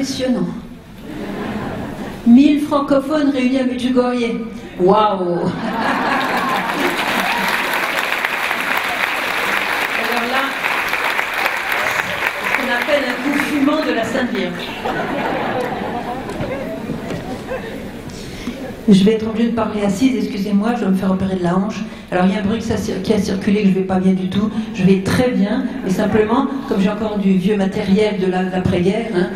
impressionnant. 0.00 0.46
1000 2.26 2.60
francophones 2.62 3.30
réunis 3.30 3.58
à 3.58 3.64
Medjugorje. 3.64 4.32
Waouh 4.78 5.22
Alors 5.22 5.50
là, 10.30 10.44
ce 12.42 12.56
qu'on 12.56 12.70
appelle 12.72 13.04
un 13.10 13.22
coup 13.22 13.38
fumant 13.40 13.84
de 13.84 13.92
la 13.92 14.04
Sainte 14.04 14.30
Vierge. 14.30 15.49
Je 18.90 19.04
vais 19.04 19.12
être 19.12 19.28
obligée 19.28 19.50
de 19.50 19.54
parler 19.54 19.82
assise, 19.84 20.16
excusez-moi, 20.16 20.74
je 20.74 20.84
vais 20.84 20.90
me 20.90 20.96
faire 20.96 21.12
opérer 21.12 21.36
de 21.36 21.44
la 21.44 21.56
hanche. 21.56 21.84
Alors 22.10 22.26
il 22.26 22.32
y 22.32 22.36
a 22.36 22.40
un 22.40 22.44
bruit 22.44 22.58
qui 22.58 23.12
a 23.12 23.18
circulé 23.18 23.62
que 23.62 23.68
je 23.68 23.70
ne 23.70 23.74
vais 23.74 23.86
pas 23.86 24.00
bien 24.00 24.14
du 24.14 24.28
tout. 24.28 24.50
Je 24.74 24.82
vais 24.82 25.02
très 25.04 25.30
bien, 25.30 25.64
mais 25.84 25.90
simplement, 25.90 26.48
comme 26.68 26.80
j'ai 26.80 26.90
encore 26.90 27.18
du 27.18 27.34
vieux 27.34 27.56
matériel 27.56 28.18
de 28.18 28.26
l'après-guerre, 28.26 29.10
hein, 29.14 29.28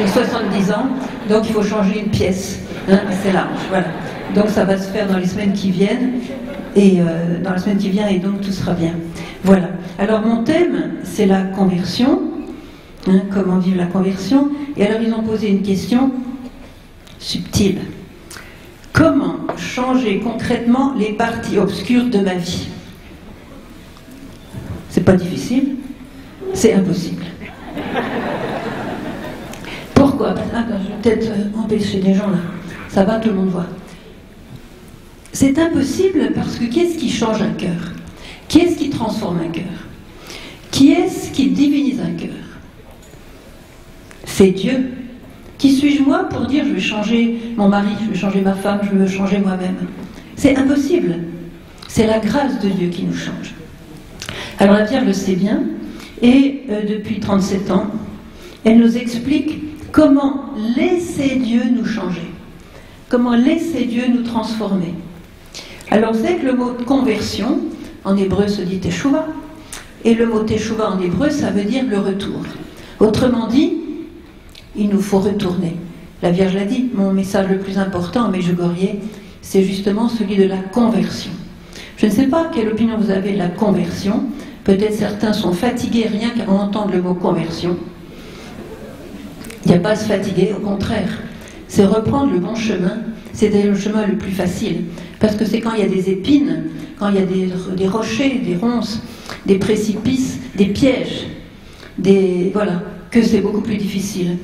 j'ai 0.00 0.06
70 0.06 0.72
ans, 0.72 0.86
donc 1.28 1.42
il 1.46 1.52
faut 1.52 1.62
changer 1.62 2.00
une 2.00 2.10
pièce. 2.10 2.60
Hein, 2.90 3.00
c'est 3.22 3.32
la 3.32 3.42
hanche, 3.42 3.66
voilà. 3.68 3.88
Donc 4.34 4.48
ça 4.48 4.64
va 4.64 4.78
se 4.78 4.88
faire 4.88 5.06
dans 5.06 5.18
les 5.18 5.26
semaines 5.26 5.52
qui 5.52 5.70
viennent, 5.70 6.12
et 6.74 7.02
euh, 7.02 7.38
dans 7.44 7.50
la 7.50 7.58
semaine 7.58 7.76
qui 7.76 7.90
vient, 7.90 8.08
et 8.08 8.18
donc 8.18 8.40
tout 8.40 8.52
sera 8.52 8.72
bien. 8.72 8.94
Voilà. 9.44 9.68
Alors 9.98 10.22
mon 10.22 10.42
thème, 10.42 10.92
c'est 11.02 11.26
la 11.26 11.42
conversion. 11.42 12.18
Hein, 13.08 13.20
comment 13.30 13.58
vivre 13.58 13.76
la 13.76 13.86
conversion. 13.86 14.48
Et 14.78 14.86
alors 14.86 15.02
ils 15.02 15.12
ont 15.12 15.22
posé 15.22 15.50
une 15.50 15.60
question 15.60 16.10
subtile. 17.18 17.80
Comment 18.92 19.36
changer 19.56 20.20
concrètement 20.20 20.94
les 20.94 21.12
parties 21.12 21.58
obscures 21.58 22.04
de 22.06 22.18
ma 22.18 22.34
vie? 22.34 22.68
C'est 24.90 25.04
pas 25.04 25.14
difficile, 25.14 25.76
c'est 26.52 26.74
impossible. 26.74 27.24
Pourquoi? 29.94 30.34
Ah, 30.54 30.64
Je 30.68 31.08
vais 31.08 31.16
peut-être 31.16 31.30
euh, 31.30 31.58
empêcher 31.58 32.00
des 32.00 32.14
gens 32.14 32.28
là. 32.28 32.38
Ça 32.88 33.04
va, 33.04 33.18
tout 33.18 33.30
le 33.30 33.36
monde 33.36 33.48
voit. 33.48 33.66
C'est 35.32 35.58
impossible 35.58 36.32
parce 36.34 36.56
que 36.56 36.64
qu'est-ce 36.66 36.98
qui 36.98 37.08
change 37.08 37.40
un 37.40 37.52
cœur? 37.52 37.92
Qui 38.48 38.60
est-ce 38.60 38.76
qui 38.76 38.90
transforme 38.90 39.40
un 39.40 39.48
cœur? 39.48 39.64
Qui 40.70 40.92
est-ce 40.92 41.30
qui 41.30 41.48
divinise 41.50 42.00
un 42.00 42.12
cœur? 42.12 42.36
C'est 44.26 44.50
Dieu. 44.50 44.92
Qui 45.62 45.70
suis-je 45.70 46.02
moi 46.02 46.24
pour 46.24 46.46
dire 46.46 46.64
je 46.64 46.72
vais 46.72 46.80
changer 46.80 47.40
mon 47.56 47.68
mari, 47.68 47.90
je 48.04 48.10
vais 48.10 48.18
changer 48.18 48.40
ma 48.40 48.54
femme, 48.54 48.80
je 48.82 48.98
veux 48.98 49.06
changer 49.06 49.38
moi-même? 49.38 49.76
C'est 50.34 50.56
impossible. 50.56 51.18
C'est 51.86 52.08
la 52.08 52.18
grâce 52.18 52.58
de 52.58 52.68
Dieu 52.68 52.88
qui 52.88 53.04
nous 53.04 53.14
change. 53.14 53.54
Alors 54.58 54.74
la 54.74 54.82
Vierge 54.82 55.06
le 55.06 55.12
sait 55.12 55.36
bien, 55.36 55.62
et 56.20 56.62
euh, 56.68 56.82
depuis 56.84 57.20
37 57.20 57.70
ans, 57.70 57.86
elle 58.64 58.80
nous 58.80 58.96
explique 58.96 59.92
comment 59.92 60.46
laisser 60.76 61.36
Dieu 61.36 61.62
nous 61.72 61.86
changer, 61.86 62.28
comment 63.08 63.36
laisser 63.36 63.84
Dieu 63.84 64.02
nous 64.12 64.24
transformer. 64.24 64.94
Alors 65.92 66.16
c'est 66.16 66.38
que 66.38 66.46
le 66.46 66.54
mot 66.54 66.72
conversion, 66.84 67.60
en 68.02 68.16
hébreu 68.16 68.48
se 68.48 68.62
dit 68.62 68.80
teshuva, 68.80 69.28
et 70.04 70.14
le 70.14 70.26
mot 70.26 70.40
teshuva 70.40 70.90
en 70.90 71.00
hébreu, 71.00 71.30
ça 71.30 71.50
veut 71.50 71.62
dire 71.62 71.84
le 71.88 72.00
retour. 72.00 72.40
Autrement 72.98 73.46
dit, 73.46 73.81
il 74.76 74.88
nous 74.88 75.00
faut 75.00 75.18
retourner. 75.18 75.76
La 76.22 76.30
Vierge 76.30 76.54
l'a 76.54 76.64
dit, 76.64 76.88
mon 76.94 77.12
message 77.12 77.48
le 77.48 77.58
plus 77.58 77.78
important 77.78 78.28
mais 78.28 78.40
je 78.40 78.52
c'est 79.42 79.62
justement 79.64 80.08
celui 80.08 80.36
de 80.36 80.44
la 80.44 80.58
conversion. 80.58 81.32
Je 81.96 82.06
ne 82.06 82.10
sais 82.10 82.26
pas 82.26 82.50
quelle 82.52 82.68
opinion 82.68 82.96
vous 82.98 83.10
avez 83.10 83.32
de 83.32 83.38
la 83.38 83.48
conversion. 83.48 84.24
Peut-être 84.64 84.94
certains 84.94 85.32
sont 85.32 85.52
fatigués 85.52 86.06
rien 86.06 86.30
qu'à 86.30 86.50
entendre 86.50 86.92
le 86.92 87.02
mot 87.02 87.14
conversion. 87.14 87.76
Il 89.64 89.70
n'y 89.70 89.76
a 89.76 89.80
pas 89.80 89.90
à 89.90 89.96
se 89.96 90.06
fatiguer, 90.06 90.52
au 90.56 90.60
contraire. 90.60 91.10
C'est 91.68 91.84
reprendre 91.84 92.32
le 92.32 92.38
bon 92.38 92.54
chemin, 92.54 92.98
c'est 93.32 93.50
le 93.50 93.76
chemin 93.76 94.06
le 94.06 94.16
plus 94.16 94.32
facile. 94.32 94.84
Parce 95.20 95.36
que 95.36 95.44
c'est 95.44 95.60
quand 95.60 95.74
il 95.74 95.80
y 95.80 95.84
a 95.84 95.88
des 95.88 96.10
épines, 96.10 96.64
quand 96.98 97.08
il 97.08 97.14
y 97.14 97.18
a 97.18 97.76
des, 97.76 97.86
rochers, 97.88 98.40
des 98.44 98.56
ronces, 98.56 99.02
des 99.46 99.58
précipices, 99.58 100.38
des 100.56 100.66
pièges, 100.66 101.26
voilà, 102.52 102.82
que 103.10 103.22
c'est 103.22 103.40
beaucoup 103.40 103.60
plus 103.60 103.76
difficile. 103.76 104.38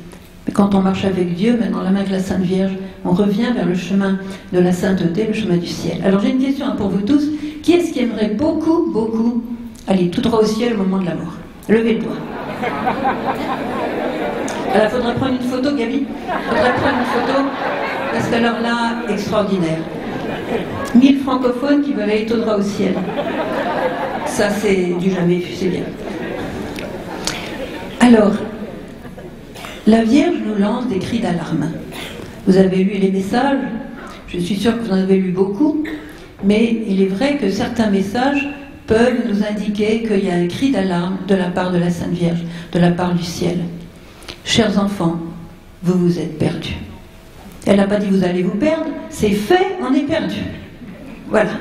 Mais 0.49 0.55
quand 0.55 0.75
on 0.75 0.81
marche 0.81 1.05
avec 1.05 1.35
Dieu, 1.35 1.59
dans 1.71 1.83
la 1.83 1.91
main 1.91 2.05
de 2.05 2.11
la 2.11 2.21
Sainte 2.21 2.41
Vierge, 2.41 2.73
on 3.05 3.11
revient 3.11 3.53
vers 3.55 3.67
le 3.67 3.75
chemin 3.75 4.19
de 4.51 4.59
la 4.59 4.73
sainteté, 4.73 5.27
le 5.27 5.35
chemin 5.35 5.59
du 5.59 5.67
ciel. 5.67 5.99
Alors 6.03 6.21
j'ai 6.23 6.31
une 6.31 6.43
question 6.43 6.75
pour 6.75 6.89
vous 6.89 7.03
tous. 7.03 7.23
Qui 7.63 7.75
est-ce 7.75 7.93
qui 7.93 8.01
aimerait 8.01 8.31
beaucoup, 8.31 8.91
beaucoup 8.91 9.45
aller 9.87 10.09
tout 10.09 10.23
droit 10.23 10.41
au 10.41 10.47
ciel 10.47 10.73
au 10.73 10.79
moment 10.79 11.01
de 11.01 11.05
la 11.05 11.17
mort? 11.17 11.35
Levez 11.69 11.95
le 11.97 12.01
doigt. 12.01 12.17
Il 14.75 14.89
faudrait 14.89 15.15
prendre 15.17 15.33
une 15.33 15.49
photo, 15.49 15.77
Gabi? 15.77 16.07
Faudrait 16.49 16.75
prendre 16.77 16.97
une 16.97 17.27
photo, 17.27 17.41
parce 18.11 18.27
que 18.29 18.35
alors 18.35 18.61
là, 18.63 19.13
extraordinaire. 19.13 19.81
Mille 20.95 21.19
francophones 21.19 21.83
qui 21.83 21.93
veulent 21.93 22.09
aller 22.09 22.25
tout 22.25 22.39
droit 22.39 22.55
au 22.55 22.63
ciel. 22.63 22.95
Ça, 24.25 24.49
c'est 24.49 24.95
du 24.99 25.11
jamais 25.11 25.37
vu, 25.37 25.53
c'est 25.55 25.69
bien. 25.69 25.85
Alors, 28.01 28.33
la 29.88 30.04
Vierge 30.04 30.37
nous 30.47 30.54
lance 30.54 30.87
des 30.88 30.99
cris 30.99 31.19
d'alarme. 31.19 31.71
Vous 32.47 32.59
avez 32.59 32.84
lu 32.84 32.99
les 32.99 33.10
messages, 33.10 33.56
je 34.28 34.38
suis 34.38 34.56
sûre 34.56 34.76
que 34.76 34.84
vous 34.84 34.93
en 34.93 34.99
avez 34.99 35.16
lu 35.16 35.31
beaucoup, 35.31 35.82
mais 36.44 36.82
il 36.87 37.00
est 37.00 37.06
vrai 37.06 37.38
que 37.38 37.49
certains 37.49 37.88
messages 37.88 38.47
peuvent 38.87 39.16
nous 39.26 39.43
indiquer 39.43 40.03
qu'il 40.03 40.26
y 40.26 40.31
a 40.31 40.34
un 40.34 40.47
cri 40.47 40.72
d'alarme 40.72 41.16
de 41.26 41.34
la 41.34 41.49
part 41.49 41.72
de 41.72 41.78
la 41.78 41.88
Sainte 41.88 42.12
Vierge, 42.12 42.44
de 42.71 42.78
la 42.78 42.91
part 42.91 43.15
du 43.15 43.22
ciel. 43.22 43.60
Chers 44.44 44.78
enfants, 44.78 45.19
vous 45.82 45.99
vous 45.99 46.19
êtes 46.19 46.38
perdus. 46.38 46.76
Elle 47.65 47.76
n'a 47.76 47.87
pas 47.87 47.97
dit 47.97 48.09
vous 48.10 48.25
allez 48.25 48.43
vous 48.43 48.59
perdre, 48.59 48.91
c'est 49.09 49.31
fait, 49.31 49.78
on 49.81 49.94
est 49.94 50.06
perdu. 50.06 50.43
Voilà, 51.31 51.53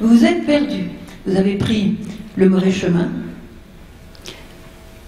vous 0.00 0.08
vous 0.08 0.24
êtes 0.24 0.46
perdus. 0.46 0.88
Vous 1.26 1.36
avez 1.36 1.56
pris 1.56 1.96
le 2.36 2.48
mauvais 2.48 2.72
chemin, 2.72 3.10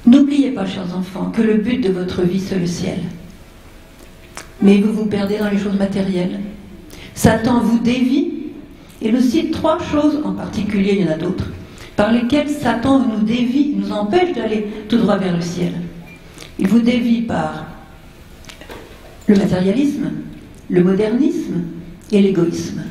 N'oubliez 0.07 0.53
pas, 0.53 0.67
chers 0.67 0.97
enfants, 0.97 1.33
que 1.35 1.43
le 1.43 1.55
but 1.55 1.79
de 1.81 1.91
votre 1.91 2.23
vie, 2.23 2.41
c'est 2.41 2.59
le 2.59 2.67
ciel. 2.67 3.01
Mais 4.63 4.79
vous 4.79 4.93
vous 4.93 5.07
perdez 5.07 5.39
dans 5.39 5.51
les 5.51 5.59
choses 5.59 5.77
matérielles. 5.77 6.41
Satan 7.15 7.61
vous 7.61 7.81
dévie, 7.81 8.33
et 9.03 9.11
nous 9.11 9.21
cite 9.21 9.53
trois 9.53 9.79
choses 9.79 10.21
en 10.25 10.33
particulier, 10.33 10.97
il 10.99 11.05
y 11.05 11.09
en 11.09 11.13
a 11.13 11.19
d'autres, 11.19 11.51
par 11.97 12.13
lesquelles 12.13 12.49
Satan 12.49 13.01
nous 13.01 13.25
dévie, 13.25 13.75
nous 13.77 13.91
empêche 13.91 14.33
d'aller 14.35 14.67
tout 14.89 14.99
droit 14.99 15.17
vers 15.17 15.35
le 15.35 15.43
ciel. 15.43 15.73
Il 16.59 16.69
vous 16.69 16.81
dévie 16.81 17.23
par 17.23 17.67
le 19.27 19.37
matérialisme, 19.37 20.11
le 20.71 20.85
modernisme 20.85 21.63
et 22.13 22.23
l'égoïsme. 22.23 22.83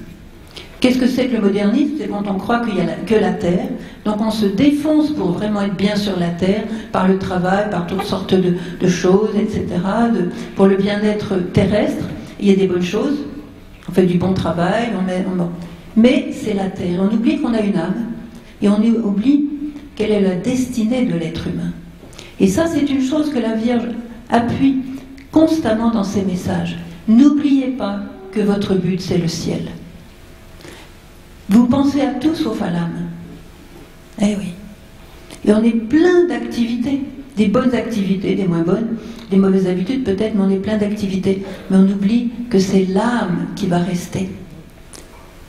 Qu'est-ce 0.79 0.97
que 0.97 1.07
c'est 1.07 1.27
que 1.27 1.35
le 1.35 1.41
modernisme? 1.41 1.93
C'est 1.99 2.07
quand 2.07 2.23
on 2.27 2.35
croit 2.35 2.59
qu'il 2.59 2.75
n'y 2.75 2.81
a 2.81 2.85
que 3.05 3.15
la 3.15 3.31
terre. 3.31 3.69
Donc 4.03 4.21
on 4.21 4.31
se 4.31 4.45
défonce 4.45 5.11
pour 5.11 5.31
vraiment 5.31 5.61
être 5.61 5.75
bien 5.75 5.95
sur 5.95 6.19
la 6.19 6.29
terre, 6.29 6.63
par 6.91 7.07
le 7.07 7.17
travail, 7.17 7.69
par 7.71 7.87
toutes 7.87 8.03
sortes 8.03 8.35
de, 8.35 8.87
choses, 8.87 9.31
etc., 9.35 9.65
pour 10.55 10.67
le 10.67 10.75
bien-être 10.75 11.37
terrestre. 11.53 12.05
Il 12.39 12.49
y 12.49 12.51
a 12.51 12.55
des 12.55 12.67
bonnes 12.67 12.83
choses, 12.83 13.17
on 13.89 13.91
fait 13.91 14.05
du 14.05 14.17
bon 14.17 14.33
travail, 14.33 14.89
on 14.93 15.09
est, 15.09 15.25
mais 15.95 16.29
c'est 16.31 16.53
la 16.53 16.65
terre. 16.65 16.99
On 16.99 17.13
oublie 17.13 17.39
qu'on 17.39 17.53
a 17.53 17.61
une 17.61 17.77
âme, 17.77 18.05
et 18.61 18.67
on 18.69 18.79
oublie 18.79 19.49
quelle 19.95 20.11
est 20.11 20.21
la 20.21 20.35
destinée 20.35 21.05
de 21.05 21.15
l'être 21.15 21.47
humain. 21.47 21.71
Et 22.39 22.47
ça, 22.47 22.67
c'est 22.67 22.89
une 22.89 23.01
chose 23.01 23.31
que 23.31 23.39
la 23.39 23.53
Vierge 23.53 23.87
appuie 24.29 24.77
constamment 25.31 25.89
dans 25.89 26.03
ses 26.03 26.23
messages. 26.23 26.77
N'oubliez 27.07 27.67
pas 27.67 27.99
que 28.31 28.41
votre 28.41 28.75
but, 28.75 28.99
c'est 28.99 29.17
le 29.17 29.27
ciel. 29.27 29.63
Vous 31.49 31.67
pensez 31.67 32.01
à 32.01 32.13
tout 32.13 32.35
sauf 32.35 32.61
à 32.61 32.69
l'âme. 32.69 33.09
Eh 34.21 34.35
oui. 34.37 34.53
Et 35.45 35.53
on 35.53 35.63
est 35.63 35.71
plein 35.71 36.27
d'activités, 36.27 37.01
des 37.37 37.47
bonnes 37.47 37.75
activités, 37.75 38.35
des 38.35 38.47
moins 38.47 38.63
bonnes, 38.63 38.97
des 39.29 39.37
mauvaises 39.37 39.67
habitudes 39.67 40.03
peut-être, 40.03 40.33
mais 40.35 40.41
on 40.41 40.49
est 40.49 40.59
plein 40.59 40.77
d'activités. 40.77 41.43
Mais 41.69 41.77
on 41.77 41.83
oublie 41.83 42.31
que 42.49 42.57
c'est 42.57 42.85
l'âme 42.85 43.47
qui 43.55 43.67
va 43.67 43.77
rester. 43.79 44.29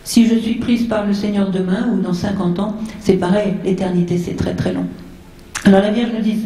Si 0.04 0.26
je 0.26 0.37
suis 0.37 0.54
prise 0.54 0.87
par 0.87 1.06
le 1.06 1.12
Seigneur 1.12 1.50
demain 1.50 1.88
ou 1.93 2.00
dans 2.00 2.12
50 2.12 2.60
ans, 2.60 2.76
c'est 3.00 3.16
pareil, 3.16 3.54
l'éternité 3.64 4.19
c'est 4.19 4.37
très 4.37 4.54
très 4.54 4.72
long. 4.72 4.87
Alors 5.64 5.81
la 5.81 5.90
Vierge 5.90 6.10
nous, 6.14 6.22
dit, 6.22 6.38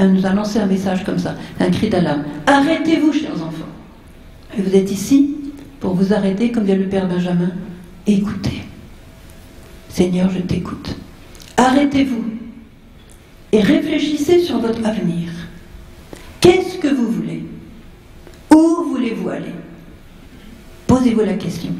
nous 0.00 0.24
a 0.24 0.32
lancé 0.32 0.60
un 0.60 0.66
message 0.66 1.04
comme 1.04 1.18
ça, 1.18 1.34
un 1.58 1.70
cri 1.70 1.88
d'alarme. 1.88 2.22
Arrêtez-vous, 2.46 3.12
chers 3.12 3.34
enfants. 3.34 3.66
Et 4.56 4.62
vous 4.62 4.74
êtes 4.76 4.92
ici 4.92 5.34
pour 5.80 5.94
vous 5.94 6.12
arrêter, 6.12 6.52
comme 6.52 6.64
dit 6.64 6.74
le 6.74 6.86
Père 6.86 7.08
Benjamin. 7.08 7.50
Écoutez. 8.06 8.47
Seigneur, 9.98 10.30
je 10.30 10.38
t'écoute. 10.38 10.94
Arrêtez-vous 11.56 12.22
et 13.50 13.60
réfléchissez 13.60 14.38
sur 14.38 14.60
votre 14.60 14.86
avenir. 14.86 15.28
Qu'est-ce 16.40 16.78
que 16.78 16.86
vous 16.86 17.10
voulez? 17.10 17.42
Où 18.54 18.84
voulez-vous 18.90 19.28
aller? 19.28 19.56
Posez-vous 20.86 21.24
la 21.24 21.32
question. 21.32 21.70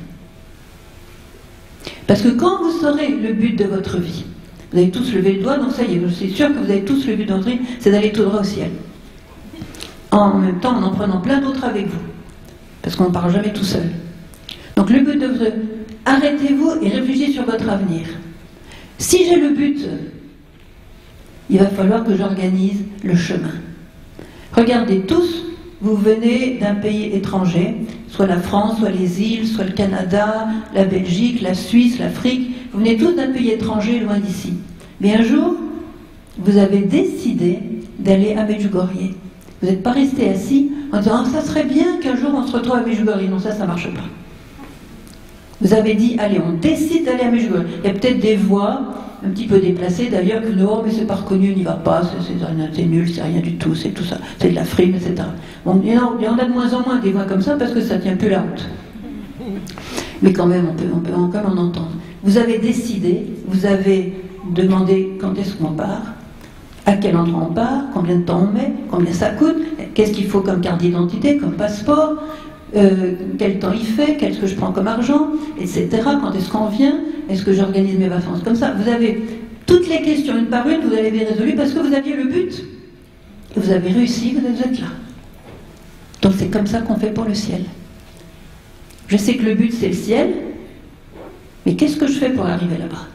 Parce 2.09 2.23
que 2.23 2.31
quand 2.31 2.61
vous 2.61 2.81
saurez 2.81 3.07
le 3.07 3.35
but 3.35 3.55
de 3.55 3.67
votre 3.67 3.99
vie, 3.99 4.25
vous 4.73 4.79
avez 4.79 4.91
tous 4.91 5.13
levé 5.13 5.35
le 5.35 5.43
doigt, 5.45 5.59
donc 5.59 5.71
ça 5.71 5.85
y 5.85 5.95
est, 5.95 6.01
je 6.01 6.13
suis 6.13 6.33
sûr 6.33 6.49
que 6.49 6.59
vous 6.59 6.71
avez 6.73 6.83
tous 6.83 7.07
le 7.07 7.15
but 7.15 7.27
d'entrer, 7.27 7.61
c'est 7.79 7.93
d'aller 7.93 8.11
tout 8.11 8.25
droit 8.25 8.41
au 8.41 8.45
ciel. 8.45 8.71
en 10.11 10.39
même 10.39 10.59
temps 10.59 10.77
en 10.77 10.83
en 10.83 10.91
prenant 10.91 11.21
plein 11.21 11.41
d'autres 11.41 11.63
avec 11.63 11.87
vous. 11.87 12.03
Parce 12.83 12.97
qu'on 12.97 13.11
ne 13.11 13.15
parle 13.15 13.31
jamais 13.33 13.53
tout 13.53 13.63
seul. 13.63 13.89
Donc 14.75 14.91
le 14.91 15.03
but 15.03 15.21
de 15.21 15.27
vous... 15.29 15.78
Arrêtez-vous 16.09 16.77
et 16.81 16.89
réfléchissez 16.89 17.33
sur 17.33 17.45
votre 17.45 17.69
avenir. 17.69 18.07
Si 18.97 19.27
j'ai 19.27 19.37
le 19.37 19.51
but, 19.51 19.79
il 21.51 21.59
va 21.59 21.67
falloir 21.67 22.03
que 22.03 22.17
j'organise 22.17 22.83
le 23.05 23.15
chemin. 23.15 23.53
Regardez 24.53 25.01
tous, 25.01 25.45
vous 25.83 25.97
venez 25.97 26.57
d'un 26.63 26.77
pays 26.77 27.15
étranger, 27.15 27.75
soit 28.09 28.27
la 28.27 28.39
France, 28.39 28.79
soit 28.79 28.89
les 28.89 29.23
îles, 29.23 29.47
soit 29.47 29.65
le 29.65 29.73
Canada, 29.73 30.49
la 30.75 30.85
Belgique, 30.85 31.43
la 31.43 31.53
Suisse, 31.53 31.99
l'Afrique. 31.99 32.53
Vous 32.73 32.79
venez 32.79 32.97
tous 32.97 33.13
d'un 33.13 33.31
pays 33.31 33.51
étranger 33.51 34.01
loin 34.01 34.19
d'ici. 34.19 34.55
Mais 35.03 35.15
un 35.15 35.23
jour, 35.23 35.57
vous 36.39 36.57
avez 36.57 36.79
décidé 36.79 37.59
d'aller 37.99 38.33
à 38.33 38.45
Medjugorje. 38.45 39.11
Vous 39.61 39.69
n'êtes 39.69 39.83
pas 39.83 39.93
resté 39.93 40.31
assis 40.31 40.73
en 40.91 41.01
disant 41.01 41.23
ah, 41.23 41.29
ça 41.31 41.43
serait 41.43 41.65
bien 41.65 41.99
qu'un 42.01 42.17
jour 42.17 42.31
on 42.35 42.47
se 42.47 42.57
retrouve 42.57 42.77
à 42.77 42.81
Medjugorje. 42.81 43.29
Non, 43.29 43.39
ça, 43.39 43.53
ça 43.53 43.65
ne 43.65 43.67
marche 43.67 43.93
pas. 43.93 44.05
Vous 45.61 45.75
avez 45.75 45.95
dit 45.95 46.17
allez, 46.19 46.41
on 46.41 46.53
décide 46.53 47.05
d'aller 47.05 47.25
à 47.25 47.31
Medjugorje. 47.31 47.65
Il 47.83 47.87
y 47.87 47.91
a 47.91 47.95
peut-être 47.95 48.21
des 48.21 48.37
voix 48.37 48.81
un 49.25 49.31
petit 49.31 49.47
peu 49.47 49.59
déplacées 49.59 50.09
d'ailleurs 50.09 50.43
que 50.43 50.49
non, 50.49 50.83
mais 50.85 50.93
c'est 50.93 51.07
pas 51.07 51.17
reconnu, 51.17 51.55
n'y 51.55 51.65
va 51.65 51.73
pas, 51.73 52.03
c'est 52.75 52.85
nul, 52.85 53.09
c'est 53.09 53.23
rien 53.23 53.41
du 53.41 53.57
tout, 53.57 53.75
c'est 53.75 53.89
tout 53.89 54.05
ça, 54.05 54.19
c'est 54.39 54.51
de 54.51 54.55
la 54.55 54.65
frime, 54.65 54.95
etc. 54.95 55.15
Bon, 55.65 55.81
il, 55.85 55.93
y 55.93 55.99
en 55.99 56.39
a 56.39 56.45
de 56.45 56.53
moins 56.53 56.73
en 56.73 56.83
moins 56.83 56.99
des 56.99 57.11
voix 57.11 57.25
comme 57.25 57.43
ça 57.43 57.57
parce 57.57 57.73
que 57.73 57.81
ça 57.81 57.99
tient 57.99 58.17
plus 58.17 58.29
la 58.29 58.43
route. 58.43 58.69
Mais 60.23 60.33
quand 60.33 60.47
même, 60.47 60.67
on 60.71 60.75
peut, 60.75 60.89
on 60.95 61.01
peut 61.01 61.15
encore 61.15 61.47
en 61.47 61.57
entendre. 61.57 61.93
Vous 62.23 62.39
avez 62.39 62.59
décidé, 62.59 63.27
vous 63.47 63.67
avez 63.67 64.15
demandé 64.55 65.17
quand 65.21 65.37
est-ce 65.39 65.55
qu'on 65.55 65.73
part, 65.73 66.03
à 66.87 66.93
quel 66.95 67.17
endroit 67.17 67.49
on 67.51 67.53
part, 67.53 67.83
combien 67.93 68.17
de 68.17 68.23
temps 68.23 68.49
on 68.49 68.53
met, 68.53 68.73
combien 68.91 69.13
ça 69.13 69.31
coûte, 69.31 69.57
qu'est-ce 69.95 70.13
qu'il 70.13 70.27
faut 70.27 70.41
comme 70.41 70.61
carte 70.61 70.81
d'identité, 70.81 71.37
comme 71.37 71.53
passeport, 71.53 72.15
euh, 72.77 73.13
quel 73.39 73.59
temps 73.59 73.73
il 73.73 73.87
fait, 73.87 74.17
qu'est-ce 74.17 74.39
que 74.39 74.47
je 74.47 74.55
prends 74.55 74.73
comme 74.73 74.89
argent, 74.89 75.29
etc. 75.59 75.89
Quand 76.03 76.33
est-ce 76.33 76.51
qu'on 76.51 76.69
vient, 76.69 77.01
est-ce 77.29 77.43
que 77.45 77.53
j'organise 77.53 77.99
mes 77.99 78.09
vacances 78.09 78.43
comme 78.43 78.57
ça. 78.57 78.73
Vous 78.73 78.89
avez 78.91 79.23
toutes 79.67 79.89
les 79.89 80.03
questions 80.03 80.37
une 80.37 80.47
par 80.47 80.69
une, 80.69 80.81
vous 80.81 80.93
avez 80.93 81.11
les 81.11 81.25
résolues 81.25 81.55
parce 81.55 81.73
que 81.73 81.79
vous 81.79 81.95
aviez 81.95 82.17
le 82.17 82.25
but. 82.25 82.65
Vous 83.57 83.71
avez 83.71 83.91
réussi, 83.91 84.35
vous 84.35 84.47
êtes 84.47 84.81
là. 84.81 84.89
Donc 86.23 86.33
c'est 86.37 86.49
comme 86.49 86.67
ça 86.67 86.81
qu'on 86.81 86.97
fait 86.97 87.13
pour 87.13 87.25
le 87.25 87.35
ciel. 87.35 87.63
Je 89.07 89.17
sais 89.17 89.37
que 89.37 89.45
le 89.45 89.55
but 89.55 89.73
c'est 89.73 89.89
le 89.89 89.95
ciel, 89.95 90.29
mais 91.65 91.75
qu'est-ce 91.75 91.97
que 91.97 92.07
je 92.07 92.19
fais 92.19 92.31
pour 92.31 92.47
arriver 92.47 92.77
là-bas? 92.79 93.07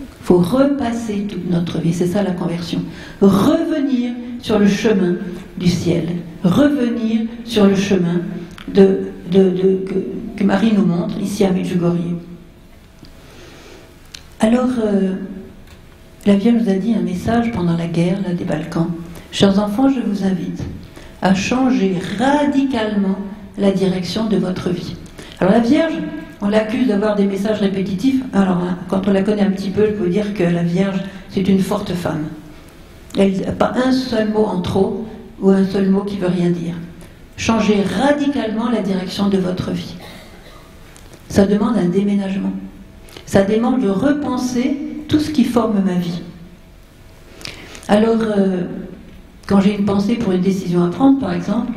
Il 0.00 0.26
faut 0.26 0.38
repasser 0.38 1.26
toute 1.28 1.50
notre 1.50 1.78
vie, 1.78 1.92
c'est 1.92 2.06
ça 2.06 2.22
la 2.22 2.30
conversion. 2.32 2.82
Revenir 3.20 4.12
sur 4.40 4.58
le 4.58 4.66
chemin 4.66 5.16
du 5.58 5.68
ciel, 5.68 6.04
revenir 6.42 7.22
sur 7.44 7.66
le 7.66 7.74
chemin 7.74 8.20
de, 8.68 9.12
que, 10.36 10.44
Marie 10.44 10.72
nous 10.72 10.84
montre 10.84 11.18
ici 11.20 11.44
à 11.44 11.50
Medjugorje. 11.50 11.98
Alors, 14.40 14.70
euh, 14.84 15.14
la 16.26 16.36
Vierge 16.36 16.62
nous 16.62 16.70
a 16.70 16.74
dit 16.74 16.94
un 16.94 17.02
message 17.02 17.50
pendant 17.52 17.76
la 17.76 17.86
guerre 17.86 18.18
là, 18.26 18.34
des 18.34 18.44
Balkans. 18.44 18.88
Chers 19.32 19.58
enfants, 19.58 19.88
je 19.88 20.00
vous 20.00 20.24
invite 20.24 20.62
à 21.22 21.34
changer 21.34 21.96
radicalement 22.18 23.16
la 23.58 23.70
direction 23.70 24.26
de 24.26 24.36
votre 24.36 24.70
vie. 24.70 24.96
Alors 25.40 25.52
la 25.52 25.60
Vierge, 25.60 25.94
on 26.40 26.48
l'accuse 26.48 26.88
d'avoir 26.88 27.16
des 27.16 27.24
messages 27.24 27.60
répétitifs. 27.60 28.22
Alors, 28.32 28.58
hein, 28.58 28.78
quand 28.88 29.08
on 29.08 29.12
la 29.12 29.22
connaît 29.22 29.42
un 29.42 29.50
petit 29.50 29.70
peu, 29.70 29.86
je 29.86 29.92
peux 29.92 30.08
dire 30.08 30.34
que 30.34 30.42
la 30.42 30.62
Vierge, 30.62 31.00
c'est 31.30 31.48
une 31.48 31.60
forte 31.60 31.92
femme. 31.94 32.24
Elle 33.16 33.40
n'a 33.40 33.52
pas 33.52 33.72
un 33.86 33.92
seul 33.92 34.28
mot 34.28 34.44
en 34.44 34.60
trop 34.60 35.06
ou 35.40 35.50
un 35.50 35.64
seul 35.64 35.88
mot 35.88 36.02
qui 36.02 36.18
veut 36.18 36.28
rien 36.28 36.50
dire. 36.50 36.74
Changez 37.36 37.82
radicalement 37.82 38.70
la 38.70 38.80
direction 38.80 39.28
de 39.28 39.38
votre 39.38 39.70
vie. 39.70 39.94
Ça 41.28 41.46
demande 41.46 41.76
un 41.76 41.88
déménagement. 41.88 42.52
Ça 43.26 43.42
demande 43.42 43.80
de 43.80 43.88
repenser 43.88 44.76
tout 45.08 45.18
ce 45.18 45.30
qui 45.30 45.44
forme 45.44 45.82
ma 45.84 45.94
vie. 45.94 46.22
Alors, 47.88 48.20
euh, 48.22 48.62
quand 49.46 49.60
j'ai 49.60 49.76
une 49.76 49.84
pensée 49.84 50.14
pour 50.14 50.32
une 50.32 50.40
décision 50.40 50.84
à 50.84 50.88
prendre, 50.88 51.18
par 51.18 51.32
exemple, 51.32 51.72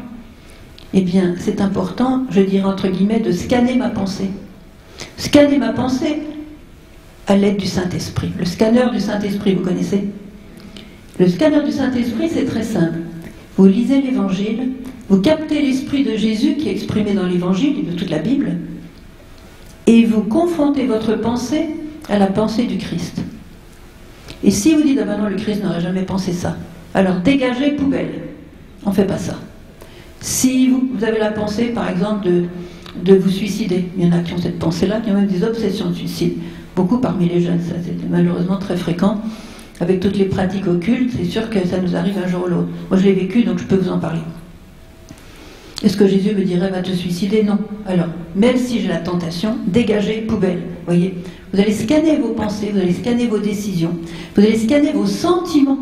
eh 0.93 1.01
bien, 1.01 1.35
c'est 1.37 1.59
important, 1.59 2.23
je 2.29 2.41
dirais 2.41 2.65
entre 2.65 2.87
guillemets, 2.87 3.19
de 3.19 3.31
scanner 3.31 3.75
ma 3.75 3.89
pensée. 3.89 4.29
Scanner 5.17 5.57
ma 5.57 5.73
pensée 5.73 6.21
à 7.27 7.35
l'aide 7.35 7.57
du 7.57 7.65
Saint-Esprit. 7.65 8.31
Le 8.37 8.45
scanner 8.45 8.89
du 8.91 8.99
Saint-Esprit, 8.99 9.55
vous 9.55 9.63
connaissez? 9.63 10.07
Le 11.19 11.27
scanner 11.27 11.63
du 11.63 11.71
Saint-Esprit, 11.71 12.29
c'est 12.33 12.45
très 12.45 12.63
simple. 12.63 12.99
Vous 13.57 13.65
lisez 13.65 14.01
l'Évangile, 14.01 14.69
vous 15.09 15.21
captez 15.21 15.61
l'Esprit 15.61 16.03
de 16.03 16.15
Jésus 16.15 16.55
qui 16.55 16.69
est 16.69 16.71
exprimé 16.71 17.13
dans 17.13 17.25
l'Évangile 17.25 17.79
et 17.79 17.91
de 17.91 17.97
toute 17.97 18.09
la 18.09 18.19
Bible, 18.19 18.57
et 19.85 20.03
vous 20.05 20.21
confrontez 20.21 20.85
votre 20.85 21.15
pensée 21.15 21.67
à 22.09 22.19
la 22.19 22.27
pensée 22.27 22.65
du 22.65 22.77
Christ. 22.77 23.21
Et 24.43 24.51
si 24.51 24.75
vous 24.75 24.81
dites, 24.81 24.99
ah 25.01 25.05
ben 25.05 25.17
non, 25.17 25.29
le 25.29 25.35
Christ 25.35 25.63
n'aurait 25.63 25.81
jamais 25.81 26.03
pensé 26.03 26.33
ça, 26.33 26.57
alors 26.93 27.17
dégagez 27.21 27.71
poubelle. 27.71 28.21
On 28.85 28.89
ne 28.89 28.95
fait 28.95 29.07
pas 29.07 29.17
ça. 29.17 29.35
Si 30.19 30.69
vous, 30.69 31.03
avez 31.03 31.19
la 31.19 31.31
pensée, 31.31 31.67
par 31.67 31.89
exemple, 31.89 32.25
de 32.25 32.45
de 33.03 33.15
vous 33.15 33.29
suicider. 33.29 33.85
Il 33.97 34.05
y 34.05 34.07
en 34.07 34.11
a 34.11 34.19
qui 34.19 34.33
ont 34.33 34.37
cette 34.37 34.59
pensée-là, 34.59 35.01
qui 35.01 35.11
ont 35.11 35.15
même 35.15 35.27
des 35.27 35.43
obsessions 35.43 35.89
de 35.89 35.95
suicide. 35.95 36.33
Beaucoup 36.75 36.97
parmi 36.97 37.27
les 37.27 37.41
jeunes, 37.41 37.61
ça 37.61 37.75
c'est 37.83 38.09
malheureusement 38.09 38.57
très 38.57 38.77
fréquent. 38.77 39.21
Avec 39.79 39.99
toutes 39.99 40.17
les 40.17 40.25
pratiques 40.25 40.67
occultes, 40.67 41.13
c'est 41.15 41.25
sûr 41.25 41.49
que 41.49 41.65
ça 41.67 41.79
nous 41.79 41.95
arrive 41.95 42.17
un 42.23 42.27
jour 42.27 42.43
ou 42.45 42.49
l'autre. 42.49 42.67
Moi 42.89 42.99
je 42.99 43.03
l'ai 43.03 43.13
vécu, 43.13 43.43
donc 43.43 43.59
je 43.59 43.63
peux 43.63 43.75
vous 43.75 43.89
en 43.89 43.99
parler. 43.99 44.21
Est-ce 45.83 45.95
que 45.95 46.07
Jésus 46.07 46.33
me 46.33 46.43
dirait 46.43 46.69
va 46.69 46.81
te 46.81 46.91
suicider? 46.91 47.43
Non. 47.43 47.59
Alors, 47.85 48.07
même 48.35 48.57
si 48.57 48.81
j'ai 48.81 48.87
la 48.87 48.97
tentation, 48.97 49.57
dégagez, 49.67 50.21
poubelle. 50.21 50.61
Voyez 50.85 51.13
Vous 51.53 51.59
allez 51.59 51.73
scanner 51.73 52.17
vos 52.17 52.33
pensées, 52.33 52.71
vous 52.73 52.79
allez 52.79 52.93
scanner 52.93 53.27
vos 53.27 53.37
décisions, 53.37 53.95
vous 54.35 54.41
allez 54.41 54.57
scanner 54.57 54.91
vos 54.91 55.05
sentiments 55.05 55.79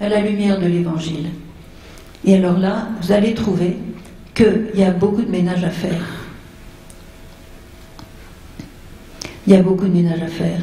à 0.00 0.08
la 0.08 0.20
lumière 0.20 0.58
de 0.58 0.66
l'Évangile. 0.66 1.26
Et 2.24 2.34
alors 2.36 2.58
là, 2.58 2.88
vous 3.02 3.12
allez 3.12 3.34
trouver 3.34 3.76
qu'il 4.34 4.70
y 4.74 4.82
a 4.82 4.92
beaucoup 4.92 5.22
de 5.22 5.30
ménage 5.30 5.64
à 5.64 5.70
faire. 5.70 6.06
Il 9.46 9.52
y 9.52 9.56
a 9.56 9.62
beaucoup 9.62 9.86
de 9.86 9.92
ménage 9.92 10.22
à 10.22 10.28
faire. 10.28 10.60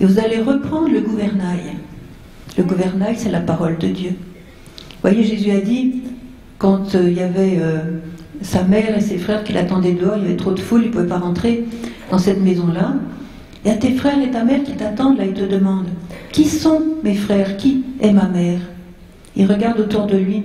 Et 0.00 0.04
vous 0.04 0.18
allez 0.18 0.40
reprendre 0.40 0.88
le 0.88 1.00
gouvernail. 1.00 1.74
Le 2.56 2.64
gouvernail, 2.64 3.16
c'est 3.16 3.30
la 3.30 3.40
parole 3.40 3.78
de 3.78 3.88
Dieu. 3.88 4.10
Vous 4.10 5.10
voyez, 5.10 5.24
Jésus 5.24 5.50
a 5.50 5.60
dit, 5.60 6.02
quand 6.58 6.94
euh, 6.94 7.10
il 7.10 7.16
y 7.16 7.22
avait 7.22 7.58
euh, 7.58 7.78
sa 8.42 8.62
mère 8.62 8.96
et 8.96 9.00
ses 9.00 9.18
frères 9.18 9.44
qui 9.44 9.52
l'attendaient 9.52 9.92
dehors, 9.92 10.16
il 10.16 10.22
y 10.22 10.26
avait 10.26 10.36
trop 10.36 10.52
de 10.52 10.60
foule, 10.60 10.82
il 10.82 10.88
ne 10.88 10.92
pouvait 10.92 11.06
pas 11.06 11.18
rentrer 11.18 11.64
dans 12.10 12.18
cette 12.18 12.40
maison-là. 12.40 12.94
Il 13.64 13.68
y 13.68 13.74
a 13.74 13.76
tes 13.76 13.92
frères 13.92 14.20
et 14.22 14.30
ta 14.30 14.44
mère 14.44 14.62
qui 14.62 14.72
t'attendent, 14.72 15.18
là, 15.18 15.24
ils 15.24 15.34
te 15.34 15.44
demandent, 15.44 15.88
qui 16.32 16.44
sont 16.44 16.82
mes 17.02 17.14
frères? 17.14 17.56
Qui 17.56 17.84
est 18.00 18.12
ma 18.12 18.28
mère 18.28 18.60
Il 19.34 19.46
regarde 19.46 19.80
autour 19.80 20.06
de 20.06 20.16
lui. 20.16 20.44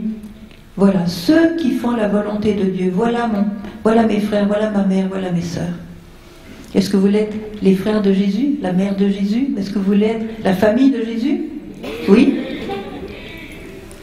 Voilà, 0.78 1.06
ceux 1.06 1.56
qui 1.58 1.72
font 1.72 1.92
la 1.92 2.08
volonté 2.08 2.54
de 2.54 2.64
Dieu. 2.64 2.92
Voilà, 2.94 3.28
mon, 3.28 3.46
voilà 3.84 4.04
mes 4.04 4.20
frères, 4.20 4.48
voilà 4.48 4.70
ma 4.72 4.84
mère, 4.86 5.08
voilà 5.10 5.32
mes 5.32 5.42
sœurs. 5.42 5.76
Est-ce 6.74 6.90
que 6.90 6.98
vous 6.98 7.08
l'êtes 7.08 7.34
les 7.62 7.76
frères 7.76 8.02
de 8.02 8.14
Jésus, 8.14 8.58
la 8.62 8.72
mère 8.72 8.96
de 8.96 9.08
Jésus? 9.10 9.50
Est-ce 9.58 9.70
que 9.70 9.80
vous 9.80 9.92
l'êtes 9.92 10.22
la 10.44 10.54
famille 10.54 10.92
de 10.92 11.04
Jésus? 11.04 11.42
Oui? 12.08 12.40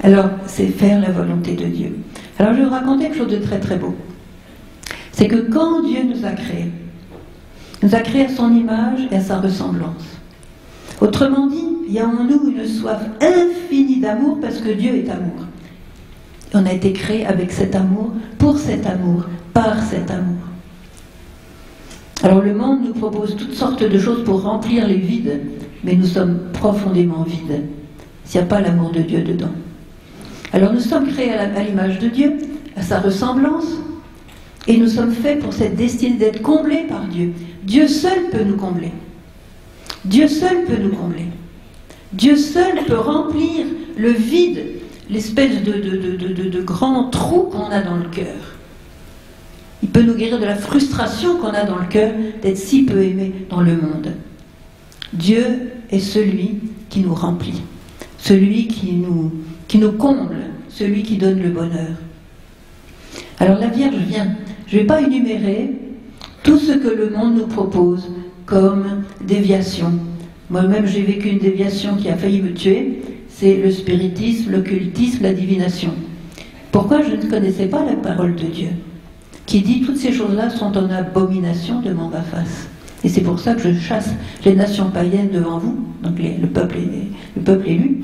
Alors, 0.03 0.31
c'est 0.47 0.67
faire 0.67 1.01
la 1.01 1.11
volonté 1.11 1.55
de 1.55 1.65
Dieu. 1.65 1.97
Alors, 2.39 2.55
je 2.55 2.61
vais 2.61 2.65
vous 2.65 2.71
raconter 2.71 3.05
quelque 3.05 3.19
chose 3.19 3.33
de 3.33 3.39
très 3.39 3.59
très 3.59 3.77
beau. 3.77 3.95
C'est 5.13 5.29
que 5.29 5.51
quand 5.51 5.83
Dieu 5.83 6.01
nous 6.05 6.25
a 6.25 6.31
créés, 6.31 6.71
nous 7.83 7.95
a 7.95 8.01
créés 8.01 8.27
à 8.27 8.29
son 8.29 8.53
image 8.55 9.01
et 9.11 9.17
à 9.17 9.21
sa 9.21 9.41
ressemblance. 9.41 10.05
Autrement 11.01 11.47
dit, 11.47 11.77
il 11.87 11.93
y 11.93 11.99
a 11.99 12.09
en 12.09 12.25
nous 12.25 12.51
une 12.51 12.67
soif 12.67 13.01
infinie 13.21 14.01
d'amour 14.01 14.39
parce 14.41 14.59
que 14.59 14.71
Dieu 14.71 14.95
est 14.95 15.11
amour. 15.11 15.47
On 16.55 16.67
a 16.67 16.73
été 16.73 16.93
créé 16.93 17.27
avec 17.27 17.53
cet 17.53 17.75
amour, 17.75 18.13
pour 18.39 18.59
cet 18.59 18.87
amour, 18.87 19.25
par 19.53 19.83
cet 19.83 20.11
amour. 20.11 20.39
Alors 22.23 22.43
le 22.43 22.55
monde 22.55 22.85
nous 22.85 22.95
propose 22.95 23.37
toutes 23.37 23.55
sortes 23.55 23.83
de 23.83 23.99
choses 23.99 24.25
pour 24.25 24.43
remplir 24.43 24.87
les 24.87 24.97
vides, 24.97 25.41
mais 25.85 25.95
nous 25.95 26.07
sommes 26.07 26.39
profondément 26.53 27.23
vides 27.23 27.65
s'il 28.25 28.41
n'y 28.41 28.47
a 28.47 28.49
pas 28.49 28.61
l'amour 28.61 28.91
de 28.91 29.01
Dieu 29.01 29.23
dedans. 29.23 29.53
Alors 30.53 30.73
nous 30.73 30.81
sommes 30.81 31.09
créés 31.09 31.33
à 31.33 31.63
l'image 31.63 31.99
de 31.99 32.09
Dieu, 32.09 32.37
à 32.77 32.83
sa 32.83 33.01
ressemblance, 33.01 33.67
et 34.67 34.77
nous 34.77 34.89
sommes 34.89 35.13
faits 35.13 35.41
pour 35.41 35.53
cette 35.53 35.77
destinée 35.77 36.17
d'être 36.17 36.43
comblés 36.43 36.85
par 36.89 37.07
Dieu. 37.07 37.33
Dieu 37.63 37.89
seul 37.89 38.31
peut 38.31 38.45
nous 38.45 38.57
combler. 38.57 38.93
Dieu 40.05 40.29
seul 40.29 40.65
peut 40.65 40.81
nous 40.81 40.95
combler. 40.95 41.27
Dieu 42.13 42.37
seul 42.37 42.85
peut 42.87 42.99
remplir 42.99 43.67
le 43.97 44.11
vide, 44.11 44.65
l'espèce 45.11 45.63
de, 45.63 45.73
de, 45.73 46.49
de 46.49 46.63
grand 46.63 47.05
trou 47.05 47.45
qu'on 47.45 47.71
a 47.71 47.81
dans 47.81 47.97
le 47.97 48.09
cœur. 48.09 48.37
Il 49.83 49.89
peut 49.91 50.03
nous 50.03 50.15
guérir 50.15 50.39
de 50.39 50.45
la 50.45 50.57
frustration 50.57 51.37
qu'on 51.37 51.49
a 51.49 51.65
dans 51.65 51.79
le 51.79 51.87
cœur 51.87 52.13
d'être 52.43 52.57
si 52.57 52.85
peu 52.85 53.03
aimé 53.03 53.33
dans 53.49 53.61
le 53.61 53.77
monde. 53.77 54.13
Dieu 55.13 55.73
est 55.91 56.01
celui 56.01 56.61
qui 56.91 57.01
nous 57.01 57.15
remplit, 57.15 57.63
celui 58.19 58.69
qui 58.69 58.93
nous, 58.93 59.33
qui 59.69 59.79
nous 59.79 59.93
comble 59.93 60.37
celui 60.69 61.03
qui 61.03 61.17
donne 61.17 61.41
le 61.41 61.51
bonheur. 61.51 61.97
Alors 63.39 63.59
la 63.59 63.69
Vierge 63.69 63.97
vient. 63.97 64.35
Je 64.67 64.77
ne 64.77 64.81
vais 64.81 64.87
pas 64.87 65.01
énumérer 65.01 65.73
tout 66.43 66.59
ce 66.59 66.73
que 66.73 66.89
le 66.89 67.11
monde 67.11 67.37
nous 67.37 67.47
propose 67.47 68.11
comme 68.47 69.05
déviation. 69.21 69.93
Moi-même, 70.51 70.87
j'ai 70.87 71.03
vécu 71.03 71.29
une 71.29 71.39
déviation 71.39 71.97
qui 71.97 72.09
a 72.09 72.17
failli 72.17 72.41
me 72.41 72.53
tuer. 72.53 73.03
C'est 73.29 73.57
le 73.57 73.71
spiritisme, 73.71 74.51
l'occultisme, 74.51 75.23
la 75.23 75.33
divination. 75.35 75.93
Pourquoi 76.73 77.03
je 77.03 77.15
ne 77.15 77.31
connaissais 77.31 77.67
pas 77.67 77.85
la 77.85 77.95
parole 77.95 78.35
de 78.35 78.47
Dieu 78.47 78.71
qui 79.49 79.63
dit 79.63 79.81
toutes 79.81 79.97
ces 79.97 80.13
choses-là 80.13 80.51
sont 80.51 80.77
en 80.77 80.91
abomination 80.91 81.81
devant 81.81 82.09
ma 82.09 82.21
face. 82.21 82.69
Et 83.03 83.09
c'est 83.09 83.23
pour 83.23 83.39
ça 83.39 83.55
que 83.55 83.63
je 83.63 83.81
chasse 83.81 84.11
les 84.45 84.55
nations 84.55 84.91
païennes 84.91 85.31
devant 85.33 85.59
vous, 85.59 85.79
donc 86.03 86.19
le, 86.19 86.47
peuple, 86.47 86.77
le 87.35 87.43
peuple 87.43 87.69
élu. 87.69 87.99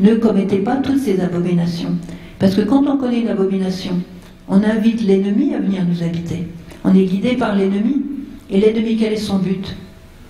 Ne 0.00 0.14
commettez 0.14 0.58
pas 0.58 0.76
toutes 0.76 0.98
ces 0.98 1.20
abominations. 1.20 1.94
Parce 2.38 2.54
que 2.54 2.62
quand 2.62 2.86
on 2.86 2.96
connaît 2.96 3.20
une 3.20 3.28
abomination, 3.28 4.00
on 4.48 4.62
invite 4.64 5.02
l'ennemi 5.02 5.54
à 5.54 5.58
venir 5.58 5.84
nous 5.86 6.02
habiter. 6.02 6.48
On 6.84 6.94
est 6.94 7.04
guidé 7.04 7.36
par 7.36 7.54
l'ennemi. 7.54 8.02
Et 8.50 8.58
l'ennemi, 8.58 8.96
quel 8.96 9.12
est 9.12 9.16
son 9.16 9.38
but? 9.38 9.76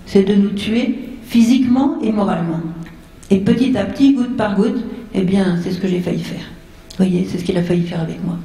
C'est 0.05 0.23
de 0.23 0.35
nous 0.35 0.49
tuer 0.49 0.95
physiquement 1.23 1.97
et 2.03 2.11
moralement. 2.11 2.59
Et 3.29 3.37
petit 3.37 3.75
à 3.77 3.85
petit, 3.85 4.13
goutte 4.13 4.35
par 4.35 4.55
goutte, 4.57 4.83
eh 5.15 5.21
bien, 5.21 5.57
c'est 5.63 5.71
ce 5.71 5.79
que 5.79 5.87
j'ai 5.87 5.99
failli 5.99 6.19
faire. 6.19 6.43
Vous 6.91 7.05
voyez, 7.05 7.25
c'est 7.27 7.37
ce 7.37 7.45
qu'il 7.45 7.57
a 7.57 7.63
failli 7.63 7.83
faire 7.83 8.01
avec 8.01 8.23
moi. 8.25 8.37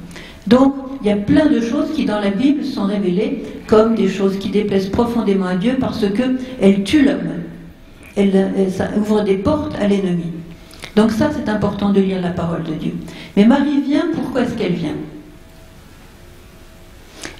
Donc, 0.47 0.73
il 1.01 1.07
y 1.07 1.11
a 1.11 1.17
plein 1.17 1.47
de 1.47 1.59
choses 1.59 1.91
qui 1.93 2.05
dans 2.05 2.21
la 2.21 2.29
Bible 2.29 2.63
sont 2.63 2.85
révélées 2.85 3.43
comme 3.67 3.95
des 3.95 4.07
choses 4.07 4.39
qui 4.39 4.49
déplaisent 4.49 4.89
profondément 4.89 5.47
à 5.47 5.55
Dieu 5.55 5.75
parce 5.79 6.05
qu'elles 6.09 6.83
tuent 6.83 7.03
l'homme. 7.03 7.43
Elles, 8.15 8.71
ça 8.71 8.89
ouvre 8.97 9.23
des 9.23 9.35
portes 9.35 9.75
à 9.79 9.87
l'ennemi. 9.87 10.31
Donc 10.97 11.11
ça, 11.11 11.29
c'est 11.31 11.47
important 11.47 11.91
de 11.91 12.01
lire 12.01 12.19
la 12.19 12.31
parole 12.31 12.63
de 12.63 12.73
Dieu. 12.73 12.93
Mais 13.35 13.45
Marie 13.45 13.81
vient, 13.81 14.07
pourquoi 14.15 14.41
est-ce 14.41 14.55
qu'elle 14.55 14.73
vient? 14.73 14.95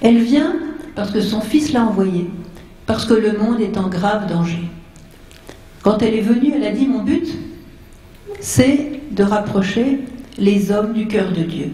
Elle 0.00 0.18
vient 0.18 0.54
parce 0.94 1.10
que 1.10 1.20
son 1.20 1.40
fils 1.40 1.72
l'a 1.72 1.84
envoyée, 1.84 2.30
parce 2.86 3.04
que 3.04 3.14
le 3.14 3.36
monde 3.36 3.60
est 3.60 3.76
en 3.76 3.88
grave 3.88 4.28
danger. 4.28 4.62
Quand 5.82 6.02
elle 6.02 6.14
est 6.14 6.20
venue, 6.20 6.52
elle 6.54 6.62
a 6.62 6.70
dit, 6.70 6.86
mon 6.86 7.02
but, 7.02 7.26
c'est 8.38 9.00
de 9.10 9.24
rapprocher 9.24 10.02
les 10.38 10.70
hommes 10.70 10.92
du 10.92 11.08
cœur 11.08 11.32
de 11.32 11.42
Dieu. 11.42 11.72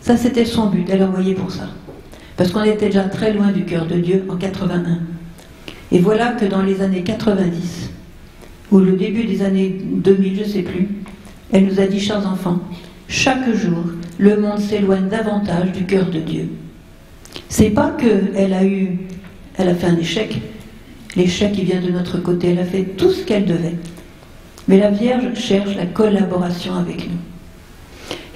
Ça, 0.00 0.16
c'était 0.16 0.46
son 0.46 0.70
but, 0.70 0.88
elle 0.90 1.02
envoyé 1.02 1.34
pour 1.34 1.50
ça. 1.50 1.68
Parce 2.38 2.52
qu'on 2.52 2.62
était 2.62 2.86
déjà 2.86 3.04
très 3.04 3.34
loin 3.34 3.52
du 3.52 3.66
cœur 3.66 3.84
de 3.84 3.96
Dieu 3.96 4.24
en 4.30 4.36
81. 4.36 5.00
Et 5.92 5.98
voilà 5.98 6.32
que 6.32 6.46
dans 6.46 6.62
les 6.62 6.80
années 6.80 7.02
90, 7.02 7.90
ou 8.70 8.78
le 8.78 8.92
début 8.92 9.24
des 9.24 9.42
années 9.42 9.78
2000, 9.82 10.36
je 10.36 10.40
ne 10.40 10.46
sais 10.46 10.62
plus, 10.62 10.88
elle 11.52 11.66
nous 11.66 11.80
a 11.80 11.86
dit, 11.86 12.00
chers 12.00 12.26
enfants, 12.26 12.60
chaque 13.08 13.54
jour, 13.54 13.84
le 14.18 14.36
monde 14.36 14.60
s'éloigne 14.60 15.08
davantage 15.08 15.72
du 15.72 15.84
cœur 15.84 16.06
de 16.10 16.20
Dieu. 16.20 16.48
C'est 17.48 17.70
pas 17.70 17.90
qu'elle 17.90 18.52
a 18.52 18.64
eu, 18.64 18.98
elle 19.56 19.68
a 19.68 19.74
fait 19.74 19.86
un 19.86 19.96
échec, 19.96 20.40
l'échec 21.16 21.52
qui 21.52 21.64
vient 21.64 21.80
de 21.80 21.90
notre 21.90 22.18
côté, 22.18 22.48
elle 22.48 22.58
a 22.58 22.64
fait 22.64 22.82
tout 22.96 23.10
ce 23.10 23.24
qu'elle 23.24 23.46
devait. 23.46 23.76
Mais 24.66 24.78
la 24.78 24.90
Vierge 24.90 25.34
cherche 25.34 25.74
la 25.74 25.86
collaboration 25.86 26.74
avec 26.74 27.08
nous. 27.08 27.16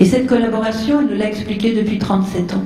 Et 0.01 0.07
cette 0.07 0.27
collaboration, 0.27 1.01
elle 1.01 1.09
nous 1.09 1.19
l'a 1.19 1.29
expliqué 1.29 1.75
depuis 1.75 1.99
37 1.99 2.55
ans. 2.55 2.65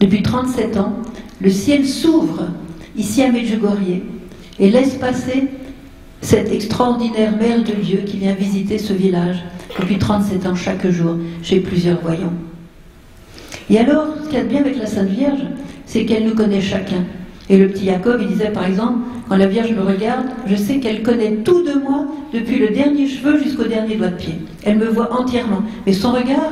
Depuis 0.00 0.22
37 0.22 0.76
ans, 0.76 0.92
le 1.40 1.50
ciel 1.50 1.86
s'ouvre 1.86 2.48
ici 2.96 3.22
à 3.22 3.32
Medjugorje 3.32 4.02
et 4.58 4.70
laisse 4.70 4.94
passer 4.94 5.48
cette 6.26 6.52
extraordinaire 6.52 7.36
mère 7.36 7.62
de 7.62 7.70
Dieu 7.70 7.98
qui 8.04 8.16
vient 8.16 8.32
visiter 8.32 8.78
ce 8.78 8.92
village 8.92 9.44
depuis 9.78 9.96
37 9.96 10.44
ans 10.46 10.56
chaque 10.56 10.84
jour 10.88 11.14
chez 11.40 11.60
plusieurs 11.60 12.00
voyants. 12.00 12.32
Et 13.70 13.78
alors, 13.78 14.06
ce 14.24 14.28
qu'il 14.28 14.38
y 14.38 14.40
a 14.40 14.42
de 14.42 14.48
bien 14.48 14.60
avec 14.60 14.76
la 14.76 14.86
Sainte 14.86 15.08
Vierge, 15.08 15.42
c'est 15.86 16.04
qu'elle 16.04 16.24
nous 16.24 16.34
connaît 16.34 16.60
chacun. 16.60 17.04
Et 17.48 17.56
le 17.56 17.68
petit 17.68 17.84
Jacob, 17.84 18.18
il 18.20 18.26
disait 18.26 18.50
par 18.50 18.66
exemple, 18.66 18.98
quand 19.28 19.36
la 19.36 19.46
Vierge 19.46 19.70
me 19.70 19.82
regarde, 19.82 20.26
je 20.48 20.56
sais 20.56 20.80
qu'elle 20.80 21.04
connaît 21.04 21.36
tout 21.44 21.62
de 21.62 21.74
moi, 21.74 22.06
depuis 22.34 22.58
le 22.58 22.70
dernier 22.70 23.06
cheveu 23.06 23.38
jusqu'au 23.38 23.68
dernier 23.68 23.94
doigt 23.94 24.08
de 24.08 24.16
pied. 24.16 24.34
Elle 24.64 24.78
me 24.78 24.86
voit 24.86 25.20
entièrement. 25.20 25.62
Mais 25.86 25.92
son 25.92 26.10
regard 26.10 26.50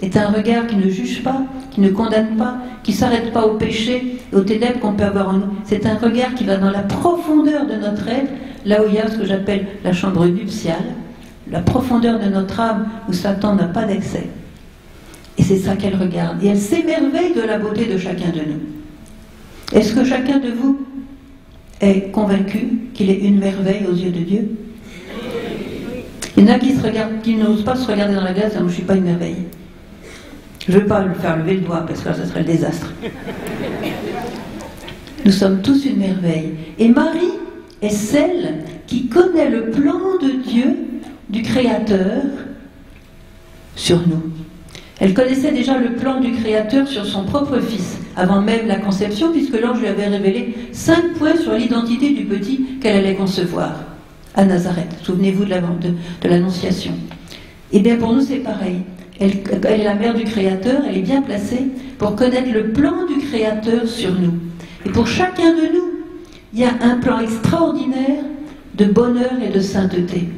est 0.00 0.16
un 0.16 0.28
regard 0.28 0.68
qui 0.68 0.76
ne 0.76 0.88
juge 0.88 1.24
pas, 1.24 1.42
qui 1.72 1.80
ne 1.80 1.88
condamne 1.88 2.36
pas, 2.36 2.58
qui 2.84 2.92
ne 2.92 2.96
s'arrête 2.96 3.32
pas 3.32 3.46
au 3.46 3.54
péché, 3.54 4.18
aux 4.32 4.42
ténèbres 4.42 4.78
qu'on 4.78 4.92
peut 4.92 5.02
avoir 5.02 5.30
en 5.30 5.38
nous. 5.38 5.54
C'est 5.64 5.86
un 5.86 5.96
regard 5.96 6.36
qui 6.36 6.44
va 6.44 6.56
dans 6.56 6.70
la 6.70 6.82
profondeur 6.82 7.66
de 7.66 7.74
notre 7.74 8.06
être, 8.06 8.30
là 8.64 8.82
où 8.82 8.88
il 8.88 8.94
y 8.94 8.98
a 8.98 9.10
ce 9.10 9.18
que 9.18 9.24
j'appelle 9.24 9.66
la 9.84 9.92
chambre 9.92 10.26
nuptiale, 10.26 10.94
la 11.50 11.60
profondeur 11.60 12.18
de 12.18 12.28
notre 12.28 12.60
âme 12.60 12.88
où 13.08 13.12
Satan 13.12 13.54
n'a 13.54 13.64
pas 13.64 13.84
d'accès. 13.84 14.28
Et 15.38 15.42
c'est 15.42 15.58
ça 15.58 15.76
qu'elle 15.76 15.96
regarde. 15.96 16.42
Et 16.42 16.48
elle 16.48 16.60
s'émerveille 16.60 17.34
de 17.34 17.42
la 17.42 17.58
beauté 17.58 17.86
de 17.86 17.98
chacun 17.98 18.30
de 18.30 18.40
nous. 18.40 18.60
Est-ce 19.72 19.94
que 19.94 20.04
chacun 20.04 20.38
de 20.38 20.50
vous 20.50 20.86
est 21.80 22.10
convaincu 22.12 22.90
qu'il 22.94 23.10
est 23.10 23.18
une 23.18 23.38
merveille 23.38 23.86
aux 23.90 23.94
yeux 23.94 24.10
de 24.10 24.20
Dieu? 24.20 24.50
Il 26.36 26.44
y 26.44 26.50
en 26.50 26.54
a 26.54 26.58
qui, 26.58 26.74
qui 27.22 27.36
n'osent 27.36 27.64
pas 27.64 27.76
se 27.76 27.90
regarder 27.90 28.14
dans 28.14 28.24
la 28.24 28.32
glace, 28.32 28.52
je 28.56 28.62
ne 28.62 28.68
suis 28.68 28.82
pas 28.82 28.94
une 28.94 29.04
merveille. 29.04 29.36
Je 30.66 30.72
ne 30.72 30.78
veux 30.78 30.86
pas 30.86 31.02
lui 31.04 31.14
faire 31.16 31.36
lever 31.36 31.54
le 31.54 31.60
doigt 31.60 31.84
parce 31.86 32.00
que 32.00 32.08
là, 32.08 32.14
ce 32.14 32.26
serait 32.26 32.40
le 32.40 32.46
désastre. 32.46 32.92
Nous 35.24 35.32
sommes 35.32 35.60
tous 35.60 35.84
une 35.86 35.96
merveille. 35.96 36.52
Et 36.78 36.88
Marie 36.88 37.32
est 37.82 37.90
celle 37.90 38.64
qui 38.86 39.08
connaît 39.08 39.50
le 39.50 39.70
plan 39.70 39.98
de 40.22 40.42
Dieu, 40.42 40.76
du 41.28 41.42
Créateur, 41.42 42.22
sur 43.74 44.06
nous. 44.06 44.22
Elle 45.00 45.14
connaissait 45.14 45.50
déjà 45.50 45.78
le 45.78 45.94
plan 45.94 46.20
du 46.20 46.30
Créateur 46.32 46.86
sur 46.86 47.04
son 47.04 47.24
propre 47.24 47.58
fils, 47.58 47.98
avant 48.16 48.40
même 48.40 48.68
la 48.68 48.76
conception, 48.76 49.32
puisque 49.32 49.60
l'ange 49.60 49.80
lui 49.80 49.88
avait 49.88 50.06
révélé 50.06 50.54
cinq 50.72 51.14
points 51.14 51.36
sur 51.36 51.54
l'identité 51.54 52.10
du 52.10 52.24
petit 52.24 52.78
qu'elle 52.80 52.98
allait 52.98 53.16
concevoir 53.16 53.72
à 54.34 54.44
Nazareth. 54.44 54.94
Souvenez-vous 55.02 55.44
de 55.44 56.28
l'Annonciation. 56.28 56.92
Et 57.72 57.78
eh 57.78 57.80
bien 57.80 57.96
pour 57.96 58.12
nous, 58.12 58.20
c'est 58.20 58.36
pareil. 58.36 58.82
Elle, 59.18 59.30
est 59.64 59.84
la 59.84 59.94
mère 59.94 60.14
du 60.14 60.24
Créateur, 60.24 60.82
elle 60.88 60.98
est 60.98 61.02
bien 61.02 61.22
placée 61.22 61.68
pour 61.98 62.14
connaître 62.16 62.52
le 62.52 62.70
plan 62.72 63.06
du 63.06 63.26
Créateur 63.26 63.86
sur 63.86 64.12
nous. 64.12 64.34
Et 64.84 64.90
pour 64.90 65.06
chacun 65.06 65.50
de 65.52 65.72
nous, 65.72 65.91
il 66.52 66.60
y 66.60 66.64
a 66.64 66.72
un 66.82 66.98
plan 66.98 67.20
extraordinaire 67.20 68.24
de 68.74 68.84
bonheur 68.86 69.32
et 69.42 69.50
de 69.50 69.60
sainteté. 69.60 70.28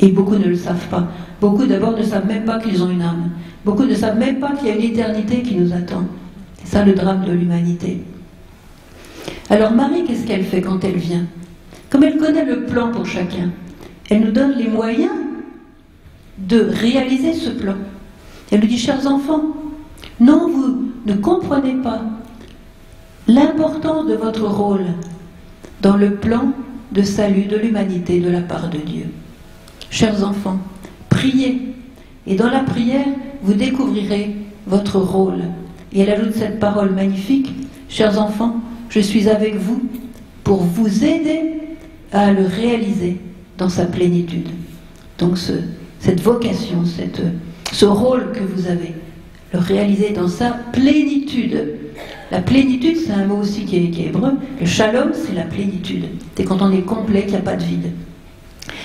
Et 0.00 0.08
beaucoup 0.08 0.36
ne 0.36 0.46
le 0.46 0.56
savent 0.56 0.86
pas. 0.88 1.08
Beaucoup 1.40 1.66
d'abord 1.66 1.96
ne 1.96 2.02
savent 2.02 2.26
même 2.26 2.44
pas 2.44 2.58
qu'ils 2.58 2.82
ont 2.82 2.90
une 2.90 3.02
âme. 3.02 3.30
Beaucoup 3.64 3.84
ne 3.84 3.94
savent 3.94 4.18
même 4.18 4.38
pas 4.38 4.52
qu'il 4.52 4.68
y 4.68 4.70
a 4.70 4.76
une 4.76 4.92
éternité 4.92 5.42
qui 5.42 5.56
nous 5.56 5.72
attend. 5.72 6.04
C'est 6.62 6.72
ça 6.72 6.84
le 6.84 6.94
drame 6.94 7.24
de 7.24 7.32
l'humanité. 7.32 8.02
Alors 9.50 9.72
Marie, 9.72 10.04
qu'est-ce 10.04 10.26
qu'elle 10.26 10.44
fait 10.44 10.60
quand 10.60 10.82
elle 10.84 10.96
vient? 10.96 11.26
Comme 11.90 12.04
elle 12.04 12.18
connaît 12.18 12.44
le 12.44 12.64
plan 12.66 12.90
pour 12.90 13.06
chacun, 13.06 13.50
elle 14.10 14.20
nous 14.20 14.32
donne 14.32 14.52
les 14.52 14.68
moyens 14.68 15.12
de 16.38 16.60
réaliser 16.60 17.34
ce 17.34 17.50
plan. 17.50 17.74
Elle 18.50 18.60
nous 18.60 18.66
dit, 18.66 18.78
chers 18.78 19.06
enfants, 19.06 19.42
non, 20.20 20.48
vous 20.48 20.90
ne 21.06 21.14
comprenez 21.14 21.74
pas 21.74 22.02
l'importance 23.28 24.06
de 24.06 24.14
votre 24.14 24.44
rôle 24.44 24.86
dans 25.82 25.96
le 25.96 26.14
plan 26.14 26.52
de 26.92 27.02
salut 27.02 27.44
de 27.44 27.56
l'humanité 27.56 28.20
de 28.20 28.30
la 28.30 28.40
part 28.40 28.70
de 28.70 28.78
Dieu. 28.78 29.04
Chers 29.90 30.24
enfants, 30.26 30.58
priez. 31.10 31.74
Et 32.26 32.34
dans 32.34 32.50
la 32.50 32.60
prière, 32.60 33.06
vous 33.42 33.54
découvrirez 33.54 34.34
votre 34.66 34.98
rôle. 34.98 35.42
Et 35.92 36.00
elle 36.00 36.10
ajoute 36.10 36.34
cette 36.34 36.58
parole 36.58 36.90
magnifique, 36.90 37.50
chers 37.88 38.20
enfants, 38.20 38.56
je 38.88 39.00
suis 39.00 39.28
avec 39.28 39.56
vous 39.56 39.82
pour 40.44 40.62
vous 40.62 41.04
aider 41.04 41.52
à 42.12 42.32
le 42.32 42.46
réaliser 42.46 43.18
dans 43.58 43.68
sa 43.68 43.84
plénitude. 43.84 44.48
Donc 45.18 45.36
cette 46.00 46.20
vocation, 46.20 46.84
ce 47.72 47.84
rôle 47.86 48.32
que 48.32 48.40
vous 48.42 48.66
avez, 48.66 48.94
le 49.52 49.58
réaliser 49.58 50.10
dans 50.10 50.28
sa 50.28 50.50
plénitude. 50.72 51.76
La 52.30 52.40
plénitude, 52.40 52.96
c'est 52.96 53.12
un 53.12 53.24
mot 53.24 53.36
aussi 53.36 53.64
qui 53.64 53.76
est, 53.76 54.06
hébreu. 54.06 54.32
Le 54.60 54.66
shalom, 54.66 55.12
c'est 55.14 55.34
la 55.34 55.42
plénitude. 55.42 56.04
C'est 56.36 56.44
quand 56.44 56.60
on 56.60 56.72
est 56.72 56.82
complet, 56.82 57.22
qu'il 57.22 57.32
n'y 57.32 57.36
a 57.36 57.40
pas 57.40 57.56
de 57.56 57.64
vide. 57.64 57.90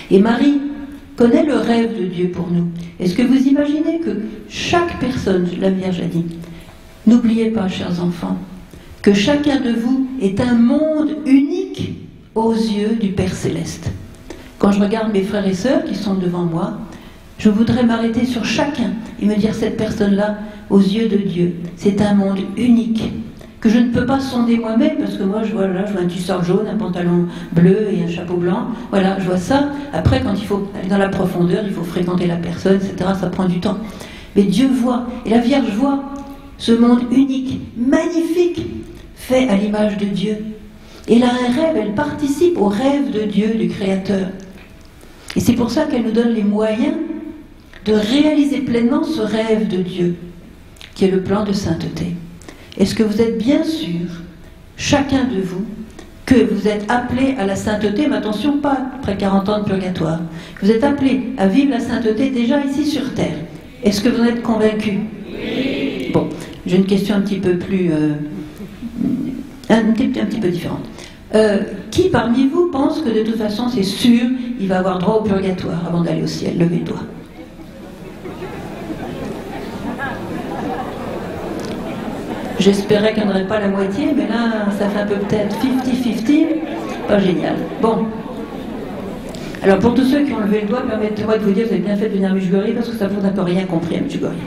Et 0.09 0.19
Marie 0.19 0.61
connaît 1.17 1.43
le 1.43 1.55
rêve 1.55 1.99
de 1.99 2.05
Dieu 2.05 2.29
pour 2.29 2.49
nous. 2.49 2.69
Est-ce 2.99 3.15
que 3.15 3.21
vous 3.21 3.47
imaginez 3.47 3.99
que 3.99 4.21
chaque 4.49 4.99
personne, 4.99 5.47
la 5.59 5.69
Vierge 5.69 5.99
a 5.99 6.05
dit, 6.05 6.25
n'oubliez 7.05 7.49
pas, 7.49 7.67
chers 7.67 8.01
enfants, 8.01 8.37
que 9.01 9.13
chacun 9.13 9.59
de 9.59 9.71
vous 9.71 10.07
est 10.21 10.39
un 10.39 10.55
monde 10.55 11.17
unique 11.25 11.95
aux 12.35 12.53
yeux 12.53 12.95
du 12.99 13.09
Père 13.09 13.33
céleste. 13.33 13.91
Quand 14.57 14.71
je 14.71 14.79
regarde 14.79 15.11
mes 15.11 15.23
frères 15.23 15.45
et 15.45 15.53
sœurs 15.53 15.83
qui 15.83 15.95
sont 15.95 16.15
devant 16.15 16.45
moi, 16.45 16.77
je 17.37 17.49
voudrais 17.49 17.83
m'arrêter 17.83 18.25
sur 18.25 18.45
chacun 18.45 18.91
et 19.21 19.25
me 19.25 19.35
dire 19.35 19.53
cette 19.53 19.75
personne-là, 19.75 20.37
aux 20.69 20.79
yeux 20.79 21.09
de 21.09 21.17
Dieu, 21.17 21.55
c'est 21.75 22.01
un 22.01 22.13
monde 22.13 22.39
unique, 22.55 23.11
que 23.63 23.69
je 23.69 23.79
ne 23.79 23.91
peux 23.91 24.05
pas 24.05 24.19
sonder 24.19 24.57
moi-même, 24.57 24.97
parce 24.99 25.15
que 25.15 25.23
moi, 25.23 25.41
je 25.41 25.53
vois, 25.53 25.67
là, 25.67 25.85
je 25.87 25.93
vois 25.93 26.01
un 26.01 26.07
tusseur 26.07 26.43
jaune, 26.43 26.67
un 26.69 26.75
pantalon 26.75 27.27
bleu 27.53 27.87
et 27.93 28.03
un 28.03 28.09
chapeau 28.09 28.33
blanc. 28.33 28.67
Voilà, 28.89 29.17
je 29.21 29.23
vois 29.23 29.37
ça. 29.37 29.69
Après, 29.93 30.21
quand 30.21 30.33
il 30.33 30.45
faut 30.45 30.67
aller 30.77 30.89
dans 30.89 30.97
la 30.97 31.07
profondeur, 31.07 31.63
il 31.65 31.71
faut 31.71 31.85
fréquenter 31.85 32.27
la 32.27 32.35
personne, 32.35 32.75
etc., 32.75 33.11
ça 33.17 33.27
prend 33.27 33.45
du 33.45 33.61
temps. 33.61 33.77
Mais 34.35 34.43
Dieu 34.43 34.67
voit, 34.67 35.05
et 35.25 35.29
la 35.29 35.37
Vierge 35.37 35.69
voit 35.77 36.03
ce 36.57 36.73
monde 36.73 37.03
unique, 37.09 37.61
magnifique, 37.77 38.65
fait 39.15 39.47
à 39.47 39.55
l'image 39.55 39.95
de 39.95 40.07
Dieu. 40.07 40.39
Et 41.07 41.17
là, 41.17 41.27
un 41.27 41.53
rêve, 41.53 41.77
elle 41.77 41.93
participe 41.93 42.57
au 42.57 42.67
rêve 42.67 43.11
de 43.13 43.21
Dieu, 43.21 43.53
du 43.53 43.69
Créateur. 43.69 44.27
Et 45.37 45.39
c'est 45.39 45.53
pour 45.53 45.71
ça 45.71 45.85
qu'elle 45.85 46.03
nous 46.03 46.11
donne 46.11 46.33
les 46.33 46.43
moyens 46.43 46.95
de 47.85 47.93
réaliser 47.93 48.59
pleinement 48.59 49.05
ce 49.05 49.21
rêve 49.21 49.69
de 49.69 49.77
Dieu, 49.77 50.15
qui 50.95 51.05
est 51.05 51.11
le 51.11 51.23
plan 51.23 51.45
de 51.45 51.53
sainteté. 51.53 52.17
Est-ce 52.77 52.95
que 52.95 53.03
vous 53.03 53.21
êtes 53.21 53.37
bien 53.37 53.63
sûr, 53.63 54.09
chacun 54.77 55.25
de 55.25 55.41
vous, 55.41 55.65
que 56.25 56.35
vous 56.35 56.67
êtes 56.67 56.89
appelé 56.89 57.35
à 57.37 57.45
la 57.45 57.55
sainteté, 57.55 58.07
mais 58.07 58.15
attention, 58.15 58.57
pas 58.57 58.77
après 58.95 59.17
40 59.17 59.49
ans 59.49 59.59
de 59.59 59.65
purgatoire. 59.65 60.19
Vous 60.61 60.71
êtes 60.71 60.83
appelé 60.83 61.33
à 61.37 61.47
vivre 61.47 61.71
la 61.71 61.79
sainteté 61.79 62.29
déjà 62.29 62.63
ici 62.63 62.85
sur 62.85 63.13
Terre. 63.13 63.35
Est-ce 63.83 64.01
que 64.01 64.09
vous 64.09 64.21
en 64.21 64.25
êtes 64.25 64.41
convaincu? 64.41 64.99
Oui. 65.27 66.11
Bon, 66.13 66.29
j'ai 66.65 66.77
une 66.77 66.85
question 66.85 67.15
un 67.15 67.21
petit 67.21 67.39
peu 67.39 67.57
plus. 67.57 67.91
Euh, 67.91 68.13
un, 69.69 69.91
petit, 69.91 70.19
un, 70.19 70.25
petit, 70.25 70.39
peu 70.39 70.49
différente. 70.49 70.85
Euh, 71.35 71.59
qui 71.91 72.09
parmi 72.09 72.47
vous 72.47 72.69
pense 72.71 73.01
que 73.01 73.09
de 73.09 73.23
toute 73.23 73.37
façon, 73.37 73.67
c'est 73.67 73.83
sûr, 73.83 74.21
il 74.59 74.67
va 74.67 74.79
avoir 74.79 74.99
droit 74.99 75.15
au 75.15 75.23
purgatoire 75.23 75.85
avant 75.87 76.01
d'aller 76.01 76.23
au 76.23 76.27
ciel? 76.27 76.57
Levez 76.57 76.77
le 76.77 76.85
doigt. 76.85 77.03
J'espérais 82.63 83.13
qu'il 83.13 83.23
n'y 83.23 83.29
en 83.29 83.31
aurait 83.31 83.45
pas 83.45 83.59
la 83.59 83.67
moitié, 83.67 84.13
mais 84.15 84.25
là, 84.25 84.71
ça 84.79 84.87
fait 84.87 85.01
un 85.01 85.05
peu 85.05 85.15
peut-être 85.15 85.53
50-50. 85.57 86.45
Pas 87.09 87.19
génial. 87.19 87.55
Bon. 87.81 88.05
Alors, 89.61 89.79
pour 89.79 89.93
tous 89.93 90.05
ceux 90.05 90.23
qui 90.23 90.31
ont 90.31 90.39
levé 90.39 90.61
le 90.61 90.67
doigt, 90.69 90.83
permettez-moi 90.87 91.39
de 91.39 91.43
vous 91.43 91.51
dire, 91.51 91.65
vous 91.65 91.73
avez 91.73 91.81
bien 91.81 91.97
fait 91.97 92.07
de 92.07 92.13
venir 92.13 92.31
à 92.31 92.33
Mujugori 92.33 92.71
parce 92.71 92.87
que 92.87 92.95
ça 92.95 93.09
vous 93.09 93.19
n'a 93.19 93.31
pas 93.31 93.43
rien 93.43 93.65
compris 93.65 93.97
à 93.97 93.99
Mujugori. 93.99 94.37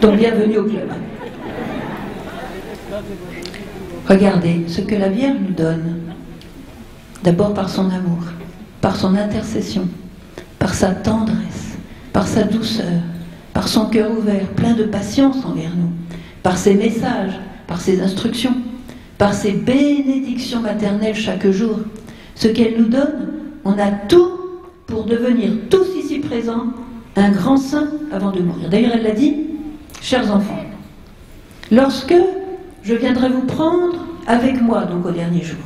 Donc, 0.00 0.16
bienvenue 0.16 0.58
au 0.58 0.64
club. 0.64 0.88
Regardez 4.08 4.64
ce 4.68 4.80
que 4.80 4.94
la 4.94 5.08
Vierge 5.08 5.38
nous 5.44 5.54
donne. 5.54 5.96
D'abord 7.24 7.54
par 7.54 7.68
son 7.68 7.86
amour, 7.86 8.22
par 8.80 8.94
son 8.94 9.16
intercession, 9.16 9.88
par 10.60 10.74
sa 10.74 10.90
tendresse, 10.90 11.76
par 12.12 12.28
sa 12.28 12.44
douceur, 12.44 13.02
par 13.52 13.66
son 13.66 13.86
cœur 13.86 14.12
ouvert, 14.16 14.46
plein 14.54 14.74
de 14.74 14.84
patience 14.84 15.44
envers 15.44 15.72
nous, 15.76 15.90
par 16.44 16.56
ses 16.56 16.74
messages, 16.74 17.40
par 17.66 17.80
ses 17.80 18.00
instructions, 18.00 18.54
par 19.18 19.34
ses 19.34 19.52
bénédictions 19.52 20.60
maternelles 20.60 21.14
chaque 21.14 21.48
jour. 21.50 21.80
Ce 22.34 22.48
qu'elle 22.48 22.76
nous 22.78 22.88
donne, 22.88 23.32
on 23.64 23.78
a 23.78 23.90
tout 23.90 24.30
pour 24.86 25.04
devenir 25.04 25.50
tous 25.70 25.86
ici 25.96 26.18
présents 26.18 26.66
un 27.16 27.30
grand 27.30 27.56
saint 27.56 27.88
avant 28.12 28.32
de 28.32 28.40
mourir. 28.40 28.68
D'ailleurs, 28.68 28.92
elle 28.94 29.02
l'a 29.02 29.12
dit, 29.12 29.36
chers 30.02 30.34
enfants, 30.34 30.64
lorsque 31.70 32.14
je 32.82 32.94
viendrai 32.94 33.28
vous 33.28 33.42
prendre 33.42 34.04
avec 34.26 34.60
moi, 34.60 34.84
donc 34.84 35.06
au 35.06 35.10
dernier 35.10 35.42
jour, 35.42 35.58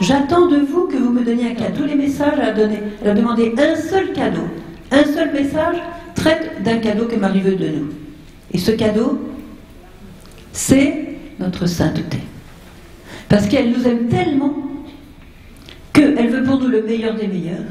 j'attends 0.00 0.46
de 0.46 0.58
vous 0.58 0.86
que 0.86 0.96
vous 0.96 1.10
me 1.10 1.24
donniez 1.24 1.50
un 1.50 1.54
cadeau. 1.54 1.82
Tous 1.82 1.88
les 1.88 1.94
messages, 1.94 2.38
à 2.38 2.52
donner, 2.52 2.80
elle 3.02 3.10
a 3.10 3.14
demandé 3.14 3.54
un 3.58 3.76
seul 3.76 4.12
cadeau. 4.12 4.46
Un 4.90 5.04
seul 5.04 5.32
message 5.32 5.76
traite 6.14 6.62
d'un 6.62 6.78
cadeau 6.78 7.06
que 7.06 7.16
Marie 7.16 7.40
veut 7.40 7.56
de 7.56 7.68
nous. 7.68 7.88
Et 8.52 8.58
ce 8.58 8.70
cadeau, 8.70 9.18
c'est 10.52 11.07
notre 11.40 11.66
sainteté. 11.66 12.18
Parce 13.28 13.46
qu'elle 13.46 13.70
nous 13.70 13.86
aime 13.86 14.08
tellement 14.08 14.54
qu'elle 15.92 16.30
veut 16.30 16.44
pour 16.44 16.60
nous 16.60 16.68
le 16.68 16.82
meilleur 16.82 17.14
des 17.14 17.26
meilleurs. 17.26 17.64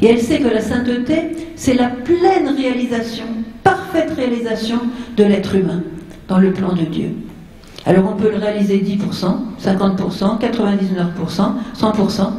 Et 0.00 0.06
elle 0.06 0.20
sait 0.20 0.40
que 0.40 0.48
la 0.48 0.60
sainteté, 0.60 1.36
c'est 1.54 1.74
la 1.74 1.88
pleine 1.88 2.48
réalisation, 2.56 3.24
parfaite 3.62 4.12
réalisation 4.16 4.80
de 5.16 5.24
l'être 5.24 5.54
humain 5.54 5.82
dans 6.28 6.38
le 6.38 6.52
plan 6.52 6.72
de 6.72 6.82
Dieu. 6.82 7.14
Alors 7.84 8.12
on 8.12 8.16
peut 8.16 8.30
le 8.30 8.38
réaliser 8.38 8.78
10%, 8.78 8.98
50%, 9.62 10.40
99%, 10.40 11.52
100%, 11.76 12.30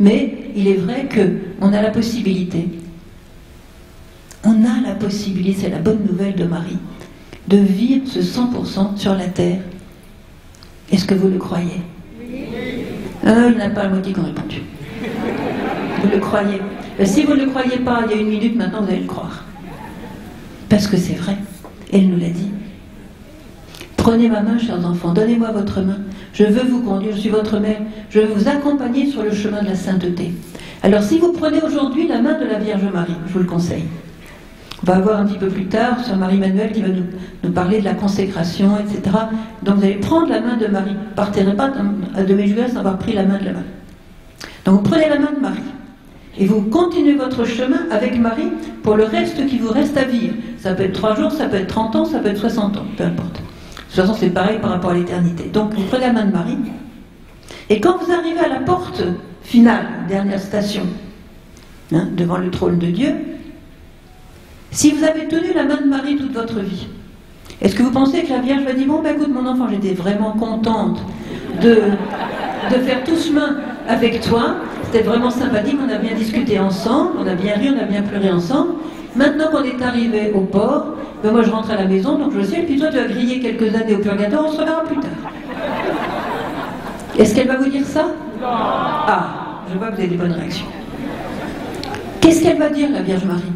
mais 0.00 0.50
il 0.54 0.68
est 0.68 0.74
vrai 0.74 1.08
qu'on 1.08 1.72
a 1.72 1.82
la 1.82 1.90
possibilité, 1.90 2.68
on 4.44 4.64
a 4.64 4.80
la 4.86 4.94
possibilité, 4.94 5.62
c'est 5.62 5.70
la 5.70 5.78
bonne 5.78 6.04
nouvelle 6.06 6.34
de 6.34 6.44
Marie, 6.44 6.78
de 7.48 7.58
vivre 7.58 8.06
ce 8.06 8.20
100% 8.20 8.96
sur 8.96 9.14
la 9.14 9.26
terre 9.26 9.60
est-ce 10.92 11.04
que 11.04 11.14
vous 11.14 11.28
le 11.28 11.38
croyez 11.38 11.80
euh, 13.26 13.50
Il 13.50 13.56
n'y 13.56 13.62
a 13.62 13.70
pas 13.70 13.84
la 13.84 13.88
moitié 13.88 14.12
qui 14.12 14.20
ont 14.20 14.24
répondu. 14.24 14.62
Vous 16.02 16.08
le 16.10 16.18
croyez 16.18 16.60
euh, 17.00 17.04
Si 17.04 17.24
vous 17.24 17.34
ne 17.34 17.44
le 17.44 17.50
croyez 17.50 17.78
pas, 17.78 18.02
il 18.06 18.16
y 18.16 18.18
a 18.18 18.20
une 18.20 18.28
minute 18.28 18.56
maintenant, 18.56 18.82
vous 18.82 18.88
allez 18.88 19.00
le 19.00 19.06
croire. 19.06 19.44
Parce 20.68 20.86
que 20.86 20.96
c'est 20.96 21.14
vrai. 21.14 21.36
Elle 21.92 22.08
nous 22.08 22.18
l'a 22.18 22.28
dit. 22.28 22.50
Prenez 23.96 24.28
ma 24.28 24.40
main, 24.40 24.58
chers 24.58 24.84
enfants, 24.86 25.12
donnez-moi 25.12 25.50
votre 25.50 25.80
main. 25.80 25.98
Je 26.32 26.44
veux 26.44 26.68
vous 26.68 26.82
conduire, 26.82 27.16
je 27.16 27.22
suis 27.22 27.30
votre 27.30 27.58
mère. 27.58 27.80
Je 28.10 28.20
veux 28.20 28.26
vous 28.26 28.48
accompagner 28.48 29.10
sur 29.10 29.22
le 29.22 29.32
chemin 29.32 29.62
de 29.62 29.68
la 29.68 29.74
sainteté. 29.74 30.32
Alors 30.82 31.02
si 31.02 31.18
vous 31.18 31.32
prenez 31.32 31.60
aujourd'hui 31.62 32.06
la 32.06 32.20
main 32.20 32.38
de 32.38 32.44
la 32.44 32.58
Vierge 32.58 32.84
Marie, 32.92 33.16
je 33.26 33.32
vous 33.32 33.38
le 33.40 33.46
conseille, 33.46 33.84
on 34.82 34.86
va 34.86 34.98
voir 35.00 35.20
un 35.20 35.26
petit 35.26 35.38
peu 35.38 35.48
plus 35.48 35.66
tard 35.66 36.04
sur 36.04 36.16
Marie-Manuel 36.16 36.72
qui 36.72 36.82
va 36.82 36.88
nous, 36.88 37.50
parler 37.50 37.80
de 37.80 37.84
la 37.84 37.94
consécration, 37.94 38.76
etc. 38.78 39.16
Donc 39.62 39.76
vous 39.76 39.84
allez 39.84 39.94
prendre 39.94 40.28
la 40.28 40.40
main 40.40 40.56
de 40.56 40.66
Marie. 40.66 40.96
Partez 41.14 41.44
pas 41.44 41.70
de 41.70 42.34
mes 42.34 42.46
joueurs 42.48 42.68
sans 42.68 42.78
avoir 42.78 42.98
pris 42.98 43.14
la 43.14 43.24
main 43.24 43.38
de 43.38 43.46
la 43.46 43.52
Marie. 43.52 43.66
Donc 44.64 44.76
vous 44.76 44.82
prenez 44.82 45.08
la 45.08 45.18
main 45.18 45.32
de 45.34 45.40
Marie. 45.40 45.58
Et 46.38 46.46
vous 46.46 46.62
continuez 46.62 47.14
votre 47.14 47.44
chemin 47.46 47.86
avec 47.90 48.18
Marie 48.18 48.52
pour 48.82 48.96
le 48.96 49.04
reste 49.04 49.46
qui 49.46 49.58
vous 49.58 49.70
reste 49.70 49.96
à 49.96 50.04
vivre. 50.04 50.34
Ça 50.58 50.74
peut 50.74 50.82
être 50.82 50.92
3 50.92 51.16
jours, 51.16 51.32
ça 51.32 51.46
peut 51.46 51.56
être 51.56 51.68
30 51.68 51.96
ans, 51.96 52.04
ça 52.04 52.18
peut 52.18 52.28
être 52.28 52.40
60 52.40 52.76
ans, 52.76 52.84
peu 52.96 53.04
importe. 53.04 53.36
De 53.36 54.02
toute 54.02 54.06
façon, 54.06 54.14
c'est 54.18 54.28
pareil 54.28 54.58
par 54.60 54.70
rapport 54.70 54.90
à 54.90 54.94
l'éternité. 54.94 55.44
Donc 55.44 55.72
vous 55.72 55.82
prenez 55.84 56.06
la 56.06 56.12
main 56.12 56.26
de 56.26 56.32
Marie. 56.32 56.58
Et 57.70 57.80
quand 57.80 57.96
vous 57.98 58.12
arrivez 58.12 58.40
à 58.40 58.48
la 58.48 58.60
porte 58.60 59.02
finale, 59.42 59.86
dernière 60.08 60.40
station, 60.40 60.82
hein, 61.92 62.08
devant 62.14 62.36
le 62.36 62.50
trône 62.50 62.78
de 62.78 62.88
Dieu, 62.88 63.14
si 64.76 64.92
vous 64.92 65.02
avez 65.04 65.26
tenu 65.26 65.54
la 65.54 65.64
main 65.64 65.80
de 65.80 65.88
Marie 65.88 66.16
toute 66.16 66.32
votre 66.32 66.60
vie, 66.60 66.86
est-ce 67.62 67.74
que 67.74 67.82
vous 67.82 67.90
pensez 67.90 68.22
que 68.24 68.28
la 68.28 68.40
Vierge 68.40 68.62
va 68.62 68.74
dire 68.74 68.86
Bon, 68.86 69.00
ben 69.00 69.14
écoute, 69.14 69.32
mon 69.32 69.46
enfant, 69.46 69.68
j'étais 69.70 69.94
vraiment 69.94 70.32
contente 70.32 70.98
de, 71.62 71.76
de 72.70 72.80
faire 72.82 73.02
tout 73.02 73.16
chemin 73.16 73.56
avec 73.88 74.20
toi. 74.20 74.56
C'était 74.84 75.02
vraiment 75.02 75.30
sympathique, 75.30 75.78
on 75.82 75.90
a 75.90 75.96
bien 75.96 76.14
discuté 76.14 76.58
ensemble, 76.58 77.12
on 77.18 77.26
a 77.26 77.34
bien 77.34 77.54
ri, 77.54 77.70
on 77.74 77.82
a 77.82 77.86
bien 77.86 78.02
pleuré 78.02 78.30
ensemble. 78.30 78.74
Maintenant 79.16 79.46
qu'on 79.50 79.64
est 79.64 79.82
arrivé 79.82 80.32
au 80.34 80.40
port, 80.40 80.88
ben 81.22 81.32
moi 81.32 81.42
je 81.42 81.50
rentre 81.50 81.70
à 81.70 81.76
la 81.76 81.86
maison, 81.86 82.18
donc 82.18 82.32
je 82.38 82.44
sais, 82.44 82.58
puis 82.58 82.78
toi 82.78 82.88
tu 82.90 82.98
as 82.98 83.06
grillé 83.06 83.40
quelques 83.40 83.74
années 83.74 83.94
au 83.94 83.98
purgatoire, 84.00 84.44
on 84.46 84.52
se 84.52 84.58
reverra 84.58 84.84
plus 84.84 85.00
tard. 85.00 85.32
Est-ce 87.18 87.34
qu'elle 87.34 87.48
va 87.48 87.56
vous 87.56 87.70
dire 87.70 87.86
ça? 87.86 88.08
Ah, 88.44 89.62
je 89.72 89.78
vois 89.78 89.88
que 89.88 89.94
vous 89.94 90.00
avez 90.00 90.08
des 90.08 90.16
bonnes 90.16 90.32
réactions. 90.32 90.66
Qu'est-ce 92.20 92.42
qu'elle 92.42 92.58
va 92.58 92.68
dire, 92.68 92.90
la 92.92 93.00
Vierge 93.00 93.24
Marie? 93.24 93.52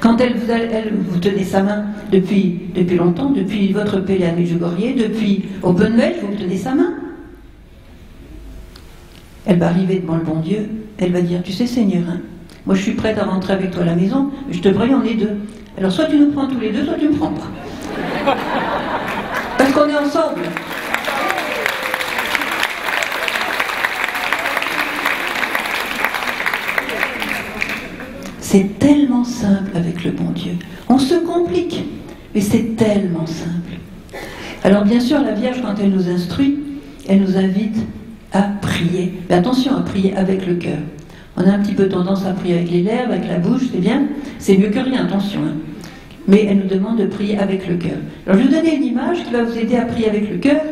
Quand 0.00 0.20
elle 0.20 0.36
vous, 0.36 0.50
elle, 0.50 0.92
tenez 1.20 1.44
sa 1.44 1.62
main 1.62 1.84
depuis, 2.12 2.60
depuis 2.74 2.96
longtemps, 2.96 3.30
depuis 3.30 3.72
votre 3.72 4.00
pélé 4.00 4.26
à 4.26 4.32
Medjugorje, 4.32 4.94
depuis 4.96 5.44
Openwell, 5.62 6.16
vous 6.22 6.28
me 6.28 6.36
tenez 6.36 6.56
sa 6.56 6.74
main. 6.74 6.94
Elle 9.46 9.58
va 9.58 9.68
arriver 9.68 9.98
devant 10.00 10.16
le 10.16 10.24
bon 10.24 10.40
Dieu, 10.40 10.68
elle 10.98 11.12
va 11.12 11.20
dire, 11.20 11.42
tu 11.42 11.52
sais 11.52 11.66
Seigneur, 11.66 12.02
hein, 12.08 12.20
moi 12.66 12.74
je 12.74 12.82
suis 12.82 12.92
prête 12.92 13.18
à 13.18 13.24
rentrer 13.24 13.54
avec 13.54 13.70
toi 13.70 13.82
à 13.82 13.86
la 13.86 13.94
maison, 13.94 14.30
je 14.50 14.60
te 14.60 14.68
prie, 14.68 14.90
on 14.94 15.02
est 15.02 15.14
deux. 15.14 15.36
Alors 15.78 15.90
soit 15.90 16.04
tu 16.06 16.18
nous 16.18 16.30
prends 16.30 16.46
tous 16.46 16.60
les 16.60 16.70
deux, 16.70 16.84
soit 16.84 16.98
tu 16.98 17.08
me 17.08 17.14
prends 17.14 17.32
pas. 17.32 18.36
Parce 19.56 19.72
qu'on 19.72 19.88
est 19.88 19.96
ensemble. 19.96 20.42
C'est 28.50 28.78
tellement 28.78 29.24
simple 29.24 29.76
avec 29.76 30.04
le 30.04 30.10
bon 30.10 30.30
Dieu. 30.30 30.52
On 30.88 30.98
se 30.98 31.16
complique, 31.16 31.84
mais 32.34 32.40
c'est 32.40 32.76
tellement 32.76 33.26
simple. 33.26 33.76
Alors 34.64 34.84
bien 34.84 35.00
sûr, 35.00 35.20
la 35.20 35.32
Vierge, 35.32 35.60
quand 35.60 35.74
elle 35.78 35.90
nous 35.90 36.08
instruit, 36.08 36.58
elle 37.06 37.20
nous 37.20 37.36
invite 37.36 37.76
à 38.32 38.40
prier. 38.62 39.12
Mais 39.28 39.34
attention, 39.34 39.76
à 39.76 39.82
prier 39.82 40.16
avec 40.16 40.46
le 40.46 40.54
cœur. 40.54 40.78
On 41.36 41.42
a 41.42 41.50
un 41.50 41.58
petit 41.58 41.74
peu 41.74 41.90
tendance 41.90 42.24
à 42.24 42.32
prier 42.32 42.54
avec 42.54 42.70
les 42.70 42.80
lèvres, 42.80 43.12
avec 43.12 43.28
la 43.28 43.38
bouche, 43.38 43.64
c'est 43.70 43.80
bien. 43.80 44.04
C'est 44.38 44.56
mieux 44.56 44.70
que 44.70 44.78
rien, 44.78 45.04
attention. 45.04 45.40
Hein. 45.40 45.52
Mais 46.26 46.46
elle 46.46 46.60
nous 46.60 46.68
demande 46.68 46.96
de 46.96 47.04
prier 47.04 47.38
avec 47.38 47.68
le 47.68 47.74
cœur. 47.74 47.98
Alors 48.26 48.38
je 48.38 48.44
vais 48.44 48.48
vous 48.48 48.56
donner 48.56 48.76
une 48.76 48.84
image 48.84 49.24
qui 49.24 49.30
va 49.30 49.42
vous 49.42 49.58
aider 49.58 49.76
à 49.76 49.84
prier 49.84 50.08
avec 50.08 50.30
le 50.30 50.38
cœur. 50.38 50.62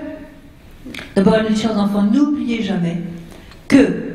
D'abord, 1.14 1.34
elle 1.34 1.52
dit, 1.52 1.60
chers 1.60 1.78
enfants, 1.78 2.04
n'oubliez 2.10 2.62
jamais 2.62 3.02
que 3.68 4.14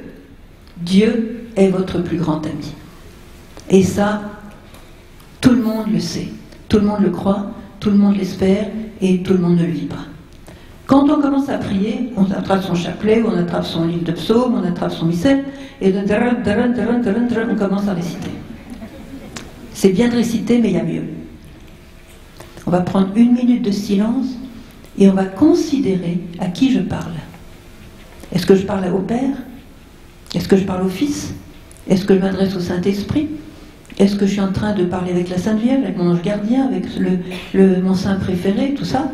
Dieu 0.78 1.44
est 1.56 1.68
votre 1.68 2.00
plus 2.00 2.18
grand 2.18 2.44
ami. 2.44 2.74
Et 3.72 3.84
ça, 3.84 4.22
tout 5.40 5.52
le 5.52 5.64
monde 5.64 5.92
le 5.92 6.00
sait, 6.00 6.28
tout 6.68 6.78
le 6.78 6.86
monde 6.86 7.02
le 7.02 7.10
croit, 7.10 7.52
tout 7.80 7.90
le 7.90 7.96
monde 7.96 8.18
l'espère 8.18 8.68
et 9.02 9.24
tout 9.24 9.34
le 9.34 9.40
monde 9.40 9.58
ne 9.58 9.64
le 9.64 9.72
vit. 9.72 9.88
Quand 10.86 11.10
on 11.10 11.22
commence 11.22 11.48
à 11.48 11.58
prier, 11.58 12.12
on 12.18 12.30
attrape 12.32 12.64
son 12.64 12.76
chapelet, 12.76 13.24
on 13.26 13.36
attrape 13.36 13.66
son 13.66 13.88
livre 13.88 14.04
de 14.04 14.12
psaume, 14.12 14.62
on 14.62 14.68
attrape 14.68 14.92
son 14.92 15.06
missel, 15.06 15.46
et 15.80 15.94
on 15.98 17.56
commence 17.56 17.88
à 17.88 17.94
réciter. 17.94 18.32
C'est 19.74 19.94
bien 19.94 20.10
de 20.10 20.16
réciter, 20.16 20.60
mais 20.60 20.70
il 20.70 20.76
y 20.76 20.80
a 20.80 20.84
mieux. 20.84 21.06
On 22.68 22.72
va 22.72 22.82
prendre 22.82 23.08
une 23.16 23.34
minute 23.34 23.64
de 23.64 23.72
silence 23.72 24.28
et 25.00 25.10
on 25.10 25.14
va 25.14 25.26
considérer 25.26 26.20
à 26.40 26.48
qui 26.48 26.74
je 26.74 26.80
parle. 26.80 27.14
Est-ce 28.34 28.46
que 28.46 28.56
je 28.56 28.66
parle 28.66 28.94
au 28.94 29.00
Père? 29.00 29.38
Est-ce 30.36 30.48
que 30.50 30.58
je 30.58 30.66
parle 30.66 30.86
au 30.86 30.90
Fils? 30.90 31.34
Est-ce 31.90 32.06
que 32.06 32.14
je 32.14 32.20
m'adresse 32.20 32.56
au 32.56 32.60
Saint-Esprit? 32.60 33.30
Est-ce 34.02 34.16
que 34.16 34.26
je 34.26 34.32
suis 34.32 34.42
en 34.42 34.52
train 34.52 34.74
de 34.74 34.84
parler 34.84 35.12
avec 35.12 35.30
la 35.30 35.38
Sainte 35.38 35.60
Vierge, 35.60 35.84
avec 35.84 35.96
mon 35.96 36.10
ange 36.10 36.24
gardien, 36.24 36.66
avec 36.66 36.86
le, 37.54 37.82
mon 37.82 37.94
saint 37.94 38.16
préféré, 38.16 38.74
tout 38.74 38.84
ça? 38.84 39.12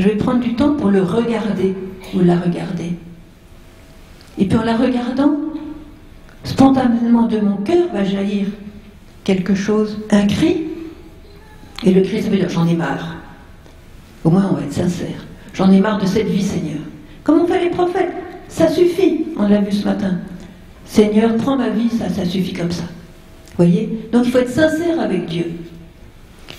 Je 0.00 0.08
vais 0.08 0.16
prendre 0.16 0.40
du 0.40 0.56
temps 0.56 0.74
pour 0.74 0.90
le 0.90 1.00
regarder 1.00 1.76
ou 2.12 2.18
la 2.18 2.36
regarder. 2.36 2.94
Et 4.36 4.46
puis 4.46 4.58
en 4.58 4.64
la 4.64 4.76
regardant, 4.76 5.36
spontanément 6.42 7.28
de 7.28 7.38
mon 7.38 7.58
cœur 7.58 7.86
va 7.92 8.02
jaillir 8.02 8.48
quelque 9.22 9.54
chose, 9.54 9.98
un 10.10 10.26
cri. 10.26 10.64
Et 11.84 11.92
le 11.92 12.00
cri, 12.00 12.20
ça 12.20 12.30
veut 12.30 12.36
dire 12.36 12.48
j'en 12.48 12.66
ai 12.66 12.74
marre. 12.74 13.14
Au 14.24 14.30
moins, 14.30 14.48
on 14.50 14.54
va 14.56 14.62
être 14.62 14.72
sincère. 14.72 15.24
J'en 15.52 15.70
ai 15.70 15.78
marre 15.78 16.00
de 16.00 16.06
cette 16.06 16.26
vie, 16.26 16.42
Seigneur. 16.42 16.80
Comme 17.22 17.42
on 17.42 17.46
fait 17.46 17.62
les 17.62 17.70
prophètes, 17.70 18.12
ça 18.48 18.66
suffit. 18.66 19.26
On 19.36 19.46
l'a 19.46 19.60
vu 19.60 19.70
ce 19.70 19.84
matin. 19.84 20.18
Seigneur, 20.84 21.36
prends 21.36 21.56
ma 21.56 21.68
vie, 21.68 21.90
ça, 21.90 22.08
ça 22.08 22.24
suffit 22.24 22.54
comme 22.54 22.72
ça. 22.72 22.82
Voyez? 23.56 24.08
Donc 24.12 24.24
il 24.26 24.30
faut 24.30 24.38
être 24.38 24.50
sincère 24.50 25.00
avec 25.00 25.26
Dieu. 25.26 25.52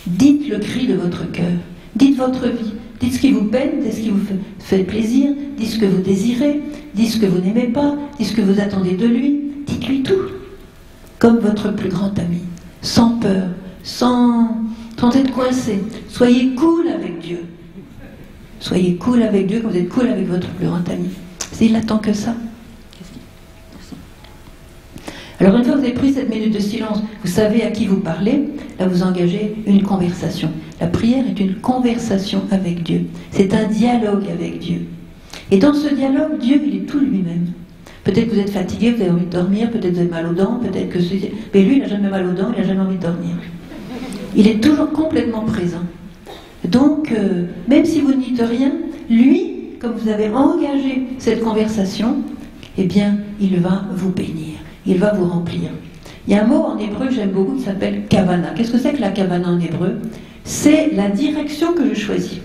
Dites 0.08 0.48
le 0.48 0.60
cri 0.60 0.88
de 0.88 0.94
votre 0.94 1.30
cœur. 1.32 1.52
Dites 1.96 2.18
votre 2.18 2.48
vie. 2.48 2.74
Dites 3.00 3.14
ce 3.14 3.20
qui 3.20 3.32
vous 3.32 3.46
peine, 3.46 3.82
dites 3.82 3.94
ce 3.94 4.00
qui 4.02 4.10
vous 4.10 4.22
fait 4.60 4.84
plaisir, 4.84 5.34
dites 5.58 5.70
ce 5.70 5.80
que 5.80 5.86
vous 5.86 6.02
désirez, 6.02 6.62
dites 6.94 7.10
ce 7.10 7.20
que 7.20 7.26
vous 7.26 7.40
n'aimez 7.40 7.68
pas, 7.68 7.96
dites 8.18 8.28
ce 8.28 8.34
que 8.34 8.42
vous 8.42 8.60
attendez 8.60 8.96
de 8.96 9.06
lui. 9.06 9.42
Dites-lui 9.68 10.04
tout. 10.04 10.14
Comme 11.20 11.40
votre 11.40 11.74
plus 11.74 11.90
grand 11.90 12.18
ami. 12.20 12.42
Sans 12.82 13.18
peur, 13.18 13.50
sans, 13.84 14.50
être 15.14 15.32
coincé. 15.32 15.80
Soyez 16.10 16.54
cool 16.56 16.88
avec 16.88 17.20
Dieu. 17.20 17.40
Soyez 18.60 18.96
cool 18.96 19.24
avec 19.24 19.48
Dieu 19.48 19.62
comme 19.62 19.72
vous 19.72 19.78
êtes 19.78 19.90
cool 19.90 20.08
avec 20.08 20.28
votre 20.28 20.48
plus 20.50 20.68
grand 20.68 20.88
ami. 20.90 21.10
Il 21.60 21.76
attend 21.76 21.98
que 21.98 22.14
ça. 22.14 22.36
Alors 25.40 25.56
une 25.58 25.64
fois 25.64 25.74
que 25.74 25.80
vous 25.80 25.86
avez 25.86 25.94
pris 25.94 26.14
cette 26.14 26.30
minute 26.30 26.54
de 26.54 26.60
silence, 26.60 27.00
vous 27.24 27.30
savez 27.30 27.64
à 27.64 27.72
qui 27.72 27.88
vous 27.88 28.00
parlez, 28.00 28.44
là 28.80 28.88
vous 28.88 29.04
engagez 29.04 29.56
une 29.66 29.84
conversation. 29.84 30.50
La 30.80 30.88
prière 30.88 31.26
est 31.28 31.40
une 31.40 31.56
conversation 31.56 32.44
avec 32.52 32.84
Dieu. 32.84 33.06
C'est 33.32 33.54
un 33.54 33.66
dialogue 33.66 34.26
avec 34.32 34.60
Dieu. 34.60 34.86
Et 35.52 35.58
dans 35.58 35.74
ce 35.74 35.94
dialogue, 35.94 36.40
Dieu, 36.40 36.62
il 36.66 36.76
est 36.78 36.86
tout 36.86 37.00
lui-même. 37.00 37.48
Peut-être 38.04 38.30
que 38.30 38.36
vous 38.36 38.40
êtes 38.40 38.52
fatigué, 38.52 38.92
vous 38.92 39.02
avez 39.02 39.12
envie 39.12 39.26
de 39.26 39.32
dormir, 39.32 39.72
peut-être 39.72 39.90
que 39.90 39.96
vous 39.96 40.00
avez 40.02 40.10
mal 40.10 40.28
aux 40.28 40.34
dents, 40.34 40.60
peut-être 40.62 40.90
que... 40.90 41.00
Mais 41.54 41.64
lui, 41.64 41.78
il 41.78 41.80
n'a 41.80 41.88
jamais 41.88 42.10
mal 42.10 42.26
aux 42.28 42.34
dents, 42.34 42.52
il 42.56 42.62
n'a 42.62 42.68
jamais 42.68 42.82
envie 42.82 42.98
de 42.98 43.02
dormir. 43.02 43.36
Il 44.36 44.48
est 44.48 44.62
toujours 44.62 44.92
complètement 44.92 45.42
présent. 45.42 45.84
Donc, 46.66 47.12
euh, 47.12 47.46
même 47.68 47.86
si 47.86 48.02
vous 48.02 48.12
ne 48.12 48.22
dites 48.22 48.42
rien, 48.42 48.74
lui, 49.10 49.52
comme 49.80 49.94
vous 49.94 50.10
avez 50.10 50.30
engagé 50.30 51.08
cette 51.20 51.42
conversation, 51.42 52.18
eh 52.78 52.84
bien, 52.84 53.18
il 53.40 53.60
va 53.60 53.86
vous 53.96 54.10
bénir, 54.10 54.55
il 54.86 54.98
va 54.98 55.14
vous 55.14 55.26
remplir. 55.26 55.72
Il 56.28 56.34
y 56.34 56.38
a 56.38 56.44
un 56.44 56.48
mot 56.48 56.64
en 56.64 56.78
hébreu 56.78 57.08
que 57.08 57.14
j'aime 57.14 57.32
beaucoup 57.32 57.54
qui 57.54 57.64
s'appelle 57.64 58.04
kavana. 58.10 58.50
Qu'est-ce 58.56 58.72
que 58.72 58.78
c'est 58.78 58.94
que 58.94 59.02
la 59.02 59.12
kavana 59.12 59.50
en 59.50 59.60
hébreu? 59.60 60.00
C'est 60.44 60.92
la 60.94 61.10
direction 61.10 61.74
que 61.74 61.88
je 61.90 62.00
choisis. 62.00 62.40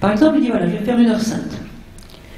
Par 0.00 0.12
exemple, 0.12 0.36
il 0.38 0.44
dit 0.44 0.48
voilà, 0.50 0.66
je 0.66 0.72
vais 0.72 0.84
faire 0.84 0.98
une 0.98 1.08
heure 1.08 1.20
sainte. 1.20 1.60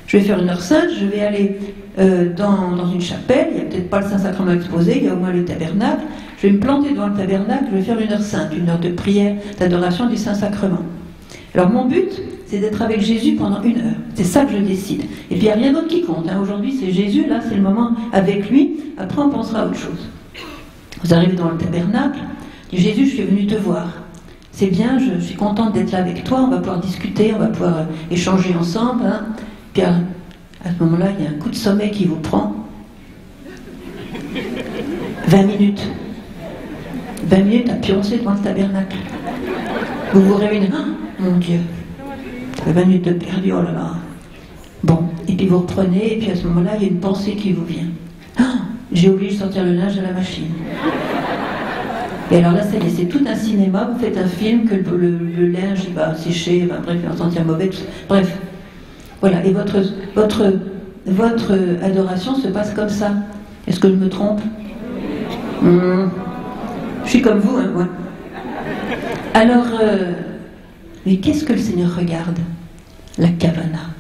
Je 0.07 0.17
vais 0.17 0.25
faire 0.25 0.39
une 0.41 0.49
heure 0.49 0.63
sainte, 0.63 0.89
je 0.99 1.05
vais 1.05 1.21
aller 1.21 1.59
euh, 1.99 2.33
dans, 2.35 2.73
dans, 2.77 2.91
une 2.91 3.01
chapelle, 3.01 3.49
il 3.51 3.57
n'y 3.57 3.61
a 3.61 3.65
peut-être 3.65 3.91
pas 3.91 4.01
le 4.01 4.09
Saint-Sacrement 4.09 4.53
exposé, 4.53 4.99
il 4.99 5.05
y 5.05 5.09
a 5.09 5.13
au 5.13 5.17
moins 5.17 5.33
le 5.33 5.45
tabernacle. 5.45 6.03
Je 6.41 6.47
vais 6.47 6.53
me 6.55 6.61
planter 6.61 6.91
devant 6.91 7.09
le 7.09 7.15
tabernacle, 7.15 7.65
je 7.71 7.77
vais 7.77 7.83
faire 7.83 8.01
une 8.01 8.13
heure 8.13 8.23
sainte, 8.23 8.53
une 8.57 8.71
heure 8.71 8.79
de 8.79 8.91
prière, 8.91 9.37
d'adoration 9.59 10.07
du 10.07 10.17
Saint-Sacrement. 10.17 10.83
Alors 11.55 11.69
mon 11.71 11.85
but, 11.85 12.23
c'est 12.49 12.59
d'être 12.59 12.81
avec 12.81 13.01
Jésus 13.03 13.35
pendant 13.35 13.63
une 13.63 13.79
heure. 13.79 13.97
C'est 14.15 14.25
ça 14.25 14.45
que 14.45 14.53
je 14.53 14.59
décide. 14.59 15.03
Et 15.31 15.35
puis 15.35 15.39
il 15.39 15.43
n'y 15.43 15.51
a 15.51 15.55
rien 15.55 15.73
d'autre 15.73 15.89
qui 15.89 16.03
compte. 16.03 16.27
Hein. 16.29 16.41
Aujourd'hui, 16.41 16.75
c'est 16.79 16.91
Jésus, 16.91 17.27
là, 17.27 17.41
c'est 17.47 17.55
le 17.55 17.63
moment 17.63 17.93
avec 18.13 18.49
lui. 18.51 18.77
Après, 18.97 19.21
on 19.21 19.29
pensera 19.29 19.61
à 19.61 19.67
autre 19.67 19.77
chose. 19.77 20.09
Vous 21.05 21.15
arrivez 21.15 21.37
dans 21.37 21.51
le 21.51 21.59
tabernacle, 21.59 22.19
Jésus, 22.73 23.07
je 23.07 23.15
suis 23.17 23.25
venu 23.25 23.47
te 23.47 23.55
voir. 23.55 23.89
C'est 24.51 24.67
bien, 24.67 24.99
je, 24.99 25.21
suis 25.21 25.37
contente 25.37 25.75
d'être 25.75 25.93
là 25.93 25.99
avec 25.99 26.25
toi, 26.25 26.41
on 26.41 26.49
va 26.49 26.57
pouvoir 26.57 26.81
discuter, 26.81 27.33
on 27.35 27.39
va 27.39 27.47
pouvoir 27.47 27.79
euh, 27.79 27.85
échanger 28.11 28.55
ensemble. 28.59 29.05
Hein. 29.07 29.27
Puis 29.73 29.83
à, 29.83 29.95
ce 30.65 30.83
moment-là, 30.83 31.07
il 31.19 31.25
y 31.25 31.29
a 31.29 31.31
un 31.31 31.35
coup 31.35 31.51
de 31.51 31.55
sommeil 31.55 31.91
qui 31.91 32.07
vous 32.07 32.17
prend. 32.17 32.55
20 35.29 35.43
minutes. 35.45 35.87
20 37.25 37.37
minutes 37.41 37.71
à 37.71 37.75
pioncer 37.75 38.19
devant 38.19 38.33
le 38.33 38.41
tabernacle. 38.41 38.97
Vous 40.13 40.23
vous 40.23 40.35
réveillez, 40.35 40.71
ah, 40.73 40.85
mon 41.21 41.37
Dieu, 41.37 41.61
20 42.73 42.85
minutes 42.85 43.05
de 43.05 43.13
perdu, 43.13 43.53
oh 43.53 43.63
là 43.63 43.73
là. 43.73 43.95
Bon, 44.83 45.05
et 45.27 45.33
puis 45.33 45.47
vous 45.47 45.59
reprenez, 45.59 46.15
et 46.15 46.19
puis 46.19 46.31
à 46.31 46.37
ce 46.37 46.47
moment-là, 46.47 46.73
il 46.77 46.83
y 46.83 46.85
a 46.87 46.89
une 46.89 47.01
pensée 47.01 47.33
qui 47.33 47.53
vous 47.53 47.65
vient. 47.65 47.87
Ah, 48.39 48.59
j'ai 48.93 49.09
oublié 49.09 49.33
de 49.33 49.37
sortir 49.37 49.65
le 49.65 49.73
linge 49.73 49.97
de 49.97 50.03
la 50.03 50.13
machine. 50.13 50.47
Et 52.31 52.37
alors 52.37 52.53
là, 52.53 52.61
c'est 52.63 53.05
tout 53.07 53.25
un 53.27 53.35
cinéma, 53.35 53.91
vous 53.93 53.99
faites 53.99 54.19
un 54.19 54.27
film, 54.27 54.67
que 54.67 54.75
le, 54.75 55.47
linge 55.49 55.85
il 55.89 55.95
va 55.95 56.15
sécher, 56.15 56.69
bref, 56.69 56.97
il 57.03 57.09
va 57.09 57.17
sentir 57.17 57.45
mauvais, 57.45 57.71
bref. 58.09 58.39
Voilà, 59.21 59.45
et 59.45 59.53
votre, 59.53 59.79
votre, 60.15 60.53
votre 61.07 61.59
adoration 61.83 62.37
se 62.37 62.49
passe 62.49 62.73
comme 62.75 62.91
ça. 62.91 63.13
Est-ce 63.67 63.81
que 63.81 63.89
je 63.89 63.95
me 63.95 64.09
trompe? 64.09 64.41
Hmm. 65.63 66.09
Je 67.05 67.11
suis 67.11 67.23
comme 67.23 67.39
vous, 67.39 67.57
hein, 67.57 67.71
moi. 67.75 67.89
Alors, 69.35 69.67
euh, 69.81 70.13
mais 71.07 71.17
qu'est-ce 71.17 71.45
que 71.45 71.55
le 71.55 71.59
Seigneur 71.59 71.97
regarde? 71.97 72.39
La 73.19 73.29
Kavana. 73.29 73.91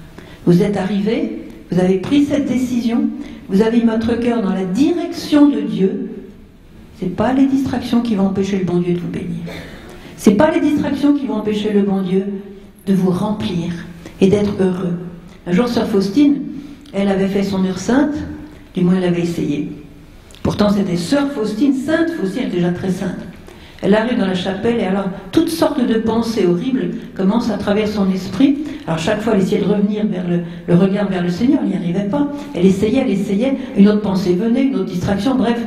Vous 0.46 0.62
êtes 0.62 0.76
arrivé, 0.76 1.48
vous 1.70 1.80
avez 1.80 1.98
pris 1.98 2.24
cette 2.24 2.46
décision, 2.46 3.08
vous 3.48 3.62
avez 3.62 3.78
mis 3.78 3.86
votre 3.86 4.14
cœur 4.14 4.42
dans 4.42 4.52
la 4.52 4.64
direction 4.64 5.48
de 5.48 5.60
Dieu. 5.60 6.10
Ce 6.98 7.04
n'est 7.04 7.10
pas 7.10 7.32
les 7.32 7.46
distractions 7.46 8.00
qui 8.00 8.14
vont 8.14 8.26
empêcher 8.26 8.58
le 8.58 8.64
bon 8.64 8.78
Dieu 8.78 8.94
de 8.94 9.00
vous 9.00 9.08
bénir. 9.08 9.40
Ce 10.16 10.30
n'est 10.30 10.36
pas 10.36 10.50
les 10.50 10.60
distractions 10.60 11.14
qui 11.14 11.26
vont 11.26 11.34
empêcher 11.34 11.72
le 11.72 11.82
bon 11.82 12.02
Dieu 12.02 12.24
de 12.86 12.94
vous 12.94 13.10
remplir 13.10 13.72
et 14.20 14.28
d'être 14.28 14.54
heureux. 14.60 14.98
Un 15.46 15.52
jour, 15.52 15.68
sœur 15.68 15.88
Faustine, 15.88 16.42
elle 16.92 17.08
avait 17.08 17.28
fait 17.28 17.42
son 17.42 17.64
heure 17.64 17.78
sainte, 17.78 18.14
du 18.74 18.82
moins 18.82 18.96
elle 18.96 19.04
avait 19.04 19.22
essayé. 19.22 19.70
Pourtant, 20.42 20.70
c'était 20.70 20.96
sœur 20.96 21.30
Faustine, 21.32 21.74
sainte 21.74 22.10
Faustine, 22.10 22.44
elle 22.44 22.50
déjà 22.50 22.70
très 22.70 22.90
sainte. 22.90 23.18
Elle 23.80 23.94
arrive 23.94 24.18
dans 24.18 24.26
la 24.26 24.34
chapelle 24.34 24.80
et 24.80 24.84
alors 24.84 25.04
toutes 25.30 25.50
sortes 25.50 25.84
de 25.84 25.94
pensées 25.94 26.46
horribles 26.46 26.90
commencent 27.14 27.50
à 27.50 27.58
travers 27.58 27.86
son 27.86 28.10
esprit. 28.10 28.58
Alors 28.86 28.98
chaque 28.98 29.20
fois, 29.20 29.34
elle 29.34 29.42
essayait 29.42 29.62
de 29.62 29.68
revenir 29.68 30.04
vers 30.06 30.24
le, 30.26 30.74
regard 30.74 31.08
vers 31.08 31.22
le 31.22 31.30
Seigneur, 31.30 31.60
elle 31.62 31.68
n'y 31.68 31.76
arrivait 31.76 32.08
pas. 32.08 32.28
Elle 32.54 32.66
essayait, 32.66 33.02
elle 33.02 33.10
essayait, 33.10 33.56
une 33.76 33.88
autre 33.88 34.00
pensée 34.00 34.34
venait, 34.34 34.64
une 34.64 34.76
autre 34.76 34.90
distraction, 34.90 35.36
bref. 35.36 35.58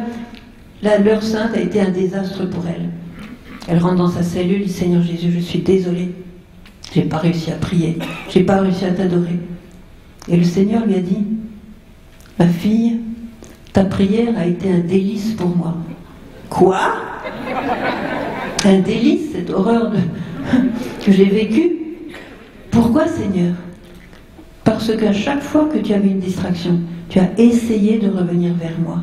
L'heure 0.84 1.24
sainte 1.24 1.56
a 1.56 1.60
été 1.60 1.80
un 1.80 1.89
désastre 1.89 2.45
pour 2.50 2.63
elle. 2.67 2.89
Elle 3.67 3.78
rentre 3.78 3.95
dans 3.95 4.10
sa 4.10 4.24
cellule, 4.24 4.63
dit 4.63 4.69
Seigneur 4.69 5.04
Jésus, 5.04 5.32
je 5.32 5.39
suis 5.39 5.60
désolée. 5.60 6.12
J'ai 6.93 7.04
pas 7.04 7.17
réussi 7.17 7.52
à 7.52 7.56
prier, 7.56 7.97
j'ai 8.30 8.43
pas 8.43 8.60
réussi 8.60 8.84
à 8.84 8.91
t'adorer. 8.91 9.39
Et 10.28 10.36
le 10.36 10.43
Seigneur 10.43 10.86
lui 10.86 10.95
a 10.95 11.00
dit 11.00 11.26
Ma 12.38 12.47
fille, 12.47 13.00
ta 13.71 13.86
prière 13.86 14.34
a 14.38 14.45
été 14.45 14.69
un 14.69 14.80
délice 14.80 15.34
pour 15.34 15.56
moi. 15.56 15.78
Quoi? 16.50 16.80
Un 18.63 18.80
délice, 18.80 19.32
cette 19.34 19.50
horreur 19.50 19.91
que 21.06 21.12
j'ai 21.12 21.26
vécue. 21.26 21.71
Pourquoi, 22.69 23.08
Seigneur? 23.08 23.54
Parce 24.63 24.95
qu'à 24.95 25.13
chaque 25.13 25.41
fois 25.41 25.67
que 25.74 25.80
tu 25.80 25.93
avais 25.93 26.10
une 26.10 26.19
distraction, 26.19 26.80
tu 27.10 27.19
as 27.19 27.30
essayé 27.38 27.97
de 27.97 28.10
revenir 28.10 28.54
vers 28.54 28.78
moi. 28.80 29.00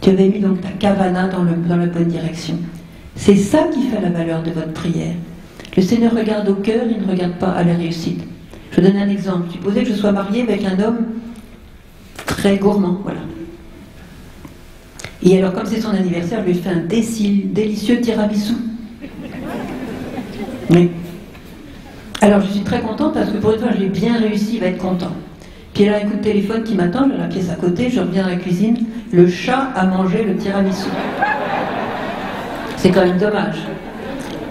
Tu 0.00 0.10
avais 0.10 0.28
mis 0.28 0.40
donc 0.40 0.60
ta 0.60 0.68
cavana 0.68 1.28
dans, 1.28 1.44
dans 1.44 1.76
la 1.76 1.86
bonne 1.86 2.08
direction. 2.08 2.56
C'est 3.16 3.36
ça 3.36 3.68
qui 3.72 3.82
fait 3.84 4.00
la 4.00 4.10
valeur 4.10 4.42
de 4.42 4.50
votre 4.50 4.72
prière. 4.72 5.14
Le 5.76 5.82
Seigneur 5.82 6.14
regarde 6.14 6.48
au 6.48 6.54
cœur, 6.54 6.82
il 6.90 7.06
ne 7.06 7.10
regarde 7.10 7.34
pas 7.34 7.50
à 7.50 7.64
la 7.64 7.74
réussite. 7.74 8.22
Je 8.72 8.80
donne 8.80 8.96
un 8.96 9.08
exemple. 9.08 9.50
Supposez 9.50 9.84
que 9.84 9.88
je 9.88 9.94
sois 9.94 10.12
mariée 10.12 10.42
avec 10.42 10.64
un 10.64 10.78
homme 10.82 11.06
très 12.26 12.58
gourmand, 12.58 12.98
voilà. 13.02 13.20
Et 15.24 15.38
alors, 15.38 15.52
comme 15.52 15.66
c'est 15.66 15.80
son 15.80 15.90
anniversaire, 15.90 16.40
je 16.40 16.50
lui 16.50 16.58
ai 16.58 16.60
fait 16.60 16.70
un 16.70 16.82
délicieux 16.86 18.00
tiramisu. 18.00 18.54
Alors, 22.20 22.40
je 22.40 22.50
suis 22.50 22.60
très 22.62 22.80
contente 22.80 23.14
parce 23.14 23.30
que 23.30 23.36
pour 23.36 23.52
une 23.52 23.60
fois, 23.60 23.70
je 23.74 23.80
l'ai 23.80 23.88
bien 23.88 24.18
réussi, 24.18 24.54
il 24.54 24.60
va 24.60 24.66
être 24.66 24.78
content. 24.78 25.12
Puis 25.74 25.88
a 25.88 25.96
un 25.96 26.00
coup 26.00 26.16
de 26.16 26.22
téléphone 26.22 26.64
qui 26.64 26.74
m'attend, 26.74 27.08
j'ai 27.10 27.16
la 27.16 27.28
pièce 27.28 27.50
à 27.50 27.54
côté, 27.54 27.88
je 27.88 28.00
reviens 28.00 28.24
dans 28.24 28.28
la 28.28 28.36
cuisine, 28.36 28.76
le 29.10 29.26
chat 29.28 29.70
a 29.74 29.86
mangé 29.86 30.22
le 30.22 30.36
tiramisu. 30.36 30.88
C'est 32.76 32.90
quand 32.90 33.06
même 33.06 33.18
dommage. 33.18 33.56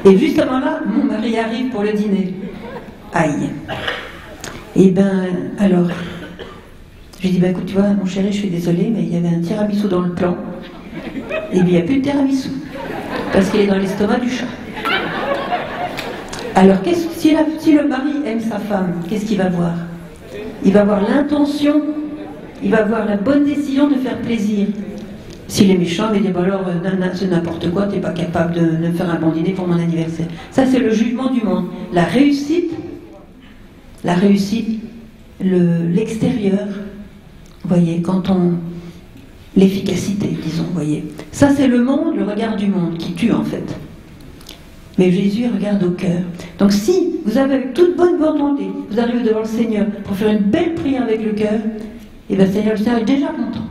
Et 0.04 0.18
juste 0.18 0.40
avant 0.40 0.60
là, 0.60 0.80
mon 0.86 1.04
mari 1.04 1.38
arrive 1.38 1.70
pour 1.70 1.84
le 1.84 1.94
dîner. 1.94 2.34
Aïe. 3.14 3.50
Et 4.76 4.90
ben 4.90 5.28
alors, 5.60 5.90
j'ai 7.22 7.30
dit, 7.30 7.38
bah 7.38 7.50
écoute, 7.50 7.68
tu 7.68 7.76
vois, 7.76 7.90
mon 7.94 8.06
chéri, 8.06 8.32
je 8.32 8.38
suis 8.38 8.50
désolée, 8.50 8.92
mais 8.94 9.04
il 9.04 9.14
y 9.14 9.18
avait 9.18 9.36
un 9.36 9.42
tiramisu 9.42 9.88
dans 9.88 10.02
le 10.02 10.12
plan. 10.12 10.36
Et 11.54 11.58
il 11.58 11.66
n'y 11.66 11.78
a 11.78 11.82
plus 11.82 11.98
de 11.98 12.02
tiramisu. 12.02 12.50
Parce 13.32 13.50
qu'il 13.50 13.62
est 13.62 13.68
dans 13.68 13.78
l'estomac 13.78 14.18
du 14.18 14.30
chat. 14.30 14.48
Alors, 16.56 16.78
si, 17.16 17.36
si 17.60 17.74
le 17.74 17.88
mari 17.88 18.10
aime 18.26 18.40
sa 18.40 18.58
femme, 18.58 18.94
qu'est-ce 19.08 19.26
qu'il 19.26 19.38
va 19.38 19.50
voir? 19.50 19.74
Il 20.66 20.74
va 20.74 20.82
avoir 20.82 21.02
l'intention, 21.08 21.82
il 22.64 22.72
va 22.72 22.80
avoir 22.80 23.06
la 23.06 23.18
bonne 23.18 23.46
décision 23.46 23.88
de 23.88 23.96
faire 23.96 24.18
plaisir. 24.18 24.68
S'il 25.48 25.70
est 25.70 25.78
méchant, 25.78 26.06
il 26.12 26.20
va 26.20 26.26
dire, 26.26 26.34
bah 26.34 26.44
alors, 26.44 26.68
euh, 26.68 27.10
c'est 27.14 27.30
n'importe 27.30 27.70
quoi, 27.72 27.86
tu 27.86 27.96
n'es 27.96 28.02
pas 28.02 28.12
capable 28.12 28.54
de, 28.54 28.88
de 28.88 28.92
faire 28.94 29.10
un 29.10 29.20
bon 29.20 29.30
dîner 29.30 29.52
pour 29.52 29.68
mon 29.68 29.78
anniversaire. 29.78 30.28
Ça, 30.50 30.66
c'est 30.66 30.80
le 30.80 30.90
jugement 30.92 31.30
du 31.30 31.42
monde. 31.44 31.66
La 31.94 32.04
réussite, 32.04 32.72
la 34.04 34.16
réussite, 34.16 34.82
l'extérieur, 35.40 36.68
vous 36.68 36.91
voyez, 37.64 38.02
quand 38.02 38.30
on. 38.30 38.54
L'efficacité, 39.58 40.30
disons, 40.42 40.64
voyez. 40.74 41.04
Ça, 41.34 41.50
c'est 41.54 41.68
le 41.68 41.84
monde, 41.84 42.16
le 42.16 42.24
regard 42.24 42.56
du 42.56 42.68
monde 42.68 42.98
qui 42.98 43.12
tue, 43.14 43.34
en 43.34 43.44
fait. 43.44 43.76
Mais 44.98 45.12
Jésus 45.12 45.46
regarde 45.54 45.84
au 45.84 45.92
cœur. 45.92 46.22
Donc, 46.58 46.72
si 46.72 47.16
vous 47.26 47.38
avez 47.38 47.68
toute 47.74 47.98
bonne 47.98 48.18
volonté, 48.18 48.64
vous 48.90 49.00
arrivez 49.00 49.24
devant 49.24 49.42
le 49.42 49.46
Seigneur 49.46 49.88
pour 50.06 50.16
faire 50.16 50.32
une 50.32 50.50
belle 50.50 50.74
prière 50.76 51.04
avec 51.04 51.24
le 51.24 51.32
cœur, 51.32 51.60
et 52.30 52.34
eh 52.34 52.36
bien, 52.36 52.46
Seigneur, 52.46 52.74
le 52.74 52.78
Seigneur 52.78 53.00
est 53.00 53.06
déjà 53.06 53.28
content. 53.28 53.66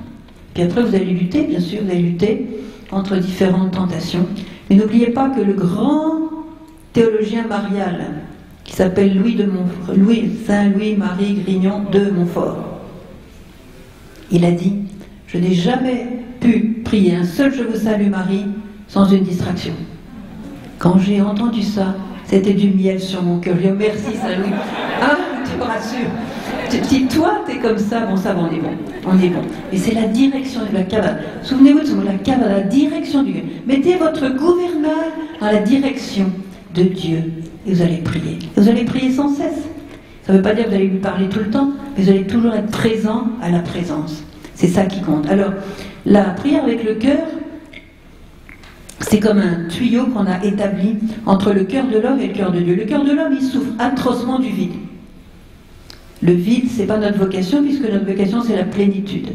Puis 0.52 0.64
après, 0.64 0.82
vous 0.82 0.94
allez 0.94 1.06
lutter, 1.06 1.42
bien 1.44 1.60
sûr, 1.60 1.80
vous 1.82 1.90
allez 1.90 2.02
lutter 2.02 2.46
entre 2.90 3.16
différentes 3.16 3.72
tentations. 3.72 4.26
Mais 4.68 4.76
n'oubliez 4.76 5.10
pas 5.10 5.30
que 5.30 5.40
le 5.40 5.54
grand 5.54 6.20
théologien 6.92 7.46
marial, 7.46 8.06
qui 8.64 8.74
s'appelle 8.74 9.16
Louis 9.16 9.34
de 9.34 9.44
Montfort, 9.44 9.94
Louis, 9.96 10.30
Saint 10.46 10.68
Louis-Marie 10.68 11.34
Grignon 11.44 11.84
de 11.90 12.10
Montfort, 12.10 12.69
il 14.30 14.44
a 14.44 14.52
dit 14.52 14.74
Je 15.26 15.38
n'ai 15.38 15.54
jamais 15.54 16.06
pu 16.40 16.82
prier 16.84 17.16
un 17.16 17.24
seul 17.24 17.52
Je 17.54 17.62
vous 17.62 17.84
salue 17.84 18.08
Marie 18.08 18.46
sans 18.88 19.06
une 19.06 19.22
distraction. 19.22 19.72
Quand 20.78 20.98
j'ai 20.98 21.20
entendu 21.20 21.62
ça, 21.62 21.94
c'était 22.24 22.54
du 22.54 22.70
miel 22.70 23.00
sur 23.00 23.22
mon 23.22 23.38
cœur. 23.38 23.54
Je 23.56 23.68
dis 23.68 23.74
merci 23.76 24.16
Saint-Louis. 24.16 24.52
Ah, 25.00 25.16
tu 25.44 25.58
me 25.58 25.62
rassures. 25.62 26.10
Si 26.88 27.06
toi, 27.06 27.42
tu 27.46 27.56
es 27.56 27.58
comme 27.58 27.78
ça, 27.78 28.06
bon, 28.06 28.16
ça 28.16 28.32
va, 28.32 28.42
on 28.42 28.54
est 28.54 28.60
bon. 28.60 28.70
On 29.06 29.18
est 29.18 29.28
bon. 29.28 29.42
Et 29.72 29.76
c'est 29.76 29.94
la 29.94 30.06
direction 30.06 30.60
de 30.70 30.74
la 30.74 30.82
cavale. 30.82 31.22
Souvenez-vous 31.42 31.80
de 31.80 32.06
la 32.06 32.14
cavale, 32.14 32.50
la 32.50 32.60
direction 32.60 33.22
du 33.22 33.32
Dieu. 33.32 33.42
Mettez 33.66 33.96
votre 33.96 34.28
gouvernail 34.28 35.10
dans 35.40 35.46
la 35.46 35.58
direction 35.58 36.26
de 36.74 36.82
Dieu 36.84 37.18
et 37.66 37.74
vous 37.74 37.82
allez 37.82 37.96
prier. 37.98 38.38
vous 38.56 38.68
allez 38.68 38.84
prier 38.84 39.10
sans 39.12 39.28
cesse. 39.34 39.66
Ça 40.24 40.32
ne 40.32 40.38
veut 40.38 40.42
pas 40.42 40.54
dire 40.54 40.64
que 40.64 40.70
vous 40.70 40.76
allez 40.76 40.86
lui 40.86 40.98
parler 40.98 41.28
tout 41.28 41.40
le 41.40 41.50
temps, 41.50 41.70
vous 42.00 42.08
allez 42.08 42.26
toujours 42.26 42.54
être 42.54 42.70
présent 42.70 43.28
à 43.42 43.50
la 43.50 43.60
présence. 43.60 44.22
C'est 44.54 44.68
ça 44.68 44.86
qui 44.86 45.00
compte. 45.02 45.28
Alors, 45.28 45.52
la 46.06 46.24
prière 46.24 46.64
avec 46.64 46.82
le 46.84 46.94
cœur, 46.94 47.26
c'est 49.00 49.20
comme 49.20 49.38
un 49.38 49.68
tuyau 49.68 50.06
qu'on 50.06 50.26
a 50.26 50.42
établi 50.44 50.96
entre 51.26 51.52
le 51.52 51.64
cœur 51.64 51.86
de 51.88 51.98
l'homme 51.98 52.20
et 52.20 52.28
le 52.28 52.34
cœur 52.34 52.52
de 52.52 52.60
Dieu. 52.60 52.74
Le 52.74 52.84
cœur 52.84 53.04
de 53.04 53.12
l'homme, 53.12 53.34
il 53.38 53.42
souffre 53.42 53.72
atrocement 53.78 54.38
du 54.38 54.50
vide. 54.50 54.72
Le 56.22 56.32
vide, 56.32 56.68
c'est 56.70 56.86
pas 56.86 56.98
notre 56.98 57.18
vocation, 57.18 57.62
puisque 57.62 57.82
notre 57.82 58.04
vocation, 58.04 58.42
c'est 58.42 58.56
la 58.56 58.64
plénitude. 58.64 59.28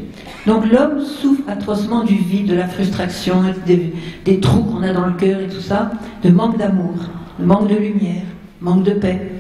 Donc 0.46 0.72
l'homme 0.72 1.04
souffre 1.04 1.42
atrocement 1.48 2.04
du 2.04 2.16
vide, 2.16 2.48
de 2.48 2.56
la 2.56 2.68
frustration, 2.68 3.42
des, 3.66 3.92
des 4.24 4.40
trous 4.40 4.64
qu'on 4.64 4.84
a 4.84 4.94
dans 4.94 5.08
le 5.08 5.14
cœur 5.14 5.40
et 5.40 5.48
tout 5.48 5.62
ça, 5.62 5.92
de 6.24 6.30
manque 6.30 6.58
d'amour, 6.58 6.94
de 7.40 7.46
manque 7.46 7.70
de 7.70 7.76
lumière, 7.76 8.24
manque 8.62 8.84
de 8.84 8.92
paix. 8.92 9.32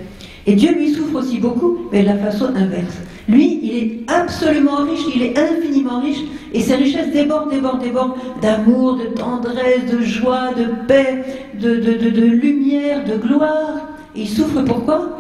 Et 0.48 0.56
Dieu 0.56 0.74
lui 0.74 0.92
souffre 0.92 1.20
aussi 1.20 1.40
beaucoup, 1.40 1.78
mais 1.92 2.02
de 2.02 2.08
la 2.08 2.18
façon 2.18 2.48
inverse. 2.56 2.98
Lui, 3.28 3.60
il 3.64 3.78
est 3.78 4.12
absolument 4.12 4.84
riche, 4.84 5.06
il 5.16 5.24
est 5.24 5.38
infiniment 5.38 6.00
riche, 6.00 6.24
et 6.54 6.62
ses 6.62 6.76
richesses 6.76 7.12
débordent, 7.12 7.50
débordent, 7.50 7.82
débordent 7.82 8.16
d'amour, 8.42 8.98
de 8.98 9.06
tendresse, 9.06 9.86
de 9.92 10.02
joie, 10.02 10.52
de 10.56 10.66
paix, 10.88 11.24
de, 11.60 11.76
de, 11.76 12.26
lumière, 12.26 13.04
de 13.04 13.18
gloire. 13.18 13.88
Et 14.16 14.22
il 14.22 14.30
souffre 14.30 14.62
pourquoi? 14.62 15.20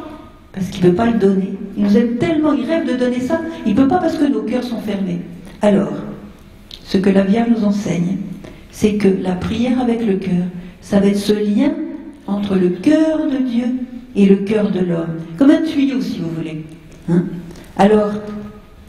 Parce 0.53 0.67
qu'il 0.67 0.85
ne 0.85 0.91
peut 0.91 0.95
pas 0.95 1.07
le 1.07 1.17
donner. 1.17 1.53
Il 1.75 1.83
nous 1.83 1.97
aime 1.97 2.17
tellement, 2.17 2.53
il 2.53 2.65
rêve 2.65 2.87
de 2.87 2.95
donner 2.95 3.19
ça, 3.19 3.41
il 3.65 3.73
ne 3.73 3.81
peut 3.81 3.87
pas 3.87 3.97
parce 3.97 4.17
que 4.17 4.25
nos 4.25 4.43
cœurs 4.43 4.63
sont 4.63 4.79
fermés. 4.79 5.21
Alors, 5.61 5.93
ce 6.83 6.97
que 6.97 7.09
la 7.09 7.23
Vierge 7.23 7.49
nous 7.49 7.65
enseigne, 7.65 8.17
c'est 8.69 8.95
que 8.95 9.07
la 9.07 9.33
prière 9.33 9.81
avec 9.81 10.05
le 10.05 10.15
cœur, 10.15 10.45
ça 10.81 10.99
va 10.99 11.07
être 11.07 11.17
ce 11.17 11.33
lien 11.33 11.73
entre 12.27 12.55
le 12.55 12.69
cœur 12.69 13.27
de 13.29 13.37
Dieu 13.37 13.65
et 14.15 14.25
le 14.25 14.37
cœur 14.37 14.71
de 14.71 14.79
l'homme, 14.79 15.17
comme 15.37 15.49
un 15.49 15.61
tuyau 15.63 15.99
si 15.99 16.19
vous 16.19 16.29
voulez. 16.29 16.63
Hein. 17.09 17.25
Alors, 17.77 18.11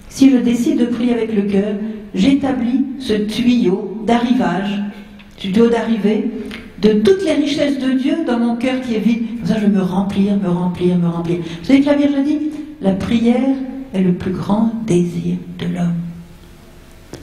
si 0.09 0.31
je 0.31 0.37
décide 0.37 0.79
de 0.79 0.87
prier 0.87 1.13
avec 1.13 1.35
le 1.35 1.43
cœur, 1.43 1.75
j'établis 2.15 2.85
ce 3.01 3.15
tuyau 3.15 4.03
d'arrivage, 4.07 4.81
tuyau 5.37 5.69
d'arrivée 5.69 6.31
de 6.81 6.93
toutes 7.01 7.25
les 7.25 7.33
richesses 7.33 7.79
de 7.79 7.93
Dieu 7.93 8.19
dans 8.27 8.39
mon 8.39 8.57
cœur 8.57 8.81
qui 8.81 8.95
est 8.95 9.01
vide. 9.01 9.39
Comme 9.39 9.47
ça, 9.47 9.61
je 9.61 9.67
me 9.67 9.83
remplir, 9.83 10.37
me 10.37 10.49
remplir, 10.49 10.97
me 10.99 11.09
remplir. 11.09 11.39
Vous 11.39 11.65
savez 11.65 11.81
que 11.81 11.87
la 11.87 11.95
Vierge 11.95 12.25
dit 12.25 12.39
La 12.81 12.93
prière 12.93 13.57
est 13.93 14.03
le 14.03 14.13
plus 14.13 14.33
grand 14.33 14.73
désir 14.87 15.37
de 15.59 15.67
l'homme. 15.67 15.95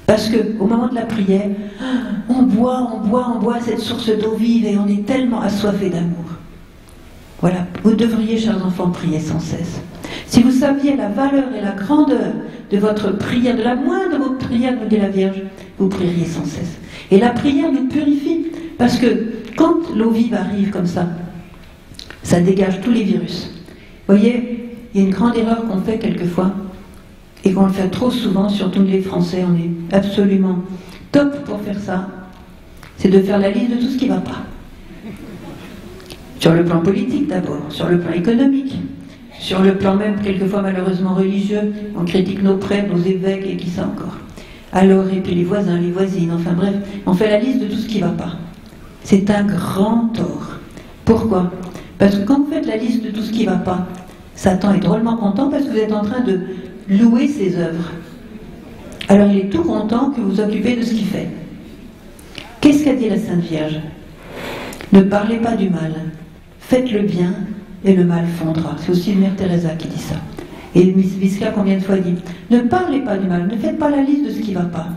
Parce 0.05 0.27
que 0.27 0.59
au 0.59 0.67
moment 0.67 0.89
de 0.89 0.95
la 0.95 1.05
prière, 1.05 1.49
on 2.27 2.43
boit, 2.43 2.91
on 2.93 3.07
boit, 3.07 3.33
on 3.35 3.39
boit 3.39 3.59
cette 3.61 3.79
source 3.79 4.09
d'eau 4.09 4.35
vive 4.35 4.65
et 4.65 4.77
on 4.77 4.87
est 4.87 5.05
tellement 5.05 5.41
assoiffé 5.41 5.89
d'amour. 5.89 6.25
Voilà, 7.39 7.67
vous 7.83 7.95
devriez, 7.95 8.37
chers 8.37 8.65
enfants, 8.65 8.89
prier 8.89 9.19
sans 9.19 9.39
cesse. 9.39 9.81
Si 10.27 10.41
vous 10.41 10.51
saviez 10.51 10.95
la 10.95 11.09
valeur 11.09 11.45
et 11.57 11.61
la 11.61 11.71
grandeur 11.71 12.33
de 12.71 12.77
votre 12.77 13.11
prière, 13.11 13.55
de 13.55 13.63
la 13.63 13.75
moindre 13.75 14.17
de 14.17 14.23
vos 14.23 14.31
prières, 14.31 14.75
nous 14.81 14.87
dit 14.87 14.97
la 14.97 15.09
Vierge, 15.09 15.41
vous 15.77 15.89
prieriez 15.89 16.25
sans 16.25 16.45
cesse. 16.45 16.77
Et 17.11 17.19
la 17.19 17.29
prière 17.29 17.71
nous 17.71 17.87
purifie, 17.87 18.47
parce 18.77 18.97
que 18.97 19.07
quand 19.55 19.95
l'eau 19.95 20.09
vive 20.09 20.33
arrive 20.33 20.69
comme 20.69 20.87
ça, 20.87 21.07
ça 22.23 22.39
dégage 22.39 22.81
tous 22.81 22.91
les 22.91 23.03
virus. 23.03 23.51
Vous 24.07 24.15
voyez, 24.15 24.69
il 24.93 25.01
y 25.01 25.03
a 25.03 25.07
une 25.07 25.13
grande 25.13 25.37
erreur 25.37 25.65
qu'on 25.67 25.81
fait 25.81 25.99
quelquefois, 25.99 26.51
et 27.43 27.51
qu'on 27.51 27.65
le 27.65 27.73
fait 27.73 27.89
trop 27.89 28.09
souvent, 28.09 28.49
surtout 28.49 28.81
les 28.83 29.01
Français, 29.01 29.43
on 29.47 29.55
est 29.55 29.95
absolument 29.95 30.59
top 31.11 31.43
pour 31.43 31.61
faire 31.61 31.79
ça, 31.79 32.09
c'est 32.97 33.09
de 33.09 33.19
faire 33.19 33.37
la 33.37 33.49
liste 33.49 33.71
de 33.71 33.75
tout 33.75 33.91
ce 33.91 33.97
qui 33.97 34.05
ne 34.05 34.13
va 34.13 34.21
pas. 34.21 34.41
Sur 36.39 36.53
le 36.53 36.63
plan 36.63 36.79
politique 36.79 37.27
d'abord, 37.27 37.65
sur 37.69 37.87
le 37.87 37.99
plan 37.99 38.13
économique, 38.13 38.75
sur 39.43 39.61
le 39.61 39.75
plan 39.75 39.97
même 39.97 40.21
quelquefois 40.23 40.61
malheureusement 40.61 41.15
religieux, 41.15 41.73
on 41.99 42.05
critique 42.05 42.41
nos 42.41 42.55
prêtres, 42.55 42.95
nos 42.95 43.03
évêques 43.03 43.45
et 43.45 43.57
qui 43.57 43.69
ça 43.69 43.83
encore. 43.83 44.15
Alors, 44.71 45.05
et 45.09 45.19
puis 45.19 45.35
les 45.35 45.43
voisins, 45.43 45.77
les 45.77 45.91
voisines, 45.91 46.31
enfin 46.31 46.53
bref, 46.53 46.73
on 47.05 47.13
fait 47.13 47.29
la 47.29 47.39
liste 47.39 47.59
de 47.59 47.65
tout 47.65 47.75
ce 47.75 47.85
qui 47.85 47.99
ne 47.99 48.05
va 48.05 48.11
pas. 48.11 48.37
C'est 49.03 49.29
un 49.29 49.43
grand 49.43 50.07
tort. 50.13 50.59
Pourquoi? 51.03 51.51
Parce 51.97 52.15
que 52.15 52.23
quand 52.23 52.39
vous 52.39 52.51
faites 52.53 52.65
la 52.65 52.77
liste 52.77 53.03
de 53.03 53.09
tout 53.09 53.21
ce 53.21 53.33
qui 53.33 53.45
ne 53.45 53.49
va 53.49 53.57
pas, 53.57 53.85
Satan 54.33 54.75
est 54.75 54.79
drôlement 54.79 55.17
content 55.17 55.49
parce 55.49 55.65
que 55.65 55.71
vous 55.71 55.77
êtes 55.77 55.91
en 55.91 56.03
train 56.03 56.21
de 56.21 56.39
louer 56.89 57.27
ses 57.27 57.57
œuvres. 57.57 57.91
Alors 59.09 59.27
il 59.27 59.39
est 59.39 59.49
tout 59.49 59.63
content 59.63 60.11
que 60.11 60.21
vous 60.21 60.39
occupez 60.39 60.77
de 60.77 60.83
ce 60.83 60.93
qu'il 60.93 61.05
fait. 61.05 61.27
Qu'est-ce 62.61 62.85
qu'a 62.85 62.95
dit 62.95 63.09
la 63.09 63.17
Sainte 63.17 63.41
Vierge? 63.41 63.81
Ne 64.93 65.01
parlez 65.01 65.37
pas 65.37 65.57
du 65.57 65.69
mal, 65.69 65.93
Faites 66.59 66.93
le 66.93 67.01
bien 67.01 67.33
et 67.85 67.93
le 67.93 68.03
mal 68.03 68.25
fondra. 68.27 68.75
C'est 68.79 68.91
aussi 68.91 69.13
Mère 69.13 69.35
Teresa 69.35 69.69
qui 69.69 69.87
dit 69.87 69.99
ça. 69.99 70.15
Et 70.75 70.91
Miss 70.91 71.39
combien 71.55 71.75
de 71.75 71.83
fois 71.83 71.97
dit 71.97 72.15
Ne 72.49 72.59
parlez 72.61 72.99
pas 73.01 73.17
du 73.17 73.27
mal, 73.27 73.47
ne 73.47 73.57
faites 73.57 73.77
pas 73.77 73.89
la 73.89 74.01
liste 74.01 74.25
de 74.25 74.31
ce 74.31 74.39
qui 74.39 74.51
ne 74.51 74.59
va 74.59 74.65
pas. 74.65 74.87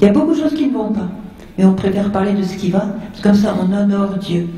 Il 0.00 0.06
y 0.06 0.08
a 0.08 0.12
beaucoup 0.12 0.34
de 0.34 0.40
choses 0.40 0.54
qui 0.54 0.66
ne 0.66 0.72
vont 0.72 0.92
pas, 0.92 1.08
mais 1.56 1.64
on 1.64 1.74
préfère 1.74 2.10
parler 2.10 2.32
de 2.32 2.42
ce 2.42 2.56
qui 2.56 2.70
va, 2.70 2.80
parce 2.80 3.18
que 3.18 3.22
comme 3.22 3.34
ça 3.34 3.54
on 3.60 3.72
honore 3.72 4.16
Dieu. 4.18 4.48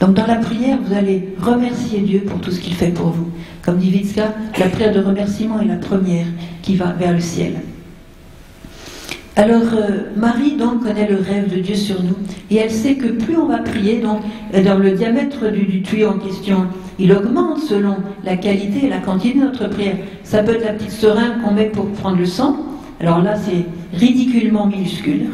Donc 0.00 0.14
dans 0.14 0.26
la 0.26 0.36
prière, 0.36 0.78
vous 0.84 0.94
allez 0.94 1.34
remercier 1.40 2.00
Dieu 2.00 2.20
pour 2.26 2.40
tout 2.40 2.50
ce 2.50 2.60
qu'il 2.60 2.74
fait 2.74 2.88
pour 2.88 3.08
vous. 3.08 3.28
Comme 3.62 3.78
dit 3.78 3.90
Visca, 3.90 4.34
la 4.58 4.68
prière 4.68 4.92
de 4.92 5.00
remerciement 5.00 5.60
est 5.60 5.66
la 5.66 5.76
première 5.76 6.26
qui 6.62 6.76
va 6.76 6.92
vers 6.92 7.12
le 7.12 7.20
ciel. 7.20 7.54
Alors 9.36 9.62
euh, 9.74 10.12
Marie 10.16 10.52
donc 10.56 10.84
connaît 10.84 11.08
le 11.08 11.16
rêve 11.16 11.52
de 11.52 11.60
Dieu 11.60 11.74
sur 11.74 12.00
nous 12.04 12.14
et 12.52 12.56
elle 12.56 12.70
sait 12.70 12.94
que 12.94 13.08
plus 13.08 13.36
on 13.36 13.46
va 13.46 13.58
prier, 13.58 14.00
donc 14.00 14.20
dans 14.64 14.78
le 14.78 14.92
diamètre 14.92 15.50
du, 15.50 15.82
tuyau 15.82 16.10
en 16.10 16.18
question, 16.18 16.66
il 17.00 17.12
augmente 17.12 17.58
selon 17.58 17.96
la 18.24 18.36
qualité 18.36 18.86
et 18.86 18.88
la 18.88 18.98
quantité 18.98 19.36
de 19.36 19.44
notre 19.44 19.68
prière. 19.68 19.96
Ça 20.22 20.44
peut 20.44 20.52
être 20.52 20.64
la 20.64 20.74
petite 20.74 20.92
seringue 20.92 21.42
qu'on 21.42 21.52
met 21.52 21.64
pour 21.64 21.90
prendre 21.90 22.18
le 22.18 22.26
sang. 22.26 22.56
Alors 23.00 23.22
là 23.22 23.34
c'est 23.34 23.64
ridiculement 23.98 24.66
minuscule 24.66 25.26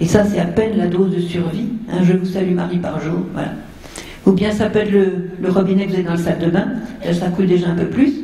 et 0.00 0.06
ça 0.06 0.24
c'est 0.24 0.40
à 0.40 0.46
peine 0.46 0.78
la 0.78 0.86
dose 0.86 1.14
de 1.14 1.20
survie. 1.20 1.66
Un 1.92 2.04
je 2.04 2.14
vous 2.14 2.24
salue 2.24 2.54
Marie 2.54 2.78
par 2.78 3.00
jour, 3.02 3.20
voilà. 3.34 3.52
Ou 4.24 4.32
bien 4.32 4.50
ça 4.50 4.70
peut 4.70 4.78
être 4.78 4.92
le, 4.92 5.50
robinet 5.50 5.84
que 5.84 5.90
vous 5.90 5.96
avez 5.96 6.04
dans 6.04 6.12
le 6.12 6.18
salle 6.18 6.38
de 6.38 6.48
bain, 6.48 6.68
ça 7.12 7.26
coule 7.26 7.48
déjà 7.48 7.68
un 7.68 7.74
peu 7.74 7.86
plus. 7.86 8.14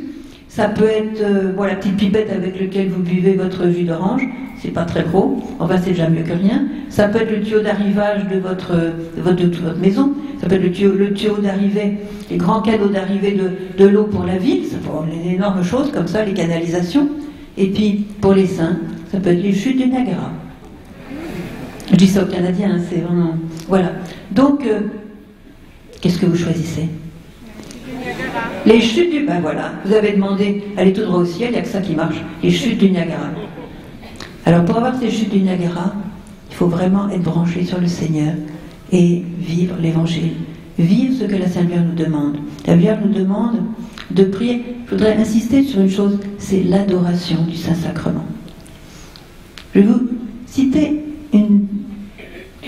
Ça 0.47 0.69
peut 0.69 0.85
être 0.85 1.21
euh, 1.21 1.65
la 1.67 1.75
petite 1.75 1.97
pipette 1.97 2.31
avec 2.31 2.59
laquelle 2.59 2.89
vous 2.89 3.03
buvez 3.03 3.35
votre 3.35 3.69
jus 3.69 3.83
d'orange, 3.83 4.23
c'est 4.61 4.71
pas 4.71 4.83
très 4.83 5.03
gros, 5.03 5.41
enfin 5.59 5.75
c'est 5.81 5.91
déjà 5.91 6.09
mieux 6.09 6.23
que 6.23 6.33
rien. 6.33 6.65
Ça 6.89 7.07
peut 7.07 7.21
être 7.21 7.31
le 7.31 7.41
tuyau 7.41 7.61
d'arrivage 7.61 8.27
de 8.27 8.39
votre, 8.39 8.73
de 8.75 9.21
votre, 9.21 9.77
maison, 9.79 10.13
ça 10.41 10.47
peut 10.47 10.55
être 10.55 10.63
le 10.63 10.71
tuyau, 11.13 11.37
d'arrivée, 11.37 11.97
les 12.29 12.37
grands 12.37 12.61
canaux 12.61 12.89
d'arrivée 12.89 13.31
de, 13.31 13.83
de 13.83 13.87
l'eau 13.89 14.03
pour 14.03 14.25
la 14.25 14.37
ville, 14.37 14.65
ça 14.65 14.77
peut 14.77 14.89
être 14.89 15.25
une 15.25 15.31
énorme 15.31 15.63
chose 15.63 15.91
comme 15.91 16.07
ça, 16.07 16.25
les 16.25 16.33
canalisations. 16.33 17.07
Et 17.57 17.67
puis 17.67 18.05
pour 18.21 18.33
les 18.33 18.47
saints, 18.47 18.77
ça 19.11 19.19
peut 19.19 19.29
être 19.29 19.41
les 19.41 19.53
chutes 19.53 19.77
du 19.77 19.87
Niagara. 19.87 20.31
Je 21.91 21.95
dis 21.95 22.07
ça 22.07 22.23
aux 22.23 22.27
Canadiens, 22.27 22.71
hein, 22.75 22.81
c'est 22.89 22.99
vraiment. 22.99 23.35
Voilà. 23.67 23.91
Donc, 24.31 24.65
euh, 24.65 24.81
qu'est-ce 26.01 26.19
que 26.19 26.27
vous 26.27 26.37
choisissez? 26.37 26.87
Les 28.65 28.79
chutes 28.79 29.11
du. 29.11 29.25
Ben 29.25 29.41
voilà, 29.41 29.73
vous 29.85 29.93
avez 29.93 30.11
demandé, 30.11 30.63
allez 30.77 30.93
tout 30.93 31.01
droit 31.01 31.19
au 31.19 31.25
ciel, 31.25 31.49
il 31.49 31.53
n'y 31.53 31.57
a 31.57 31.61
que 31.61 31.67
ça 31.67 31.81
qui 31.81 31.95
marche. 31.95 32.17
Les 32.43 32.51
chutes 32.51 32.77
du 32.77 32.91
Niagara. 32.91 33.29
Alors, 34.49 34.65
pour 34.65 34.77
avoir 34.77 34.99
ces 34.99 35.11
chutes 35.11 35.29
du 35.29 35.41
Niagara, 35.41 35.93
il 36.49 36.55
faut 36.55 36.65
vraiment 36.65 37.07
être 37.09 37.21
branché 37.21 37.63
sur 37.65 37.79
le 37.79 37.85
Seigneur 37.85 38.33
et 38.91 39.21
vivre 39.37 39.75
l'évangile. 39.79 40.31
Vivre 40.79 41.13
ce 41.19 41.25
que 41.25 41.35
la 41.35 41.47
Sainte 41.47 41.67
Vierge 41.67 41.85
nous 41.85 41.93
demande. 41.93 42.37
La 42.65 42.75
Vierge 42.75 42.97
nous 43.05 43.13
demande 43.13 43.57
de 44.09 44.23
prier. 44.23 44.63
Je 44.87 44.95
voudrais 44.95 45.15
insister 45.17 45.61
sur 45.61 45.81
une 45.81 45.91
chose 45.91 46.17
c'est 46.39 46.63
l'adoration 46.63 47.43
du 47.43 47.55
Saint-Sacrement. 47.55 48.25
Je 49.75 49.81
vais 49.81 49.85
vous 49.85 50.07
citer 50.47 51.03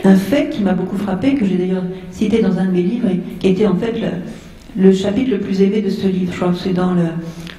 un 0.03 0.15
fait 0.15 0.51
qui 0.51 0.61
m'a 0.61 0.73
beaucoup 0.73 0.99
frappé, 0.99 1.33
que 1.33 1.47
j'ai 1.47 1.57
d'ailleurs 1.57 1.85
cité 2.11 2.43
dans 2.43 2.59
un 2.59 2.65
de 2.65 2.73
mes 2.73 2.83
livres, 2.83 3.07
et 3.09 3.21
qui 3.39 3.47
était 3.47 3.65
en 3.65 3.75
fait 3.75 3.95
le, 4.77 4.93
chapitre 4.93 5.31
le 5.31 5.39
plus 5.39 5.63
aimé 5.63 5.81
de 5.81 5.89
ce 5.89 6.05
livre. 6.05 6.31
Je 6.31 6.37
crois 6.37 6.51
que 6.51 6.59
c'est 6.59 6.73
dans 6.73 6.93
le, 6.93 7.05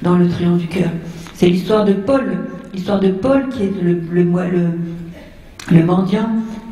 dans 0.01 0.15
le 0.15 0.29
Triomphe 0.29 0.61
du 0.61 0.67
cœur. 0.67 0.91
C'est 1.33 1.49
l'histoire 1.49 1.83
de 1.83 1.91
Paul, 1.91 2.37
l'histoire 2.73 2.99
de 2.99 3.09
Paul 3.09 3.49
qui 3.49 3.63
est 3.63 3.73
le, 3.81 4.01
le, 4.11 4.23
le, 5.71 5.85
mendiant 5.85 6.29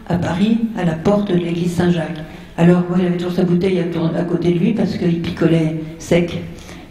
à 0.07 0.15
Paris, 0.15 0.57
à 0.77 0.83
la 0.83 0.93
porte 0.93 1.31
de 1.31 1.37
l'église 1.37 1.73
Saint-Jacques. 1.73 2.19
Alors, 2.57 2.83
moi, 2.89 2.97
il 2.99 3.05
avait 3.05 3.17
toujours 3.17 3.33
sa 3.33 3.43
bouteille 3.43 3.79
à 3.79 4.23
côté 4.23 4.51
de 4.51 4.59
lui 4.59 4.73
parce 4.73 4.97
qu'il 4.97 5.21
picolait 5.21 5.77
sec. 5.99 6.41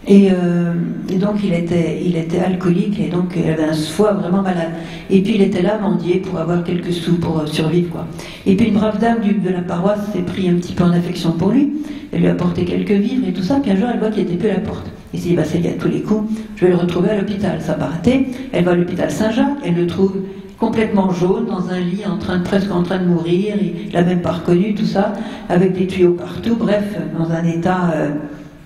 Euh, 0.09 0.73
et, 1.09 1.17
donc 1.17 1.35
il 1.43 1.53
était, 1.53 2.01
il 2.03 2.15
était 2.17 2.39
alcoolique 2.39 2.99
et 2.99 3.07
donc 3.09 3.33
il 3.35 3.49
avait 3.49 3.63
un 3.63 3.73
foie 3.73 4.13
vraiment 4.13 4.41
malade. 4.41 4.71
Et 5.09 5.21
puis 5.21 5.35
il 5.35 5.41
était 5.41 5.61
là 5.61 5.77
mendier 5.77 6.17
pour 6.17 6.39
avoir 6.39 6.63
quelques 6.63 6.91
sous 6.91 7.17
pour 7.17 7.39
euh, 7.39 7.45
survivre. 7.45 7.91
Quoi. 7.91 8.07
Et 8.45 8.55
puis 8.55 8.67
une 8.67 8.73
brave 8.73 8.99
dame 8.99 9.19
de 9.19 9.49
la 9.49 9.61
paroisse 9.61 9.99
s'est 10.11 10.23
pris 10.23 10.49
un 10.49 10.55
petit 10.55 10.73
peu 10.73 10.83
en 10.83 10.91
affection 10.91 11.33
pour 11.33 11.51
lui. 11.51 11.71
Elle 12.11 12.21
lui 12.21 12.27
a 12.27 12.31
apporté 12.31 12.65
quelques 12.65 12.91
vivres 12.91 13.27
et 13.27 13.33
tout 13.33 13.43
ça. 13.43 13.59
Puis 13.61 13.71
un 13.71 13.75
jour 13.75 13.89
elle 13.93 13.99
voit 13.99 14.09
qu'il 14.09 14.23
n'était 14.23 14.37
plus 14.37 14.49
à 14.49 14.53
la 14.53 14.59
porte. 14.59 14.90
Et 15.13 15.17
s'est 15.17 15.29
dit, 15.29 15.35
bah, 15.35 15.43
c'est 15.43 15.65
à 15.67 15.73
tous 15.73 15.89
les 15.89 16.01
coups, 16.01 16.31
je 16.55 16.65
vais 16.65 16.71
le 16.71 16.77
retrouver 16.77 17.09
à 17.09 17.17
l'hôpital. 17.17 17.59
Ça 17.61 17.73
va 17.73 17.87
rater. 17.87 18.27
Elle 18.53 18.63
va 18.63 18.71
à 18.71 18.75
l'hôpital 18.75 19.11
Saint-Jacques, 19.11 19.57
elle 19.63 19.75
le 19.75 19.87
trouve 19.87 20.15
complètement 20.57 21.11
jaune, 21.11 21.47
dans 21.47 21.69
un 21.69 21.79
lit, 21.79 22.03
en 22.05 22.17
train, 22.17 22.39
presque 22.39 22.71
en 22.71 22.83
train 22.83 22.99
de 22.99 23.05
mourir. 23.05 23.55
Il 23.59 23.91
l'a 23.91 24.03
même 24.03 24.21
pas 24.21 24.33
reconnu, 24.33 24.75
tout 24.75 24.85
ça, 24.85 25.13
avec 25.49 25.73
des 25.73 25.87
tuyaux 25.87 26.13
partout. 26.13 26.55
Bref, 26.55 26.83
dans 27.17 27.31
un 27.31 27.43
état 27.45 27.91
euh, 27.95 28.11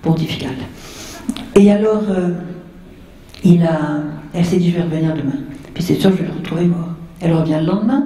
pontifical. 0.01 0.55
Et 1.55 1.71
alors, 1.71 2.03
euh, 2.09 2.31
il 3.43 3.63
a, 3.63 4.01
elle 4.33 4.45
s'est 4.45 4.57
dit, 4.57 4.71
je 4.71 4.77
vais 4.77 4.83
revenir 4.83 5.15
demain. 5.15 5.39
Puis 5.73 5.83
c'est 5.83 5.95
sûr, 5.95 6.11
je 6.11 6.17
vais 6.17 6.27
le 6.27 6.33
retrouver 6.33 6.65
mort. 6.65 6.89
Elle 7.21 7.33
revient 7.33 7.59
le 7.61 7.67
lendemain. 7.67 8.05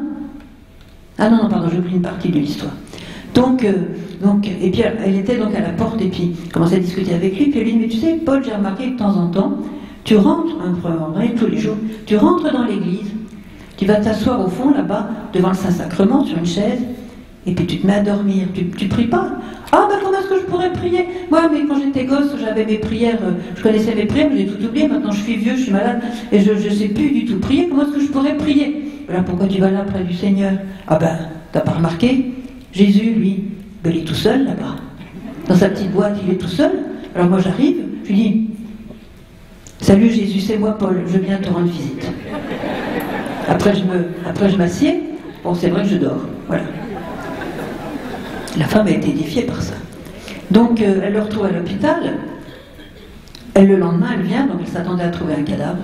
Ah 1.17 1.29
non, 1.29 1.43
non, 1.43 1.49
pardon, 1.49 1.67
j'ai 1.71 1.79
oublié 1.79 1.95
une 1.95 2.01
partie 2.03 2.29
de 2.29 2.37
l'histoire. 2.37 2.71
Donc, 3.33 3.63
euh, 3.63 3.73
donc, 4.21 4.47
et 4.47 4.69
puis 4.69 4.81
elle 5.05 5.15
était 5.15 5.37
donc 5.37 5.55
à 5.55 5.61
la 5.61 5.69
porte 5.69 6.01
et 6.01 6.07
puis 6.07 6.31
commençait 6.53 6.75
à 6.75 6.79
discuter 6.79 7.13
avec 7.13 7.37
lui. 7.37 7.45
Puis 7.45 7.59
elle 7.59 7.65
lui 7.65 7.73
dit, 7.73 7.79
mais 7.79 7.87
tu 7.87 7.97
sais, 7.97 8.19
Paul, 8.25 8.43
j'ai 8.43 8.53
remarqué 8.53 8.87
que 8.87 8.91
de 8.93 8.97
temps 8.97 9.15
en 9.15 9.27
temps, 9.27 9.57
tu 10.03 10.17
rentres, 10.17 10.55
en 10.83 11.11
vrai, 11.11 11.33
tous 11.37 11.47
les 11.47 11.57
jours, 11.57 11.77
tu 12.05 12.17
rentres 12.17 12.51
dans 12.51 12.65
l'église, 12.65 13.11
tu 13.77 13.85
vas 13.85 13.95
t'asseoir 13.95 14.45
au 14.45 14.49
fond 14.49 14.71
là-bas, 14.71 15.09
devant 15.33 15.49
le 15.49 15.55
Saint-Sacrement, 15.55 16.25
sur 16.25 16.37
une 16.37 16.45
chaise, 16.45 16.81
et 17.45 17.53
puis 17.53 17.65
tu 17.65 17.77
te 17.77 17.87
mets 17.87 17.93
à 17.93 18.01
dormir. 18.01 18.47
Tu, 18.53 18.69
tu 18.69 18.87
pries 18.87 19.07
pas. 19.07 19.31
Ah, 19.71 19.87
ben 19.89 19.97
comment 20.03 20.17
est-ce 20.19 20.27
que 20.27 20.39
je 20.39 20.45
pourrais 20.45 20.73
prier? 20.73 21.05
Moi, 21.29 21.41
mais 21.51 21.65
quand 21.67 21.79
j'étais 21.79 22.05
gosse, 22.05 22.35
j'avais 22.39 22.65
mes 22.65 22.79
prières, 22.79 23.19
euh, 23.23 23.33
je 23.55 23.61
connaissais 23.61 23.95
mes 23.95 24.05
prières, 24.05 24.29
j'ai 24.35 24.47
tout 24.47 24.65
oublié. 24.65 24.87
Maintenant, 24.87 25.11
je 25.11 25.21
suis 25.21 25.35
vieux, 25.35 25.55
je 25.55 25.63
suis 25.63 25.71
malade, 25.71 26.01
et 26.31 26.39
je 26.39 26.51
ne 26.51 26.69
sais 26.69 26.89
plus 26.89 27.11
du 27.11 27.25
tout 27.25 27.39
prier. 27.39 27.69
Comment 27.69 27.83
est-ce 27.83 27.91
que 27.91 28.01
je 28.01 28.07
pourrais 28.07 28.35
prier? 28.35 28.91
Voilà 29.07 29.23
pourquoi 29.23 29.47
tu 29.47 29.61
vas 29.61 29.71
là 29.71 29.83
près 29.83 30.03
du 30.03 30.13
Seigneur. 30.13 30.53
Ah 30.87 30.97
ben, 30.97 31.17
t'as 31.51 31.61
pas 31.61 31.71
remarqué? 31.71 32.33
Jésus, 32.73 33.11
lui, 33.11 33.43
ben, 33.83 33.93
il 33.93 34.01
est 34.01 34.05
tout 34.05 34.13
seul 34.13 34.45
là-bas. 34.45 34.75
Dans 35.47 35.55
sa 35.55 35.69
petite 35.69 35.91
boîte, 35.91 36.17
il 36.23 36.33
est 36.33 36.37
tout 36.37 36.47
seul. 36.47 36.71
Alors 37.15 37.27
moi, 37.29 37.39
j'arrive, 37.39 37.77
je 38.03 38.09
lui 38.09 38.15
dis 38.15 38.49
Salut 39.81 40.09
Jésus, 40.09 40.41
c'est 40.41 40.57
moi 40.57 40.77
Paul, 40.77 41.03
je 41.07 41.17
viens 41.17 41.37
te 41.37 41.49
rendre 41.49 41.67
visite. 41.67 42.05
Après, 43.47 43.73
je 43.73 43.83
me, 43.83 44.07
après, 44.27 44.49
je 44.49 44.57
m'assieds. 44.57 45.03
Bon, 45.43 45.55
c'est 45.55 45.69
vrai 45.69 45.83
que 45.83 45.89
je 45.89 45.97
dors. 45.97 46.21
Voilà. 46.47 46.63
La 48.57 48.65
femme 48.65 48.87
a 48.87 48.91
été 48.91 49.09
édifiée 49.09 49.43
par 49.43 49.61
ça. 49.61 49.75
Donc 50.51 50.81
euh, 50.81 51.01
elle 51.03 51.13
le 51.13 51.21
retrouve 51.21 51.45
à 51.45 51.51
l'hôpital. 51.51 52.17
Elle, 53.53 53.67
le 53.67 53.77
lendemain, 53.77 54.09
elle 54.15 54.25
vient, 54.25 54.45
donc 54.45 54.57
elle 54.61 54.67
s'attendait 54.67 55.03
à 55.03 55.09
trouver 55.09 55.33
un 55.35 55.43
cadavre. 55.43 55.77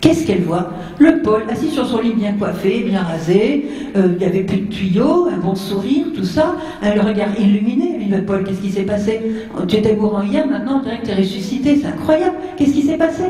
Qu'est-ce 0.00 0.26
qu'elle 0.26 0.42
voit? 0.42 0.70
Le 0.98 1.22
Paul, 1.22 1.42
assis 1.50 1.70
sur 1.70 1.86
son 1.86 2.00
lit 2.00 2.12
bien 2.12 2.32
coiffé, 2.34 2.84
bien 2.88 3.02
rasé, 3.02 3.66
euh, 3.96 4.10
il 4.12 4.18
n'y 4.18 4.24
avait 4.24 4.44
plus 4.44 4.58
de 4.58 4.66
tuyaux, 4.66 5.26
un 5.26 5.38
bon 5.38 5.56
sourire, 5.56 6.06
tout 6.14 6.24
ça, 6.24 6.54
un 6.82 7.02
regard 7.02 7.38
illuminé. 7.38 7.94
Elle 7.94 8.04
dit, 8.04 8.10
mais 8.10 8.22
Paul, 8.22 8.44
qu'est-ce 8.44 8.60
qui 8.60 8.70
s'est 8.70 8.82
passé? 8.82 9.20
Tu 9.66 9.76
étais 9.76 9.96
mourant 9.96 10.22
hier, 10.22 10.46
maintenant 10.46 10.78
on 10.80 10.82
dirait 10.84 11.00
que 11.00 11.06
tu 11.06 11.10
es 11.10 11.16
ressuscité, 11.16 11.76
c'est 11.80 11.88
incroyable. 11.88 12.36
Qu'est-ce 12.56 12.72
qui 12.72 12.82
s'est 12.82 12.96
passé? 12.96 13.24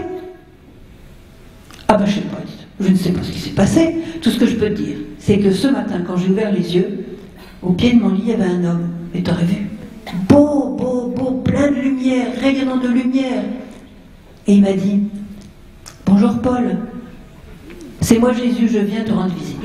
Ah 1.88 1.96
ben 1.96 2.04
je 2.04 2.16
sais 2.16 2.20
pas, 2.20 2.38
je 2.80 2.90
ne 2.90 2.96
sais 2.96 3.12
pas 3.12 3.22
ce 3.22 3.32
qui 3.32 3.38
s'est 3.38 3.50
passé. 3.50 3.96
Tout 4.20 4.28
ce 4.28 4.38
que 4.38 4.46
je 4.46 4.56
peux 4.56 4.68
te 4.68 4.82
dire, 4.82 4.96
c'est 5.18 5.38
que 5.38 5.50
ce 5.50 5.68
matin, 5.68 6.02
quand 6.06 6.18
j'ai 6.18 6.28
ouvert 6.28 6.52
les 6.52 6.76
yeux, 6.76 7.04
au 7.62 7.72
pied 7.72 7.94
de 7.94 7.98
mon 7.98 8.10
lit, 8.10 8.22
il 8.24 8.28
y 8.28 8.34
avait 8.34 8.44
un 8.44 8.64
homme. 8.64 8.88
Et 9.14 9.22
t'aurais 9.22 9.44
vu? 9.44 9.68
Beau, 10.28 10.76
beau, 10.76 11.14
beau, 11.16 11.30
plein 11.42 11.70
de 11.70 11.76
lumière, 11.76 12.26
rayonnant 12.40 12.76
de 12.76 12.88
lumière. 12.88 13.42
Et 14.46 14.52
il 14.52 14.60
m'a 14.60 14.74
dit 14.74 15.00
Bonjour 16.20 16.42
Paul, 16.42 16.76
c'est 18.00 18.18
moi 18.18 18.32
Jésus, 18.32 18.66
je 18.66 18.78
viens 18.78 19.04
te 19.04 19.12
rendre 19.12 19.32
visite. 19.36 19.56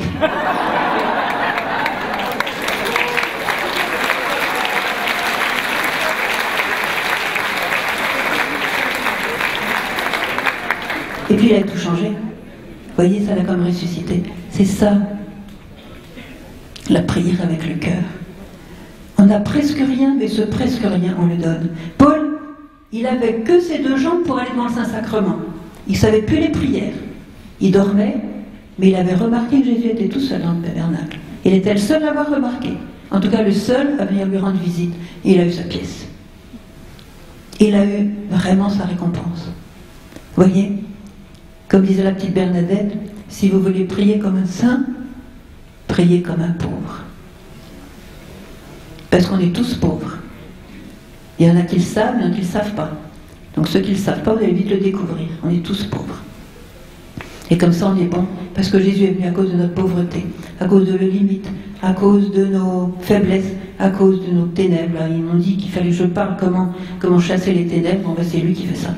Et 11.32 11.36
puis 11.36 11.50
il 11.50 11.56
a 11.56 11.64
tout 11.64 11.76
changé. 11.76 12.10
Vous 12.10 12.96
voyez, 12.96 13.26
ça 13.26 13.34
l'a 13.34 13.42
comme 13.42 13.66
ressuscité. 13.66 14.22
C'est 14.52 14.66
ça 14.66 14.94
la 16.88 17.02
prière 17.02 17.42
avec 17.42 17.68
le 17.68 17.74
cœur. 17.74 18.04
On 19.18 19.26
n'a 19.26 19.40
presque 19.40 19.80
rien, 19.80 20.16
mais 20.20 20.28
ce 20.28 20.44
presque 20.44 20.84
rien, 20.84 21.16
on 21.20 21.26
le 21.26 21.38
donne. 21.38 21.70
Paul, 21.98 22.38
il 22.92 23.08
avait 23.08 23.38
que 23.38 23.60
ses 23.60 23.80
deux 23.80 23.98
jambes 23.98 24.22
pour 24.24 24.38
aller 24.38 24.52
dans 24.56 24.66
le 24.66 24.72
Saint-Sacrement. 24.72 25.40
Il 25.88 25.98
savait 25.98 26.22
plus 26.22 26.40
les 26.40 26.50
prières. 26.50 26.94
Il 27.60 27.72
dormait, 27.72 28.18
mais 28.80 28.90
il 28.90 28.96
avait 28.96 29.16
remarqué 29.16 29.62
que 29.62 29.66
Jésus 29.66 29.90
était 29.90 30.08
tout 30.08 30.20
seul 30.20 30.42
dans 30.42 30.54
le 30.54 30.62
tabernacle. 30.62 31.18
Il 31.46 31.54
était 31.54 31.74
le 31.74 31.80
seul 31.80 32.04
à 32.04 32.10
avoir 32.10 32.30
remarqué. 32.30 32.70
En 33.12 33.20
tout 33.20 33.30
cas, 33.30 33.44
le 33.44 33.52
seul 33.52 34.00
à 34.00 34.06
venir 34.06 34.26
lui 34.26 34.38
rendre 34.38 34.60
visite. 34.60 34.94
Et 35.24 35.34
il 35.34 35.40
a 35.40 35.46
eu 35.46 35.52
sa 35.52 35.64
pièce. 35.64 36.08
Il 37.60 37.76
a 37.76 37.86
eu 37.86 38.10
vraiment 38.30 38.70
sa 38.70 38.86
récompense. 38.86 39.50
Voyez 40.36 40.72
Comme 41.68 41.84
disait 41.84 42.04
la 42.04 42.12
petite 42.12 42.34
Bernadette, 42.34 42.94
si 43.30 43.50
vous 43.50 43.60
voulez 43.60 43.84
prier 43.84 44.20
comme 44.20 44.38
un 44.38 44.46
saint, 44.46 44.84
prier 45.88 46.22
comme 46.22 46.42
un 46.42 46.54
pauvre. 46.54 47.04
Parce 49.10 49.28
qu'on 49.28 49.40
est 49.40 49.54
tous 49.54 49.76
pauvres. 49.76 50.18
Il 51.40 51.48
y 51.48 51.52
en 51.52 51.58
a 51.58 51.62
qui 51.62 51.76
le 51.76 51.82
savent, 51.82 52.16
il 52.18 52.24
y 52.24 52.26
en 52.26 52.28
a 52.28 52.32
qui 52.32 52.42
ne 52.42 52.46
le 52.46 52.52
savent 52.52 52.74
pas. 52.74 52.92
Donc 53.56 53.68
ceux 53.68 53.80
qui 53.80 53.92
ne 53.92 53.96
le 53.96 54.02
savent 54.02 54.24
pas, 54.24 54.34
vous 54.34 54.44
allez 54.44 54.54
vite 54.54 54.70
le 54.70 54.78
découvrir. 54.78 55.28
On 55.44 55.50
est 55.50 55.64
tous 55.64 55.84
pauvres. 55.86 56.22
Et 57.52 57.58
comme 57.58 57.74
ça, 57.74 57.94
on 57.96 58.02
est 58.02 58.06
bon. 58.06 58.26
Parce 58.56 58.70
que 58.70 58.80
Jésus 58.80 59.04
est 59.06 59.12
venu 59.12 59.28
à 59.28 59.32
cause 59.32 59.52
de 59.52 59.58
notre 59.58 59.74
pauvreté, 59.74 60.26
à 60.60 60.66
cause 60.66 60.88
de 60.88 60.94
nos 60.94 60.98
limites, 60.98 61.50
à 61.82 61.94
cause 61.94 62.32
de 62.32 62.46
nos 62.46 62.96
faiblesses, 63.02 63.54
à 63.80 63.90
cause 63.90 64.26
de 64.26 64.32
nos 64.32 64.46
ténèbres. 64.46 65.00
Ils 65.10 65.22
m'ont 65.22 65.36
dit 65.36 65.58
qu'il 65.58 65.72
fallait 65.72 65.90
que 65.90 65.96
je 65.96 66.06
parle 66.06 66.38
comment, 66.40 66.74
comment 67.00 67.20
chasser 67.20 67.54
les 67.54 67.68
ténèbres. 67.68 68.08
Bon, 68.08 68.14
ben, 68.14 68.26
c'est 68.28 68.38
lui 68.38 68.54
qui 68.54 68.66
fait 68.66 68.76
ça. 68.76 68.94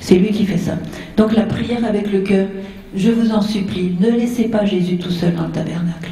C'est 0.00 0.16
lui 0.16 0.30
qui 0.30 0.44
fait 0.44 0.58
ça. 0.58 0.76
Donc 1.16 1.34
la 1.34 1.44
prière 1.44 1.84
avec 1.84 2.12
le 2.12 2.20
cœur, 2.20 2.46
je 2.94 3.10
vous 3.10 3.32
en 3.32 3.40
supplie, 3.40 3.96
ne 4.00 4.10
laissez 4.10 4.44
pas 4.44 4.64
Jésus 4.64 4.98
tout 4.98 5.10
seul 5.10 5.34
dans 5.34 5.46
le 5.46 5.52
tabernacle. 5.52 6.10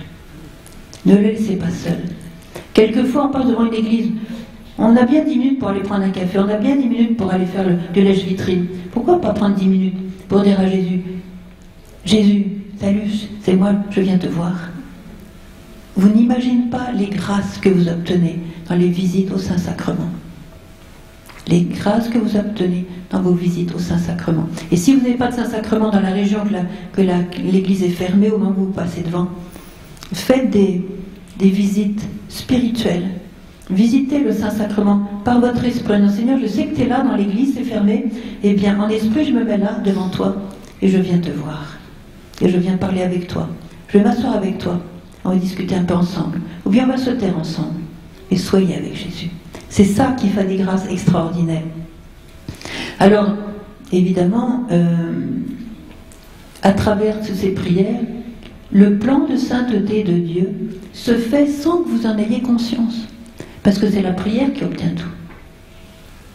Ne 1.07 1.17
le 1.17 1.23
laissez 1.23 1.57
pas 1.57 1.71
seul. 1.71 1.99
Quelquefois, 2.75 3.27
on 3.27 3.33
passe 3.33 3.47
devant 3.47 3.67
une 3.67 3.75
église. 3.75 4.11
On 4.79 4.97
a 4.97 5.05
bien 5.05 5.25
dix 5.25 5.39
minutes 5.39 5.59
pour 5.59 5.69
aller 5.69 5.81
prendre 5.81 6.05
un 6.05 6.11
café, 6.11 6.39
on 6.39 6.49
a 6.49 6.57
bien 6.57 6.77
dix 6.77 6.89
minutes 6.89 7.17
pour 7.17 7.31
aller 7.31 7.47
faire 7.47 7.69
le, 7.69 7.77
de 7.95 8.01
lèche-vitrine. 8.01 8.67
Pourquoi 8.91 9.21
pas 9.21 9.33
prendre 9.33 9.55
dix 9.55 9.67
minutes 9.67 9.97
pour 10.29 10.41
dire 10.41 10.59
à 10.59 10.67
Jésus 10.67 11.03
Jésus, 12.05 12.47
salut, 12.81 13.03
c'est 13.43 13.55
moi, 13.55 13.75
je 13.91 14.01
viens 14.01 14.19
te 14.19 14.27
voir. 14.27 14.55
Vous 15.95 16.09
n'imaginez 16.09 16.71
pas 16.71 16.91
les 16.93 17.07
grâces 17.07 17.59
que 17.59 17.69
vous 17.69 17.89
obtenez 17.89 18.41
dans 18.69 18.75
les 18.75 18.89
visites 18.89 19.31
au 19.31 19.39
Saint-Sacrement. 19.39 20.09
les 21.49 21.63
grâces 21.63 22.09
que 22.09 22.19
vous 22.19 22.37
obtenez 22.37 22.87
dans 23.11 23.21
vos 23.21 23.35
visites 23.35 23.75
au 23.75 23.79
Saint-Sacrement. 23.79 24.49
Et 24.71 24.77
si 24.77 24.95
vous 24.95 25.03
n'avez 25.03 25.17
pas 25.17 25.29
de 25.29 25.35
Saint-Sacrement 25.35 25.91
dans 25.91 26.01
la 26.01 26.11
région 26.11 26.39
que 26.93 27.03
l'Église 27.03 27.83
est 27.83 27.89
fermée 27.91 28.31
au 28.31 28.39
moment 28.39 28.55
où 28.57 28.65
vous 28.67 28.73
passez 28.73 29.03
devant, 29.03 29.29
faites 30.13 30.51
des 30.51 30.83
visites 31.39 32.03
spirituelles. 32.29 33.09
Visitez 33.73 34.21
le 34.21 34.33
Saint-Sacrement 34.33 35.03
par 35.25 35.41
votre 35.41 35.65
esprit. 35.65 36.01
Non, 36.01 36.11
Seigneur, 36.11 36.39
je 36.41 36.47
sais 36.47 36.67
que 36.67 36.77
tu 36.77 36.83
es 36.83 36.87
là 36.87 37.03
dans 37.03 37.17
l'Église, 37.17 37.55
c'est 37.55 37.65
fermé. 37.65 38.07
Eh 38.43 38.53
bien, 38.53 38.79
en 38.79 38.89
esprit, 38.89 39.25
je 39.25 39.33
me 39.33 39.45
mets 39.45 39.57
là 39.57 39.79
devant 39.85 40.09
toi 40.09 40.37
et 40.83 40.89
je 40.89 40.99
viens 40.99 41.19
te 41.19 41.31
voir. 41.31 41.79
Et 42.41 42.49
je 42.49 42.59
viens 42.59 42.77
parler 42.77 43.03
avec 43.03 43.29
toi. 43.29 43.49
Je 43.89 43.99
vais 43.99 44.05
m'asseoir 44.05 44.37
avec 44.37 44.59
toi. 44.59 44.79
On 45.25 45.31
va 45.31 45.37
discuter 45.37 45.75
un 45.75 45.85
peu 45.85 45.95
ensemble. 45.95 46.41
Ou 46.67 46.71
bien 46.71 46.85
on 46.85 46.89
va 46.89 46.99
se 46.99 47.11
taire 47.11 47.39
ensemble. 47.39 47.81
Et 48.31 48.37
soyez 48.37 48.77
avec 48.77 48.95
Jésus. 48.95 49.31
C'est 49.69 49.85
ça 49.85 50.15
qui 50.19 50.29
fait 50.29 50.45
des 50.45 50.57
grâces 50.57 50.87
extraordinaires. 50.91 51.63
Alors, 52.99 53.31
évidemment, 53.91 54.65
euh, 54.71 55.13
à 56.63 56.73
travers 56.73 57.21
toutes 57.21 57.37
ces 57.37 57.51
prières, 57.51 58.01
le 58.71 58.99
plan 58.99 59.27
de 59.27 59.37
sainteté 59.37 60.03
de 60.03 60.13
Dieu 60.13 60.51
se 60.93 61.13
fait 61.13 61.47
sans 61.47 61.79
que 61.79 61.89
vous 61.89 62.07
en 62.07 62.19
ayez 62.19 62.41
conscience. 62.43 63.07
Parce 63.63 63.79
que 63.79 63.91
c'est 63.91 64.03
la 64.03 64.13
prière 64.13 64.53
qui 64.53 64.65
obtient 64.65 64.91
tout. 64.91 65.09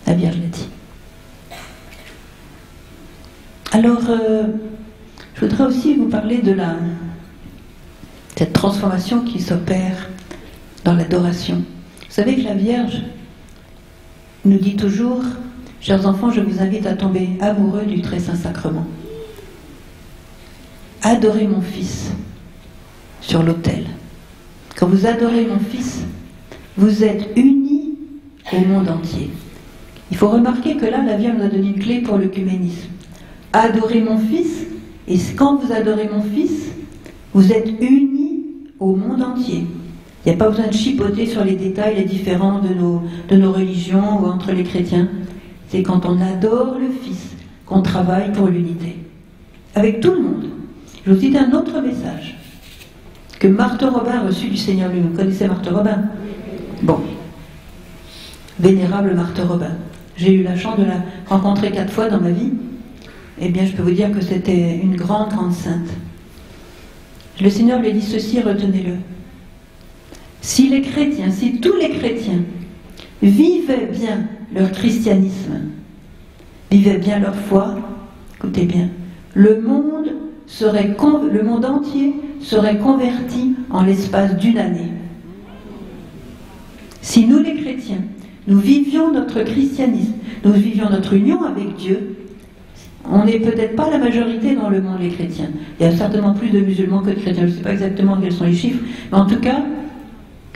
La 0.05 0.13
Vierge 0.13 0.37
l'a 0.37 0.47
dit. 0.47 0.69
Alors, 3.71 4.09
euh, 4.09 4.43
je 5.35 5.41
voudrais 5.45 5.65
aussi 5.65 5.95
vous 5.95 6.07
parler 6.07 6.37
de 6.37 6.53
la, 6.53 6.75
cette 8.35 8.53
transformation 8.53 9.21
qui 9.21 9.41
s'opère 9.41 10.09
dans 10.85 10.93
l'adoration. 10.93 11.57
Vous 11.57 12.13
savez 12.13 12.37
que 12.37 12.43
la 12.43 12.53
Vierge, 12.53 13.03
nous 14.45 14.57
dit 14.57 14.77
toujours, 14.77 15.21
chers 15.81 16.07
enfants, 16.07 16.31
je 16.31 16.39
vous 16.39 16.61
invite 16.61 16.85
à 16.85 16.93
tomber 16.93 17.31
amoureux 17.41 17.85
du 17.85 18.01
très 18.01 18.19
saint 18.19 18.35
sacrement. 18.35 18.87
Adorez 21.01 21.47
mon 21.47 21.61
Fils 21.61 22.11
sur 23.21 23.43
l'autel. 23.43 23.85
Quand 24.77 24.87
vous 24.87 25.05
adorez 25.05 25.45
mon 25.45 25.59
Fils, 25.59 26.03
vous 26.77 27.03
êtes 27.03 27.27
unis 27.35 27.95
au 28.53 28.59
monde 28.59 28.89
entier. 28.89 29.29
Il 30.11 30.17
faut 30.17 30.29
remarquer 30.29 30.77
que 30.77 30.85
là, 30.85 31.03
la 31.03 31.17
Vierge 31.17 31.37
nous 31.37 31.45
a 31.45 31.49
donné 31.49 31.67
une 31.69 31.79
clé 31.79 31.99
pour 31.99 32.17
l'œcuménisme. 32.17 32.89
Adorez 33.51 34.01
mon 34.01 34.17
Fils, 34.19 34.65
et 35.07 35.17
quand 35.35 35.57
vous 35.57 35.73
adorez 35.73 36.09
mon 36.13 36.21
Fils, 36.21 36.69
vous 37.33 37.51
êtes 37.51 37.69
unis 37.81 38.43
au 38.79 38.95
monde 38.95 39.21
entier. 39.23 39.65
Il 40.25 40.29
n'y 40.29 40.35
a 40.35 40.37
pas 40.37 40.49
besoin 40.49 40.67
de 40.67 40.73
chipoter 40.73 41.25
sur 41.25 41.43
les 41.43 41.55
détails, 41.55 41.95
les 41.95 42.03
différents 42.03 42.59
de 42.59 42.73
nos, 42.73 43.01
de 43.29 43.35
nos 43.37 43.51
religions 43.51 44.21
ou 44.21 44.25
entre 44.25 44.51
les 44.51 44.63
chrétiens. 44.63 45.09
C'est 45.69 45.83
quand 45.83 46.05
on 46.05 46.21
adore 46.21 46.77
le 46.79 46.89
Fils 47.03 47.35
qu'on 47.65 47.81
travaille 47.81 48.31
pour 48.31 48.47
l'unité. 48.47 48.97
Avec 49.75 49.99
tout 49.99 50.11
le 50.11 50.21
monde. 50.21 50.45
Je 51.05 51.11
vous 51.13 51.19
cite 51.19 51.35
un 51.35 51.51
autre 51.51 51.81
message 51.81 52.37
que 53.39 53.47
Marthe 53.47 53.83
Robin 53.83 54.11
a 54.11 54.27
reçu 54.27 54.47
du 54.47 54.57
Seigneur 54.57 54.91
lui. 54.91 55.01
Vous 55.01 55.15
connaissez 55.15 55.47
Marthe 55.47 55.67
Robin? 55.67 56.09
Bon. 56.81 56.99
Vénérable 58.59 59.13
Marthe 59.15 59.39
Robin. 59.39 59.77
J'ai 60.15 60.33
eu 60.33 60.43
la 60.43 60.55
chance 60.55 60.79
de 60.79 60.85
la 60.85 61.03
rencontrer 61.27 61.71
quatre 61.71 61.91
fois 61.91 62.09
dans 62.09 62.19
ma 62.19 62.31
vie. 62.31 62.51
Eh 63.39 63.49
bien, 63.49 63.65
je 63.65 63.73
peux 63.73 63.83
vous 63.83 63.91
dire 63.91 64.11
que 64.11 64.21
c'était 64.21 64.77
une 64.77 64.95
grande, 64.95 65.29
grande 65.29 65.53
sainte. 65.53 65.89
Le 67.39 67.49
Seigneur 67.49 67.79
lui 67.79 67.93
dit 67.93 68.01
ceci, 68.01 68.41
retenez-le. 68.41 68.95
Si 70.41 70.69
les 70.69 70.81
chrétiens, 70.81 71.29
si 71.29 71.59
tous 71.59 71.75
les 71.75 71.91
chrétiens 71.91 72.41
vivaient 73.21 73.89
bien 73.91 74.21
leur 74.53 74.71
christianisme, 74.71 75.61
vivaient 76.71 76.97
bien 76.97 77.19
leur 77.19 77.35
foi, 77.35 77.75
écoutez 78.37 78.65
bien, 78.65 78.89
le 79.35 79.61
monde 79.61 80.07
serait 80.47 80.95
le 81.31 81.43
monde 81.43 81.65
entier 81.65 82.15
serait 82.41 82.77
converti 82.77 83.55
en 83.69 83.83
l'espace 83.83 84.35
d'une 84.37 84.57
année. 84.57 84.91
Si 87.01 87.25
nous 87.25 87.39
les 87.39 87.55
chrétiens, 87.55 88.01
nous 88.47 88.59
vivions 88.59 89.11
notre 89.11 89.43
christianisme, 89.43 90.13
nous 90.43 90.53
vivions 90.53 90.89
notre 90.89 91.13
union 91.13 91.43
avec 91.43 91.75
Dieu, 91.75 92.15
on 93.09 93.23
n'est 93.23 93.39
peut-être 93.39 93.75
pas 93.75 93.89
la 93.89 93.97
majorité 93.97 94.55
dans 94.55 94.69
le 94.69 94.81
monde 94.81 94.99
les 94.99 95.09
chrétiens. 95.09 95.49
Il 95.79 95.85
y 95.85 95.89
a 95.89 95.95
certainement 95.95 96.33
plus 96.33 96.49
de 96.49 96.59
musulmans 96.59 96.99
que 96.99 97.11
de 97.11 97.15
chrétiens. 97.15 97.43
Je 97.47 97.51
ne 97.51 97.55
sais 97.57 97.63
pas 97.63 97.71
exactement 97.71 98.17
quels 98.17 98.33
sont 98.33 98.43
les 98.43 98.53
chiffres, 98.53 98.83
mais 99.11 99.17
en 99.17 99.25
tout 99.25 99.39
cas, 99.39 99.63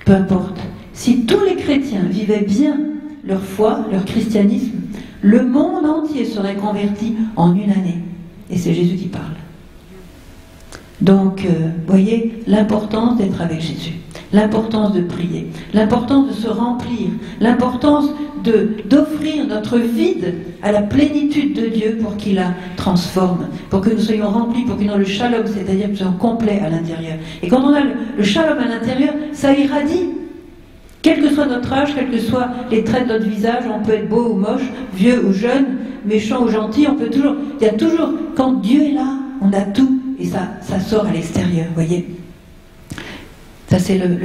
peu 0.05 0.13
importe. 0.13 0.57
Si 0.93 1.25
tous 1.25 1.43
les 1.45 1.55
chrétiens 1.55 2.03
vivaient 2.09 2.45
bien 2.45 2.77
leur 3.25 3.41
foi, 3.41 3.85
leur 3.91 4.03
christianisme, 4.03 4.79
le 5.21 5.45
monde 5.45 5.85
entier 5.85 6.25
serait 6.25 6.55
converti 6.55 7.15
en 7.35 7.55
une 7.55 7.71
année. 7.71 7.99
Et 8.49 8.57
c'est 8.57 8.73
Jésus 8.73 8.95
qui 8.95 9.07
parle. 9.07 9.23
Donc, 10.99 11.45
euh, 11.45 11.69
voyez 11.87 12.43
l'importance 12.47 13.17
d'être 13.17 13.41
avec 13.41 13.61
Jésus, 13.61 13.93
l'importance 14.33 14.93
de 14.93 15.01
prier, 15.01 15.47
l'importance 15.73 16.27
de 16.29 16.33
se 16.33 16.47
remplir, 16.47 17.09
l'importance 17.39 18.09
d'offrir 18.89 19.45
notre 19.47 19.77
vide 19.77 20.33
à 20.63 20.71
la 20.71 20.81
plénitude 20.81 21.53
de 21.53 21.67
Dieu 21.67 21.99
pour 22.01 22.17
qu'il 22.17 22.35
la 22.35 22.53
transforme, 22.75 23.47
pour 23.69 23.81
que 23.81 23.91
nous 23.91 23.99
soyons 23.99 24.29
remplis, 24.29 24.63
pour 24.63 24.77
qu'il 24.77 24.87
nous 24.87 24.93
ait 24.93 24.99
le 24.99 25.05
shalom, 25.05 25.45
c'est-à-dire 25.45 25.85
que 25.85 25.91
nous 25.91 25.97
soyons 25.97 26.13
complets 26.13 26.59
à 26.65 26.69
l'intérieur. 26.69 27.17
Et 27.43 27.47
quand 27.47 27.61
on 27.63 27.73
a 27.73 27.81
le, 27.81 28.23
shalom 28.23 28.57
à 28.57 28.67
l'intérieur, 28.67 29.13
ça 29.33 29.53
irradie. 29.53 30.09
Quel 31.01 31.21
que 31.21 31.29
soit 31.29 31.47
notre 31.47 31.73
âge, 31.73 31.95
quels 31.95 32.09
que 32.09 32.19
soient 32.19 32.49
les 32.69 32.83
traits 32.83 33.07
de 33.07 33.13
notre 33.13 33.25
visage, 33.25 33.63
on 33.71 33.83
peut 33.83 33.93
être 33.93 34.09
beau 34.09 34.33
ou 34.33 34.35
moche, 34.35 34.61
vieux 34.93 35.25
ou 35.25 35.33
jeune, 35.33 35.65
méchant 36.05 36.43
ou 36.43 36.47
gentil, 36.47 36.87
on 36.87 36.95
peut 36.95 37.09
toujours. 37.09 37.35
Il 37.59 37.65
y 37.65 37.69
a 37.69 37.73
toujours, 37.73 38.09
quand 38.35 38.53
Dieu 38.53 38.83
est 38.83 38.93
là, 38.93 39.07
on 39.41 39.51
a 39.51 39.61
tout 39.61 39.99
et 40.19 40.25
ça, 40.25 40.41
ça 40.61 40.79
sort 40.79 41.07
à 41.07 41.11
l'extérieur, 41.11 41.65
voyez. 41.73 42.20
Ça, 43.71 43.79
c'est 43.79 43.97
le, 43.97 44.17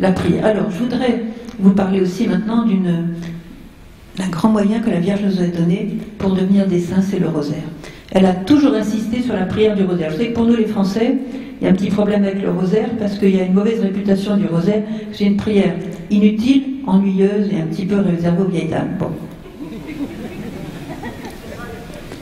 la 0.00 0.10
prière. 0.10 0.44
Alors, 0.44 0.68
je 0.68 0.78
voudrais 0.78 1.22
vous 1.60 1.70
parler 1.70 2.00
aussi 2.00 2.26
maintenant 2.26 2.66
d'un 2.66 4.28
grand 4.30 4.48
moyen 4.48 4.80
que 4.80 4.90
la 4.90 4.98
Vierge 4.98 5.20
nous 5.22 5.40
a 5.40 5.46
donné 5.46 5.98
pour 6.18 6.34
devenir 6.34 6.66
des 6.66 6.80
saints, 6.80 7.00
c'est 7.00 7.20
le 7.20 7.28
rosaire. 7.28 7.62
Elle 8.10 8.26
a 8.26 8.34
toujours 8.34 8.74
insisté 8.74 9.22
sur 9.22 9.34
la 9.34 9.44
prière 9.44 9.76
du 9.76 9.84
rosaire. 9.84 10.10
Je 10.10 10.16
sais 10.16 10.26
que 10.30 10.34
pour 10.34 10.44
nous, 10.44 10.56
les 10.56 10.66
Français, 10.66 11.18
il 11.60 11.64
y 11.64 11.68
a 11.68 11.70
un 11.70 11.74
petit 11.74 11.90
problème 11.90 12.24
avec 12.24 12.42
le 12.42 12.50
rosaire 12.50 12.88
parce 12.98 13.16
qu'il 13.16 13.36
y 13.36 13.38
a 13.38 13.44
une 13.44 13.54
mauvaise 13.54 13.80
réputation 13.80 14.36
du 14.36 14.46
rosaire. 14.46 14.82
C'est 15.12 15.24
une 15.24 15.36
prière 15.36 15.74
inutile, 16.10 16.62
ennuyeuse 16.88 17.48
et 17.52 17.60
un 17.60 17.66
petit 17.66 17.86
peu 17.86 18.00
réservée 18.00 18.42
aux 18.42 18.48
vieilles 18.48 18.70
dames. 18.70 18.96
Bon. 18.98 19.10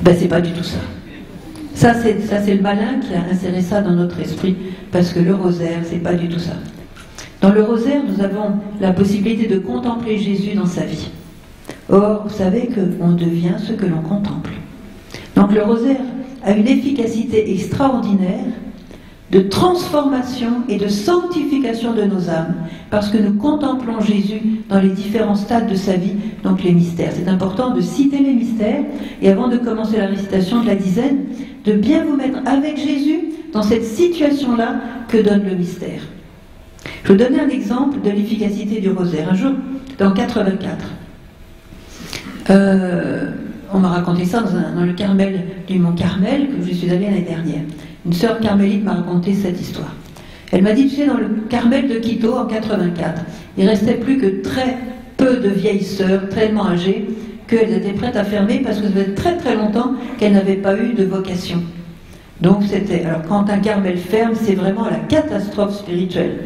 Ben, 0.02 0.14
c'est 0.18 0.28
pas 0.28 0.42
du 0.42 0.50
tout 0.52 0.64
ça. 0.64 0.80
Ça, 1.78 1.94
c'est 1.94 2.54
le 2.54 2.60
malin 2.60 2.98
qui 3.00 3.14
a 3.14 3.22
inséré 3.32 3.62
ça 3.62 3.80
dans 3.82 3.92
notre 3.92 4.18
esprit, 4.18 4.56
parce 4.90 5.12
que 5.12 5.20
le 5.20 5.32
rosaire, 5.32 5.78
c'est 5.84 6.02
pas 6.02 6.14
du 6.14 6.28
tout 6.28 6.40
ça. 6.40 6.54
Dans 7.40 7.52
le 7.52 7.62
rosaire, 7.62 8.02
nous 8.04 8.20
avons 8.20 8.56
la 8.80 8.92
possibilité 8.92 9.46
de 9.46 9.60
contempler 9.60 10.18
Jésus 10.18 10.56
dans 10.56 10.66
sa 10.66 10.84
vie. 10.84 11.08
Or, 11.88 12.24
vous 12.26 12.34
savez 12.34 12.68
qu'on 12.68 13.12
devient 13.12 13.54
ce 13.64 13.74
que 13.74 13.86
l'on 13.86 14.00
contemple. 14.00 14.50
Donc 15.36 15.52
le 15.52 15.62
rosaire 15.62 16.00
a 16.42 16.50
une 16.50 16.66
efficacité 16.66 17.52
extraordinaire 17.52 18.46
de 19.30 19.40
transformation 19.40 20.62
et 20.68 20.78
de 20.78 20.88
sanctification 20.88 21.92
de 21.92 22.02
nos 22.02 22.30
âmes, 22.30 22.54
parce 22.90 23.08
que 23.10 23.18
nous 23.18 23.34
contemplons 23.34 24.00
Jésus 24.00 24.40
dans 24.68 24.80
les 24.80 24.88
différents 24.88 25.34
stades 25.34 25.68
de 25.68 25.74
sa 25.74 25.96
vie, 25.96 26.14
donc 26.42 26.62
les 26.62 26.72
mystères. 26.72 27.12
C'est 27.14 27.28
important 27.28 27.74
de 27.74 27.80
citer 27.80 28.18
les 28.18 28.32
mystères, 28.32 28.84
et 29.20 29.30
avant 29.30 29.48
de 29.48 29.58
commencer 29.58 29.98
la 29.98 30.06
récitation 30.06 30.62
de 30.62 30.66
la 30.66 30.76
dizaine, 30.76 31.26
de 31.64 31.72
bien 31.72 32.04
vous 32.04 32.16
mettre 32.16 32.38
avec 32.46 32.78
Jésus 32.78 33.20
dans 33.52 33.62
cette 33.62 33.84
situation-là 33.84 34.80
que 35.08 35.18
donne 35.18 35.44
le 35.44 35.54
mystère. 35.54 36.00
Je 37.04 37.12
vous 37.12 37.18
donner 37.18 37.40
un 37.40 37.48
exemple 37.48 38.00
de 38.02 38.10
l'efficacité 38.10 38.80
du 38.80 38.90
rosaire. 38.90 39.28
Un 39.30 39.34
jour, 39.34 39.52
dans 39.98 40.12
84, 40.12 40.86
euh, 42.50 43.30
on 43.72 43.78
m'a 43.78 43.88
raconté 43.88 44.24
ça 44.24 44.42
dans, 44.42 44.84
le 44.84 44.92
Carmel 44.92 45.44
du 45.66 45.78
Mont 45.78 45.92
Carmel, 45.92 46.48
que 46.48 46.66
je 46.66 46.74
suis 46.74 46.90
allée 46.90 47.06
l'année 47.06 47.26
dernière. 47.28 47.62
Une 48.06 48.12
sœur 48.12 48.40
carmélite 48.40 48.84
m'a 48.84 48.94
raconté 48.94 49.34
cette 49.34 49.60
histoire. 49.60 49.94
Elle 50.50 50.62
m'a 50.62 50.72
dit, 50.72 50.88
tu 50.88 50.96
sais, 50.96 51.06
dans 51.06 51.18
le 51.18 51.28
Carmel 51.48 51.88
de 51.88 51.96
Quito 51.96 52.34
en 52.34 52.46
84, 52.46 53.22
il 53.58 53.68
restait 53.68 53.94
plus 53.94 54.18
que 54.18 54.42
très 54.42 54.78
peu 55.16 55.36
de 55.36 55.48
vieilles 55.48 55.84
sœurs, 55.84 56.28
tellement 56.30 56.68
âgées, 56.68 57.06
qu'elles 57.48 57.72
étaient 57.72 57.92
prêtes 57.92 58.16
à 58.16 58.24
fermer 58.24 58.60
parce 58.60 58.78
que 58.78 58.84
ça 58.84 58.92
faisait 58.92 59.14
très 59.14 59.36
très 59.36 59.56
longtemps 59.56 59.94
qu'elles 60.18 60.32
n'avaient 60.32 60.54
pas 60.54 60.76
eu 60.76 60.92
de 60.94 61.04
vocation. 61.04 61.62
Donc 62.40 62.62
c'était. 62.68 63.04
Alors 63.04 63.22
quand 63.28 63.50
un 63.50 63.58
Carmel 63.58 63.98
ferme, 63.98 64.34
c'est 64.34 64.54
vraiment 64.54 64.84
la 64.84 64.98
catastrophe 64.98 65.76
spirituelle. 65.76 66.44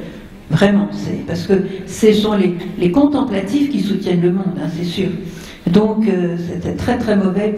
Vraiment, 0.50 0.88
parce 1.26 1.46
que 1.46 1.54
ce 1.86 2.12
sont 2.12 2.34
les, 2.78 2.90
contemplatifs 2.90 3.70
qui 3.70 3.80
soutiennent 3.80 4.20
le 4.20 4.32
monde, 4.32 4.58
hein, 4.58 4.68
c'est 4.76 4.84
sûr. 4.84 5.08
Donc 5.68 6.08
euh, 6.08 6.36
c'était 6.36 6.74
très 6.74 6.98
très 6.98 7.16
mauvais 7.16 7.54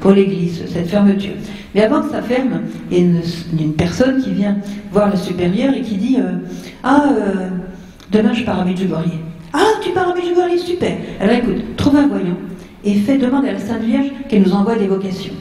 pour 0.00 0.12
l'Église, 0.12 0.62
cette 0.72 0.88
fermeture. 0.88 1.32
Mais 1.74 1.82
avant 1.82 2.02
que 2.02 2.10
ça 2.10 2.22
ferme, 2.22 2.60
il 2.90 2.98
y 2.98 3.00
a 3.00 3.04
une, 3.60 3.72
personne 3.72 4.22
qui 4.22 4.30
vient 4.30 4.56
voir 4.92 5.10
le 5.10 5.16
supérieur 5.16 5.74
et 5.74 5.82
qui 5.82 5.96
dit 5.96 6.18
euh, 6.18 6.38
Ah, 6.84 7.08
euh, 7.10 7.48
demain 8.10 8.32
je 8.32 8.44
pars 8.44 8.60
à 8.60 8.64
Medjugorje. 8.64 9.18
Ah, 9.52 9.64
tu 9.82 9.90
pars 9.90 10.10
à 10.10 10.14
Medjugorje, 10.14 10.58
super. 10.58 10.92
Alors 11.20 11.34
écoute, 11.36 11.76
trouve 11.76 11.96
un 11.96 12.06
voyant 12.06 12.36
et 12.84 12.94
fait 12.94 13.18
demande 13.18 13.44
à 13.44 13.52
la 13.52 13.58
Sainte 13.58 13.82
Vierge 13.82 14.10
qu'elle 14.28 14.42
nous 14.42 14.52
envoie 14.52 14.76
des 14.76 14.86
vocations. 14.86 15.34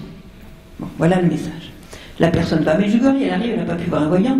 Bon, 0.79 0.87
voilà 0.97 1.21
le 1.21 1.27
message. 1.27 1.71
La 2.19 2.29
personne 2.29 2.63
va 2.63 2.71
à 2.73 2.77
Medjugorje, 2.77 3.21
elle 3.23 3.33
arrive, 3.33 3.51
elle 3.53 3.59
n'a 3.59 3.65
pas 3.65 3.75
pu 3.75 3.89
voir 3.89 4.03
un 4.03 4.07
voyant, 4.07 4.39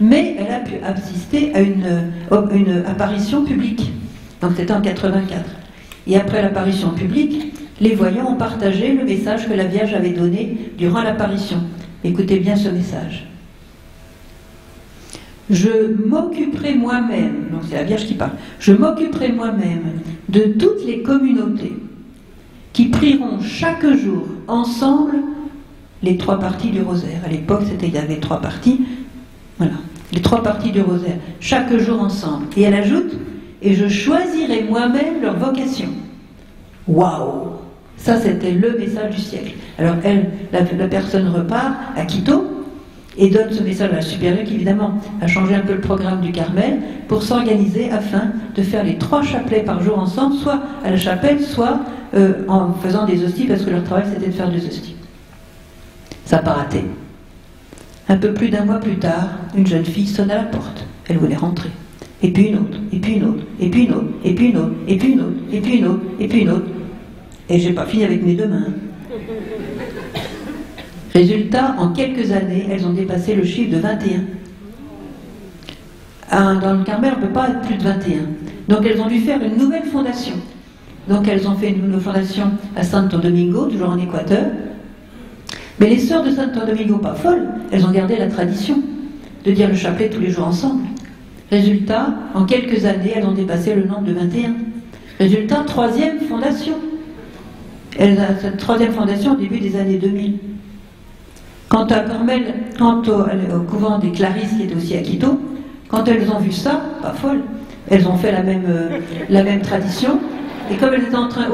mais 0.00 0.36
elle 0.38 0.52
a 0.52 0.60
pu 0.60 0.74
assister 0.84 1.52
à 1.54 1.60
une, 1.60 2.10
une 2.52 2.82
apparition 2.86 3.44
publique. 3.44 3.92
Donc 4.40 4.52
c'était 4.56 4.72
en 4.72 4.80
84. 4.80 5.57
Et 6.08 6.16
après 6.16 6.40
l'apparition 6.42 6.90
publique, 6.90 7.52
les 7.80 7.94
voyants 7.94 8.32
ont 8.32 8.36
partagé 8.36 8.92
le 8.94 9.04
message 9.04 9.46
que 9.46 9.52
la 9.52 9.64
Vierge 9.64 9.92
avait 9.92 10.10
donné 10.10 10.72
durant 10.78 11.02
l'apparition. 11.02 11.58
Écoutez 12.02 12.40
bien 12.40 12.56
ce 12.56 12.70
message. 12.70 13.26
Je 15.50 15.94
m'occuperai 16.06 16.74
moi-même, 16.74 17.48
donc 17.52 17.62
c'est 17.68 17.76
la 17.76 17.84
Vierge 17.84 18.06
qui 18.06 18.14
parle, 18.14 18.32
je 18.58 18.72
m'occuperai 18.72 19.32
moi-même 19.32 20.00
de 20.28 20.40
toutes 20.58 20.84
les 20.84 21.02
communautés 21.02 21.76
qui 22.72 22.86
prieront 22.86 23.40
chaque 23.40 23.86
jour 23.96 24.26
ensemble 24.46 25.14
les 26.02 26.16
trois 26.16 26.38
parties 26.38 26.70
du 26.70 26.82
rosaire. 26.82 27.22
À 27.24 27.28
l'époque, 27.28 27.62
c'était 27.66 27.88
il 27.88 27.94
y 27.94 27.98
avait 27.98 28.20
trois 28.20 28.40
parties. 28.40 28.82
Voilà, 29.56 29.72
les 30.12 30.20
trois 30.20 30.42
parties 30.42 30.70
du 30.70 30.80
rosaire, 30.82 31.16
chaque 31.40 31.76
jour 31.78 32.00
ensemble. 32.00 32.46
Et 32.56 32.62
elle 32.62 32.74
ajoute 32.74 33.12
et 33.62 33.74
je 33.74 33.88
choisirai 33.88 34.64
moi-même 34.64 35.20
leur 35.22 35.36
vocation. 35.36 35.88
Waouh 36.86 37.52
Ça, 37.96 38.16
c'était 38.16 38.52
le 38.52 38.78
message 38.78 39.14
du 39.14 39.20
siècle. 39.20 39.54
Alors, 39.78 39.96
elle, 40.04 40.30
la, 40.52 40.86
personne 40.86 41.28
repart 41.28 41.74
à 41.96 42.04
Quito 42.04 42.66
et 43.16 43.30
donne 43.30 43.52
ce 43.52 43.62
message 43.62 43.90
à 43.90 43.96
la 43.96 44.02
supérieure 44.02 44.44
qui, 44.44 44.54
évidemment, 44.54 44.94
a 45.20 45.26
changé 45.26 45.54
un 45.54 45.60
peu 45.60 45.74
le 45.74 45.80
programme 45.80 46.20
du 46.20 46.30
Carmel 46.30 46.78
pour 47.08 47.22
s'organiser 47.22 47.90
afin 47.90 48.32
de 48.54 48.62
faire 48.62 48.84
les 48.84 48.96
trois 48.96 49.22
chapelets 49.22 49.62
par 49.62 49.82
jour 49.82 49.98
ensemble, 49.98 50.36
soit 50.36 50.60
à 50.84 50.90
la 50.90 50.96
chapelle, 50.96 51.42
soit 51.42 51.80
euh, 52.14 52.44
en 52.46 52.72
faisant 52.74 53.06
des 53.06 53.24
hosties, 53.24 53.46
parce 53.46 53.62
que 53.62 53.70
leur 53.70 53.82
travail, 53.82 54.04
c'était 54.12 54.28
de 54.28 54.32
faire 54.32 54.50
des 54.50 54.64
hosties. 54.64 54.94
Ça 56.24 56.36
n'a 56.36 56.42
pas 56.42 56.52
raté. 56.52 56.84
Un 58.08 58.16
peu 58.16 58.32
plus 58.32 58.48
d'un 58.48 58.64
mois 58.64 58.78
plus 58.78 58.98
tard, 58.98 59.30
une 59.54 59.66
jeune 59.66 59.84
fille 59.84 60.06
sonne 60.06 60.30
à 60.30 60.36
la 60.36 60.44
porte. 60.44 60.86
Elle 61.08 61.18
voulait 61.18 61.36
rentrer 61.36 61.70
et 62.22 62.30
puis 62.30 62.48
une 62.48 62.56
autre, 62.56 62.78
et 62.92 62.98
puis 62.98 63.14
une 63.14 63.24
autre, 63.24 63.44
et 63.60 63.70
puis 63.70 63.84
une 63.84 63.94
autre, 63.94 64.08
et 64.24 64.34
puis 64.34 64.48
une 64.48 64.56
autre, 64.56 64.74
et 64.88 64.96
puis 64.96 65.12
une 65.12 65.20
autre, 65.20 65.36
et 65.50 65.60
puis 65.60 65.78
une 65.78 65.86
autre, 65.86 66.02
et 66.18 66.28
puis 66.28 66.40
une 66.40 66.50
autre. 66.50 66.66
Et 67.48 67.58
j'ai 67.58 67.72
pas 67.72 67.86
fini 67.86 68.04
avec 68.04 68.24
mes 68.24 68.34
deux 68.34 68.48
mains. 68.48 68.66
Résultat, 71.14 71.76
en 71.78 71.92
quelques 71.92 72.32
années, 72.32 72.66
elles 72.70 72.86
ont 72.86 72.92
dépassé 72.92 73.34
le 73.34 73.44
chiffre 73.44 73.74
de 73.74 73.80
21. 73.80 74.20
Ah, 76.30 76.56
dans 76.60 76.74
le 76.74 76.84
Carmel, 76.84 77.14
on 77.16 77.20
ne 77.20 77.26
peut 77.26 77.32
pas 77.32 77.48
être 77.48 77.60
plus 77.62 77.76
de 77.76 77.82
21. 77.82 78.16
Donc 78.68 78.84
elles 78.84 79.00
ont 79.00 79.08
dû 79.08 79.20
faire 79.20 79.42
une 79.42 79.56
nouvelle 79.56 79.84
fondation. 79.84 80.34
Donc 81.08 81.26
elles 81.26 81.48
ont 81.48 81.54
fait 81.54 81.70
une 81.70 81.86
nouvelle 81.86 82.00
fondation 82.00 82.50
à 82.76 82.82
Santo 82.82 83.18
Domingo, 83.18 83.66
toujours 83.66 83.88
en 83.88 83.98
Équateur. 83.98 84.44
Mais 85.80 85.88
les 85.88 85.98
sœurs 85.98 86.24
de 86.24 86.30
Santo 86.30 86.66
Domingo, 86.66 86.98
pas 86.98 87.14
folles, 87.14 87.48
elles 87.70 87.86
ont 87.86 87.92
gardé 87.92 88.16
la 88.16 88.26
tradition 88.26 88.82
de 89.44 89.52
dire 89.52 89.68
le 89.68 89.76
chapelet 89.76 90.10
tous 90.10 90.20
les 90.20 90.30
jours 90.30 90.48
ensemble. 90.48 90.82
Résultat, 91.50 92.08
en 92.34 92.44
quelques 92.44 92.84
années, 92.84 93.14
elles 93.16 93.24
ont 93.24 93.32
dépassé 93.32 93.74
le 93.74 93.84
nombre 93.84 94.02
de 94.02 94.12
21. 94.12 94.50
Résultat, 95.18 95.64
troisième 95.66 96.20
fondation. 96.20 96.74
Elle 97.98 98.18
a 98.18 98.36
cette 98.40 98.58
troisième 98.58 98.92
fondation 98.92 99.32
au 99.32 99.36
début 99.36 99.58
des 99.58 99.74
années 99.76 99.96
2000. 99.96 100.34
Quant 101.68 101.84
à 101.84 102.00
Carmel, 102.00 102.54
quant 102.78 103.02
au, 103.02 103.60
couvent 103.60 103.98
des 103.98 104.10
Clarisses 104.10 104.54
qui 104.56 104.62
est 104.64 104.76
aussi 104.76 104.96
à 104.96 105.00
Quito, 105.00 105.40
quand 105.88 106.06
elles 106.06 106.30
ont 106.30 106.38
vu 106.38 106.52
ça, 106.52 106.82
pas 107.02 107.12
folle, 107.12 107.40
elles 107.90 108.06
ont 108.06 108.16
fait 108.16 108.32
la 108.32 108.42
même, 108.42 108.64
euh, 108.68 108.98
la 109.30 109.42
même 109.42 109.62
tradition. 109.62 110.20
Et 110.70 110.76
comme 110.76 110.92
elles 110.92 111.04
étaient 111.04 111.16
en 111.16 111.28
train, 111.28 111.46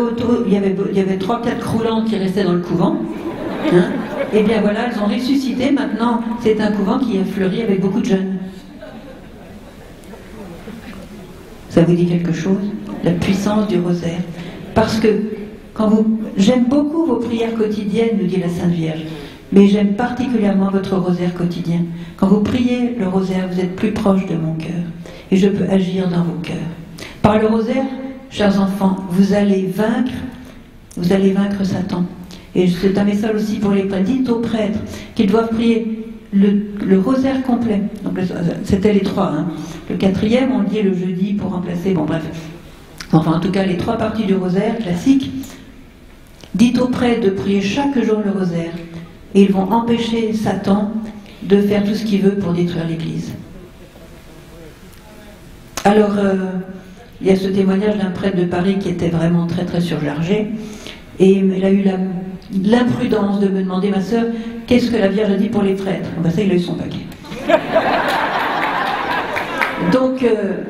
il 0.46 0.52
y 0.52 0.56
avait, 0.56 0.74
il 0.90 0.98
y 0.98 1.00
avait 1.00 1.18
trois, 1.18 1.40
quatre 1.40 1.60
croulantes 1.60 2.06
qui 2.06 2.16
restaient 2.16 2.42
dans 2.42 2.52
le 2.52 2.60
couvent. 2.60 2.96
et 3.72 3.76
hein, 3.76 3.84
eh 4.32 4.42
bien 4.42 4.60
voilà, 4.60 4.88
elles 4.88 5.00
ont 5.00 5.06
ressuscité. 5.06 5.70
Maintenant, 5.70 6.20
c'est 6.40 6.60
un 6.60 6.72
couvent 6.72 6.98
qui 6.98 7.18
a 7.18 7.24
fleuri 7.24 7.62
avec 7.62 7.80
beaucoup 7.80 8.00
de 8.00 8.06
jeunes. 8.06 8.38
Ça 11.74 11.82
vous 11.82 11.96
dit 11.96 12.06
quelque 12.06 12.32
chose 12.32 12.70
La 13.02 13.10
puissance 13.10 13.66
du 13.66 13.80
rosaire? 13.80 14.20
Parce 14.76 15.00
que 15.00 15.08
quand 15.72 15.88
vous, 15.88 16.20
j'aime 16.36 16.66
beaucoup 16.66 17.04
vos 17.04 17.16
prières 17.16 17.52
quotidiennes, 17.54 18.16
nous 18.20 18.28
dit 18.28 18.36
la 18.36 18.48
Sainte 18.48 18.70
Vierge, 18.70 19.00
mais 19.52 19.66
j'aime 19.66 19.94
particulièrement 19.94 20.70
votre 20.70 20.96
rosaire 20.96 21.34
quotidien. 21.34 21.80
Quand 22.16 22.28
vous 22.28 22.42
priez 22.42 22.94
le 22.96 23.08
rosaire, 23.08 23.48
vous 23.52 23.58
êtes 23.58 23.74
plus 23.74 23.90
proche 23.90 24.24
de 24.26 24.36
mon 24.36 24.54
cœur, 24.54 24.84
et 25.32 25.36
je 25.36 25.48
peux 25.48 25.68
agir 25.68 26.08
dans 26.08 26.22
vos 26.22 26.38
cœurs. 26.44 26.70
Par 27.22 27.40
le 27.40 27.48
rosaire, 27.48 27.86
chers 28.30 28.60
enfants, 28.60 28.98
vous 29.10 29.32
allez 29.32 29.66
vaincre, 29.66 30.12
vous 30.96 31.12
allez 31.12 31.32
vaincre 31.32 31.64
Satan. 31.64 32.04
Et 32.54 32.68
c'est 32.68 32.96
un 32.96 33.04
message 33.04 33.34
aussi 33.34 33.56
pour 33.56 33.72
les 33.72 33.82
prêtres. 33.82 34.04
Dites 34.04 34.28
aux 34.28 34.38
prêtres 34.38 34.78
qu'ils 35.16 35.26
doivent 35.26 35.48
prier 35.48 36.04
le, 36.34 36.98
rosaire 36.98 37.42
complet. 37.42 37.80
C'était 38.64 38.92
les 38.92 39.00
trois. 39.00 39.32
Hein. 39.32 39.46
Le 39.88 39.96
quatrième, 39.96 40.50
on 40.52 40.60
le 40.60 40.66
dit 40.66 40.82
le 40.82 40.94
jeudi 40.94 41.33
pour 41.54 41.62
remplacer. 41.62 41.94
Bon, 41.94 42.04
bref. 42.04 42.22
Enfin, 43.12 43.32
en 43.32 43.40
tout 43.40 43.50
cas, 43.50 43.64
les 43.64 43.76
trois 43.76 43.96
parties 43.96 44.24
du 44.24 44.34
rosaire 44.34 44.78
classique. 44.78 45.30
Dites 46.54 46.78
aux 46.78 46.88
prêtres 46.88 47.22
de 47.22 47.30
prier 47.30 47.60
chaque 47.60 48.02
jour 48.02 48.20
le 48.24 48.30
rosaire. 48.30 48.72
Et 49.34 49.42
ils 49.42 49.52
vont 49.52 49.70
empêcher 49.70 50.32
Satan 50.32 50.92
de 51.42 51.60
faire 51.60 51.84
tout 51.84 51.94
ce 51.94 52.04
qu'il 52.04 52.22
veut 52.22 52.36
pour 52.36 52.52
détruire 52.52 52.86
l'Église. 52.86 53.32
Alors, 55.84 56.16
euh, 56.16 56.34
il 57.20 57.26
y 57.26 57.30
a 57.30 57.36
ce 57.36 57.48
témoignage 57.48 57.98
d'un 57.98 58.10
prêtre 58.10 58.36
de 58.36 58.44
Paris 58.44 58.78
qui 58.78 58.88
était 58.88 59.08
vraiment 59.08 59.46
très 59.46 59.64
très 59.64 59.80
surchargé. 59.80 60.48
Et 61.18 61.30
il 61.30 61.64
a 61.64 61.70
eu 61.70 61.84
l'imprudence 62.52 63.40
de 63.40 63.48
me 63.48 63.62
demander, 63.62 63.90
ma 63.90 64.00
soeur, 64.00 64.24
qu'est-ce 64.66 64.90
que 64.90 64.96
la 64.96 65.08
Vierge 65.08 65.30
a 65.32 65.36
dit 65.36 65.48
pour 65.48 65.62
les 65.62 65.74
prêtres? 65.74 66.08
Ça, 66.34 66.42
il 66.42 66.50
a 66.50 66.54
eu 66.54 66.60
son 66.60 66.74
paquet. 66.74 67.06
donc, 69.92 70.22
euh, 70.22 70.62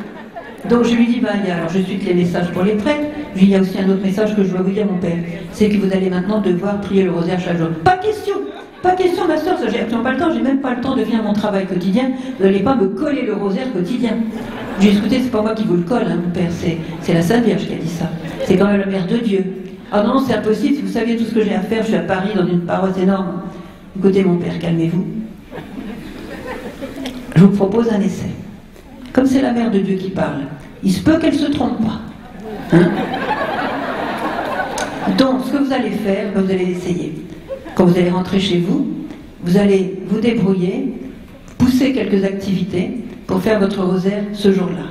donc 0.68 0.84
je 0.84 0.94
lui 0.94 1.06
dis, 1.06 1.20
ben, 1.20 1.30
alors 1.50 1.68
je 1.68 1.80
suis 1.80 1.96
les 1.96 2.14
messages 2.14 2.50
pour 2.52 2.62
les 2.62 2.74
prêtres. 2.74 3.06
il 3.36 3.48
y 3.48 3.54
a 3.54 3.60
aussi 3.60 3.78
un 3.78 3.88
autre 3.88 4.02
message 4.02 4.34
que 4.34 4.44
je 4.44 4.50
dois 4.50 4.62
vous 4.62 4.70
dire, 4.70 4.86
mon 4.86 4.98
père. 4.98 5.18
C'est 5.52 5.68
que 5.68 5.76
vous 5.76 5.92
allez 5.92 6.08
maintenant 6.08 6.40
devoir 6.40 6.80
prier 6.80 7.04
le 7.04 7.10
rosaire 7.10 7.38
chaque 7.40 7.58
jour. 7.58 7.68
Pas 7.84 7.96
question 7.98 8.34
pas 8.84 8.96
question, 8.96 9.26
ma 9.26 9.38
soeur, 9.38 9.56
j'ai 9.62 9.80
absolument 9.80 10.02
pas 10.02 10.12
le 10.12 10.18
temps, 10.18 10.30
j'ai 10.30 10.42
même 10.42 10.60
pas 10.60 10.74
le 10.74 10.82
temps 10.82 10.94
de 10.94 11.04
faire 11.04 11.22
mon 11.22 11.32
travail 11.32 11.64
quotidien. 11.64 12.10
Vous 12.38 12.44
n'allez 12.44 12.58
pas 12.60 12.76
me 12.76 12.88
coller 12.88 13.22
le 13.22 13.32
rosaire 13.32 13.72
quotidien. 13.72 14.12
J'ai 14.78 14.92
écouté, 14.92 15.20
c'est 15.22 15.30
pas 15.30 15.40
moi 15.40 15.54
qui 15.54 15.64
vous 15.64 15.76
le 15.76 15.84
colle, 15.84 16.02
hein, 16.06 16.18
mon 16.22 16.30
père, 16.30 16.50
c'est 17.00 17.14
la 17.14 17.22
Sainte 17.22 17.44
Vierge 17.44 17.66
qui 17.66 17.72
a 17.72 17.76
dit 17.76 17.88
ça. 17.88 18.10
C'est 18.44 18.58
quand 18.58 18.66
même 18.66 18.80
la 18.80 18.86
mère 18.86 19.06
de 19.06 19.16
Dieu. 19.16 19.42
Ah 19.90 20.02
non, 20.02 20.18
c'est 20.18 20.34
impossible, 20.34 20.74
si 20.74 20.82
vous 20.82 20.92
saviez 20.92 21.16
tout 21.16 21.24
ce 21.24 21.34
que 21.34 21.42
j'ai 21.42 21.54
à 21.54 21.60
faire, 21.60 21.82
je 21.82 21.88
suis 21.88 21.96
à 21.96 22.00
Paris 22.00 22.32
dans 22.36 22.46
une 22.46 22.60
paroisse 22.60 22.98
énorme. 22.98 23.40
Écoutez 23.96 24.22
mon 24.22 24.36
père, 24.36 24.58
calmez-vous. 24.58 25.06
Je 27.36 27.40
vous 27.42 27.56
propose 27.56 27.88
un 27.88 28.02
essai. 28.02 28.28
Comme 29.14 29.24
c'est 29.24 29.40
la 29.40 29.52
mère 29.52 29.70
de 29.70 29.78
Dieu 29.78 29.96
qui 29.96 30.10
parle, 30.10 30.42
il 30.84 30.92
se 30.92 31.00
peut 31.02 31.18
qu'elle 31.18 31.34
se 31.34 31.50
trompe 31.50 31.78
pas. 31.82 32.76
Hein 32.76 32.90
Donc, 35.18 35.40
ce 35.46 35.52
que 35.52 35.64
vous 35.64 35.72
allez 35.72 35.90
faire, 35.90 36.32
ben, 36.34 36.42
vous 36.42 36.50
allez 36.50 36.66
l'essayer. 36.66 37.14
Quand 37.74 37.86
vous 37.86 37.96
allez 37.96 38.10
rentrer 38.10 38.38
chez 38.38 38.58
vous, 38.58 38.86
vous 39.42 39.56
allez 39.56 39.98
vous 40.08 40.20
débrouiller, 40.20 40.92
pousser 41.58 41.92
quelques 41.92 42.24
activités 42.24 42.98
pour 43.26 43.40
faire 43.40 43.58
votre 43.58 43.82
rosaire 43.82 44.22
ce 44.32 44.52
jour-là. 44.52 44.84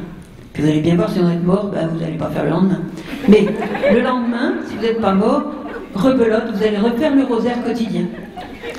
Puis 0.54 0.64
vous 0.64 0.70
allez 0.70 0.82
bien 0.82 0.96
voir, 0.96 1.12
si 1.12 1.20
vous 1.20 1.30
êtes 1.30 1.44
mort, 1.44 1.72
ben, 1.74 1.88
vous 1.88 2.00
n'allez 2.00 2.18
pas 2.18 2.30
faire 2.30 2.44
le 2.44 2.50
lendemain. 2.50 2.82
Mais 3.28 3.46
le 3.92 4.02
lendemain, 4.02 4.56
si 4.68 4.76
vous 4.76 4.82
n'êtes 4.82 5.02
pas 5.02 5.14
mort, 5.14 5.44
rebelote, 5.96 6.54
vous 6.54 6.64
allez 6.64 6.78
refaire 6.78 7.16
le 7.16 7.24
rosaire 7.24 7.64
quotidien. 7.64 8.06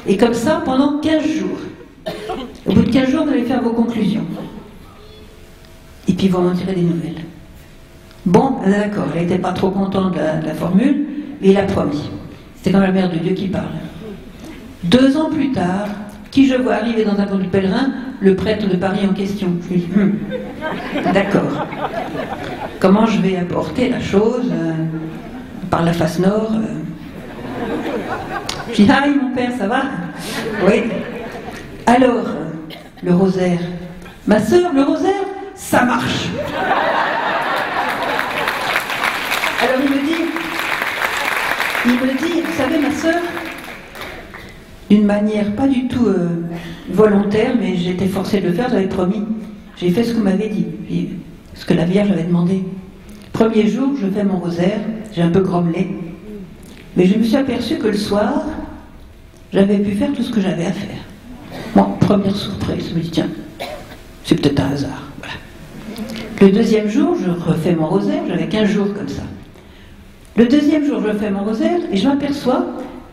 Et 0.07 0.17
comme 0.17 0.35
ça, 0.35 0.63
pendant 0.65 0.99
15 0.99 1.27
jours. 1.27 1.59
Au 2.67 2.73
bout 2.73 2.83
de 2.83 2.91
15 2.91 3.11
jours, 3.11 3.25
vous 3.25 3.31
allez 3.31 3.45
faire 3.45 3.63
vos 3.63 3.71
conclusions. 3.71 4.25
Et 6.09 6.13
puis 6.13 6.29
vous 6.29 6.39
en 6.39 6.53
tirez 6.53 6.75
des 6.75 6.83
nouvelles. 6.83 7.23
Bon, 8.27 8.57
d'accord, 8.67 9.07
elle 9.15 9.23
n'était 9.23 9.39
pas 9.39 9.53
trop 9.53 9.71
contente 9.71 10.15
de 10.15 10.47
la, 10.47 10.55
formule, 10.55 11.07
mais 11.41 11.49
il 11.51 11.57
a 11.57 11.65
promis. 11.65 12.11
C'est 12.63 12.73
quand 12.73 12.81
la 12.81 12.93
mère 12.93 13.11
de 13.11 13.17
Dieu 13.17 13.33
qui 13.33 13.49
parle. 13.49 13.67
Deux 14.85 15.17
ans 15.17 15.31
plus 15.31 15.53
tard, 15.53 15.89
qui 16.31 16.47
je 16.47 16.57
vois 16.57 16.75
arriver 16.75 17.05
dans 17.05 17.19
un 17.19 17.27
camp 17.27 17.39
de 17.39 17.45
pèlerin 17.45 17.93
Le 18.21 18.35
prêtre 18.35 18.69
de 18.69 18.77
Paris 18.77 19.07
en 19.09 19.13
question. 19.13 19.49
Hum, 19.97 20.15
d'accord. 21.13 21.67
Comment 22.81 23.07
je 23.07 23.21
vais 23.21 23.37
apporter 23.37 23.91
la 23.91 24.01
chose 24.01 24.51
euh, 24.51 24.73
par 25.71 25.83
la 25.85 25.93
face 25.93 26.19
nord 26.19 26.53
euh, 26.55 26.85
je 28.71 28.83
dis, 28.83 28.89
ah 28.91 29.07
mon 29.07 29.35
père, 29.35 29.51
ça 29.57 29.67
va 29.67 29.83
Oui. 30.67 30.83
Alors, 31.87 32.27
le 33.03 33.15
rosaire. 33.15 33.61
Ma 34.27 34.41
soeur, 34.41 34.73
le 34.73 34.83
rosaire, 34.83 35.13
ça 35.55 35.85
marche. 35.85 36.29
Alors 39.63 39.81
il 39.83 39.91
me 39.91 40.07
dit, 40.07 40.23
il 41.87 41.93
me 41.93 42.19
dit, 42.19 42.41
vous 42.43 42.57
savez, 42.57 42.79
ma 42.79 42.91
soeur, 42.91 43.21
d'une 44.91 45.05
manière 45.07 45.55
pas 45.55 45.67
du 45.67 45.89
tout 45.89 46.07
euh, 46.07 46.45
volontaire, 46.91 47.55
mais 47.59 47.77
j'étais 47.77 48.07
forcée 48.07 48.41
de 48.41 48.49
le 48.49 48.55
faire, 48.55 48.69
j'avais 48.71 48.89
promis. 48.89 49.23
J'ai 49.77 49.91
fait 49.91 50.05
ce 50.05 50.13
que 50.13 50.19
vous 50.19 50.25
m'avez 50.25 50.49
dit, 50.49 50.67
ce 51.55 51.65
que 51.65 51.75
la 51.75 51.85
Vierge 51.85 52.11
avait 52.11 52.25
demandé. 52.25 52.63
Premier 53.33 53.67
jour, 53.67 53.95
je 54.01 54.07
fais 54.07 54.23
mon 54.23 54.39
rosaire, 54.39 54.81
j'ai 55.13 55.23
un 55.23 55.31
peu 55.31 55.41
grommelé, 55.41 55.89
mais 56.97 57.07
je 57.07 57.19
me 57.19 57.25
suis 57.25 57.37
aperçu 57.37 57.79
que 57.79 57.89
le 57.89 57.97
soir, 57.97 58.45
j'avais 59.53 59.79
pu 59.79 59.93
faire 59.93 60.13
tout 60.13 60.23
ce 60.23 60.31
que 60.31 60.41
j'avais 60.41 60.67
à 60.67 60.73
faire. 60.73 60.99
Bon, 61.75 61.87
première 62.01 62.37
surprise, 62.37 62.91
je 62.91 62.95
me 62.95 63.01
dis, 63.01 63.11
tiens, 63.11 63.29
c'est 64.25 64.41
peut-être 64.41 64.61
un 64.61 64.71
hasard. 64.73 65.05
Le 66.41 66.51
deuxième 66.51 66.89
jour, 66.89 67.17
je 67.17 67.31
refais 67.31 67.75
mon 67.75 67.87
rosaire, 67.87 68.23
j'avais 68.27 68.49
15 68.49 68.69
jours 68.69 68.93
comme 68.95 69.09
ça. 69.09 69.23
Le 70.37 70.47
deuxième 70.47 70.85
jour, 70.85 71.01
je 71.01 71.07
refais 71.07 71.31
mon 71.31 71.45
rosaire 71.45 71.79
et 71.93 71.97
je 71.97 72.09
m'aperçois 72.09 72.67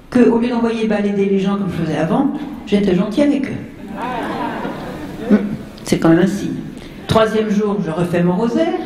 qu'au 0.09 0.39
lieu 0.39 0.49
d'envoyer 0.49 0.87
balader 0.87 1.25
les 1.25 1.39
gens 1.39 1.55
comme 1.55 1.69
je 1.69 1.83
faisais 1.85 1.97
avant, 1.97 2.31
j'étais 2.65 2.95
gentil 2.95 3.21
avec 3.21 3.47
eux. 3.47 5.29
Hmm, 5.29 5.37
c'est 5.83 5.99
quand 5.99 6.09
même 6.09 6.19
un 6.19 6.27
signe. 6.27 6.55
Troisième 7.07 7.49
jour, 7.51 7.77
je 7.85 7.91
refais 7.91 8.23
mon 8.23 8.35
rosaire. 8.35 8.79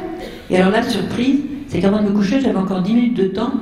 Et 0.49 0.57
alors 0.57 0.71
la 0.71 0.83
surprise, 0.83 1.39
c'est 1.69 1.79
qu'avant 1.79 2.01
de 2.01 2.09
me 2.09 2.11
coucher, 2.11 2.41
j'avais 2.41 2.57
encore 2.57 2.81
10 2.81 2.93
minutes 2.93 3.17
de 3.17 3.27
temps 3.27 3.53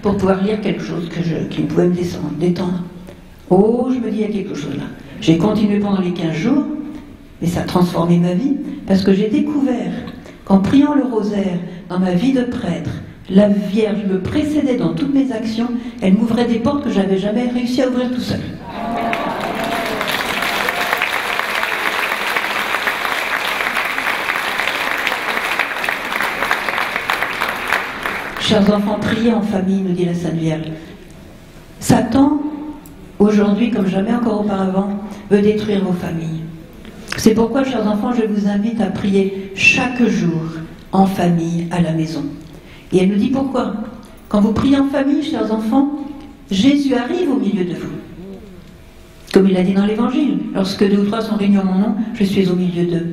pour 0.00 0.16
pouvoir 0.16 0.42
lire 0.42 0.60
quelque 0.60 0.82
chose 0.82 1.08
que 1.08 1.22
je, 1.22 1.48
qui 1.48 1.62
pouvait 1.62 1.88
me 1.88 1.94
détendre. 2.38 2.84
Oh, 3.50 3.88
je 3.92 3.98
me 3.98 4.10
dis, 4.10 4.18
il 4.18 4.22
y 4.22 4.24
a 4.24 4.28
quelque 4.28 4.54
chose 4.54 4.76
là. 4.76 4.84
J'ai 5.20 5.38
continué 5.38 5.80
pendant 5.80 6.00
les 6.00 6.12
15 6.12 6.32
jours, 6.32 6.64
mais 7.42 7.48
ça 7.48 7.60
a 7.60 7.64
transformé 7.64 8.18
ma 8.18 8.32
vie, 8.32 8.56
parce 8.86 9.02
que 9.02 9.12
j'ai 9.12 9.28
découvert 9.28 9.90
qu'en 10.50 10.58
priant 10.58 10.94
le 10.94 11.04
rosaire 11.04 11.60
dans 11.88 12.00
ma 12.00 12.10
vie 12.10 12.32
de 12.32 12.42
prêtre, 12.42 12.90
la 13.28 13.48
Vierge 13.48 14.04
me 14.04 14.18
précédait 14.18 14.76
dans 14.76 14.94
toutes 14.94 15.14
mes 15.14 15.30
actions, 15.30 15.68
elle 16.02 16.14
m'ouvrait 16.14 16.46
des 16.46 16.58
portes 16.58 16.82
que 16.82 16.90
j'avais 16.90 17.18
jamais 17.18 17.46
réussi 17.46 17.82
à 17.82 17.88
ouvrir 17.88 18.10
tout 18.10 18.20
seul. 18.20 18.40
Chers 28.40 28.74
enfants, 28.74 28.98
priez 29.00 29.32
en 29.32 29.42
famille, 29.42 29.82
nous 29.82 29.92
dit 29.92 30.06
la 30.06 30.14
Sainte 30.14 30.34
Vierge. 30.34 30.66
Satan, 31.78 32.42
aujourd'hui 33.20 33.70
comme 33.70 33.86
jamais 33.86 34.12
encore 34.12 34.40
auparavant, 34.40 34.88
veut 35.30 35.42
détruire 35.42 35.84
vos 35.84 35.92
familles. 35.92 36.49
C'est 37.20 37.34
pourquoi, 37.34 37.64
chers 37.64 37.86
enfants, 37.86 38.14
je 38.14 38.24
vous 38.24 38.48
invite 38.48 38.80
à 38.80 38.86
prier 38.86 39.52
chaque 39.54 40.02
jour 40.06 40.40
en 40.90 41.04
famille 41.04 41.66
à 41.70 41.82
la 41.82 41.92
maison. 41.92 42.24
Et 42.94 43.02
elle 43.02 43.10
nous 43.10 43.18
dit 43.18 43.28
pourquoi. 43.28 43.74
Quand 44.30 44.40
vous 44.40 44.54
priez 44.54 44.78
en 44.78 44.86
famille, 44.86 45.22
chers 45.22 45.52
enfants, 45.52 45.98
Jésus 46.50 46.94
arrive 46.94 47.30
au 47.30 47.36
milieu 47.36 47.66
de 47.66 47.74
vous. 47.74 47.92
Comme 49.34 49.50
il 49.50 49.56
a 49.58 49.62
dit 49.62 49.74
dans 49.74 49.84
l'Évangile, 49.84 50.38
lorsque 50.54 50.88
deux 50.88 50.96
ou 50.96 51.04
trois 51.04 51.20
sont 51.20 51.36
réunis 51.36 51.58
en 51.58 51.64
mon 51.66 51.78
nom, 51.78 51.94
je 52.14 52.24
suis 52.24 52.48
au 52.48 52.56
milieu 52.56 52.86
d'eux. 52.86 53.08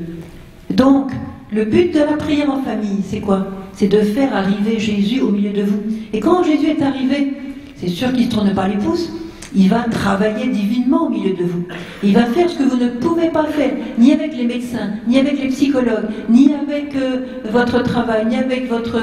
Donc, 0.70 1.12
le 1.52 1.66
but 1.66 1.94
de 1.94 2.00
la 2.00 2.14
prière 2.14 2.50
en 2.50 2.62
famille, 2.62 3.04
c'est 3.04 3.20
quoi? 3.20 3.46
C'est 3.74 3.90
de 3.90 4.00
faire 4.00 4.34
arriver 4.34 4.80
Jésus 4.80 5.20
au 5.20 5.32
milieu 5.32 5.52
de 5.52 5.64
vous. 5.64 5.82
Et 6.14 6.22
quand 6.22 6.44
Jésus 6.44 6.68
est 6.68 6.82
arrivé, 6.82 7.34
c'est 7.76 7.90
sûr 7.90 8.14
qu'il 8.14 8.28
ne 8.28 8.32
tourne 8.32 8.54
pas 8.54 8.70
les 8.70 8.78
pouces, 8.78 9.12
il 9.56 9.70
va 9.70 9.86
travailler 9.90 10.48
divinement 10.48 11.08
au 11.08 11.10
milieu 11.10 11.34
de 11.34 11.44
vous. 11.44 11.64
Il 12.04 12.14
va 12.14 12.26
faire 12.26 12.50
ce 12.50 12.58
que 12.58 12.64
vous 12.64 12.78
ne 12.78 12.90
pouvez 12.90 13.30
pas 13.30 13.46
faire, 13.46 13.74
ni 13.98 14.12
avec 14.14 14.36
les 14.36 14.46
médecins, 14.46 14.92
ni 15.08 15.20
avec 15.20 15.42
les 15.42 15.50
psychologues, 15.50 16.10
ni 16.30 16.54
avec 16.54 16.96
euh, 16.96 17.26
votre 17.52 17.84
travail, 17.84 18.26
ni 18.26 18.36
avec 18.36 18.70
votre... 18.70 18.98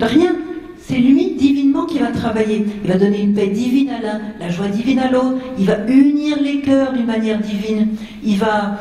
rien. 0.00 0.34
C'est 0.92 0.98
lui 0.98 1.30
divinement 1.38 1.86
qui 1.86 2.00
va 2.00 2.08
travailler. 2.08 2.66
Il 2.84 2.90
va 2.90 2.98
donner 2.98 3.22
une 3.22 3.32
paix 3.32 3.46
divine 3.46 3.88
à 3.88 4.02
l'un, 4.02 4.20
la 4.38 4.50
joie 4.50 4.68
divine 4.68 4.98
à 4.98 5.10
l'autre. 5.10 5.38
Il 5.58 5.64
va 5.64 5.78
unir 5.88 6.36
les 6.38 6.60
cœurs 6.60 6.92
d'une 6.92 7.06
manière 7.06 7.38
divine. 7.38 7.88
Il 8.22 8.36
va, 8.36 8.76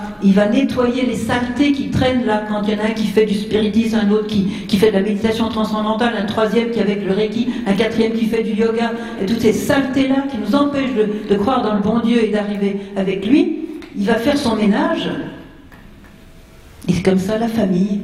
nettoyer 0.49 1.05
les 1.05 1.15
saletés 1.15 1.71
qui 1.71 1.89
traînent 1.89 2.25
là 2.25 2.43
quand 2.49 2.63
il 2.63 2.73
y 2.73 2.75
en 2.75 2.83
a 2.83 2.87
un 2.87 2.91
qui 2.91 3.07
fait 3.07 3.25
du 3.25 3.33
spiritisme, 3.33 3.95
un 3.95 4.11
autre 4.11 4.27
qui, 4.27 4.43
qui 4.67 4.75
fait 4.75 4.89
de 4.89 4.97
la 4.97 5.03
méditation 5.03 5.47
transcendantale, 5.47 6.15
un 6.21 6.25
troisième 6.25 6.71
qui 6.71 6.81
avec 6.81 7.01
le 7.05 7.13
Reiki, 7.13 7.47
un 7.65 7.75
quatrième 7.75 8.11
qui 8.11 8.25
fait 8.25 8.43
du 8.43 8.59
yoga. 8.59 8.91
Et 9.21 9.25
toutes 9.25 9.39
ces 9.39 9.53
saletés-là 9.53 10.25
qui 10.29 10.37
nous 10.37 10.53
empêchent 10.53 10.93
de, 10.93 11.33
de 11.33 11.39
croire 11.39 11.63
dans 11.63 11.75
le 11.75 11.81
bon 11.81 11.99
Dieu 11.99 12.21
et 12.25 12.27
d'arriver 12.27 12.75
avec 12.97 13.25
lui, 13.25 13.69
il 13.97 14.03
va 14.03 14.15
faire 14.15 14.37
son 14.37 14.57
ménage. 14.57 15.09
Et 16.89 16.91
c'est 16.91 17.03
comme 17.03 17.19
ça 17.19 17.37
la 17.37 17.47
famille 17.47 18.01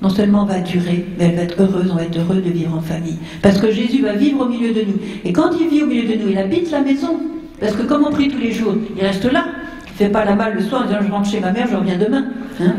non 0.00 0.08
seulement 0.08 0.44
va 0.44 0.60
durer, 0.60 1.06
mais 1.18 1.26
elle 1.26 1.36
va 1.36 1.42
être 1.42 1.60
heureuse, 1.60 1.90
on 1.90 1.96
va 1.96 2.04
être 2.04 2.18
heureux 2.18 2.40
de 2.40 2.50
vivre 2.50 2.76
en 2.76 2.80
famille. 2.80 3.18
Parce 3.42 3.58
que 3.58 3.70
Jésus 3.70 4.02
va 4.02 4.12
vivre 4.12 4.42
au 4.42 4.48
milieu 4.48 4.72
de 4.72 4.82
nous. 4.82 4.98
Et 5.24 5.32
quand 5.32 5.50
il 5.60 5.68
vit 5.68 5.82
au 5.82 5.86
milieu 5.86 6.08
de 6.08 6.22
nous, 6.22 6.30
il 6.30 6.38
habite 6.38 6.70
la 6.70 6.80
maison. 6.80 7.18
Parce 7.60 7.72
que 7.72 7.82
comme 7.82 8.04
on 8.06 8.10
prie 8.10 8.28
tous 8.28 8.38
les 8.38 8.52
jours, 8.52 8.74
il 8.96 9.04
reste 9.04 9.24
là. 9.24 9.44
Il 9.86 10.04
ne 10.04 10.06
fait 10.06 10.12
pas 10.12 10.24
la 10.24 10.36
malle 10.36 10.54
le 10.54 10.62
soir 10.62 10.82
en 10.82 10.86
disant 10.86 10.98
je 11.04 11.10
rentre 11.10 11.28
chez 11.28 11.40
ma 11.40 11.50
mère, 11.50 11.66
je 11.68 11.76
reviens 11.76 11.98
demain. 11.98 12.26
Hein. 12.60 12.74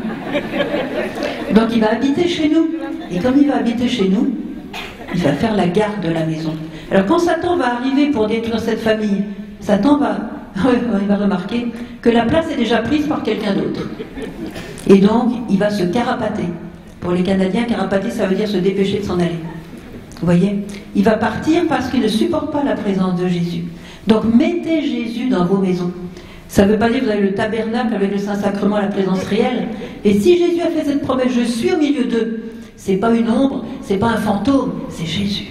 Donc 1.54 1.68
il 1.74 1.82
va 1.82 1.92
habiter 1.92 2.26
chez 2.28 2.48
nous. 2.48 2.70
Et 3.12 3.20
comme 3.20 3.36
il 3.38 3.48
va 3.50 3.58
habiter 3.58 3.90
chez 3.90 4.08
nous, 4.08 4.34
il 5.14 5.20
va 5.20 5.34
faire 5.34 5.54
la 5.56 5.68
garde 5.68 6.02
de 6.02 6.10
la 6.10 6.26
maison. 6.26 6.54
Alors 6.92 7.06
quand 7.06 7.20
Satan 7.20 7.58
va 7.58 7.76
arriver 7.76 8.12
pour 8.12 8.28
détruire 8.28 8.62
cette 8.62 8.80
famille, 8.80 9.24
Satan 9.60 9.98
va, 9.98 10.18
il 11.02 11.08
va 11.08 11.18
remarquer 11.18 11.68
que 12.02 12.10
la 12.10 12.24
place 12.24 12.46
est 12.50 12.56
déjà 12.56 12.78
prise 12.78 13.06
par 13.08 13.22
quelqu'un 13.24 13.54
d'autre. 13.54 13.82
Et 14.88 15.00
donc 15.00 15.34
il 15.50 15.58
va 15.58 15.70
se 15.70 15.84
carapater. 15.84 16.46
Pour 17.02 17.12
les 17.12 17.24
Canadiens, 17.24 17.64
carapater, 17.64 18.10
ça 18.10 18.28
veut 18.28 18.36
dire 18.36 18.47
se 18.47 18.58
dépêcher 18.58 19.00
de 19.00 19.06
s'en 19.06 19.20
aller. 19.20 19.39
Vous 20.20 20.26
voyez 20.26 20.60
Il 20.95 21.04
va 21.04 21.14
partir 21.14 21.64
parce 21.68 21.89
qu'il 21.89 22.02
ne 22.02 22.08
supporte 22.08 22.52
pas 22.52 22.64
la 22.64 22.76
présence 22.76 23.20
de 23.20 23.28
Jésus. 23.28 23.64
Donc 24.08 24.24
mettez 24.26 24.82
Jésus 24.82 25.30
dans 25.30 25.45
vos 25.45 25.58
maisons. 25.58 25.91
Ça 26.50 26.66
ne 26.66 26.72
veut 26.72 26.80
pas 26.80 26.89
dire 26.89 27.00
que 27.02 27.06
vous 27.06 27.12
avez 27.12 27.22
le 27.22 27.34
tabernacle 27.36 27.93
avec 27.93 28.12
le 28.12 28.18
Saint-Sacrement, 28.18 28.78
la 28.78 28.88
présence 28.88 29.24
réelle. 29.24 29.68
Et 30.04 30.20
si 30.20 30.38
Jésus 30.38 30.62
a 30.62 30.70
fait 30.72 30.84
cette 30.84 31.02
promesse, 31.04 31.32
je 31.32 31.43
suis 31.43 31.72
au 31.72 31.78
milieu 31.78 32.06
d'eux, 32.06 32.43
c'est 32.76 32.97
pas 32.97 33.14
une 33.14 33.30
ombre, 33.30 33.66
c'est 33.82 33.97
pas 33.97 34.08
un 34.08 34.18
fantôme, 34.18 34.74
c'est 34.89 35.06
Jésus 35.06 35.47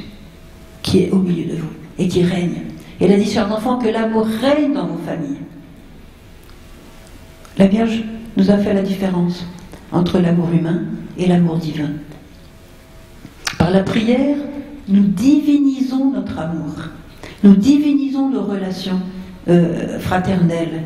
qui 0.83 1.05
est 1.05 1.11
au 1.11 1.19
milieu 1.19 1.45
de 1.45 1.57
vous 1.57 1.69
et 1.99 2.09
qui 2.09 2.23
règne. 2.23 2.63
Et 3.01 3.07
il 3.07 3.13
a 3.13 3.17
dit, 3.17 3.31
chers 3.31 3.51
enfants, 3.53 3.79
que 3.79 3.89
l'amour 3.89 4.27
règne 4.27 4.73
dans 4.73 4.87
vos 4.87 4.99
familles. 5.07 5.39
La 7.59 7.67
Vierge 7.67 8.03
nous 8.37 8.51
a 8.51 8.57
fait 8.59 8.75
la 8.75 8.83
différence 8.83 9.47
entre 9.93 10.19
l'amour 10.19 10.49
humain 10.53 10.83
et 11.19 11.27
l'amour 11.27 11.59
divin. 11.59 11.91
Par 13.59 13.71
la 13.71 13.83
prière, 13.83 14.37
nous 14.89 15.03
divinisons 15.03 16.13
notre 16.13 16.39
amour, 16.39 16.75
nous 17.43 17.55
divinisons 17.55 18.31
nos 18.31 18.43
relations 18.43 19.01
euh, 19.49 19.99
fraternelles. 19.99 20.85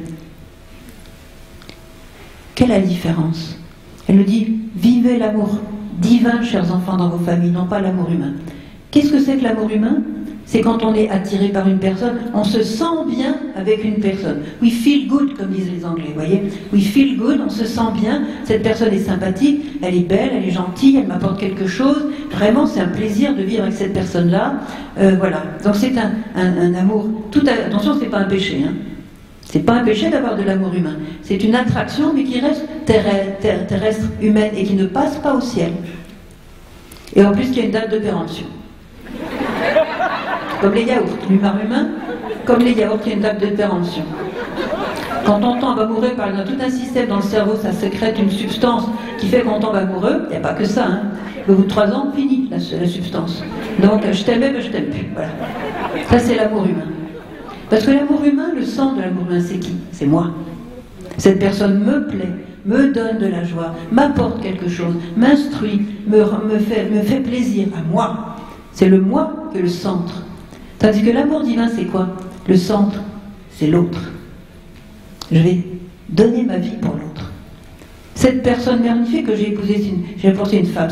Quelle 2.55 2.71
est 2.71 2.81
la 2.81 2.87
différence? 2.87 3.57
Elle 4.09 4.17
nous 4.17 4.25
dit, 4.25 4.59
vivez 4.75 5.19
l'amour 5.19 5.59
divin, 5.99 6.43
chers 6.43 6.75
enfants, 6.75 6.97
dans 6.97 7.11
vos 7.11 7.25
familles, 7.25 7.51
non 7.51 7.67
pas 7.67 7.81
l'amour 7.81 8.11
humain. 8.11 8.33
Qu'est-ce 8.91 9.13
que 9.13 9.21
c'est 9.21 9.37
que 9.37 9.45
l'amour 9.45 9.71
humain? 9.71 9.99
C'est 10.53 10.61
quand 10.61 10.85
on 10.85 10.95
est 10.95 11.09
attiré 11.09 11.49
par 11.49 11.67
une 11.67 11.79
personne, 11.79 12.19
on 12.35 12.45
se 12.45 12.63
sent 12.63 12.85
bien 13.09 13.37
avec 13.57 13.83
une 13.85 14.01
personne. 14.01 14.43
We 14.61 14.71
feel 14.71 15.09
good, 15.09 15.35
comme 15.35 15.49
disent 15.49 15.71
les 15.75 15.83
Anglais, 15.83 16.11
voyez. 16.15 16.43
We 16.75 16.85
feel 16.85 17.17
good, 17.17 17.41
on 17.43 17.49
se 17.49 17.65
sent 17.65 17.81
bien, 17.99 18.25
cette 18.45 18.63
personne 18.63 18.93
est 18.93 18.99
sympathique, 18.99 19.65
elle 19.81 19.95
est 19.95 20.07
belle, 20.07 20.29
elle 20.37 20.47
est 20.47 20.51
gentille, 20.51 20.99
elle 20.99 21.07
m'apporte 21.07 21.41
quelque 21.41 21.67
chose. 21.67 22.05
Vraiment, 22.31 22.67
c'est 22.67 22.81
un 22.81 22.89
plaisir 22.89 23.35
de 23.35 23.43
vivre 23.43 23.63
avec 23.63 23.73
cette 23.73 23.95
personne-là. 23.95 24.57
Euh, 24.99 25.17
voilà. 25.19 25.43
Donc 25.65 25.75
c'est 25.75 25.95
un, 25.97 26.75
amour. 26.75 27.09
Tout 27.31 27.45
attention, 27.47 27.97
c'est 27.99 28.11
pas 28.11 28.19
un 28.19 28.25
péché. 28.25 28.61
Hein. 28.63 28.75
C'est 29.47 29.65
pas 29.65 29.77
un 29.77 29.85
péché 29.85 30.11
d'avoir 30.11 30.37
de 30.37 30.43
l'amour 30.43 30.75
humain. 30.75 30.97
C'est 31.23 31.43
une 31.43 31.55
attraction, 31.55 32.13
mais 32.15 32.25
qui 32.25 32.41
reste 32.41 32.69
terrestre, 32.85 34.05
humaine 34.21 34.53
et 34.55 34.65
qui 34.65 34.75
ne 34.75 34.85
passe 34.85 35.17
pas 35.17 35.35
au 35.35 35.41
ciel. 35.41 35.73
Et 37.17 37.25
en 37.25 37.33
plus, 37.33 37.51
qui 37.51 37.61
a 37.61 37.65
une 37.65 37.71
date 37.71 37.91
de 37.91 37.99
péremption 38.01 38.45
comme 40.63 40.75
les 40.75 40.85
yaourts, 40.85 41.19
l'humain 41.29 41.55
humain, 41.63 41.89
comme 42.47 42.61
les 42.61 42.73
yaourts 42.73 43.01
qui 43.01 43.11
ont 43.11 43.15
une 43.15 43.21
date 43.21 43.41
de 43.41 43.47
péremption. 43.49 44.05
Quand 45.27 45.41
on 45.43 45.59
tombe 45.61 45.79
amoureux, 45.79 46.13
par 46.17 46.29
exemple, 46.29 46.51
tout 46.51 46.65
un 46.65 46.71
système 46.71 47.09
dans 47.09 47.17
le 47.17 47.23
cerveau, 47.23 47.57
ça 47.61 47.73
sécrète 47.73 48.19
une 48.19 48.31
substance 48.31 48.85
qui 49.19 49.27
fait 49.27 49.43
qu'on 49.43 49.59
tombe 49.61 49.75
amoureux. 49.75 50.23
Il 50.27 50.31
n'y 50.31 50.37
a 50.37 50.41
pas 50.41 50.55
que 50.55 50.65
ça. 50.65 50.87
Hein. 50.87 51.01
Au 51.49 51.55
bout 51.55 51.63
de 51.65 51.69
trois 51.69 51.89
ans, 51.89 52.13
fini 52.15 52.49
la, 52.51 52.59
substance. 52.61 53.43
Donc, 53.83 54.03
je 54.11 54.25
t'aimais, 54.25 54.53
mais 54.53 54.63
je 54.63 54.71
t'aime 54.71 54.87
plus. 54.87 55.07
Voilà. 55.15 55.31
Ça, 56.09 56.19
c'est 56.19 56.37
l'amour 56.37 56.65
humain. 56.65 56.87
Parce 57.69 57.85
que 57.85 57.91
l'amour 57.91 58.23
humain, 58.25 58.51
le 58.55 58.65
sang 58.65 58.93
de 58.93 59.01
l'amour 59.01 59.25
humain, 59.29 59.41
c'est 59.41 59.59
qui? 59.59 59.77
C'est 59.91 60.07
moi. 60.07 60.31
Cette 61.19 61.41
personne 61.41 61.79
me 61.81 62.07
plaît, 62.07 62.35
me 62.65 62.93
donne 62.93 63.19
de 63.19 63.27
la 63.27 63.45
joie, 63.45 63.75
m'apporte 63.91 64.41
quelque 64.41 64.69
chose, 64.69 64.95
m'instruit, 65.17 65.83
me, 66.07 66.25
fait, 66.59 66.89
me 66.91 67.01
fait 67.01 67.21
plaisir 67.21 67.69
à 67.77 67.83
moi. 67.83 68.37
C'est 68.73 68.89
le 68.89 69.01
moi 69.01 69.33
que 69.53 69.59
le 69.59 69.69
centre. 69.69 70.23
Tandis 70.83 71.03
que 71.03 71.11
l'amour 71.11 71.45
divin, 71.45 71.69
c'est 71.69 71.85
quoi? 71.85 72.09
Le 72.49 72.57
centre, 72.57 73.01
c'est 73.53 73.69
l'autre. 73.69 74.11
Je 75.31 75.39
vais 75.39 75.59
donner 76.09 76.43
ma 76.43 76.59
vie 76.59 76.77
pour 76.81 76.95
l'autre. 76.95 77.31
Cette 78.17 78.43
personne 78.43 78.83
magnifique 78.83 79.27
que 79.27 79.37
j'ai 79.37 79.51
épousée, 79.53 79.95
j'ai 80.19 80.29
apporté 80.29 80.59
une 80.59 80.67
femme. 80.67 80.91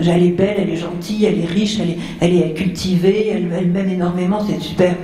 elle 0.00 0.22
est 0.24 0.30
belle, 0.32 0.56
elle 0.58 0.70
est 0.70 0.76
gentille, 0.76 1.24
elle 1.24 1.38
est 1.38 1.46
riche, 1.46 1.78
elle 2.20 2.34
est, 2.34 2.54
cultivée, 2.54 3.28
elle, 3.28 3.48
elle 3.56 3.70
m'aime 3.70 3.88
énormément, 3.88 4.44
c'est 4.44 4.60
super. 4.60 4.96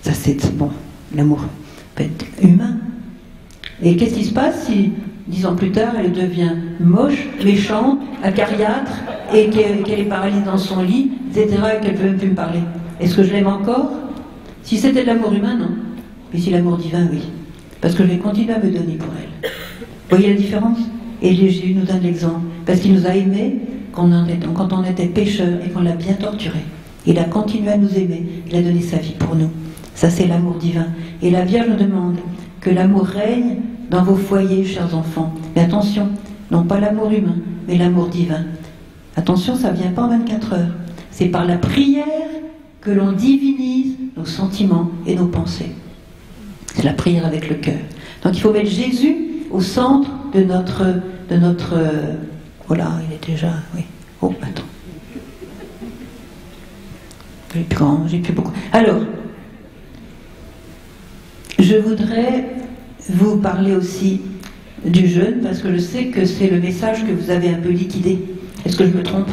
Ça, 0.00 0.12
c'est 0.14 0.56
bon, 0.56 0.70
l'amour 1.14 1.44
peut 1.94 2.04
être 2.04 2.24
humain. 2.42 2.78
Et 3.82 3.94
qu'est-ce 3.96 4.14
qui 4.14 4.24
se 4.24 4.32
passe 4.32 4.66
si, 4.66 4.92
dix 5.28 5.44
ans 5.44 5.54
plus 5.54 5.70
tard, 5.70 5.92
elle 5.98 6.12
devient 6.12 6.52
moche, 6.80 7.28
méchante, 7.44 8.00
acariâtre 8.22 8.92
et 9.34 9.50
qu'elle 9.50 10.00
est 10.00 10.04
paralysée 10.04 10.40
dans 10.44 10.58
son 10.58 10.82
lit, 10.82 11.12
etc., 11.30 11.58
et 11.76 11.84
qu'elle 11.84 11.92
ne 11.92 11.98
peut 11.98 12.04
même 12.04 12.18
plus 12.18 12.30
me 12.30 12.34
parler? 12.34 12.60
Est-ce 13.00 13.16
que 13.16 13.22
je 13.22 13.32
l'aime 13.32 13.46
encore? 13.46 13.90
Si 14.62 14.78
c'était 14.78 15.04
l'amour 15.04 15.32
humain, 15.32 15.56
non. 15.56 15.70
Mais 16.32 16.40
si 16.40 16.50
l'amour 16.50 16.76
divin, 16.76 17.08
oui. 17.10 17.22
Parce 17.80 17.94
que 17.94 18.04
je 18.04 18.08
vais 18.08 18.18
continuer 18.18 18.52
à 18.52 18.58
me 18.58 18.70
donner 18.70 18.94
pour 18.94 19.12
elle. 19.20 19.50
Voyez 20.08 20.30
la 20.30 20.36
différence? 20.36 20.78
Et 21.20 21.34
Jésus 21.34 21.74
nous 21.74 21.84
donne 21.84 22.02
l'exemple. 22.02 22.40
Parce 22.64 22.80
qu'il 22.80 22.94
nous 22.94 23.06
a 23.06 23.14
aimés 23.14 23.60
quand 23.92 24.08
on 24.72 24.84
était 24.84 25.06
pécheurs 25.06 25.58
et 25.64 25.70
qu'on 25.70 25.82
l'a 25.82 25.92
bien 25.92 26.14
torturé. 26.14 26.60
Il 27.06 27.18
a 27.18 27.24
continué 27.24 27.70
à 27.70 27.76
nous 27.76 27.94
aimer. 27.96 28.24
Il 28.48 28.56
a 28.56 28.62
donné 28.62 28.80
sa 28.80 28.98
vie 28.98 29.14
pour 29.18 29.34
nous. 29.34 29.50
Ça, 29.94 30.08
c'est 30.08 30.26
l'amour 30.26 30.54
divin. 30.54 30.86
Et 31.22 31.30
la 31.30 31.44
Vierge 31.44 31.68
nous 31.68 31.76
demande 31.76 32.16
que 32.60 32.70
l'amour 32.70 33.04
règne 33.04 33.56
dans 33.90 34.02
vos 34.02 34.14
foyers, 34.14 34.64
chers 34.64 34.96
enfants. 34.96 35.34
Mais 35.54 35.62
attention, 35.62 36.08
non 36.50 36.62
pas 36.62 36.80
l'amour 36.80 37.10
humain, 37.10 37.36
mais 37.68 37.76
l'amour 37.76 38.08
divin. 38.08 38.44
Attention, 39.16 39.56
ça 39.56 39.72
ne 39.72 39.76
vient 39.76 39.90
pas 39.90 40.02
en 40.02 40.08
24 40.08 40.52
heures. 40.54 40.74
C'est 41.10 41.26
par 41.26 41.44
la 41.44 41.58
prière 41.58 42.06
que 42.82 42.90
l'on 42.90 43.12
divinise 43.12 43.94
nos 44.16 44.26
sentiments 44.26 44.90
et 45.06 45.14
nos 45.14 45.26
pensées. 45.26 45.72
C'est 46.74 46.84
la 46.84 46.92
prière 46.92 47.24
avec 47.24 47.48
le 47.48 47.56
cœur. 47.56 47.78
Donc 48.24 48.36
il 48.36 48.40
faut 48.40 48.52
mettre 48.52 48.70
Jésus 48.70 49.16
au 49.50 49.60
centre 49.60 50.10
de 50.34 50.42
notre... 50.42 50.84
De 51.30 51.36
notre 51.36 51.78
oh 52.68 52.74
là, 52.74 52.90
il 53.08 53.14
est 53.14 53.34
déjà... 53.34 53.54
Oui. 53.74 53.82
Oh, 54.20 54.34
attends. 54.42 54.64
J'ai 57.54 57.62
plus 57.62 57.76
grand, 57.76 58.06
j'ai 58.08 58.18
plus 58.18 58.32
beaucoup. 58.32 58.52
Alors, 58.72 59.02
je 61.58 61.76
voudrais 61.76 62.46
vous 63.08 63.36
parler 63.36 63.74
aussi 63.74 64.20
du 64.84 65.06
jeûne 65.06 65.40
parce 65.42 65.60
que 65.60 65.72
je 65.72 65.78
sais 65.78 66.06
que 66.06 66.24
c'est 66.24 66.48
le 66.48 66.60
message 66.60 67.04
que 67.06 67.12
vous 67.12 67.30
avez 67.30 67.50
un 67.50 67.58
peu 67.58 67.70
liquidé. 67.70 68.18
Est-ce 68.64 68.76
que 68.76 68.84
je 68.84 68.90
me 68.90 69.02
trompe? 69.02 69.28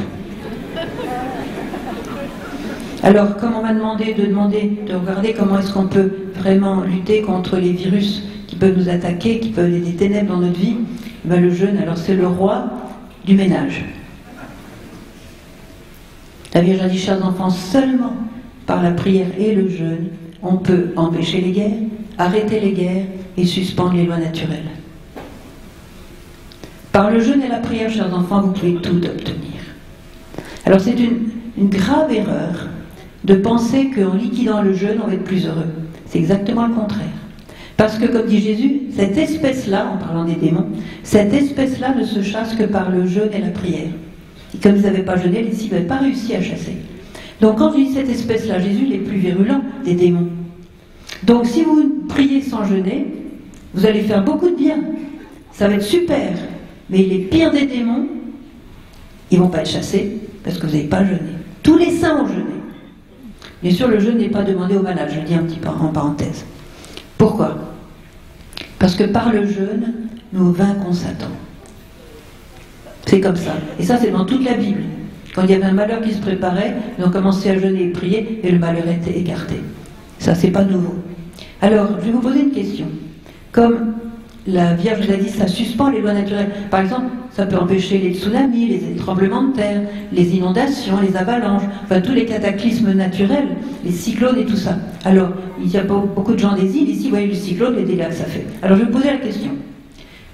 Alors, 3.02 3.38
comme 3.38 3.56
on 3.56 3.62
m'a 3.62 3.74
demandé 3.74 4.14
de 4.14 4.26
demander, 4.26 4.80
de 4.86 4.94
regarder 4.94 5.34
comment 5.34 5.60
est-ce 5.60 5.72
qu'on 5.72 5.88
peut 5.88 6.12
vraiment 6.36 6.82
lutter 6.82 7.22
contre 7.22 7.58
les 7.58 7.72
virus 7.72 8.24
qui 8.48 8.56
peuvent 8.56 8.78
nous 8.78 8.90
attaquer, 8.90 9.40
qui 9.40 9.50
peuvent 9.50 9.74
être 9.74 9.86
des 9.86 9.96
ténèbres 9.96 10.34
dans 10.34 10.42
notre 10.42 10.60
vie, 10.60 10.76
ben 11.24 11.42
le 11.42 11.52
jeûne, 11.52 11.78
alors 11.78 11.98
c'est 11.98 12.16
le 12.16 12.28
roi 12.28 12.66
du 13.26 13.36
ménage. 13.36 13.86
La 16.54 16.62
Vierge 16.62 16.82
a 16.82 16.90
dit, 16.90 16.98
chers 16.98 17.26
enfants, 17.26 17.50
seulement 17.50 18.14
par 18.66 18.84
la 18.84 18.92
prière 18.92 19.28
et 19.38 19.54
le 19.54 19.70
jeûne, 19.70 20.10
on 20.42 20.58
peut 20.58 20.92
empêcher 20.96 21.42
les 21.42 21.52
guerres, 21.52 21.78
arrêter 22.18 22.60
les 22.60 22.72
guerres 22.72 23.06
et 23.38 23.46
suspendre 23.46 23.94
les 23.94 24.06
lois 24.06 24.18
naturelles. 24.18 24.70
Par 26.92 27.12
le 27.12 27.20
jeûne 27.20 27.44
et 27.44 27.48
la 27.48 27.60
prière, 27.60 27.90
chers 27.90 28.14
enfants, 28.14 28.42
vous 28.42 28.52
pouvez 28.52 28.76
tout 28.76 28.98
obtenir. 29.06 29.60
Alors 30.66 30.82
c'est 30.82 31.00
une, 31.00 31.30
grave 31.70 32.12
erreur 32.12 32.68
de 33.24 33.34
penser 33.36 33.90
qu'en 33.90 34.14
liquidant 34.14 34.62
le 34.62 34.74
jeûne, 34.74 35.00
on 35.04 35.08
va 35.08 35.14
être 35.14 35.24
plus 35.24 35.46
heureux. 35.46 35.68
C'est 36.06 36.20
exactement 36.20 36.68
le 36.68 36.74
contraire. 36.74 37.06
Parce 37.78 37.98
que, 37.98 38.06
comme 38.08 38.26
dit 38.26 38.42
Jésus, 38.42 38.82
cette 38.96 39.18
espèce-là, 39.18 39.92
en 39.94 39.98
parlant 39.98 40.26
des 40.26 40.36
démons, 40.36 40.66
cette 41.04 41.34
espèce-là 41.34 41.96
ne 41.96 42.04
se 42.04 42.22
chasse 42.22 42.56
que 42.56 42.64
par 42.64 42.92
le 42.92 43.08
jeûne 43.08 43.30
et 43.34 43.40
la 43.40 43.52
prière. 43.52 43.88
Et 44.54 44.58
comme 44.58 44.76
ils 44.76 44.82
n'avaient 44.82 45.04
pas 45.04 45.18
jeûné, 45.18 45.44
les 45.44 45.54
cibles 45.54 45.76
n'avaient 45.76 45.88
pas 45.88 45.98
réussi 45.98 46.36
à 46.36 46.42
chasser. 46.42 46.78
Donc 47.40 47.58
quand 47.58 47.72
je 47.72 47.78
dis 47.78 47.94
cette 47.94 48.10
espèce-là, 48.10 48.60
Jésus 48.60 48.94
est 48.94 48.98
plus 48.98 49.18
virulent 49.18 49.62
des 49.86 49.94
démons. 49.94 50.28
Donc 51.24 51.46
si 51.46 51.64
vous 51.64 52.04
priez 52.10 52.42
sans 52.42 52.66
jeûner, 52.66 53.06
vous 53.74 53.86
allez 53.86 54.02
faire 54.02 54.24
beaucoup 54.24 54.50
de 54.50 54.56
bien. 54.56 54.80
Ça 55.54 55.68
va 55.68 55.76
être 55.76 55.84
super. 55.84 56.34
Mais 56.90 56.98
les 56.98 57.20
pires 57.20 57.52
des 57.52 57.66
démons, 57.66 58.08
ils 59.32 59.38
ne 59.38 59.44
vont 59.44 59.50
pas 59.50 59.60
être 59.60 59.70
chassés 59.70 60.18
parce 60.44 60.58
que 60.58 60.66
vous 60.66 60.74
n'avez 60.74 60.88
pas 60.88 61.06
jeûné. 61.06 61.20
Tous 61.64 61.78
les 61.78 61.92
saints 61.92 62.24
ont 62.24 62.28
jeûné. 62.28 62.59
Bien 63.62 63.72
sûr, 63.72 63.88
le 63.88 64.00
jeûne 64.00 64.18
n'est 64.18 64.30
pas 64.30 64.44
demandé 64.44 64.76
aux 64.78 64.82
malades, 64.82 65.10
je 65.14 65.20
le 65.20 65.26
dis 65.26 65.34
un 65.34 65.44
petit 65.44 65.60
en 65.68 65.88
parenthèse. 65.88 66.46
Pourquoi? 67.18 67.58
Parce 68.78 68.96
que 68.96 69.04
par 69.04 69.34
le 69.34 69.46
jeûne, 69.46 69.94
nous 70.32 70.54
vaincons 70.54 70.94
Satan. 70.94 71.28
C'est 73.06 73.20
comme 73.20 73.36
ça. 73.36 73.54
Et 73.80 73.84
ça, 73.84 73.98
c'est 73.98 74.12
dans 74.12 74.26
toute 74.26 74.46
la 74.46 74.54
Bible. 74.54 74.84
Quand 75.36 75.44
il 75.44 75.52
y 75.52 75.54
avait 75.54 75.66
un 75.66 75.74
malheur 75.74 76.02
qui 76.02 76.14
se 76.14 76.22
préparait, 76.22 76.76
ils 76.98 77.04
ont 77.04 77.12
commencé 77.12 77.50
à 77.50 77.60
jeûner 77.60 77.86
et 77.86 77.90
prier, 77.90 78.40
et 78.44 78.52
le 78.52 78.60
malheur 78.60 78.88
était 78.88 79.18
écarté. 79.20 79.56
Ça, 80.20 80.36
c'est 80.36 80.52
pas 80.52 80.64
nouveau. 80.64 80.96
Alors, 81.62 81.90
je 82.00 82.06
vais 82.06 82.12
vous 82.12 82.22
poser 82.22 82.42
une 82.42 82.52
question. 82.52 82.86
Comme 83.52 83.94
la 84.48 84.74
Vierge 84.74 85.06
vous 85.06 85.14
a 85.14 85.18
dit, 85.18 85.30
ça 85.30 85.48
suspend 85.48 85.90
les 85.90 86.02
lois 86.02 86.14
naturelles. 86.14 86.50
Par 86.72 86.82
exemple, 86.82 87.08
ça 87.32 87.46
peut 87.46 87.58
empêcher 87.58 87.98
les 87.98 88.14
tsunamis, 88.14 88.68
les 88.68 88.96
tremblements 88.96 89.44
de 89.44 89.54
terre, 89.54 89.82
les 90.12 90.36
inondations, 90.36 91.00
les 91.02 91.16
avalanches, 91.16 91.64
enfin 91.84 92.02
tous 92.02 92.14
les 92.14 92.26
cataclysmes 92.26 92.94
naturels, 92.94 93.50
les 93.86 93.92
cyclones 93.92 94.40
et 94.40 94.46
tout 94.46 94.56
ça. 94.56 94.78
Alors, 95.06 95.30
il 95.62 95.70
y 95.70 95.78
a 95.78 95.84
beaucoup 95.84 96.34
de 96.34 96.40
gens 96.40 96.56
des 96.56 96.78
îles 96.78 96.90
ici, 96.90 97.04
vous 97.06 97.10
voyez 97.12 97.28
le 97.28 97.34
cyclone, 97.34 97.76
les 97.76 97.84
dégâts 97.84 98.08
que 98.08 98.16
ça 98.16 98.26
fait. 98.26 98.46
Alors, 98.62 98.78
je 98.78 98.84
vais 98.84 98.90
vous 98.90 98.98
poser 98.98 99.12
la 99.12 99.18
question. 99.18 99.52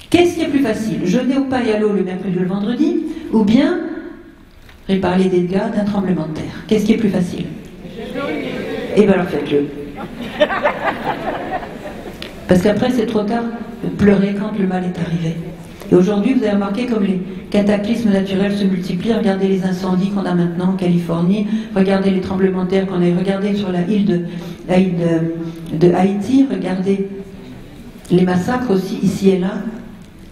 Qu'est-ce 0.10 0.36
qui 0.36 0.42
est 0.44 0.48
plus 0.48 0.60
facile 0.60 1.00
Jeûner 1.04 1.38
au 1.38 1.46
pain 1.46 1.62
et 1.66 1.74
à 1.74 1.80
l'eau 1.80 1.92
le 1.92 2.04
mercredi 2.04 2.38
ou 2.38 2.42
le 2.42 2.48
vendredi 2.48 3.04
Ou 3.34 3.44
bien 3.44 3.80
réparer 4.88 5.24
les 5.24 5.30
dégâts 5.30 5.72
d'un 5.76 5.84
tremblement 5.84 6.28
de 6.28 6.34
terre? 6.34 6.64
Qu'est-ce 6.68 6.86
qui 6.86 6.94
est 6.94 6.98
plus 6.98 7.10
facile? 7.10 7.46
Eh 8.96 9.02
bien 9.02 9.12
alors 9.12 9.28
faites-le. 9.28 9.66
Parce 12.48 12.62
qu'après, 12.62 12.92
c'est 12.92 13.08
trop 13.08 13.24
tard 13.24 13.44
de 13.84 13.90
pleurer 13.90 14.36
quand 14.40 14.58
le 14.58 14.68
mal 14.68 14.84
est 14.84 15.00
arrivé. 15.00 15.36
Et 15.92 15.96
aujourd'hui, 15.96 16.34
vous 16.34 16.44
avez 16.44 16.54
remarqué 16.54 16.86
comme 16.86 17.04
les 17.04 17.22
cataclysmes 17.52 18.12
naturels 18.12 18.58
se 18.58 18.64
multiplient. 18.64 19.14
Regardez 19.14 19.48
les 19.48 19.64
incendies 19.64 20.10
qu'on 20.10 20.26
a 20.26 20.34
maintenant 20.34 20.70
en 20.70 20.76
Californie, 20.76 21.48
regardez 21.76 22.12
les 22.12 22.22
tremblements 22.22 22.66
de 22.66 22.70
terre 22.70 22.88
qu'on 22.88 23.02
a, 23.02 23.18
regardez 23.18 23.56
sur 23.56 23.72
la 23.72 23.82
île 23.82 24.06
de, 24.06 25.78
de 25.78 25.94
Haïti, 25.94 26.46
regardez 26.52 27.08
les 28.12 28.24
massacres 28.24 28.72
aussi 28.72 28.98
ici 29.02 29.30
et 29.30 29.40
là, 29.40 29.54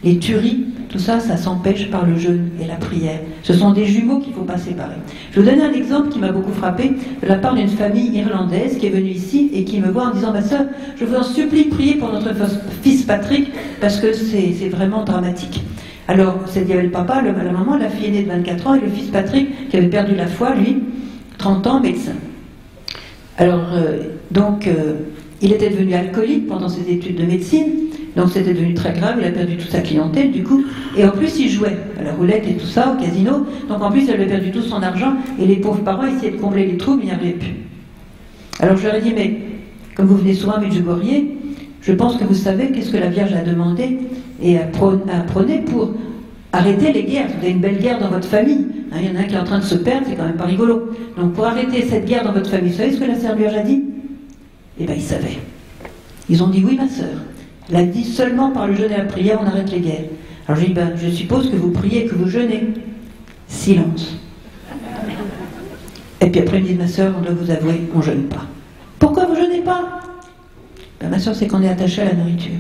les 0.04 0.18
tueries. 0.18 0.66
Tout 0.94 1.00
ça, 1.00 1.20
ça 1.20 1.38
s'empêche 1.38 1.90
par 1.90 2.06
le 2.06 2.20
jeûne 2.20 2.52
et 2.62 2.68
la 2.68 2.76
prière. 2.76 3.20
Ce 3.42 3.52
sont 3.52 3.72
des 3.72 3.88
jumeaux 3.88 4.20
qu'il 4.20 4.30
ne 4.30 4.36
faut 4.36 4.44
pas 4.44 4.60
séparer. 4.60 4.94
Je 5.32 5.40
vous 5.40 5.46
donner 5.48 5.64
un 5.64 5.74
exemple 5.74 6.10
qui 6.10 6.20
m'a 6.20 6.32
beaucoup 6.32 6.52
frappé 6.52 6.92
de 7.24 7.28
la 7.28 7.38
part 7.38 7.56
d'une 7.56 7.68
famille 7.68 8.16
irlandaise 8.16 8.78
qui 8.78 8.86
est 8.86 8.92
venue 8.92 9.10
ici 9.10 9.50
et 9.56 9.64
qui 9.64 9.80
me 9.80 9.90
voit 9.90 10.10
en 10.10 10.12
disant 10.12 10.32
Ma 10.32 10.44
soeur, 10.44 10.66
je 10.96 11.06
vous 11.06 11.16
en 11.16 11.24
supplie, 11.24 11.64
prier 11.64 11.96
pour 11.96 12.14
notre 12.14 12.30
fils 12.84 13.02
Patrick 13.06 13.52
parce 13.82 14.00
que 14.00 14.14
c'est 14.14 14.70
vraiment 14.70 15.04
dramatique. 15.04 15.64
Alors, 16.08 16.36
c'est 16.46 16.64
dit 16.64 16.74
le 16.74 16.92
papa, 16.92 17.24
la 17.24 17.32
maman, 17.32 17.76
la 17.76 17.90
fille 17.90 18.10
aînée 18.10 18.22
de 18.22 18.30
24 18.30 18.68
ans 18.68 18.76
et 18.76 18.82
le 18.82 18.90
fils 18.90 19.08
Patrick 19.08 19.70
qui 19.70 19.78
avait 19.78 19.88
perdu 19.88 20.14
la 20.14 20.28
foi, 20.28 20.54
lui, 20.54 20.78
30 21.40 21.66
ans, 21.66 21.80
médecin. 21.80 22.14
Alors, 23.40 23.66
euh, 23.74 24.10
donc, 24.30 24.68
euh, 24.68 24.94
il 25.42 25.54
était 25.54 25.72
devenu 25.72 25.96
alcoolique 25.96 26.46
pendant 26.46 26.70
ses 26.70 26.88
études 26.88 27.16
de 27.16 27.26
médecine. 27.26 27.72
Donc 28.16 28.30
c'était 28.30 28.54
devenu 28.54 28.74
très 28.74 28.94
grave, 28.94 29.16
il 29.20 29.26
a 29.26 29.32
perdu 29.32 29.58
toute 29.58 29.72
sa 29.72 29.82
clientèle 29.82 30.32
du 30.32 30.44
coup. 30.44 30.64
Et 30.96 31.04
en 31.04 31.10
plus 31.10 31.40
il 31.40 31.50
jouait 31.50 31.78
à 32.00 32.04
la 32.04 32.14
roulette 32.14 32.46
et 32.48 32.54
tout 32.54 32.68
ça, 32.68 32.94
au 32.94 33.02
casino. 33.02 33.46
Donc 33.68 33.82
en 33.82 33.90
plus 33.90 34.04
il 34.04 34.12
avait 34.12 34.28
perdu 34.28 34.52
tout 34.52 34.62
son 34.62 34.82
argent 34.84 35.14
et 35.42 35.46
les 35.46 35.56
pauvres 35.56 35.84
parents 35.84 36.06
essayaient 36.06 36.32
de 36.32 36.38
combler 36.38 36.66
les 36.68 36.78
trous, 36.78 36.96
mais 36.96 37.04
il 37.04 37.06
n'y 37.08 37.12
arrivait 37.12 37.34
plus. 37.34 37.56
Alors 38.60 38.78
je 38.78 38.84
leur 38.84 38.96
ai 38.96 39.02
dit, 39.02 39.14
mais 39.16 39.40
comme 39.96 40.06
vous 40.06 40.18
venez 40.18 40.34
souvent 40.34 40.54
à 40.54 40.60
Medjugorje, 40.60 41.24
je 41.82 41.92
pense 41.92 42.18
que 42.18 42.24
vous 42.24 42.36
savez 42.36 42.72
qu'est-ce 42.72 42.92
que 42.92 42.98
la 42.98 43.10
Vierge 43.10 43.34
a 43.34 43.42
demandé 43.42 43.98
et 44.42 44.58
a 44.58 44.62
prôné 44.62 45.58
pour 45.66 45.92
arrêter 46.52 46.94
les 46.94 47.04
guerres. 47.04 47.28
Vous 47.28 47.44
avez 47.44 47.52
une 47.52 47.60
belle 47.60 47.80
guerre 47.80 48.00
dans 48.00 48.10
votre 48.10 48.28
famille. 48.28 48.68
Hein, 48.92 48.98
il 49.02 49.10
y 49.10 49.12
en 49.12 49.20
a 49.20 49.24
un 49.24 49.24
qui 49.24 49.34
est 49.34 49.40
en 49.40 49.44
train 49.44 49.60
de 49.60 49.64
se 49.64 49.76
perdre, 49.76 50.06
c'est 50.08 50.16
quand 50.16 50.26
même 50.26 50.38
pas 50.38 50.46
rigolo. 50.46 50.92
Donc 51.18 51.34
pour 51.34 51.46
arrêter 51.46 51.84
cette 51.90 52.06
guerre 52.06 52.24
dans 52.24 52.32
votre 52.32 52.50
famille, 52.50 52.72
vous 52.72 52.78
savez 52.78 52.92
ce 52.92 53.00
que 53.00 53.06
la 53.06 53.16
Sainte 53.16 53.38
Vierge 53.38 53.56
a 53.56 53.64
dit? 53.64 53.84
Eh 54.80 54.86
bien 54.86 54.96
ils 54.96 55.02
savaient. 55.02 55.40
Ils 56.30 56.44
ont 56.44 56.48
dit 56.48 56.64
oui 56.66 56.78
ma 56.78 56.88
sœur. 56.88 57.10
Elle 57.70 57.76
a 57.78 57.84
dit 57.84 58.04
seulement 58.04 58.52
par 58.52 58.68
le 58.68 58.76
jeûne 58.76 58.92
et 58.92 58.98
la 58.98 59.06
prière, 59.06 59.40
on 59.42 59.46
arrête 59.46 59.72
les 59.72 59.80
guerres. 59.80 60.06
Alors 60.48 60.60
j'ai 60.60 60.68
dit, 60.68 60.74
ben, 60.74 60.92
je 60.96 61.10
suppose 61.10 61.50
que 61.50 61.56
vous 61.56 61.72
priez, 61.72 62.06
que 62.06 62.16
vous 62.16 62.28
jeûnez. 62.28 62.68
Silence. 63.48 64.18
Et 66.22 66.30
puis 66.30 66.42
après, 66.42 66.58
elle 66.58 66.64
me 66.64 66.68
dit, 66.68 66.76
ma 66.76 66.88
soeur, 66.88 67.14
on 67.18 67.22
doit 67.22 67.34
vous 67.34 67.52
avouer, 67.52 67.82
on 67.94 68.00
ne 68.00 68.04
jeûne 68.04 68.24
pas. 68.24 68.46
Pourquoi 69.00 69.26
vous 69.26 69.36
jeûnez 69.36 69.62
pas? 69.62 70.02
Ben, 71.00 71.10
Ma 71.10 71.20
soeur, 71.20 71.36
c'est 71.36 71.48
qu'on 71.48 71.62
est 71.62 71.70
attaché 71.70 72.02
à 72.02 72.06
la 72.06 72.14
nourriture. 72.14 72.54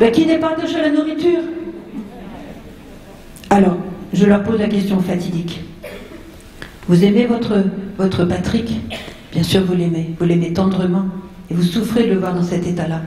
Ben, 0.00 0.10
qui 0.10 0.26
n'est 0.26 0.38
pas 0.38 0.50
attaché 0.50 0.76
à 0.76 0.82
la 0.82 0.90
nourriture? 0.90 1.40
Alors, 3.50 3.76
je 4.12 4.26
leur 4.26 4.42
pose 4.42 4.58
la 4.58 4.68
question 4.68 5.00
fatidique. 5.00 5.60
Vous 6.88 7.04
aimez 7.04 7.26
votre, 7.26 7.64
votre 7.98 8.24
Patrick? 8.24 8.80
Bien 9.32 9.42
sûr, 9.42 9.64
vous 9.64 9.74
l'aimez. 9.74 10.14
Vous 10.18 10.24
l'aimez 10.24 10.52
tendrement. 10.52 11.04
Et 11.50 11.54
vous 11.54 11.62
souffrez 11.62 12.04
de 12.04 12.10
le 12.10 12.18
voir 12.18 12.34
dans 12.34 12.42
cet 12.42 12.66
état-là. 12.66 13.02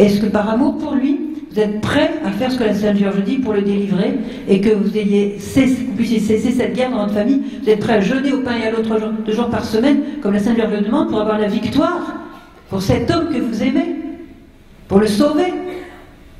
Est-ce 0.00 0.18
que 0.18 0.26
par 0.26 0.48
amour 0.48 0.78
pour 0.78 0.94
lui, 0.94 1.20
vous 1.52 1.60
êtes 1.60 1.82
prêt 1.82 2.10
à 2.24 2.30
faire 2.30 2.50
ce 2.50 2.56
que 2.56 2.64
la 2.64 2.72
Sainte 2.72 2.96
Vierge 2.96 3.22
dit 3.22 3.36
pour 3.36 3.52
le 3.52 3.60
délivrer 3.60 4.14
et 4.48 4.62
que 4.62 4.70
vous 4.70 4.96
ayez 4.96 5.38
cessé, 5.38 5.86
puissiez 5.94 6.20
cesser 6.20 6.52
cette 6.52 6.74
guerre 6.74 6.90
dans 6.90 7.02
votre 7.02 7.12
famille 7.12 7.42
Vous 7.62 7.68
êtes 7.68 7.80
prêt 7.80 7.94
à 7.94 8.00
jeûner 8.00 8.32
au 8.32 8.38
pain 8.40 8.56
et 8.56 8.66
à 8.66 8.70
l'autre 8.70 8.98
deux 9.26 9.32
jours 9.34 9.50
par 9.50 9.62
semaine, 9.62 10.00
comme 10.22 10.32
la 10.32 10.38
Sainte 10.38 10.54
Vierge 10.54 10.72
le 10.72 10.80
demande, 10.86 11.10
pour 11.10 11.20
avoir 11.20 11.38
la 11.38 11.48
victoire 11.48 12.14
pour 12.70 12.80
cet 12.80 13.10
homme 13.10 13.28
que 13.28 13.40
vous 13.40 13.62
aimez, 13.62 13.96
pour 14.88 15.00
le 15.00 15.06
sauver? 15.06 15.52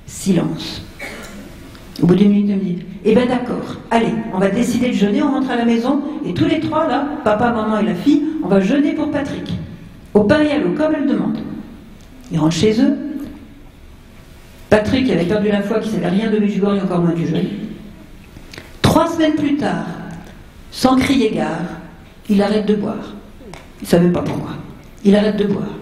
Silence. 0.06 0.82
Au 2.02 2.06
bout 2.06 2.14
d'une 2.14 2.30
minute, 2.30 2.56
me 2.56 2.64
dit 2.64 2.78
Eh 3.04 3.14
bien 3.14 3.26
d'accord, 3.26 3.76
allez, 3.90 4.14
on 4.32 4.38
va 4.38 4.48
décider 4.48 4.88
de 4.88 4.94
jeûner, 4.94 5.22
on 5.22 5.32
rentre 5.32 5.50
à 5.50 5.56
la 5.56 5.66
maison, 5.66 6.00
et 6.24 6.32
tous 6.32 6.46
les 6.46 6.60
trois, 6.60 6.88
là, 6.88 7.04
papa, 7.24 7.52
maman 7.52 7.78
et 7.80 7.84
la 7.84 7.94
fille, 7.94 8.22
on 8.42 8.48
va 8.48 8.60
jeûner 8.60 8.92
pour 8.92 9.10
Patrick. 9.10 9.52
Au 10.14 10.20
pain 10.20 10.40
et 10.40 10.50
à 10.50 10.58
l'eau, 10.58 10.70
comme 10.74 10.94
elle 10.94 11.06
demande. 11.06 11.38
Ils 12.32 12.38
rentrent 12.38 12.56
chez 12.56 12.80
eux. 12.80 13.09
Patrick 14.70 15.10
avait 15.10 15.24
perdu 15.24 15.48
la 15.48 15.62
foi, 15.62 15.80
qui 15.80 15.88
ne 15.88 15.94
savait 15.94 16.08
rien 16.08 16.30
de 16.30 16.38
Medjugorje 16.38 16.82
encore 16.82 17.00
moins 17.00 17.12
du 17.12 17.26
jeûne. 17.26 17.48
Trois 18.80 19.08
semaines 19.08 19.34
plus 19.34 19.56
tard, 19.56 19.86
sans 20.70 20.96
crier 20.96 21.32
gare, 21.32 21.66
il 22.28 22.40
arrête 22.40 22.66
de 22.66 22.76
boire. 22.76 23.14
Il 23.80 23.84
ne 23.84 23.88
savait 23.88 24.10
pas 24.10 24.22
pourquoi. 24.22 24.52
Il 25.04 25.16
arrête 25.16 25.36
de 25.36 25.44
boire. 25.44 25.74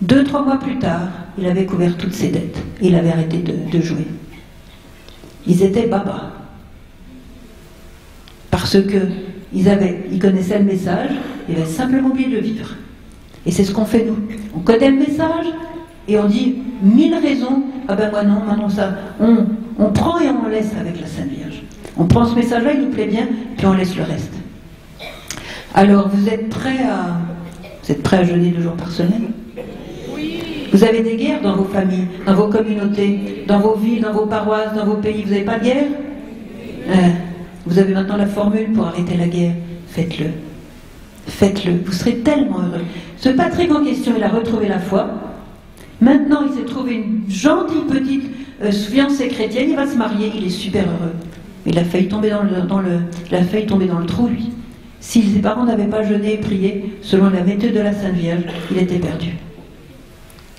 Deux, 0.00 0.22
trois 0.22 0.44
mois 0.44 0.58
plus 0.58 0.78
tard, 0.78 1.08
il 1.36 1.46
avait 1.46 1.66
couvert 1.66 1.96
toutes 1.96 2.14
ses 2.14 2.28
dettes. 2.28 2.58
Il 2.80 2.94
avait 2.94 3.10
arrêté 3.10 3.38
de, 3.38 3.80
jouer. 3.80 4.06
Ils 5.46 5.62
étaient 5.64 5.88
baba. 5.88 6.30
Parce 8.52 8.80
que 8.80 9.08
ils, 9.52 9.68
avaient, 9.68 10.04
ils 10.12 10.20
connaissaient 10.20 10.60
le 10.60 10.64
message, 10.64 11.10
ils 11.48 11.56
avaient 11.56 11.66
simplement 11.66 12.10
oublié 12.10 12.28
de 12.28 12.38
vivre. 12.38 12.76
Et 13.46 13.50
c'est 13.50 13.64
ce 13.64 13.72
qu'on 13.72 13.84
fait 13.84 14.04
nous. 14.04 14.18
On 14.54 14.60
connaît 14.60 14.90
le 14.90 14.98
message 14.98 15.46
et 16.08 16.18
on 16.18 16.26
dit 16.26 16.56
mille 16.82 17.14
raisons. 17.14 17.62
Ah 17.86 17.94
ben 17.94 18.10
moi 18.10 18.22
non, 18.22 18.40
moi 18.44 18.56
non 18.56 18.68
ça. 18.68 18.94
On, 19.20 19.46
on 19.78 19.92
prend 19.92 20.18
et 20.20 20.28
on 20.28 20.48
laisse 20.48 20.72
avec 20.80 21.00
la 21.00 21.06
Sainte 21.06 21.28
Vierge. 21.28 21.62
On 21.96 22.04
prend 22.04 22.24
ce 22.24 22.34
message-là, 22.34 22.72
il 22.74 22.82
nous 22.82 22.90
plaît 22.90 23.06
bien, 23.06 23.28
puis 23.56 23.66
on 23.66 23.72
laisse 23.74 23.96
le 23.96 24.02
reste. 24.02 24.32
Alors 25.74 26.08
vous 26.08 26.28
êtes 26.28 26.48
prêts 26.48 26.82
à, 26.82 27.18
vous 27.82 27.92
êtes 27.92 28.02
prêts 28.02 28.18
à 28.18 28.24
jeûner 28.24 28.50
deux 28.50 28.62
jours 28.62 28.74
par 28.74 28.90
semaine? 28.90 29.30
Vous 30.72 30.84
avez 30.84 31.00
des 31.02 31.16
guerres 31.16 31.40
dans 31.40 31.56
vos 31.56 31.64
familles, 31.64 32.06
dans 32.26 32.34
vos 32.34 32.48
communautés, 32.48 33.44
dans 33.46 33.58
vos 33.58 33.74
villes, 33.74 34.02
dans 34.02 34.12
vos 34.12 34.26
paroisses, 34.26 34.74
dans 34.76 34.84
vos 34.84 34.96
pays. 34.96 35.22
Vous 35.22 35.30
n'avez 35.30 35.44
pas 35.44 35.58
de 35.58 35.64
guerre? 35.64 35.86
Hein? 36.92 37.10
Vous 37.64 37.78
avez 37.78 37.94
maintenant 37.94 38.16
la 38.18 38.26
formule 38.26 38.72
pour 38.72 38.86
arrêter 38.86 39.16
la 39.16 39.26
guerre. 39.28 39.54
Faites-le. 39.88 40.26
Faites-le. 41.26 41.72
Vous 41.84 41.92
serez 41.92 42.16
tellement 42.18 42.58
heureux. 42.58 42.84
Ce 43.16 43.30
Patrick 43.30 43.74
en 43.74 43.82
question, 43.82 44.12
il 44.16 44.22
a 44.22 44.28
retrouvé 44.28 44.68
la 44.68 44.78
foi. 44.78 45.08
Maintenant, 46.00 46.40
il 46.48 46.56
s'est 46.56 46.64
trouvé 46.64 46.94
une 46.94 47.22
gentille 47.28 47.84
petite 47.88 48.30
euh, 48.62 49.28
chrétienne. 49.28 49.70
Il 49.70 49.76
va 49.76 49.86
se 49.86 49.96
marier. 49.96 50.32
Il 50.36 50.46
est 50.46 50.50
super 50.50 50.84
heureux. 50.84 51.14
Il 51.66 51.78
a 51.78 51.84
failli 51.84 52.08
tomber 52.08 52.30
dans 52.30 52.80
le, 52.80 53.00
failli 53.44 53.66
tomber 53.66 53.86
dans 53.86 53.98
le 53.98 54.06
trou, 54.06 54.28
lui. 54.28 54.50
Si 55.00 55.22
ses 55.22 55.40
parents 55.40 55.64
n'avaient 55.64 55.86
pas 55.86 56.02
jeûné 56.02 56.34
et 56.34 56.38
prié 56.38 56.96
selon 57.02 57.30
la 57.30 57.42
méthode 57.42 57.72
de 57.72 57.80
la 57.80 57.92
Sainte 57.92 58.14
Vierge, 58.14 58.42
il 58.70 58.78
était 58.78 58.98
perdu. 58.98 59.36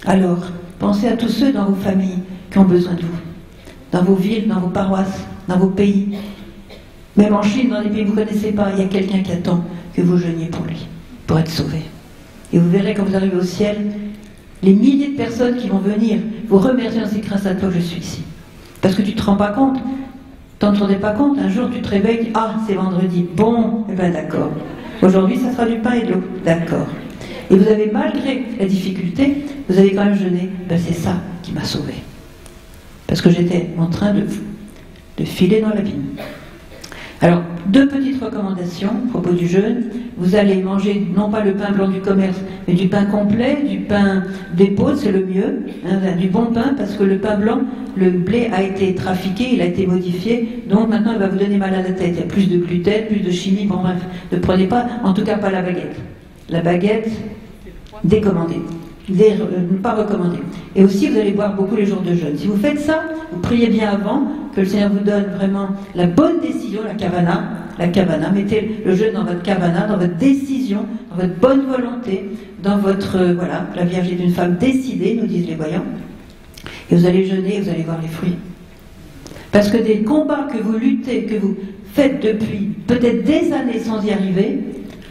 Alors, 0.06 0.46
pensez 0.78 1.08
à 1.08 1.18
tous 1.18 1.30
ceux 1.30 1.52
dans 1.52 1.66
vos 1.66 1.76
familles 1.76 2.20
qui 2.52 2.58
ont 2.58 2.66
besoin 2.66 2.94
de 2.94 3.02
vous, 3.02 3.20
dans 3.92 4.04
vos 4.04 4.16
villes, 4.16 4.48
dans 4.48 4.60
vos 4.60 4.70
paroisses, 4.70 5.26
dans 5.48 5.58
vos 5.58 5.68
pays. 5.68 6.16
Même 7.18 7.34
en 7.34 7.42
Chine, 7.42 7.70
dans 7.70 7.82
des 7.82 7.90
pays 7.90 8.04
que 8.04 8.10
vous 8.10 8.16
ne 8.16 8.24
connaissez 8.24 8.52
pas, 8.52 8.70
il 8.74 8.80
y 8.80 8.86
a 8.86 8.88
quelqu'un 8.88 9.20
qui 9.20 9.32
attend 9.32 9.64
que 9.94 10.02
vous 10.02 10.18
jeûniez 10.18 10.46
pour 10.46 10.66
lui, 10.66 10.88
pour 11.28 11.38
être 11.40 11.52
sauvé. 11.52 11.82
Et 12.54 12.60
vous 12.60 12.70
verrez 12.70 12.94
quand 12.94 13.04
vous 13.04 13.16
arrivez 13.16 13.36
au 13.36 13.44
ciel, 13.44 13.78
les 14.64 14.74
milliers 14.74 15.10
de 15.10 15.18
personnes 15.18 15.58
qui 15.58 15.68
vont 15.68 15.78
venir 15.78 16.20
vous 16.48 16.58
remercier, 16.58 17.02
c'est 17.12 17.22
grâce 17.22 17.46
à 17.46 17.56
toi 17.56 17.70
je 17.74 17.80
suis 17.80 18.00
ici. 18.00 18.24
Parce 18.82 18.96
que 18.96 19.02
tu 19.02 19.12
ne 19.12 19.16
te 19.16 19.24
rends 19.24 19.36
pas 19.36 19.52
compte, 19.52 19.80
T'en 20.60 20.74
rendais 20.74 20.96
pas 20.96 21.12
compte, 21.12 21.40
un 21.40 21.48
jour 21.48 21.70
tu 21.74 21.82
te 21.82 21.88
réveilles, 21.88 22.32
ah 22.34 22.56
c'est 22.68 22.74
vendredi, 22.74 23.26
bon, 23.34 23.86
eh 23.90 23.96
ben 23.96 24.12
d'accord. 24.12 24.52
Aujourd'hui 25.02 25.38
ça 25.38 25.54
sera 25.54 25.66
du 25.66 25.78
pain 25.78 25.94
et 25.94 26.06
de 26.06 26.12
l'eau, 26.12 26.24
d'accord. 26.44 26.88
Et 27.50 27.56
vous 27.56 27.68
avez, 27.68 27.90
malgré 27.90 28.44
la 28.60 28.66
difficulté, 28.66 29.46
vous 29.70 29.80
avez 29.80 29.94
quand 29.94 30.04
même 30.04 30.18
jeûné, 30.18 30.50
ben 30.68 30.78
c'est 30.78 30.94
ça 30.94 31.16
qui 31.44 31.54
m'a 31.54 31.64
sauvé. 31.64 31.94
Parce 33.08 33.22
que 33.22 33.30
j'étais 33.30 33.70
en 33.80 33.88
train 33.88 34.14
de, 34.14 34.26
filer 35.24 35.62
dans 35.62 35.70
la 35.70 35.76
l'abîme. 35.76 36.04
Alors, 37.22 37.42
deux 37.68 37.88
petites 37.88 38.24
recommandations 38.24 38.92
à 39.08 39.10
propos 39.12 39.34
du 39.34 39.46
jeûne. 39.46 39.84
Vous 40.18 40.36
allez 40.36 40.62
manger 40.62 41.06
non 41.16 41.30
pas 41.30 41.44
le 41.44 41.54
pain 41.54 41.72
blanc 41.72 41.90
du 41.90 42.00
commerce, 42.00 42.38
mais 42.68 42.74
du 42.74 42.88
pain 42.88 43.06
complet, 43.06 43.58
du 43.70 43.80
pain 43.80 44.24
d'épaule, 44.54 44.96
c'est 44.96 45.12
le 45.12 45.26
mieux, 45.26 45.66
hein, 45.86 46.16
du 46.18 46.28
bon 46.28 46.46
pain, 46.46 46.74
parce 46.78 46.96
que 46.96 47.04
le 47.04 47.18
pain 47.18 47.36
blanc, 47.38 47.60
le 47.98 48.10
blé 48.10 48.50
a 48.54 48.64
été 48.64 48.96
trafiqué, 48.96 49.50
il 49.54 49.62
a 49.62 49.66
été 49.66 49.86
modifié, 49.86 50.64
donc 50.70 50.90
maintenant 50.90 51.12
il 51.14 51.20
va 51.20 51.28
vous 51.28 51.38
donner 51.38 51.58
mal 51.58 51.74
à 51.74 51.82
la 51.82 51.92
tête. 51.92 52.12
Il 52.14 52.20
y 52.20 52.24
a 52.24 52.26
plus 52.26 52.50
de 52.50 52.58
gluten, 52.58 53.08
plus 53.08 53.20
de 53.20 53.32
chimie, 53.32 53.66
bon 53.66 53.82
bref, 53.82 54.02
ne 54.32 54.38
prenez 54.38 54.68
pas, 54.68 54.88
en 55.04 55.14
tout 55.14 55.24
cas 55.24 55.38
pas 55.38 55.50
la 55.50 55.62
baguette. 55.62 55.96
La 56.50 56.62
baguette, 56.62 57.10
décommandée. 58.04 58.62
Euh, 59.12 59.78
pas 59.82 59.94
recommandé. 59.94 60.38
Et 60.76 60.84
aussi, 60.84 61.10
vous 61.10 61.18
allez 61.18 61.32
boire 61.32 61.56
beaucoup 61.56 61.76
les 61.76 61.86
jours 61.86 62.02
de 62.02 62.14
jeûne. 62.14 62.38
Si 62.38 62.48
vous 62.48 62.58
faites 62.58 62.80
ça, 62.80 63.04
vous 63.32 63.40
priez 63.40 63.68
bien 63.68 63.90
avant, 63.90 64.24
que 64.54 64.62
le 64.62 64.68
Seigneur 64.68 64.90
vous 64.90 65.04
donne 65.04 65.26
vraiment 65.36 65.70
la 65.96 66.06
bonne 66.06 66.40
décision, 66.42 66.82
la 66.86 66.94
kavana, 66.94 67.44
la 67.78 67.88
kavana. 67.88 68.30
Mettez 68.30 68.82
le 68.86 68.96
jeûne 68.96 69.14
dans 69.14 69.24
votre 69.24 69.42
kavana, 69.42 69.88
dans 69.88 69.98
votre 69.98 70.16
décision, 70.18 70.86
dans 71.10 71.24
votre 71.24 71.40
bonne 71.40 71.62
volonté, 71.62 72.30
dans 72.62 72.78
votre, 72.78 73.18
euh, 73.18 73.34
voilà, 73.36 73.66
la 73.76 73.84
Vierge 73.84 74.10
est 74.10 74.24
une 74.24 74.32
femme 74.32 74.58
décidée, 74.58 75.18
nous 75.20 75.28
disent 75.28 75.48
les 75.48 75.56
voyants. 75.56 75.86
Et 76.92 76.96
vous 76.96 77.06
allez 77.06 77.26
jeûner 77.26 77.58
et 77.58 77.62
vous 77.62 77.70
allez 77.70 77.84
voir 77.84 78.00
les 78.02 78.08
fruits. 78.08 78.36
Parce 79.52 79.70
que 79.70 79.78
des 79.78 80.04
combats 80.04 80.48
que 80.54 80.62
vous 80.62 80.78
luttez, 80.78 81.24
que 81.24 81.36
vous 81.36 81.56
faites 81.94 82.22
depuis 82.22 82.70
peut-être 82.86 83.24
des 83.24 83.52
années 83.54 83.80
sans 83.80 84.04
y 84.04 84.12
arriver, 84.12 84.60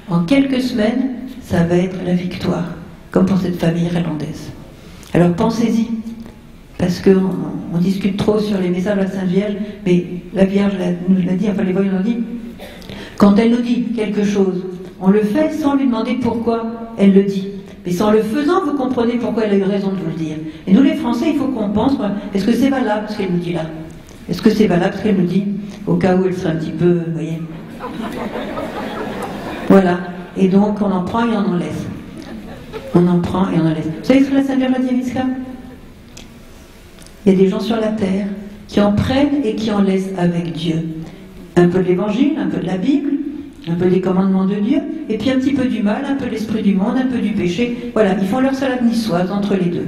en 0.09 0.24
quelques 0.24 0.61
semaines, 0.61 1.14
ça 1.40 1.64
va 1.64 1.76
être 1.76 1.96
la 2.07 2.14
victoire 2.14 2.78
comme 3.18 3.26
pour 3.26 3.38
cette 3.38 3.56
famille 3.56 3.86
irlandaise. 3.86 4.52
Alors 5.12 5.32
pensez-y, 5.32 5.88
parce 6.78 7.00
qu'on 7.00 7.32
on 7.74 7.78
discute 7.78 8.16
trop 8.16 8.38
sur 8.38 8.60
les 8.60 8.68
messages 8.68 8.96
de 8.96 9.02
la 9.02 9.10
Sainte 9.10 9.26
Vierge, 9.26 9.54
mais 9.84 10.04
la 10.32 10.44
Vierge 10.44 10.74
nous 11.08 11.26
l'a 11.26 11.32
dit, 11.32 11.48
enfin 11.50 11.64
les 11.64 11.72
voyants 11.72 11.94
nous 11.96 12.04
dit, 12.04 12.18
quand 13.16 13.36
elle 13.36 13.50
nous 13.50 13.60
dit 13.60 13.86
quelque 13.96 14.22
chose, 14.22 14.64
on 15.00 15.10
le 15.10 15.22
fait 15.22 15.52
sans 15.52 15.74
lui 15.74 15.86
demander 15.86 16.14
pourquoi 16.22 16.64
elle 16.96 17.12
le 17.12 17.24
dit. 17.24 17.48
Mais 17.84 17.90
sans 17.90 18.12
le 18.12 18.22
faisant, 18.22 18.64
vous 18.64 18.74
comprenez 18.74 19.14
pourquoi 19.14 19.46
elle 19.46 19.54
a 19.54 19.56
eu 19.56 19.64
raison 19.64 19.88
de 19.88 19.96
vous 19.96 20.10
le 20.10 20.24
dire. 20.24 20.36
Et 20.68 20.72
nous 20.72 20.82
les 20.82 20.94
Français, 20.94 21.32
il 21.32 21.38
faut 21.38 21.48
qu'on 21.48 21.70
pense, 21.70 21.94
est-ce 22.32 22.46
que 22.46 22.52
c'est 22.52 22.70
valable 22.70 23.06
ce 23.08 23.18
qu'elle 23.18 23.32
nous 23.32 23.38
dit 23.38 23.54
là? 23.54 23.62
Est-ce 24.30 24.40
que 24.40 24.50
c'est 24.50 24.68
valable 24.68 24.94
ce 24.96 25.02
qu'elle 25.02 25.16
nous 25.16 25.26
dit? 25.26 25.44
Au 25.88 25.94
cas 25.94 26.14
où 26.14 26.24
elle 26.24 26.34
serait 26.36 26.50
un 26.50 26.56
petit 26.56 26.70
peu, 26.70 27.00
vous 27.04 27.14
voyez. 27.14 27.42
Voilà. 29.68 29.98
Et 30.36 30.46
donc 30.46 30.80
on 30.80 30.92
en 30.92 31.02
prend 31.02 31.26
et 31.26 31.32
on 31.32 31.54
en 31.54 31.56
laisse. 31.56 31.84
On 32.95 33.07
en 33.07 33.20
prend 33.20 33.51
et 33.51 33.59
on 33.61 33.66
en 33.66 33.74
laisse. 33.74 33.86
Vous 33.86 34.05
savez 34.05 34.24
ce 34.24 34.30
que 34.30 34.34
la 34.34 34.43
Sainte 34.43 34.62
a 34.62 34.78
dit 34.78 34.89
Il 37.26 37.32
y 37.32 37.34
a 37.34 37.39
des 37.39 37.49
gens 37.49 37.61
sur 37.61 37.76
la 37.76 37.89
terre 37.89 38.26
qui 38.66 38.80
en 38.80 38.93
prennent 38.93 39.45
et 39.45 39.55
qui 39.55 39.70
en 39.70 39.82
laissent 39.82 40.12
avec 40.18 40.53
Dieu. 40.53 40.76
Un 41.57 41.68
peu 41.68 41.78
de 41.78 41.89
l'évangile, 41.89 42.32
un 42.39 42.47
peu 42.47 42.59
de 42.59 42.66
la 42.66 42.76
Bible, 42.76 43.11
un 43.68 43.74
peu 43.74 43.89
des 43.89 44.01
commandements 44.01 44.47
de 44.47 44.55
Dieu, 44.55 44.78
et 45.09 45.18
puis 45.18 45.30
un 45.30 45.36
petit 45.36 45.53
peu 45.53 45.64
du 45.64 45.82
mal, 45.82 46.05
un 46.05 46.14
peu 46.14 46.26
l'esprit 46.26 46.62
du 46.62 46.74
monde, 46.74 46.97
un 46.97 47.07
peu 47.07 47.18
du 47.18 47.32
péché. 47.32 47.91
Voilà, 47.95 48.14
ils 48.20 48.28
font 48.28 48.41
leur 48.41 48.55
salade 48.55 48.84
niçoise 48.84 49.30
entre 49.30 49.55
les 49.55 49.66
deux. 49.66 49.86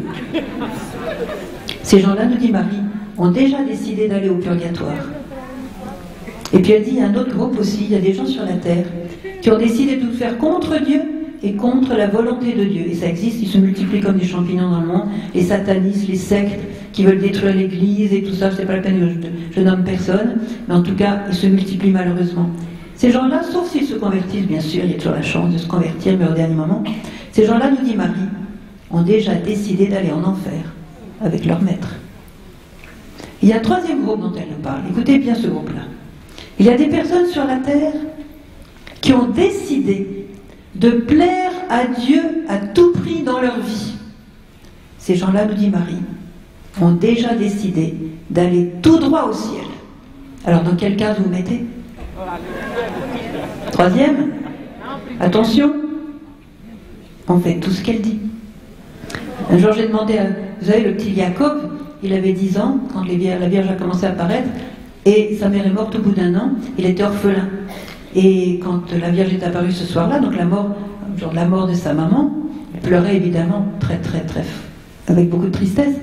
Ces 1.82 2.00
gens-là, 2.00 2.26
nous 2.26 2.36
dit 2.36 2.50
Marie, 2.50 2.80
ont 3.18 3.30
déjà 3.30 3.62
décidé 3.62 4.08
d'aller 4.08 4.28
au 4.28 4.36
purgatoire. 4.36 5.04
Et 6.52 6.58
puis 6.58 6.72
elle 6.72 6.82
dit, 6.82 6.90
il 6.92 6.98
y 6.98 7.02
a 7.02 7.06
un 7.06 7.14
autre 7.14 7.34
groupe 7.34 7.58
aussi, 7.58 7.84
il 7.84 7.92
y 7.92 7.96
a 7.96 8.00
des 8.00 8.12
gens 8.12 8.26
sur 8.26 8.44
la 8.44 8.54
terre 8.54 8.86
qui 9.40 9.50
ont 9.50 9.58
décidé 9.58 9.96
de 9.96 10.06
tout 10.06 10.12
faire 10.12 10.36
contre 10.38 10.82
Dieu 10.82 11.00
et 11.42 11.52
contre 11.54 11.94
la 11.94 12.06
volonté 12.06 12.52
de 12.52 12.64
Dieu. 12.64 12.84
Et 12.86 12.94
ça 12.94 13.06
existe, 13.06 13.40
ils 13.40 13.48
se 13.48 13.58
multiplient 13.58 14.00
comme 14.00 14.18
des 14.18 14.26
champignons 14.26 14.70
dans 14.70 14.80
le 14.80 14.86
monde. 14.86 15.08
Les 15.34 15.42
satanistes, 15.42 16.08
les 16.08 16.16
sectes 16.16 16.60
qui 16.92 17.04
veulent 17.04 17.20
détruire 17.20 17.54
l'Église 17.54 18.12
et 18.12 18.22
tout 18.22 18.34
ça, 18.34 18.50
c'est 18.50 18.66
pas 18.66 18.76
la 18.76 18.82
peine, 18.82 19.16
je, 19.54 19.60
je 19.60 19.64
nomme 19.64 19.84
personne, 19.84 20.38
mais 20.68 20.74
en 20.74 20.82
tout 20.82 20.94
cas, 20.94 21.20
ils 21.28 21.34
se 21.34 21.46
multiplient 21.46 21.92
malheureusement. 21.92 22.50
Ces 22.96 23.10
gens-là, 23.12 23.42
sauf 23.42 23.70
s'ils 23.70 23.86
se 23.86 23.94
convertissent, 23.94 24.46
bien 24.46 24.60
sûr, 24.60 24.84
il 24.84 24.90
y 24.90 24.94
a 24.94 24.96
toujours 24.98 25.14
la 25.14 25.22
chance 25.22 25.52
de 25.52 25.58
se 25.58 25.66
convertir, 25.66 26.16
mais 26.18 26.28
au 26.28 26.34
dernier 26.34 26.54
moment, 26.54 26.82
ces 27.32 27.46
gens-là, 27.46 27.70
nous 27.70 27.86
dit 27.86 27.96
Marie, 27.96 28.12
ont 28.90 29.02
déjà 29.02 29.34
décidé 29.34 29.86
d'aller 29.86 30.10
en 30.10 30.22
enfer 30.22 30.60
avec 31.22 31.46
leur 31.46 31.62
maître. 31.62 31.94
Il 33.42 33.48
y 33.48 33.52
a 33.52 33.56
un 33.56 33.60
troisième 33.60 34.04
groupe 34.04 34.20
dont 34.20 34.32
elle 34.36 34.48
nous 34.50 34.62
parle. 34.62 34.82
Écoutez 34.90 35.18
bien 35.18 35.34
ce 35.34 35.46
groupe-là. 35.46 35.82
Il 36.58 36.66
y 36.66 36.68
a 36.68 36.76
des 36.76 36.88
personnes 36.88 37.26
sur 37.26 37.44
la 37.46 37.56
terre 37.56 37.94
qui 39.00 39.14
ont 39.14 39.28
décidé 39.28 40.19
de 40.80 40.90
plaire 40.90 41.52
à 41.68 41.84
Dieu 41.86 42.44
à 42.48 42.56
tout 42.56 42.92
prix 42.92 43.22
dans 43.22 43.40
leur 43.40 43.60
vie. 43.60 43.92
Ces 44.98 45.14
gens-là, 45.14 45.44
nous 45.44 45.54
dit 45.54 45.68
Marie, 45.68 46.02
ont 46.80 46.92
déjà 46.92 47.34
décidé 47.34 47.94
d'aller 48.30 48.72
tout 48.80 48.98
droit 48.98 49.24
au 49.24 49.32
ciel. 49.32 49.66
Alors 50.46 50.62
dans 50.62 50.74
quel 50.76 50.96
cas 50.96 51.12
vous 51.12 51.28
mettez? 51.28 51.66
Troisième, 53.72 54.30
attention, 55.20 55.72
on 57.28 57.38
fait 57.40 57.60
tout 57.60 57.70
ce 57.70 57.82
qu'elle 57.82 58.00
dit. 58.00 58.18
Un 59.50 59.58
jour 59.58 59.72
j'ai 59.72 59.86
demandé 59.86 60.16
à, 60.16 60.24
vous 60.60 60.66
savez, 60.66 60.82
le 60.82 60.94
petit 60.94 61.14
Jacob, 61.14 61.72
il 62.02 62.14
avait 62.14 62.32
10 62.32 62.58
ans 62.58 62.78
quand 62.92 63.04
la 63.04 63.14
Vierge 63.14 63.68
a 63.68 63.74
commencé 63.74 64.06
à 64.06 64.10
apparaître, 64.10 64.48
et 65.04 65.36
sa 65.38 65.48
mère 65.48 65.66
est 65.66 65.72
morte 65.72 65.94
au 65.96 65.98
bout 65.98 66.12
d'un 66.12 66.34
an, 66.36 66.52
il 66.78 66.86
était 66.86 67.02
orphelin. 67.02 67.48
Et 68.14 68.58
quand 68.62 68.82
la 68.98 69.10
Vierge 69.10 69.32
est 69.32 69.44
apparue 69.44 69.72
ce 69.72 69.84
soir-là, 69.84 70.18
donc 70.18 70.36
la 70.36 70.44
mort, 70.44 70.70
de 71.16 71.34
la 71.34 71.44
mort 71.44 71.66
de 71.68 71.74
sa 71.74 71.94
maman, 71.94 72.32
il 72.74 72.80
pleurait 72.80 73.16
évidemment 73.16 73.66
très 73.78 73.98
très 73.98 74.20
très, 74.20 74.44
avec 75.08 75.28
beaucoup 75.28 75.46
de 75.46 75.52
tristesse. 75.52 75.94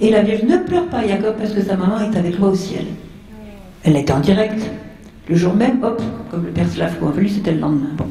Et 0.00 0.10
la 0.10 0.22
Vierge 0.22 0.42
ne 0.44 0.56
pleure 0.58 0.86
pas, 0.86 1.06
Jacob, 1.06 1.36
parce 1.38 1.52
que 1.52 1.62
sa 1.62 1.76
maman 1.76 1.98
est 2.00 2.16
avec 2.16 2.38
moi 2.38 2.50
au 2.50 2.54
ciel. 2.54 2.84
Elle 3.84 3.96
était 3.96 4.12
en 4.12 4.20
direct. 4.20 4.70
Le 5.28 5.36
jour 5.36 5.54
même, 5.54 5.82
hop, 5.82 6.02
comme 6.30 6.44
le 6.44 6.50
père 6.50 6.68
Slavko 6.68 7.08
a 7.08 7.10
voulu, 7.10 7.28
c'était 7.28 7.52
le 7.52 7.60
lendemain. 7.60 7.90
Bon. 7.96 8.06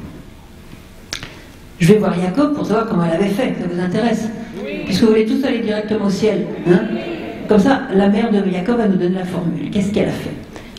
Je 1.79 1.93
vais 1.93 1.99
voir 1.99 2.13
Jacob 2.13 2.53
pour 2.53 2.65
savoir 2.65 2.87
comment 2.87 3.03
elle 3.03 3.19
avait 3.19 3.29
fait, 3.29 3.55
ça 3.59 3.67
vous 3.69 3.79
intéresse 3.79 4.29
Puisque 4.85 5.01
vous 5.01 5.09
voulez 5.09 5.25
tous 5.25 5.43
aller 5.43 5.59
directement 5.59 6.05
au 6.05 6.09
ciel. 6.09 6.45
Hein? 6.69 6.81
Comme 7.49 7.59
ça, 7.59 7.81
la 7.93 8.07
mère 8.07 8.31
de 8.31 8.49
Jacob 8.51 8.77
va 8.77 8.87
nous 8.87 8.97
donner 8.97 9.15
la 9.15 9.25
formule. 9.25 9.69
Qu'est-ce 9.71 9.91
qu'elle 9.91 10.09
a 10.09 10.11
fait? 10.11 10.29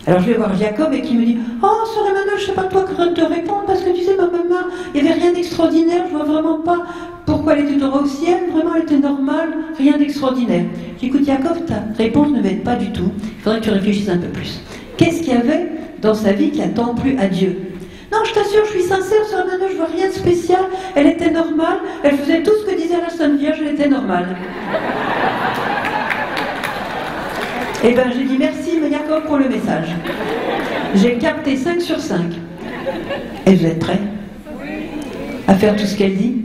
Alors 0.07 0.21
je 0.21 0.27
vais 0.27 0.35
voir 0.35 0.57
Jacob 0.57 0.93
et 0.93 1.01
qui 1.01 1.15
me 1.15 1.25
dit 1.25 1.39
Oh, 1.63 1.85
sœur 1.87 2.05
Emmanuel, 2.07 2.35
je 2.37 2.43
ne 2.43 2.47
sais 2.47 2.53
pas 2.53 2.65
quoi 2.65 2.83
te 2.83 3.21
répondre 3.21 3.65
parce 3.67 3.83
que 3.83 3.91
tu 3.91 4.03
sais, 4.03 4.17
ma 4.17 4.25
maman, 4.25 4.67
il 4.95 5.03
n'y 5.03 5.09
avait 5.09 5.21
rien 5.21 5.33
d'extraordinaire, 5.33 6.05
je 6.09 6.17
vois 6.17 6.25
vraiment 6.25 6.59
pas 6.59 6.79
pourquoi 7.25 7.55
elle 7.55 7.69
était 7.71 7.85
au 7.85 8.07
ciel, 8.07 8.51
vraiment 8.53 8.75
elle 8.75 8.83
était 8.83 8.99
normale, 8.99 9.51
rien 9.79 9.97
d'extraordinaire. 9.97 10.65
J'écoute 11.01 11.25
Jacob, 11.25 11.65
ta 11.67 11.85
réponse 11.97 12.31
ne 12.31 12.41
m'aide 12.41 12.65
pas 12.65 12.75
du 12.75 12.91
tout, 12.91 13.13
il 13.23 13.43
faudrait 13.43 13.61
que 13.61 13.65
tu 13.65 13.71
réfléchisses 13.71 14.09
un 14.09 14.19
peu 14.19 14.29
plus. 14.29 14.61
Qu'est-ce 14.97 15.21
qu'il 15.21 15.35
y 15.35 15.37
avait 15.37 15.71
dans 16.01 16.15
sa 16.15 16.33
vie 16.33 16.51
qui 16.51 16.63
a 16.63 16.69
tant 16.69 16.95
plu 16.95 17.17
à 17.19 17.29
Dieu? 17.29 17.57
Non, 18.11 18.19
je 18.25 18.35
t'assure, 18.35 18.65
je 18.65 18.71
suis 18.71 18.83
sincère, 18.83 19.25
sœur 19.25 19.47
Emmanuel, 19.47 19.69
je 19.71 19.77
vois 19.77 19.87
rien 19.87 20.09
de 20.09 20.13
spécial. 20.13 20.65
Elle 20.97 21.07
était 21.07 21.31
normale, 21.31 21.79
elle 22.03 22.17
faisait 22.17 22.43
tout 22.43 22.53
ce 22.61 22.71
que 22.71 22.77
disait 22.77 23.01
la 23.01 23.09
Sainte 23.09 23.39
Vierge, 23.39 23.59
elle 23.63 23.75
était 23.75 23.89
normale. 23.89 24.37
Eh 27.85 27.93
bien, 27.95 28.05
j'ai 28.17 28.25
dit 28.25 28.37
merci, 28.39 28.79
Jacob, 28.91 29.25
pour 29.27 29.39
le 29.39 29.49
message. 29.49 29.89
J'ai 30.95 31.19
capté 31.19 31.57
5 31.57 31.81
sur 31.81 31.99
5. 31.99 32.21
Et 33.47 33.55
vous 33.55 33.67
êtes 33.67 33.81
prêts 33.81 33.99
À 35.49 35.55
faire 35.55 35.75
tout 35.75 35.85
ce 35.85 35.97
qu'elle 35.97 36.17
dit 36.17 36.37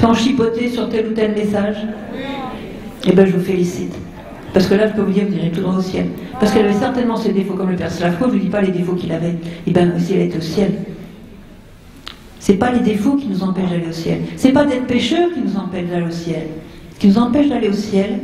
Sans 0.00 0.12
chipoter 0.12 0.68
sur 0.68 0.90
tel 0.90 1.06
ou 1.08 1.12
tel 1.12 1.32
message 1.32 1.76
Eh 3.06 3.12
bien, 3.12 3.24
je 3.24 3.32
vous 3.32 3.42
félicite. 3.42 3.94
Parce 4.52 4.66
que 4.66 4.74
là, 4.74 4.88
je 4.88 4.92
peux 4.92 5.02
vous 5.02 5.12
dire, 5.12 5.24
vous 5.28 5.36
irez 5.36 5.50
tout 5.50 5.62
droit 5.62 5.76
au 5.76 5.80
ciel. 5.82 6.08
Parce 6.38 6.52
qu'elle 6.52 6.66
avait 6.66 6.78
certainement 6.78 7.16
ses 7.16 7.32
défauts, 7.32 7.54
comme 7.54 7.70
le 7.70 7.76
père 7.76 7.90
Slavko, 7.90 8.24
je 8.26 8.30
ne 8.30 8.32
vous 8.32 8.44
dis 8.44 8.50
pas 8.50 8.60
les 8.60 8.72
défauts 8.72 8.94
qu'il 8.94 9.12
avait. 9.12 9.36
Eh 9.66 9.70
bien, 9.70 9.90
aussi, 9.96 10.12
elle 10.12 10.22
était 10.22 10.38
au 10.38 10.42
ciel. 10.42 10.72
Ce 12.38 12.52
n'est 12.52 12.58
pas 12.58 12.72
les 12.72 12.80
défauts 12.80 13.16
qui 13.16 13.28
nous 13.28 13.42
empêchent 13.42 13.70
d'aller 13.70 13.88
au 13.88 13.92
ciel. 13.92 14.20
Ce 14.36 14.46
n'est 14.46 14.52
pas 14.52 14.66
d'être 14.66 14.86
pécheur 14.86 15.32
qui 15.32 15.40
nous 15.40 15.56
empêche 15.56 15.86
d'aller 15.88 16.06
au 16.06 16.10
ciel. 16.10 16.48
Ce 16.94 16.98
qui 16.98 17.08
nous 17.08 17.18
empêche 17.18 17.48
d'aller 17.48 17.68
au 17.68 17.74
ciel, 17.74 18.20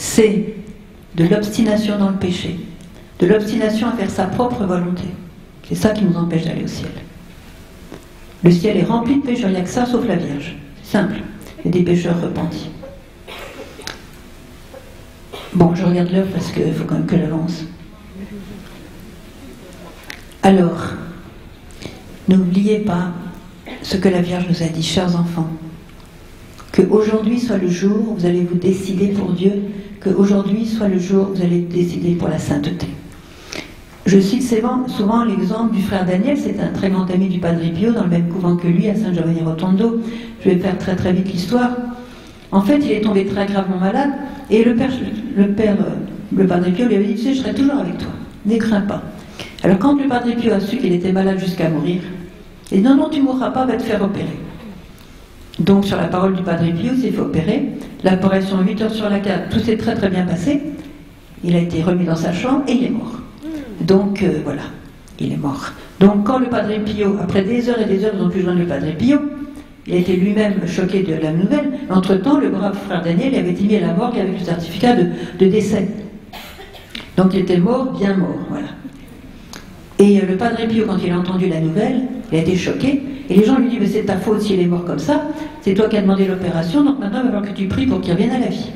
c'est 0.00 0.54
de 1.14 1.24
l'obstination 1.26 1.98
dans 1.98 2.08
le 2.08 2.16
péché, 2.16 2.58
de 3.18 3.26
l'obstination 3.26 3.86
à 3.86 3.92
faire 3.92 4.10
sa 4.10 4.24
propre 4.24 4.64
volonté. 4.64 5.04
C'est 5.68 5.74
ça 5.74 5.90
qui 5.90 6.04
nous 6.04 6.16
empêche 6.16 6.44
d'aller 6.44 6.64
au 6.64 6.68
ciel. 6.68 6.90
Le 8.42 8.50
ciel 8.50 8.78
est 8.78 8.84
rempli 8.84 9.16
de 9.16 9.20
pécheurs, 9.20 9.50
il 9.50 9.56
n'y 9.56 9.60
a 9.60 9.62
que 9.62 9.68
ça 9.68 9.84
sauf 9.84 10.06
la 10.06 10.16
Vierge. 10.16 10.56
Simple. 10.82 11.16
Il 11.58 11.66
y 11.66 11.68
a 11.68 11.72
des 11.72 11.84
pécheurs 11.84 12.18
repentis. 12.18 12.70
Bon, 15.52 15.74
je 15.74 15.84
regarde 15.84 16.10
l'heure 16.10 16.28
parce 16.32 16.50
qu'il 16.50 16.72
faut 16.72 16.84
quand 16.84 16.94
même 16.94 17.06
que 17.06 17.18
j'avance. 17.18 17.64
Alors, 20.42 20.94
n'oubliez 22.26 22.78
pas 22.78 23.12
ce 23.82 23.98
que 23.98 24.08
la 24.08 24.22
Vierge 24.22 24.46
nous 24.48 24.62
a 24.62 24.68
dit, 24.68 24.82
chers 24.82 25.14
enfants. 25.14 25.50
Que 26.72 26.82
aujourd'hui 26.82 27.38
soit 27.38 27.58
le 27.58 27.68
jour 27.68 28.08
où 28.08 28.14
vous 28.14 28.24
allez 28.24 28.44
vous 28.44 28.56
décider 28.56 29.08
pour 29.08 29.32
Dieu 29.32 29.52
qu'aujourd'hui 30.02 30.66
soit 30.66 30.88
le 30.88 30.98
jour 30.98 31.28
où 31.30 31.34
vous 31.34 31.42
allez 31.42 31.60
décider 31.60 32.14
pour 32.14 32.28
la 32.28 32.38
sainteté. 32.38 32.86
Je 34.06 34.18
cite 34.18 34.42
souvent 34.42 35.24
l'exemple 35.24 35.74
du 35.74 35.82
frère 35.82 36.04
Daniel, 36.06 36.36
c'est 36.36 36.58
un 36.58 36.72
très 36.72 36.90
grand 36.90 37.08
ami 37.10 37.28
du 37.28 37.38
Padre 37.38 37.60
Pio, 37.74 37.92
dans 37.92 38.04
le 38.04 38.08
même 38.08 38.28
couvent 38.28 38.56
que 38.56 38.66
lui, 38.66 38.88
à 38.88 38.96
Saint 38.96 39.12
Giovanni 39.12 39.42
Rotondo. 39.42 40.00
Je 40.42 40.50
vais 40.50 40.56
faire 40.56 40.78
très 40.78 40.96
très 40.96 41.12
vite 41.12 41.30
l'histoire. 41.30 41.70
En 42.50 42.62
fait, 42.62 42.78
il 42.78 42.90
est 42.90 43.02
tombé 43.02 43.26
très 43.26 43.46
gravement 43.46 43.78
malade, 43.78 44.10
et 44.50 44.64
le 44.64 44.74
père, 44.74 44.90
le, 45.36 45.48
père, 45.48 45.76
le 46.34 46.46
Padre 46.46 46.70
Pio 46.70 46.86
lui 46.86 46.96
avait 46.96 47.04
dit, 47.04 47.14
tu 47.14 47.22
sais, 47.22 47.34
je 47.34 47.40
serai 47.40 47.54
toujours 47.54 47.76
avec 47.76 47.98
toi, 47.98 48.10
ne 48.46 48.56
crains 48.56 48.80
pas. 48.80 49.02
Alors 49.62 49.78
quand 49.78 49.94
le 50.00 50.08
Padre 50.08 50.34
Pio 50.34 50.52
a 50.52 50.60
su 50.60 50.78
qu'il 50.78 50.92
était 50.92 51.12
malade 51.12 51.38
jusqu'à 51.38 51.68
mourir, 51.68 52.00
il 52.72 52.78
dit, 52.78 52.82
non, 52.82 52.96
non, 52.96 53.08
tu 53.10 53.20
ne 53.20 53.24
mourras 53.24 53.50
pas, 53.50 53.66
va 53.66 53.74
te 53.74 53.82
faire 53.82 54.02
opérer. 54.02 54.38
Donc, 55.58 55.84
sur 55.84 55.98
la 55.98 56.08
parole 56.08 56.34
du 56.34 56.42
Padre 56.42 56.64
Pio, 56.72 56.94
s'est 56.94 57.10
fait 57.10 57.20
opérer. 57.20 57.68
L'opération 58.02 58.60
8 58.62 58.82
heures 58.82 58.94
sur 58.94 59.10
la 59.10 59.20
4, 59.20 59.50
tout 59.50 59.60
s'est 59.60 59.76
très 59.76 59.94
très 59.94 60.08
bien 60.08 60.24
passé. 60.24 60.62
Il 61.44 61.54
a 61.54 61.58
été 61.58 61.82
remis 61.82 62.04
dans 62.04 62.16
sa 62.16 62.32
chambre 62.32 62.64
et 62.66 62.72
il 62.72 62.84
est 62.84 62.90
mort. 62.90 63.20
Donc, 63.80 64.22
euh, 64.22 64.40
voilà, 64.44 64.62
il 65.18 65.32
est 65.32 65.36
mort. 65.36 65.72
Donc, 66.00 66.24
quand 66.24 66.38
le 66.38 66.46
Padre 66.46 66.72
Pio, 66.84 67.16
après 67.20 67.42
des 67.42 67.68
heures 67.68 67.80
et 67.80 67.84
des 67.84 68.04
heures, 68.04 68.12
ils 68.14 68.22
ont 68.22 68.30
pu 68.30 68.40
joindre 68.40 68.60
le 68.60 68.66
Padre 68.66 68.86
Pio, 68.96 69.18
il 69.86 69.94
a 69.94 69.96
été 69.96 70.16
lui-même 70.16 70.66
choqué 70.66 71.02
de 71.02 71.14
la 71.14 71.32
nouvelle. 71.32 71.72
Entre-temps, 71.90 72.38
le 72.38 72.48
brave 72.48 72.76
frère 72.86 73.02
Daniel 73.02 73.34
avait 73.34 73.50
été 73.50 73.64
mis 73.64 73.76
à 73.76 73.80
la 73.80 73.92
morgue 73.92 74.18
avec 74.18 74.38
le 74.38 74.44
certificat 74.44 74.94
de, 74.94 75.06
de 75.38 75.50
décès. 75.50 75.88
Donc, 77.16 77.34
il 77.34 77.40
était 77.40 77.58
mort, 77.58 77.92
bien 77.98 78.16
mort, 78.16 78.38
voilà. 78.48 78.68
Et 79.98 80.18
euh, 80.18 80.26
le 80.26 80.36
Padre 80.36 80.66
Pio, 80.68 80.86
quand 80.86 80.96
il 81.04 81.12
a 81.12 81.18
entendu 81.18 81.48
la 81.48 81.60
nouvelle, 81.60 82.02
il 82.32 82.38
a 82.38 82.40
été 82.40 82.56
choqué. 82.56 83.02
Et 83.30 83.36
les 83.36 83.44
gens 83.44 83.58
lui 83.58 83.68
disent, 83.68 83.78
mais 83.80 83.86
c'est 83.86 84.02
ta 84.02 84.16
faute 84.16 84.40
s'il 84.42 84.58
est 84.60 84.66
mort 84.66 84.84
comme 84.84 84.98
ça, 84.98 85.22
c'est 85.60 85.72
toi 85.72 85.88
qui 85.88 85.96
as 85.96 86.02
demandé 86.02 86.26
l'opération, 86.26 86.82
donc 86.82 86.98
maintenant 86.98 87.20
il 87.20 87.30
va 87.30 87.32
falloir 87.32 87.42
que 87.48 87.56
tu 87.56 87.68
pries 87.68 87.86
pour 87.86 88.00
qu'il 88.00 88.12
revienne 88.12 88.32
à 88.32 88.40
la 88.40 88.48
vie. 88.48 88.72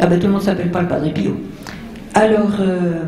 Ah 0.00 0.06
ben 0.06 0.18
tout 0.18 0.26
le 0.26 0.32
monde 0.32 0.42
ne 0.42 0.46
s'appelle 0.46 0.72
pas 0.72 0.82
le 0.82 0.88
Padre 0.88 1.12
Pio. 1.12 1.36
Alors, 2.14 2.56
euh, 2.60 3.04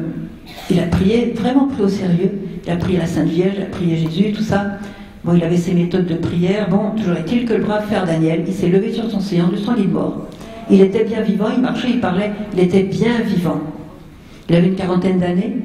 il 0.70 0.78
a 0.78 0.84
prié, 0.84 1.34
vraiment 1.36 1.66
pris 1.66 1.82
au 1.82 1.88
sérieux. 1.88 2.30
Il 2.64 2.70
a 2.70 2.76
prié 2.76 2.98
la 2.98 3.06
Sainte 3.06 3.28
Vierge, 3.28 3.54
il 3.56 3.62
a 3.62 3.66
prié 3.66 3.96
Jésus, 3.96 4.32
tout 4.32 4.42
ça. 4.42 4.78
Bon, 5.24 5.34
il 5.34 5.42
avait 5.42 5.56
ses 5.56 5.74
méthodes 5.74 6.06
de 6.06 6.14
prière. 6.14 6.68
Bon, 6.70 6.92
toujours 6.96 7.16
est-il 7.16 7.44
que 7.44 7.54
le 7.54 7.64
brave 7.64 7.86
frère 7.86 8.06
Daniel, 8.06 8.44
il 8.46 8.54
s'est 8.54 8.68
levé 8.68 8.92
sur 8.92 9.10
son 9.10 9.18
séant 9.18 9.48
de 9.48 9.56
son 9.56 9.74
lit 9.74 9.88
mort. 9.88 10.26
Il 10.70 10.80
était 10.80 11.04
bien 11.04 11.22
vivant, 11.22 11.48
il 11.54 11.60
marchait, 11.60 11.90
il 11.90 12.00
parlait, 12.00 12.30
il 12.52 12.60
était 12.60 12.84
bien 12.84 13.20
vivant. 13.26 13.60
Il 14.48 14.54
avait 14.54 14.68
une 14.68 14.76
quarantaine 14.76 15.18
d'années 15.18 15.56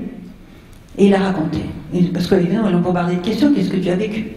et 0.98 1.08
il 1.08 1.14
a 1.14 1.20
raconté. 1.20 1.60
Parce 2.14 2.28
qu'évidemment, 2.28 2.70
ils 2.70 2.74
l'ont 2.74 2.82
bombardé 2.82 3.16
de 3.16 3.22
questions 3.22 3.54
qu'est-ce 3.54 3.70
que 3.70 3.78
tu 3.78 3.90
as 3.90 3.96
vécu 3.96 4.28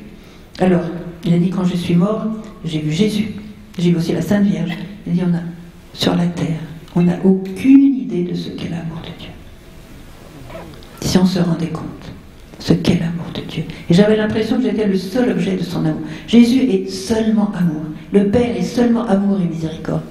Alors, 0.58 0.84
il 1.24 1.34
a 1.34 1.38
dit 1.38 1.50
quand 1.50 1.64
je 1.64 1.76
suis 1.76 1.94
mort, 1.94 2.26
j'ai 2.64 2.80
vu 2.80 2.92
Jésus. 2.92 3.32
J'ai 3.78 3.90
vu 3.90 3.96
aussi 3.96 4.12
la 4.12 4.22
Sainte 4.22 4.44
Vierge. 4.44 4.72
Il 5.06 5.12
a 5.12 5.14
dit 5.14 5.22
on 5.26 5.34
a, 5.34 5.40
sur 5.92 6.14
la 6.14 6.26
terre, 6.26 6.60
on 6.94 7.02
n'a 7.02 7.18
aucune 7.24 7.94
idée 7.94 8.24
de 8.24 8.34
ce 8.34 8.50
qu'est 8.50 8.70
l'amour 8.70 9.00
de 9.02 9.22
Dieu. 9.22 9.30
Si 11.00 11.18
on 11.18 11.26
se 11.26 11.38
rendait 11.38 11.68
compte 11.68 11.84
ce 12.58 12.72
qu'est 12.72 12.98
l'amour 12.98 13.26
de 13.34 13.42
Dieu. 13.42 13.64
Et 13.88 13.94
j'avais 13.94 14.16
l'impression 14.16 14.56
que 14.56 14.64
j'étais 14.64 14.86
le 14.86 14.96
seul 14.96 15.30
objet 15.30 15.56
de 15.56 15.62
son 15.62 15.84
amour. 15.84 16.00
Jésus 16.26 16.62
est 16.62 16.90
seulement 16.90 17.52
amour. 17.56 17.82
Le 18.12 18.28
Père 18.28 18.56
est 18.56 18.62
seulement 18.62 19.04
amour 19.06 19.38
et 19.40 19.44
miséricorde. 19.44 20.02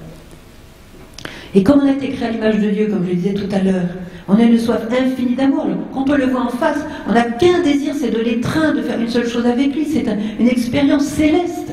Et 1.53 1.63
comme 1.63 1.81
on 1.81 1.87
a 1.87 1.91
été 1.91 2.09
créé 2.09 2.27
à 2.27 2.31
l'image 2.31 2.59
de 2.59 2.69
Dieu, 2.69 2.87
comme 2.87 3.03
je 3.03 3.09
le 3.09 3.15
disais 3.15 3.33
tout 3.33 3.53
à 3.53 3.59
l'heure, 3.59 3.89
on 4.28 4.36
a 4.36 4.43
une 4.43 4.57
soif 4.57 4.82
infinie 4.91 5.36
d'amour. 5.36 5.67
Quand 5.93 6.09
on 6.09 6.15
le 6.15 6.26
voit 6.26 6.43
en 6.43 6.49
face, 6.49 6.84
on 7.07 7.13
n'a 7.13 7.23
qu'un 7.23 7.61
désir, 7.61 7.93
c'est 7.95 8.11
de 8.11 8.19
l'étreindre, 8.19 8.78
de 8.78 8.82
faire 8.82 8.99
une 8.99 9.09
seule 9.09 9.28
chose 9.28 9.45
avec 9.45 9.76
lui. 9.76 9.86
C'est 9.86 10.05
une 10.39 10.47
expérience 10.47 11.05
céleste. 11.05 11.71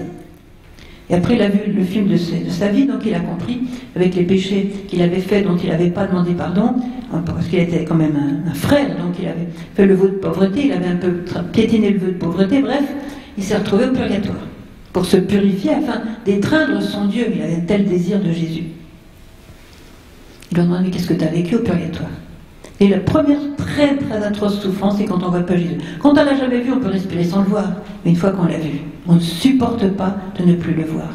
Et 1.11 1.14
après, 1.14 1.34
il 1.34 1.42
a 1.42 1.48
vu 1.48 1.72
le 1.72 1.84
film 1.84 2.09
de, 2.09 2.16
sa 2.16 2.68
vie, 2.68 2.86
donc 2.86 3.00
il 3.05 3.14
a 3.14 3.20
compris, 3.20 3.61
avec 3.96 4.14
les 4.14 4.22
péchés 4.22 4.72
qu'il 4.88 5.03
avait 5.03 5.20
faits, 5.20 5.46
dont 5.46 5.57
il 5.57 5.68
n'avait 5.68 5.90
pas 5.90 6.07
demandé 6.07 6.32
pardon, 6.32 6.74
hein, 7.12 7.22
parce 7.26 7.48
qu'il 7.48 7.59
était 7.59 7.84
quand 7.84 7.96
même 7.96 8.16
un, 8.46 8.55
frère, 8.55 8.96
donc 8.96 9.16
il 9.20 9.26
avait 9.26 9.48
fait 9.74 9.84
le 9.84 9.94
vœu 9.94 10.09
de 10.09 10.14
pauvreté, 10.14 10.66
il 10.66 10.72
avait 10.72 10.86
un 10.86 10.96
peu 10.96 11.12
piétiné 11.53 11.90
le 11.90 11.98
vœu 11.98 12.12
de 12.12 12.18
pauvreté, 12.18 12.62
bref, 12.62 12.84
il 13.36 13.44
s'est 13.44 13.57
retrouvé 13.57 13.86
au 13.86 13.92
purgatoire, 13.92 14.46
pour 14.92 15.05
se 15.05 15.18
purifier 15.18 15.72
afin 15.72 16.00
d'étreindre 16.24 16.80
son 16.80 17.07
Dieu. 17.07 17.26
Il 17.34 17.42
avait 17.42 17.57
un 17.57 17.66
tel 17.66 17.84
désir 17.84 18.20
de 18.20 18.32
Jésus. 18.32 18.64
Il 20.50 20.55
lui 20.55 20.61
a 20.61 20.64
demandé, 20.64 20.90
qu'est-ce 20.90 21.09
que 21.09 21.14
tu 21.14 21.24
as 21.24 21.28
vécu 21.28 21.57
au 21.57 21.61
purgatoire? 21.61 22.11
Et 22.80 22.88
la 22.88 22.98
première 22.98 23.38
très 23.56 23.96
très 23.96 24.22
atroce 24.22 24.60
souffrance, 24.60 24.96
c'est 24.98 25.04
quand 25.04 25.22
on 25.22 25.26
ne 25.26 25.30
voit 25.30 25.46
pas 25.46 25.56
Jésus. 25.56 25.78
Quand 26.00 26.10
on 26.10 26.14
l'a 26.14 26.36
jamais 26.36 26.60
vu, 26.60 26.72
on 26.72 26.80
peut 26.80 26.88
respirer 26.88 27.24
sans 27.24 27.42
le 27.42 27.48
voir. 27.48 27.66
Mais 28.04 28.10
une 28.10 28.16
fois 28.16 28.30
qu'on 28.30 28.46
l'a 28.46 28.58
vu, 28.58 28.80
on 29.06 29.14
ne 29.14 29.20
supporte 29.20 29.86
pas 29.90 30.16
de 30.38 30.44
ne 30.44 30.54
plus 30.54 30.74
le 30.74 30.84
voir. 30.84 31.08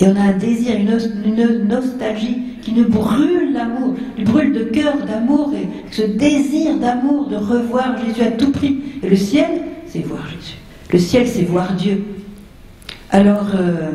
Et 0.00 0.06
on 0.06 0.14
a 0.14 0.20
un 0.20 0.36
désir, 0.36 0.76
une, 0.76 1.66
nostalgie 1.66 2.38
qui 2.62 2.72
nous 2.72 2.88
brûle 2.88 3.52
l'amour, 3.52 3.94
qui 4.16 4.22
brûle 4.22 4.52
de 4.52 4.64
cœur 4.64 4.94
d'amour, 5.04 5.52
et 5.56 5.68
ce 5.92 6.02
désir 6.02 6.76
d'amour 6.76 7.26
de 7.26 7.36
revoir 7.36 7.96
Jésus 8.06 8.22
à 8.22 8.30
tout 8.30 8.52
prix. 8.52 8.78
Et 9.02 9.08
le 9.08 9.16
ciel, 9.16 9.48
c'est 9.86 10.06
voir 10.06 10.24
Jésus. 10.28 10.58
Le 10.92 10.98
ciel, 10.98 11.26
c'est 11.26 11.42
voir 11.42 11.72
Dieu. 11.74 12.04
Alors, 13.10 13.48
euh, 13.54 13.90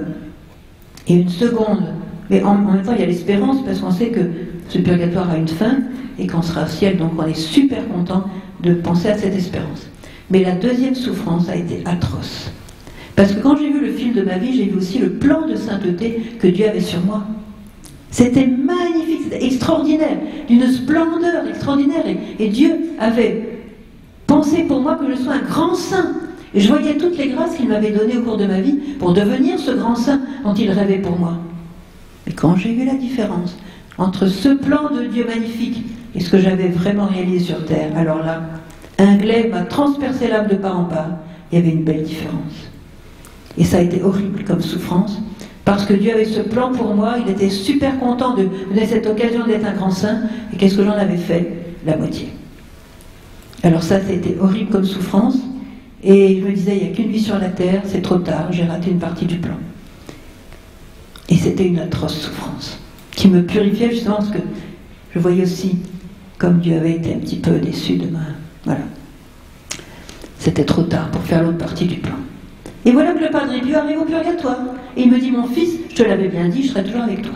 et 1.07 1.15
une 1.15 1.29
seconde, 1.29 1.93
mais 2.29 2.43
en 2.43 2.55
même 2.55 2.83
temps, 2.83 2.93
il 2.93 2.99
y 2.99 3.03
a 3.03 3.07
l'espérance, 3.07 3.63
parce 3.63 3.79
qu'on 3.79 3.91
sait 3.91 4.09
que 4.09 4.21
ce 4.67 4.79
purgatoire 4.79 5.29
a 5.29 5.37
une 5.37 5.47
fin, 5.47 5.77
et 6.19 6.27
qu'on 6.27 6.41
sera 6.41 6.63
au 6.63 6.67
ciel, 6.67 6.97
donc 6.97 7.11
on 7.17 7.25
est 7.25 7.33
super 7.33 7.87
content 7.87 8.25
de 8.61 8.73
penser 8.73 9.09
à 9.09 9.17
cette 9.17 9.35
espérance. 9.35 9.87
Mais 10.29 10.43
la 10.43 10.51
deuxième 10.51 10.95
souffrance 10.95 11.49
a 11.49 11.55
été 11.55 11.81
atroce. 11.85 12.51
Parce 13.15 13.33
que 13.33 13.39
quand 13.41 13.57
j'ai 13.57 13.71
vu 13.71 13.85
le 13.85 13.91
film 13.91 14.13
de 14.13 14.21
ma 14.21 14.37
vie, 14.37 14.55
j'ai 14.57 14.65
vu 14.65 14.77
aussi 14.77 14.97
le 14.97 15.11
plan 15.11 15.47
de 15.47 15.55
sainteté 15.55 16.21
que 16.39 16.47
Dieu 16.47 16.67
avait 16.67 16.81
sur 16.81 16.99
moi. 17.01 17.23
C'était 18.09 18.47
magnifique, 18.47 19.21
c'était 19.23 19.45
extraordinaire, 19.45 20.17
d'une 20.47 20.67
splendeur 20.67 21.47
extraordinaire. 21.47 22.03
Et, 22.39 22.47
Dieu 22.47 22.71
avait 22.99 23.59
pensé 24.27 24.63
pour 24.63 24.81
moi 24.81 24.95
que 24.95 25.09
je 25.11 25.21
sois 25.21 25.33
un 25.33 25.41
grand 25.41 25.75
saint. 25.75 26.13
Et 26.55 26.59
je 26.59 26.67
voyais 26.67 26.97
toutes 26.97 27.17
les 27.17 27.29
grâces 27.29 27.55
qu'il 27.55 27.67
m'avait 27.67 27.91
données 27.91 28.17
au 28.17 28.21
cours 28.21 28.37
de 28.37 28.45
ma 28.45 28.61
vie 28.61 28.77
pour 28.99 29.13
devenir 29.13 29.57
ce 29.57 29.71
grand 29.71 29.95
saint 29.95 30.21
dont 30.43 30.53
il 30.53 30.69
rêvait 30.69 30.99
pour 30.99 31.17
moi. 31.17 31.37
Et 32.27 32.33
quand 32.33 32.55
j'ai 32.55 32.73
vu 32.73 32.85
la 32.85 32.93
différence 32.93 33.57
entre 33.97 34.27
ce 34.27 34.49
plan 34.49 34.89
de 34.95 35.05
Dieu 35.05 35.25
magnifique 35.27 35.83
et 36.15 36.19
ce 36.19 36.29
que 36.29 36.39
j'avais 36.39 36.67
vraiment 36.67 37.05
réalisé 37.05 37.45
sur 37.45 37.65
terre, 37.65 37.91
alors 37.95 38.19
là, 38.19 38.41
un 38.99 39.15
glaive 39.15 39.51
m'a 39.51 39.63
transpercé 39.63 40.27
l'âme 40.27 40.47
de 40.47 40.55
part 40.55 40.79
en 40.79 40.85
part. 40.85 41.09
Il 41.51 41.59
y 41.59 41.61
avait 41.61 41.71
une 41.71 41.83
belle 41.83 42.03
différence. 42.03 42.69
Et 43.57 43.63
ça 43.63 43.77
a 43.77 43.81
été 43.81 44.01
horrible 44.01 44.43
comme 44.43 44.61
souffrance, 44.61 45.21
parce 45.65 45.85
que 45.85 45.93
Dieu 45.93 46.13
avait 46.13 46.25
ce 46.25 46.41
plan 46.41 46.71
pour 46.71 46.93
moi, 46.93 47.15
il 47.23 47.31
était 47.31 47.49
super 47.49 47.99
content 47.99 48.35
de 48.35 48.43
me 48.43 48.73
donner 48.73 48.85
cette 48.85 49.07
occasion 49.07 49.45
d'être 49.45 49.65
un 49.65 49.73
grand 49.73 49.91
saint, 49.91 50.21
et 50.51 50.57
qu'est-ce 50.57 50.75
que 50.75 50.83
j'en 50.83 50.91
avais 50.91 51.17
fait? 51.17 51.51
La 51.85 51.97
moitié. 51.97 52.29
Alors 53.61 53.83
ça, 53.83 53.99
c'était 54.01 54.37
horrible 54.39 54.71
comme 54.71 54.85
souffrance, 54.85 55.37
et 56.03 56.39
je 56.39 56.45
me 56.45 56.51
disais, 56.51 56.77
il 56.77 56.83
n'y 56.83 56.91
a 56.91 56.95
qu'une 56.95 57.11
vie 57.11 57.21
sur 57.21 57.37
la 57.37 57.49
terre, 57.49 57.81
c'est 57.85 58.01
trop 58.01 58.17
tard, 58.17 58.47
j'ai 58.51 58.63
raté 58.63 58.91
une 58.91 58.99
partie 58.99 59.25
du 59.25 59.37
plan. 59.37 59.55
Et 61.29 61.35
c'était 61.35 61.65
une 61.65 61.79
atroce 61.79 62.15
souffrance, 62.15 62.79
qui 63.11 63.27
me 63.27 63.43
purifiait 63.43 63.91
justement, 63.91 64.17
parce 64.17 64.31
que 64.31 64.39
je 65.13 65.19
voyais 65.19 65.43
aussi 65.43 65.77
comme 66.43 66.59
Dieu 66.59 66.75
avait 66.75 66.95
été 66.95 67.13
un 67.13 67.19
petit 67.19 67.37
peu 67.37 67.51
déçu 67.51 67.95
de 67.95 68.07
ma... 68.07 68.19
Voilà. 68.65 68.81
C'était 70.39 70.65
trop 70.65 70.83
tard 70.83 71.09
pour 71.09 71.21
faire 71.21 71.41
l'autre 71.41 71.57
partie 71.57 71.85
du 71.85 71.95
plan. 71.95 72.15
Et 72.83 72.91
voilà 72.91 73.13
que 73.13 73.23
le 73.23 73.29
Padre 73.29 73.53
Pio 73.61 73.77
arrive 73.77 74.01
au 74.01 74.03
purgatoire. 74.03 74.59
Et 74.97 75.03
il 75.03 75.09
me 75.09 75.19
dit, 75.19 75.31
mon 75.31 75.47
fils, 75.47 75.69
je 75.89 75.95
te 75.95 76.03
l'avais 76.03 76.27
bien 76.27 76.49
dit, 76.49 76.63
je 76.63 76.67
serai 76.67 76.83
toujours 76.83 77.03
avec 77.03 77.21
toi. 77.21 77.35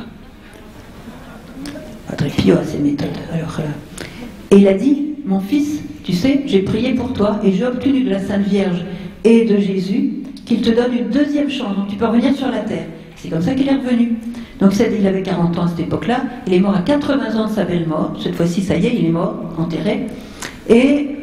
Padre 2.09 2.25
Pio 2.35 2.57
a 2.57 2.65
ses 2.65 2.79
méthodes. 2.79 3.07
Alors, 3.31 3.57
euh, 3.61 4.53
Et 4.53 4.57
il 4.57 4.67
a 4.67 4.73
dit, 4.73 5.13
mon 5.25 5.39
fils, 5.39 5.81
tu 6.03 6.11
sais, 6.11 6.43
j'ai 6.45 6.63
prié 6.63 6.93
pour 6.93 7.13
toi 7.13 7.39
et 7.45 7.53
j'ai 7.53 7.63
obtenu 7.63 8.03
de 8.03 8.09
la 8.09 8.19
Sainte 8.19 8.45
Vierge 8.45 8.83
et 9.23 9.45
de 9.45 9.57
Jésus 9.57 10.15
qu'il 10.45 10.59
te 10.59 10.71
donne 10.71 10.91
une 10.93 11.07
deuxième 11.07 11.49
chance. 11.49 11.77
Donc 11.77 11.87
tu 11.87 11.95
peux 11.95 12.07
revenir 12.07 12.35
sur 12.35 12.51
la 12.51 12.59
terre. 12.59 12.87
C'est 13.15 13.29
comme 13.29 13.41
ça 13.41 13.53
qu'il 13.53 13.69
est 13.69 13.75
revenu. 13.75 14.17
Donc 14.59 14.73
il 14.79 15.07
avait 15.07 15.21
40 15.21 15.57
ans 15.57 15.63
à 15.63 15.67
cette 15.67 15.81
époque-là. 15.81 16.21
Il 16.47 16.53
est 16.53 16.59
mort 16.59 16.75
à 16.75 16.81
80 16.81 17.35
ans 17.35 17.47
de 17.47 17.51
sa 17.51 17.63
belle 17.63 17.87
mort. 17.87 18.13
Cette 18.21 18.35
fois-ci, 18.35 18.61
ça 18.61 18.75
y 18.75 18.87
est, 18.87 18.95
il 18.95 19.05
est 19.05 19.11
mort, 19.11 19.35
enterré. 19.57 20.07
Et 20.67 21.15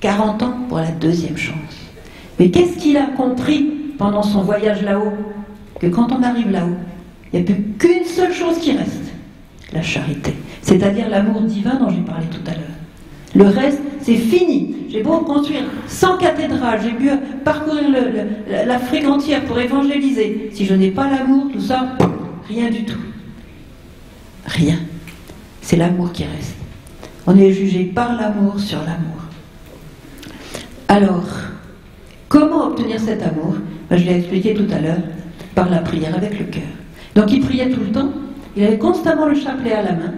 40 0.00 0.42
ans 0.42 0.54
pour 0.68 0.78
la 0.78 0.90
deuxième 0.90 1.36
chance. 1.36 1.56
Mais 2.38 2.50
qu'est-ce 2.50 2.76
qu'il 2.78 2.96
a 2.96 3.06
compris 3.16 3.70
pendant 3.98 4.22
son 4.22 4.42
voyage 4.42 4.82
là-haut 4.82 5.12
Que 5.80 5.86
quand 5.86 6.10
on 6.10 6.22
arrive 6.22 6.50
là-haut, 6.50 6.76
il 7.32 7.40
n'y 7.40 7.50
a 7.50 7.52
plus 7.52 7.62
qu'une 7.78 8.04
seule 8.04 8.32
chose 8.32 8.58
qui 8.58 8.72
reste, 8.72 9.12
la 9.72 9.82
charité. 9.82 10.34
C'est-à-dire 10.60 11.08
l'amour 11.08 11.42
divin 11.42 11.76
dont 11.76 11.88
j'ai 11.88 12.02
parlé 12.02 12.26
tout 12.26 12.50
à 12.50 12.50
l'heure. 12.50 12.62
Le 13.34 13.44
reste, 13.44 13.80
c'est 14.00 14.16
fini. 14.16 14.74
J'ai 14.90 15.02
beau 15.02 15.18
construire 15.18 15.62
100 15.86 16.18
cathédrales, 16.18 16.80
j'ai 16.82 16.90
pu 16.90 17.08
parcourir 17.44 17.84
l'Afrique 18.66 19.06
entière 19.06 19.42
pour 19.44 19.58
évangéliser. 19.58 20.50
Si 20.52 20.66
je 20.66 20.74
n'ai 20.74 20.90
pas 20.90 21.08
l'amour, 21.08 21.46
tout 21.50 21.60
ça, 21.60 21.96
rien 22.48 22.70
du 22.70 22.84
tout. 22.84 22.98
Rien. 24.46 24.78
C'est 25.60 25.76
l'amour 25.76 26.12
qui 26.12 26.24
reste. 26.24 26.56
On 27.26 27.36
est 27.36 27.52
jugé 27.52 27.84
par 27.84 28.16
l'amour 28.16 28.58
sur 28.58 28.78
l'amour. 28.78 29.22
Alors, 30.88 31.24
comment 32.28 32.66
obtenir 32.66 32.98
cet 32.98 33.22
amour? 33.22 33.54
Ben, 33.88 33.96
Je 33.96 34.04
l'ai 34.04 34.18
expliqué 34.18 34.54
tout 34.54 34.66
à 34.72 34.80
l'heure, 34.80 35.02
par 35.54 35.70
la 35.70 35.78
prière 35.78 36.14
avec 36.16 36.38
le 36.38 36.46
cœur. 36.46 36.62
Donc 37.14 37.30
il 37.32 37.40
priait 37.40 37.70
tout 37.70 37.80
le 37.80 37.92
temps, 37.92 38.10
il 38.56 38.64
avait 38.64 38.78
constamment 38.78 39.26
le 39.26 39.34
chapelet 39.34 39.72
à 39.72 39.82
la 39.82 39.92
main, 39.92 40.12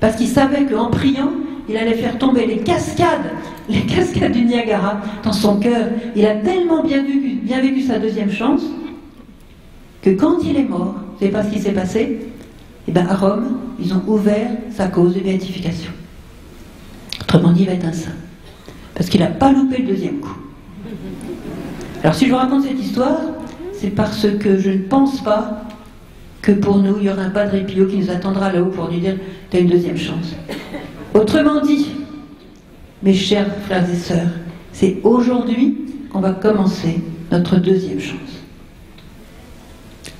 parce 0.00 0.16
qu'il 0.16 0.28
savait 0.28 0.64
qu'en 0.64 0.90
priant, 0.90 1.30
il 1.68 1.76
allait 1.76 1.94
faire 1.94 2.18
tomber 2.18 2.46
les 2.46 2.58
cascades, 2.58 3.30
les 3.68 3.82
cascades 3.82 4.32
du 4.32 4.44
Niagara 4.44 5.00
dans 5.22 5.32
son 5.32 5.58
cœur. 5.60 5.86
Il 6.16 6.26
a 6.26 6.36
tellement 6.36 6.82
bien, 6.82 7.02
vécu 7.02 7.82
sa 7.82 7.98
deuxième 7.98 8.30
chance 8.30 8.62
que 10.02 10.10
quand 10.10 10.38
il 10.42 10.56
est 10.56 10.68
mort, 10.68 10.96
savez 11.20 11.30
pas 11.30 11.44
ce 11.44 11.50
qui 11.50 11.60
s'est 11.60 11.72
passé 11.72 12.18
Eh 12.88 12.92
bien, 12.92 13.06
à 13.06 13.14
Rome, 13.14 13.58
ils 13.78 13.92
ont 13.92 14.02
ouvert 14.06 14.50
sa 14.70 14.88
cause 14.88 15.14
de 15.14 15.20
béatification. 15.20 15.92
Autrement 17.20 17.52
dit, 17.52 17.62
il 17.62 17.66
va 17.66 17.74
être 17.74 17.86
un 17.86 17.92
saint 17.92 18.10
parce 18.94 19.08
qu'il 19.08 19.20
n'a 19.20 19.28
pas 19.28 19.50
loupé 19.52 19.78
le 19.78 19.88
deuxième 19.88 20.18
coup. 20.18 20.36
Alors 22.02 22.14
si 22.14 22.26
je 22.26 22.30
vous 22.30 22.36
raconte 22.36 22.64
cette 22.64 22.78
histoire, 22.78 23.18
c'est 23.72 23.90
parce 23.90 24.26
que 24.38 24.58
je 24.58 24.70
ne 24.70 24.78
pense 24.78 25.22
pas 25.22 25.62
que 26.42 26.52
pour 26.52 26.78
nous, 26.78 26.96
il 26.98 27.04
y 27.04 27.10
aura 27.10 27.22
un 27.22 27.30
Padre 27.30 27.64
Pio 27.64 27.86
qui 27.86 27.96
nous 27.96 28.10
attendra 28.10 28.52
là-haut 28.52 28.66
pour 28.66 28.90
nous 28.90 28.98
dire 28.98 29.16
tu 29.50 29.56
as 29.56 29.60
une 29.60 29.70
deuxième 29.70 29.96
chance. 29.96 30.34
Autrement 31.14 31.62
dit, 31.62 31.86
mes 33.02 33.14
chers 33.14 33.54
frères 33.64 33.88
et 33.88 33.96
sœurs, 33.96 34.28
c'est 34.72 34.98
aujourd'hui 35.02 35.78
qu'on 36.12 36.20
va 36.20 36.32
commencer 36.32 37.00
notre 37.30 37.56
deuxième 37.56 38.00
chance. 38.00 38.39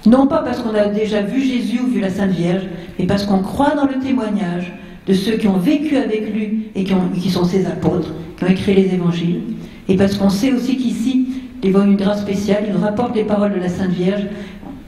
Non 0.07 0.27
pas 0.27 0.39
parce 0.39 0.61
qu'on 0.61 0.75
a 0.75 0.87
déjà 0.87 1.21
vu 1.21 1.43
Jésus 1.43 1.81
ou 1.85 1.89
vu 1.89 2.01
la 2.01 2.11
Sainte 2.11 2.31
Vierge, 2.31 2.65
mais 2.99 3.07
parce 3.07 3.25
qu'on 3.25 3.41
croit 3.41 3.75
dans 3.75 3.87
le 3.87 3.99
témoignage 3.99 4.73
de 5.07 5.13
ceux 5.13 5.33
qui 5.33 5.49
ont 5.49 5.59
vécu 5.59 5.97
avec 5.97 6.33
lui 6.33 6.71
et 6.75 6.85
qui, 6.85 7.31
sont 7.31 7.45
ses 7.45 7.67
apôtres, 7.67 8.13
qui 8.39 8.45
ont 8.45 8.49
écrit 8.49 8.75
les 8.75 8.95
évangiles, 8.95 9.43
et 9.89 9.97
parce 9.97 10.17
qu'on 10.17 10.31
sait 10.31 10.53
aussi 10.53 10.77
qu'ici, 10.77 11.27
devant 11.63 11.85
une 11.85 11.97
grâce 11.97 12.23
spéciale, 12.23 12.65
il 12.67 12.73
nous 12.73 12.81
rapporte 12.81 13.15
les 13.15 13.25
paroles 13.25 13.55
de 13.55 13.61
la 13.61 13.69
Sainte 13.69 13.91
Vierge. 13.91 14.27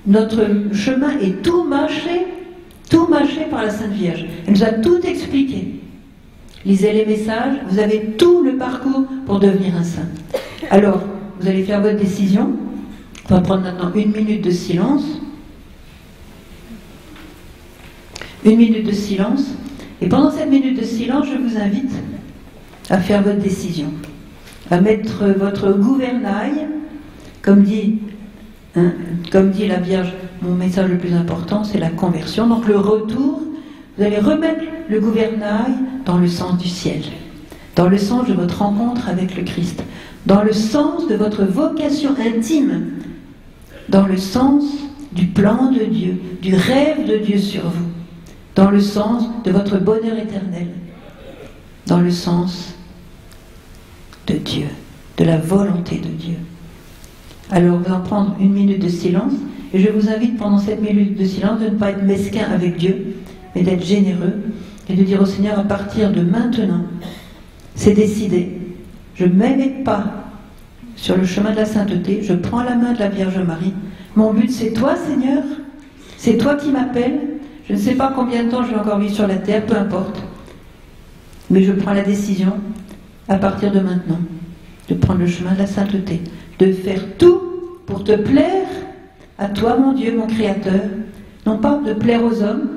Notre 0.06 0.40
chemin 0.72 1.18
est 1.20 1.42
tout 1.42 1.64
mâché, 1.64 2.26
tout 2.88 3.06
mâché 3.08 3.46
par 3.50 3.62
la 3.62 3.70
Sainte 3.70 3.92
Vierge. 3.92 4.24
Elle 4.46 4.54
nous 4.54 4.64
a 4.64 4.70
tout 4.70 5.00
expliqué. 5.02 5.80
Lisez 6.64 6.92
les 6.92 7.04
messages, 7.04 7.56
vous 7.68 7.78
avez 7.78 8.12
tout 8.16 8.42
le 8.42 8.56
parcours 8.56 9.04
pour 9.26 9.40
devenir 9.40 9.74
un 9.76 9.82
saint. 9.82 10.06
Alors, 10.70 11.00
vous 11.40 11.48
allez 11.48 11.64
faire 11.64 11.80
votre 11.80 11.98
décision. 11.98 12.50
On 13.32 13.36
va 13.36 13.40
prendre 13.40 13.62
maintenant 13.62 13.90
une 13.94 14.12
minute 14.12 14.44
de 14.44 14.50
silence. 14.50 15.04
Une 18.44 18.58
minute 18.58 18.86
de 18.86 18.92
silence. 18.92 19.46
Et 20.02 20.08
pendant 20.10 20.30
cette 20.30 20.50
minute 20.50 20.78
de 20.78 20.84
silence, 20.84 21.24
je 21.32 21.38
vous 21.38 21.56
invite 21.56 21.92
à 22.90 22.98
faire 22.98 23.22
votre 23.22 23.38
décision, 23.38 23.86
à 24.70 24.82
mettre 24.82 25.24
votre 25.28 25.72
gouvernail, 25.72 26.68
comme 27.40 27.62
dit, 27.62 28.00
hein, 28.76 28.92
comme 29.30 29.50
dit 29.50 29.66
la 29.66 29.78
Vierge, 29.78 30.12
mon 30.42 30.54
message 30.54 30.90
le 30.90 30.98
plus 30.98 31.14
important, 31.14 31.64
c'est 31.64 31.78
la 31.78 31.88
conversion, 31.88 32.48
donc 32.48 32.68
le 32.68 32.76
retour. 32.76 33.40
Vous 33.96 34.04
allez 34.04 34.18
remettre 34.18 34.64
le 34.90 35.00
gouvernail 35.00 35.72
dans 36.04 36.18
le 36.18 36.28
sens 36.28 36.58
du 36.58 36.68
ciel, 36.68 37.00
dans 37.76 37.88
le 37.88 37.96
sens 37.96 38.28
de 38.28 38.34
votre 38.34 38.58
rencontre 38.58 39.08
avec 39.08 39.38
le 39.38 39.42
Christ, 39.42 39.82
dans 40.26 40.42
le 40.42 40.52
sens 40.52 41.08
de 41.08 41.14
votre 41.14 41.44
vocation 41.44 42.14
intime, 42.20 42.90
dans 43.92 44.06
le 44.06 44.16
sens 44.16 44.64
du 45.12 45.26
plan 45.26 45.70
de 45.70 45.84
Dieu, 45.84 46.20
du 46.40 46.56
rêve 46.56 47.06
de 47.06 47.18
Dieu 47.18 47.38
sur 47.38 47.68
vous 47.68 47.86
dans 48.54 48.70
le 48.70 48.80
sens 48.80 49.24
de 49.44 49.50
votre 49.50 49.78
bonheur 49.78 50.18
éternel, 50.18 50.68
dans 51.86 52.00
le 52.00 52.10
sens 52.10 52.74
de 54.26 54.34
Dieu, 54.34 54.66
de 55.18 55.24
la 55.24 55.36
volonté 55.36 55.98
de 55.98 56.08
Dieu. 56.08 56.36
Alors, 57.50 57.76
on 57.76 57.90
va 57.90 57.98
prendre 57.98 58.34
une 58.40 58.52
minute 58.52 58.82
de 58.82 58.88
silence 58.88 59.32
et 59.74 59.78
je 59.78 59.90
vous 59.90 60.08
invite 60.08 60.38
pendant 60.38 60.58
cette 60.58 60.82
minute 60.82 61.18
de 61.18 61.24
silence 61.24 61.60
de 61.60 61.66
ne 61.66 61.76
pas 61.76 61.90
être 61.90 62.02
mesquin 62.02 62.46
avec 62.50 62.76
Dieu, 62.76 63.16
mais 63.54 63.62
d'être 63.62 63.84
généreux 63.84 64.40
et 64.88 64.94
de 64.94 65.02
dire 65.02 65.20
au 65.20 65.26
Seigneur 65.26 65.58
à 65.58 65.64
partir 65.64 66.12
de 66.12 66.22
maintenant, 66.22 66.84
c'est 67.74 67.94
décidé, 67.94 68.58
je 69.14 69.24
ne 69.24 69.34
m'aimais 69.34 69.82
pas 69.84 70.21
sur 71.02 71.16
le 71.16 71.26
chemin 71.26 71.50
de 71.50 71.56
la 71.56 71.64
sainteté, 71.64 72.20
je 72.22 72.32
prends 72.32 72.62
la 72.62 72.76
main 72.76 72.92
de 72.92 73.00
la 73.00 73.08
Vierge 73.08 73.36
Marie. 73.38 73.74
Mon 74.14 74.32
but, 74.32 74.48
c'est 74.48 74.72
toi, 74.72 74.94
Seigneur, 74.94 75.42
c'est 76.16 76.36
toi 76.36 76.54
qui 76.54 76.70
m'appelles, 76.70 77.18
je 77.68 77.72
ne 77.72 77.78
sais 77.78 77.96
pas 77.96 78.12
combien 78.14 78.44
de 78.44 78.50
temps 78.50 78.62
je 78.62 78.70
vais 78.70 78.78
encore 78.78 79.00
vivre 79.00 79.12
sur 79.12 79.26
la 79.26 79.34
terre, 79.34 79.66
peu 79.66 79.76
importe. 79.76 80.22
Mais 81.50 81.64
je 81.64 81.72
prends 81.72 81.92
la 81.92 82.02
décision, 82.04 82.52
à 83.28 83.34
partir 83.34 83.72
de 83.72 83.80
maintenant, 83.80 84.20
de 84.88 84.94
prendre 84.94 85.18
le 85.18 85.26
chemin 85.26 85.54
de 85.54 85.58
la 85.58 85.66
sainteté, 85.66 86.20
de 86.60 86.70
faire 86.70 87.02
tout 87.18 87.40
pour 87.84 88.04
te 88.04 88.12
plaire 88.12 88.68
à 89.38 89.48
toi, 89.48 89.76
mon 89.76 89.94
Dieu, 89.94 90.16
mon 90.16 90.28
Créateur. 90.28 90.82
Non 91.46 91.58
pas 91.58 91.80
de 91.84 91.94
plaire 91.94 92.22
aux 92.22 92.44
hommes, 92.44 92.68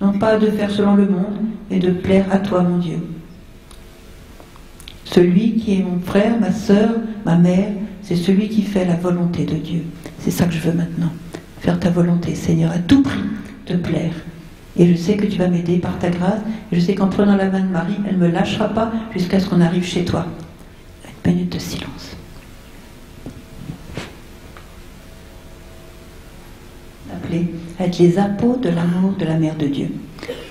non 0.00 0.18
pas 0.18 0.36
de 0.36 0.46
faire 0.46 0.72
selon 0.72 0.96
le 0.96 1.06
monde, 1.06 1.38
mais 1.70 1.78
de 1.78 1.92
plaire 1.92 2.26
à 2.32 2.38
toi, 2.38 2.64
mon 2.64 2.78
Dieu. 2.78 2.98
Celui 5.14 5.56
qui 5.56 5.74
est 5.74 5.82
mon 5.82 6.00
frère, 6.00 6.40
ma 6.40 6.52
soeur, 6.52 6.94
ma 7.26 7.36
mère, 7.36 7.68
c'est 8.02 8.16
celui 8.16 8.48
qui 8.48 8.62
fait 8.62 8.86
la 8.86 8.94
volonté 8.94 9.44
de 9.44 9.56
Dieu. 9.56 9.82
C'est 10.18 10.30
ça 10.30 10.46
que 10.46 10.52
je 10.54 10.60
veux 10.60 10.72
maintenant. 10.72 11.12
Faire 11.60 11.78
ta 11.78 11.90
volonté, 11.90 12.34
Seigneur, 12.34 12.72
à 12.72 12.78
tout 12.78 13.02
prix 13.02 13.20
te 13.66 13.74
plaire. 13.74 14.14
Et 14.76 14.86
je 14.86 14.96
sais 14.96 15.16
que 15.16 15.26
tu 15.26 15.38
vas 15.38 15.48
m'aider 15.48 15.76
par 15.76 15.98
ta 15.98 16.08
grâce. 16.08 16.40
Et 16.70 16.76
je 16.76 16.80
sais 16.80 16.94
qu'en 16.94 17.08
prenant 17.08 17.36
la 17.36 17.50
main 17.50 17.60
de 17.60 17.68
Marie, 17.68 17.96
elle 18.08 18.18
ne 18.18 18.26
me 18.26 18.28
lâchera 18.28 18.68
pas 18.68 18.90
jusqu'à 19.14 19.38
ce 19.38 19.48
qu'on 19.48 19.60
arrive 19.60 19.84
chez 19.84 20.04
toi. 20.04 20.26
Une 21.26 21.34
minute 21.34 21.52
de 21.52 21.58
silence. 21.58 22.16
Appelés 27.14 27.54
à 27.78 27.84
être 27.84 27.98
les 27.98 28.18
apôtres 28.18 28.62
de 28.62 28.70
l'amour 28.70 29.12
de 29.18 29.26
la 29.26 29.36
Mère 29.36 29.56
de 29.56 29.66
Dieu, 29.66 29.88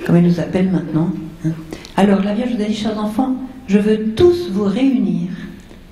comme 0.06 0.16
elle 0.16 0.24
nous 0.24 0.40
appelle 0.40 0.70
maintenant. 0.70 1.10
Hein. 1.46 1.52
Alors 1.98 2.22
la 2.22 2.34
Vierge 2.34 2.52
vous 2.56 2.62
a 2.62 2.66
dit, 2.66 2.76
chers 2.76 2.98
enfants, 2.98 3.36
je 3.72 3.78
veux 3.78 4.10
tous 4.16 4.50
vous 4.52 4.66
réunir 4.66 5.30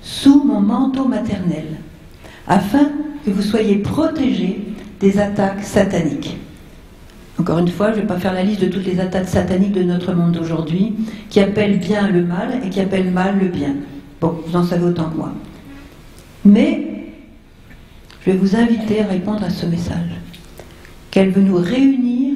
sous 0.02 0.44
mon 0.44 0.60
manteau 0.60 1.06
maternel, 1.06 1.64
afin 2.46 2.90
que 3.24 3.30
vous 3.30 3.40
soyez 3.40 3.76
protégés 3.76 4.60
des 5.00 5.18
attaques 5.18 5.64
sataniques. 5.64 6.36
Encore 7.38 7.58
une 7.58 7.68
fois, 7.68 7.92
je 7.92 7.96
ne 7.96 8.00
vais 8.02 8.06
pas 8.06 8.18
faire 8.18 8.34
la 8.34 8.42
liste 8.42 8.60
de 8.60 8.66
toutes 8.66 8.84
les 8.84 9.00
attaques 9.00 9.28
sataniques 9.28 9.72
de 9.72 9.82
notre 9.82 10.12
monde 10.12 10.32
d'aujourd'hui, 10.32 10.92
qui 11.30 11.40
appellent 11.40 11.78
bien 11.78 12.10
le 12.10 12.22
mal 12.22 12.60
et 12.62 12.68
qui 12.68 12.80
appellent 12.80 13.10
mal 13.10 13.38
le 13.40 13.48
bien. 13.48 13.74
Bon, 14.20 14.38
vous 14.46 14.56
en 14.56 14.64
savez 14.64 14.84
autant 14.84 15.08
que 15.08 15.16
moi. 15.16 15.32
Mais 16.44 16.86
je 18.20 18.30
vais 18.30 18.36
vous 18.36 18.56
inviter 18.56 19.00
à 19.00 19.06
répondre 19.06 19.42
à 19.42 19.48
ce 19.48 19.64
message. 19.64 20.20
Qu'elle 21.10 21.30
veut 21.30 21.40
nous 21.40 21.56
réunir 21.56 22.29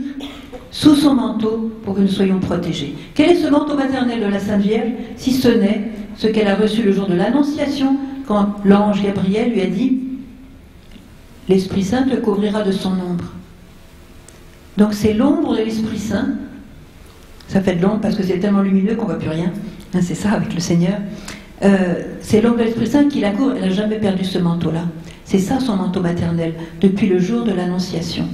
sous 0.75 0.97
son 0.97 1.15
manteau 1.15 1.71
pour 1.85 1.95
que 1.95 2.01
nous 2.01 2.09
soyons 2.09 2.41
protégés. 2.41 2.97
Quel 3.15 3.31
est 3.31 3.37
ce 3.37 3.47
manteau 3.47 3.77
maternel 3.77 4.21
de 4.21 4.27
la 4.27 4.41
Sainte 4.41 4.61
Vierge, 4.61 4.91
si 5.17 5.31
ce 5.31 5.47
n'est 5.47 5.93
ce 6.17 6.27
qu'elle 6.27 6.49
a 6.49 6.57
reçu 6.57 6.83
le 6.83 6.91
jour 6.91 7.07
de 7.07 7.15
l'Annonciation, 7.15 7.97
quand 8.27 8.57
l'ange 8.65 9.01
Gabriel 9.01 9.53
lui 9.53 9.61
a 9.61 9.67
dit 9.67 10.01
L'Esprit 11.49 11.85
Saint 11.85 12.03
te 12.03 12.17
couvrira 12.17 12.63
de 12.63 12.73
son 12.73 12.91
ombre. 12.91 13.33
Donc 14.77 14.95
c'est 14.95 15.15
l'ombre 15.15 15.57
de 15.57 15.63
l'Esprit 15.63 15.99
Saint. 15.99 16.31
Ça 17.47 17.61
fait 17.61 17.77
de 17.77 17.83
l'ombre 17.83 18.01
parce 18.01 18.17
que 18.17 18.25
c'est 18.25 18.41
tellement 18.41 18.63
lumineux 18.63 18.97
qu'on 18.97 19.03
ne 19.03 19.11
voit 19.11 19.19
plus 19.21 19.29
rien. 19.29 19.53
Hein, 19.95 20.01
c'est 20.03 20.17
ça 20.17 20.33
avec 20.33 20.53
le 20.53 20.61
Seigneur. 20.61 20.99
Euh, 21.63 22.03
c'est 22.21 22.41
l'ombre 22.41 22.57
de 22.57 22.65
l'Esprit 22.65 22.89
Saint 22.89 23.05
qui 23.05 23.21
la 23.21 23.31
couvre. 23.31 23.53
Elle 23.55 23.69
n'a 23.69 23.71
jamais 23.71 24.01
perdu 24.01 24.25
ce 24.25 24.39
manteau-là. 24.39 24.87
C'est 25.25 25.39
ça 25.39 25.61
son 25.61 25.77
manteau 25.77 26.01
maternel, 26.01 26.55
depuis 26.81 27.07
le 27.07 27.21
jour 27.21 27.45
de 27.45 27.53
l'Annonciation. 27.53 28.27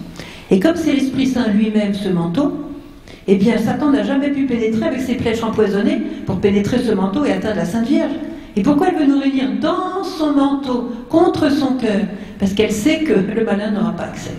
Et 0.51 0.59
comme 0.59 0.77
c'est 0.77 0.93
l'Esprit 0.93 1.27
Saint 1.27 1.49
lui-même 1.49 1.95
ce 1.95 2.09
manteau, 2.09 2.53
eh 3.27 3.37
bien 3.37 3.59
Satan 3.59 3.91
n'a 3.91 4.03
jamais 4.03 4.31
pu 4.31 4.47
pénétrer 4.47 4.87
avec 4.87 5.01
ses 5.01 5.15
flèches 5.15 5.43
empoisonnées 5.43 6.03
pour 6.27 6.41
pénétrer 6.41 6.79
ce 6.79 6.93
manteau 6.93 7.25
et 7.25 7.33
atteindre 7.33 7.57
la 7.57 7.65
Sainte 7.65 7.87
Vierge. 7.87 8.13
Et 8.57 8.63
pourquoi 8.63 8.89
elle 8.89 8.97
veut 8.97 9.07
nous 9.07 9.21
réunir 9.21 9.51
dans 9.61 10.03
son 10.03 10.33
manteau, 10.33 10.91
contre 11.09 11.51
son 11.53 11.75
cœur? 11.75 12.01
Parce 12.39 12.53
qu'elle 12.53 12.73
sait 12.73 13.01
que 13.01 13.13
le 13.13 13.45
malin 13.45 13.71
n'aura 13.71 13.93
pas 13.93 14.05
accès. 14.05 14.35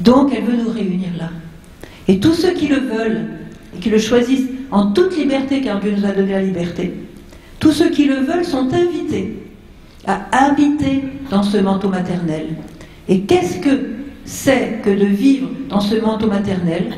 Donc 0.00 0.32
elle 0.36 0.44
veut 0.44 0.62
nous 0.62 0.70
réunir 0.70 1.08
là. 1.18 1.30
Et 2.06 2.20
tous 2.20 2.34
ceux 2.34 2.52
qui 2.52 2.66
le 2.66 2.76
veulent 2.76 3.26
et 3.74 3.80
qui 3.80 3.88
le 3.88 3.98
choisissent 3.98 4.48
en 4.70 4.92
toute 4.92 5.16
liberté, 5.16 5.62
car 5.62 5.80
Dieu 5.80 5.94
nous 5.96 6.04
a 6.04 6.12
donné 6.12 6.32
la 6.32 6.42
liberté, 6.42 6.92
tous 7.58 7.72
ceux 7.72 7.88
qui 7.88 8.04
le 8.04 8.16
veulent 8.16 8.44
sont 8.44 8.68
invités 8.72 9.42
à 10.06 10.20
habiter 10.46 11.02
dans 11.30 11.42
ce 11.42 11.58
manteau 11.58 11.88
maternel. 11.88 12.46
Et 13.08 13.20
qu'est-ce 13.20 13.58
que 13.58 13.97
c'est 14.28 14.82
que 14.84 14.90
de 14.90 15.06
vivre 15.06 15.48
dans 15.70 15.80
ce 15.80 15.96
manteau 15.96 16.26
maternel 16.26 16.92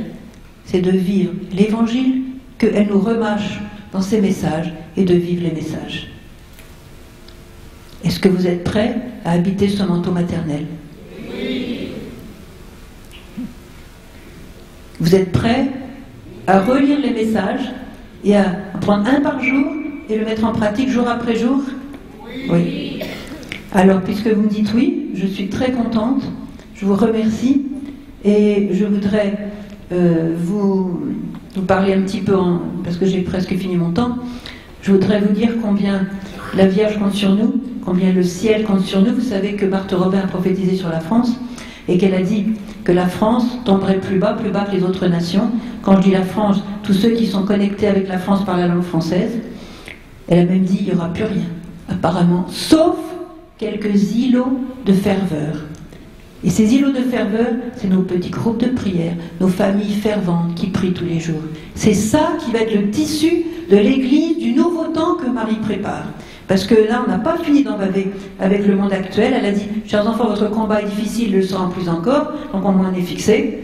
C'est 0.64 0.80
de 0.80 0.90
vivre 0.90 1.32
l'évangile 1.52 2.22
qu'elle 2.58 2.88
nous 2.88 3.00
remâche 3.00 3.60
dans 3.92 4.00
ses 4.00 4.20
messages 4.20 4.72
et 4.96 5.04
de 5.04 5.14
vivre 5.14 5.42
les 5.44 5.52
messages. 5.52 6.10
Est-ce 8.04 8.18
que 8.18 8.28
vous 8.28 8.46
êtes 8.46 8.64
prêts 8.64 8.96
à 9.24 9.32
habiter 9.32 9.68
ce 9.68 9.82
manteau 9.82 10.10
maternel? 10.10 10.66
Oui. 11.32 11.88
Vous 14.98 15.14
êtes 15.14 15.32
prêts 15.32 15.68
à 16.46 16.60
relire 16.60 17.00
les 17.00 17.10
messages 17.10 17.72
et 18.24 18.36
à 18.36 18.44
prendre 18.80 19.08
un 19.08 19.20
par 19.20 19.42
jour 19.42 19.72
et 20.08 20.18
le 20.18 20.24
mettre 20.24 20.44
en 20.44 20.52
pratique 20.52 20.88
jour 20.88 21.08
après 21.08 21.36
jour? 21.36 21.62
Oui. 22.48 23.00
Alors, 23.72 24.00
puisque 24.02 24.26
vous 24.26 24.42
me 24.42 24.48
dites 24.48 24.72
oui, 24.74 25.10
je 25.14 25.26
suis 25.26 25.48
très 25.48 25.72
contente, 25.72 26.22
je 26.80 26.86
vous 26.86 26.94
remercie 26.94 27.66
et 28.24 28.70
je 28.72 28.86
voudrais 28.86 29.50
euh, 29.92 30.34
vous, 30.38 31.00
parler 31.66 31.92
un 31.92 32.00
petit 32.02 32.20
peu, 32.20 32.36
parce 32.82 32.96
que 32.96 33.04
j'ai 33.04 33.20
presque 33.20 33.54
fini 33.54 33.76
mon 33.76 33.90
temps, 33.90 34.16
je 34.80 34.92
voudrais 34.92 35.20
vous 35.20 35.34
dire 35.34 35.50
combien 35.62 36.06
la 36.56 36.66
Vierge 36.66 36.98
compte 36.98 37.12
sur 37.12 37.34
nous, 37.34 37.60
combien 37.84 38.12
le 38.12 38.22
ciel 38.22 38.64
compte 38.64 38.80
sur 38.80 39.02
nous. 39.02 39.14
Vous 39.14 39.20
savez 39.20 39.54
que 39.54 39.66
Marthe 39.66 39.92
Robin 39.92 40.20
a 40.20 40.26
prophétisé 40.26 40.74
sur 40.74 40.88
la 40.88 41.00
France 41.00 41.32
et 41.86 41.98
qu'elle 41.98 42.14
a 42.14 42.22
dit 42.22 42.46
que 42.82 42.92
la 42.92 43.08
France 43.08 43.44
tomberait 43.66 44.00
plus 44.00 44.18
bas, 44.18 44.32
plus 44.32 44.50
bas 44.50 44.64
que 44.64 44.74
les 44.74 44.82
autres 44.82 45.06
nations. 45.06 45.50
Quand 45.82 45.96
je 45.96 46.02
dis 46.02 46.12
la 46.12 46.22
France, 46.22 46.62
tous 46.82 46.94
ceux 46.94 47.10
qui 47.10 47.26
sont 47.26 47.42
connectés 47.42 47.88
avec 47.88 48.08
la 48.08 48.18
France 48.18 48.44
par 48.46 48.56
la 48.56 48.68
langue 48.68 48.82
française. 48.82 49.32
Elle 50.28 50.38
a 50.38 50.44
même 50.50 50.62
dit 50.62 50.78
qu'il 50.78 50.86
n'y 50.86 50.94
aura 50.94 51.12
plus 51.12 51.24
rien, 51.24 51.48
apparemment, 51.90 52.46
sauf 52.48 52.96
quelques 53.58 54.14
îlots 54.14 54.60
de 54.86 54.92
ferveur. 54.92 55.69
Et 56.42 56.48
ces 56.50 56.74
îlots 56.74 56.92
de 56.92 57.02
ferveur, 57.02 57.48
c'est 57.76 57.88
nos 57.88 58.02
petits 58.02 58.30
groupes 58.30 58.62
de 58.62 58.68
prière, 58.68 59.12
nos 59.40 59.48
familles 59.48 59.94
ferventes 59.94 60.54
qui 60.54 60.68
prient 60.68 60.92
tous 60.92 61.04
les 61.04 61.20
jours. 61.20 61.42
C'est 61.74 61.94
ça 61.94 62.32
qui 62.38 62.50
va 62.50 62.60
être 62.60 62.74
le 62.74 62.90
tissu 62.90 63.44
de 63.70 63.76
l'Église 63.76 64.38
du 64.38 64.52
nouveau 64.52 64.86
temps 64.86 65.16
que 65.16 65.28
Marie 65.28 65.56
prépare. 65.56 66.04
Parce 66.48 66.64
que 66.64 66.74
là, 66.74 67.04
on 67.06 67.10
n'a 67.10 67.18
pas 67.18 67.36
fini 67.38 67.62
d'en 67.62 67.76
baver 67.78 68.10
avec 68.40 68.66
le 68.66 68.74
monde 68.74 68.92
actuel. 68.92 69.34
Elle 69.38 69.46
a 69.46 69.52
dit, 69.52 69.68
chers 69.86 70.08
enfants, 70.08 70.28
votre 70.28 70.50
combat 70.50 70.82
est 70.82 70.86
difficile, 70.86 71.32
le 71.32 71.42
sera 71.42 71.70
plus 71.70 71.88
encore, 71.88 72.32
donc 72.52 72.64
on 72.64 72.92
est 72.92 73.02
fixé. 73.02 73.58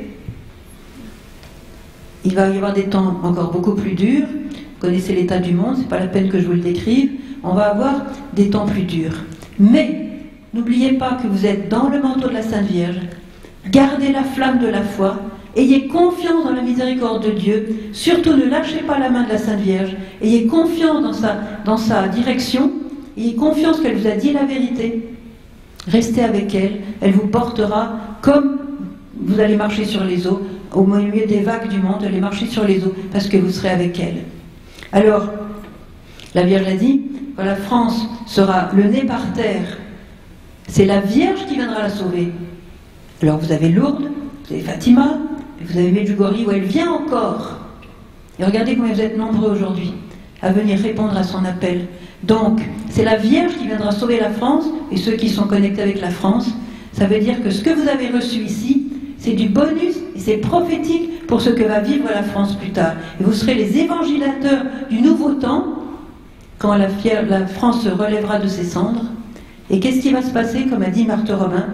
Il 2.24 2.35
va 2.35 2.48
y 2.48 2.57
avoir 2.57 2.74
des 2.74 2.85
temps 2.85 3.20
encore 3.23 3.51
beaucoup 3.51 3.74
plus 3.74 3.94
durs. 3.94 4.27
Vous 4.27 4.81
connaissez 4.81 5.15
l'état 5.15 5.39
du 5.39 5.55
monde, 5.55 5.77
c'est 5.78 5.89
pas 5.89 5.98
la 5.98 6.09
peine 6.09 6.28
que 6.28 6.39
je 6.39 6.47
vous 6.47 6.53
le 6.53 6.61
décrive. 6.61 7.11
On 7.43 7.55
va 7.55 7.70
avoir 7.70 7.94
des 8.35 8.51
temps 8.51 8.66
plus 8.66 8.82
durs. 8.82 9.15
Mais 9.59 10.06
n'oubliez 10.57 10.93
pas 10.95 11.19
que 11.23 11.27
vous 11.28 11.47
êtes 11.47 11.69
dans 11.69 11.89
le 11.89 12.01
manteau 12.01 12.28
de 12.28 12.35
la 12.35 12.43
Sainte 12.43 12.66
Vierge. 12.66 13.01
Gardez 13.70 14.12
la 14.12 14.24
flamme 14.24 14.59
de 14.59 14.69
la 14.69 14.83
foi. 14.83 15.20
Ayez 15.55 15.87
confiance 15.89 16.45
dans 16.45 16.53
la 16.53 16.62
miséricorde 16.62 17.24
de 17.24 17.31
Dieu. 17.31 17.91
Surtout 17.93 18.35
ne 18.35 18.45
lâchez 18.45 18.81
pas 18.81 18.99
la 18.99 19.11
main 19.11 19.24
de 19.24 19.31
la 19.31 19.39
Sainte 19.39 19.61
Vierge. 19.61 19.97
Ayez 20.23 20.47
confiance 20.47 21.23
dans 21.65 21.77
sa, 21.77 22.09
direction. 22.09 22.70
Ayez 23.16 23.35
confiance 23.35 23.81
qu'elle 23.81 23.97
vous 23.97 24.07
a 24.07 24.12
dit 24.12 24.33
la 24.33 24.45
vérité. 24.45 25.09
Restez 25.89 26.23
avec 26.23 26.55
elle. 26.55 26.81
Elle 27.01 27.12
vous 27.12 27.28
portera 27.28 27.97
comme 28.23 28.59
vous 29.19 29.41
allez 29.41 29.57
marcher 29.57 29.85
sur 29.85 30.05
les 30.05 30.27
eaux. 30.27 30.43
Au 30.73 30.85
milieu 30.85 31.27
des 31.27 31.41
vagues 31.41 31.69
du 31.69 31.81
monde, 31.81 32.05
allez 32.05 32.20
marcher 32.20 32.47
sur 32.47 32.65
les 32.65 32.85
eaux 32.85 32.95
parce 33.12 33.28
que 33.28 33.37
vous 33.39 33.51
serez 33.51 33.70
avec 33.70 33.99
elle. 33.99 34.24
Alors, 34.93 35.27
la 36.35 36.43
Vierge 36.43 36.69
a 36.69 36.77
dit, 36.77 37.03
la 37.39 37.57
France 37.57 38.07
sera 38.27 38.70
le 38.77 38.85
nez 38.85 39.05
par 39.05 39.33
terre, 39.33 39.78
c'est 40.68 40.84
la 40.84 41.01
Vierge 41.01 41.47
qui 41.47 41.55
viendra 41.55 41.82
la 41.82 41.90
sauver. 41.90 42.32
Alors 43.22 43.38
vous 43.38 43.52
avez 43.52 43.68
Lourdes, 43.68 44.10
vous 44.47 44.55
avez 44.55 44.62
Fatima, 44.62 45.18
vous 45.60 45.78
avez 45.78 45.90
Medjugorje 45.90 46.44
où 46.47 46.51
elle 46.51 46.64
vient 46.64 46.90
encore. 46.90 47.59
Et 48.38 48.44
regardez 48.44 48.76
combien 48.76 48.93
vous 48.93 49.01
êtes 49.01 49.16
nombreux 49.16 49.51
aujourd'hui 49.51 49.94
à 50.43 50.52
venir 50.52 50.78
répondre 50.78 51.16
à 51.16 51.22
son 51.22 51.44
appel. 51.44 51.86
Donc, 52.22 52.60
c'est 52.90 53.05
la 53.05 53.16
Vierge 53.16 53.56
qui 53.56 53.66
viendra 53.66 53.93
sauver 53.93 54.20
la 54.20 54.30
France 54.30 54.64
et 54.93 54.97
ceux 54.97 55.12
qui 55.12 55.28
sont 55.28 55.47
connectés 55.47 55.82
avec 55.82 56.01
la 56.01 56.10
France. 56.10 56.48
Ça 56.93 57.06
veut 57.06 57.18
dire 57.18 57.43
que 57.43 57.51
ce 57.51 57.62
que 57.62 57.70
vous 57.70 57.88
avez 57.88 58.09
reçu 58.09 58.40
ici, 58.40 58.86
c'est 59.18 59.32
du 59.32 59.48
bonus 59.48 59.97
et 60.14 60.20
c'est 60.20 60.36
prophétique 60.36 61.26
pour 61.26 61.40
ce 61.40 61.51
que 61.51 61.64
va 61.64 61.80
vivre 61.80 62.09
la 62.14 62.22
France 62.22 62.55
plus 62.56 62.70
tard. 62.70 62.93
Et 63.20 63.24
vous 63.24 63.32
serez 63.32 63.55
les 63.55 63.78
évangélateurs 63.78 64.64
du 64.90 65.01
nouveau 65.01 65.32
temps 65.34 65.64
quand 66.59 66.74
la, 66.74 66.88
la 67.28 67.47
France 67.47 67.82
se 67.82 67.88
relèvera 67.88 68.38
de 68.38 68.48
ses 68.48 68.64
cendres. 68.64 69.05
Et 69.70 69.80
qu'est-ce 69.80 70.01
qui 70.01 70.12
va 70.12 70.22
se 70.22 70.30
passer, 70.30 70.64
comme 70.66 70.82
a 70.82 70.90
dit 70.90 71.05
Marthe 71.05 71.30
Robin? 71.30 71.66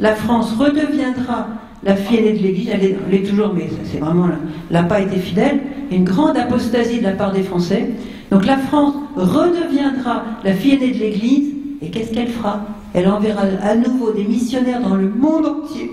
La 0.00 0.14
France 0.14 0.54
redeviendra 0.58 1.48
la 1.82 1.94
fille 1.94 2.18
aînée 2.18 2.32
de 2.32 2.42
l'Église, 2.42 2.70
elle, 2.72 3.14
est, 3.14 3.22
toujours, 3.22 3.52
mais 3.54 3.68
c'est 3.84 3.98
vraiment, 3.98 4.28
n'a 4.70 4.82
pas 4.82 5.00
été 5.00 5.16
fidèle, 5.16 5.60
une 5.90 6.04
grande 6.04 6.36
apostasie 6.36 6.98
de 6.98 7.04
la 7.04 7.12
part 7.12 7.32
des 7.32 7.42
Français. 7.42 7.90
Donc 8.30 8.46
la 8.46 8.56
France 8.56 8.94
redeviendra 9.16 10.24
la 10.44 10.52
fille 10.52 10.74
aînée 10.74 10.92
de 10.92 10.98
l'Église, 10.98 11.54
et 11.82 11.90
qu'est-ce 11.90 12.12
qu'elle 12.12 12.28
fera? 12.28 12.60
Elle 12.94 13.08
enverra 13.08 13.42
à 13.62 13.74
nouveau 13.74 14.12
des 14.12 14.24
missionnaires 14.24 14.80
dans 14.80 14.96
le 14.96 15.08
monde 15.08 15.46
entier. 15.46 15.92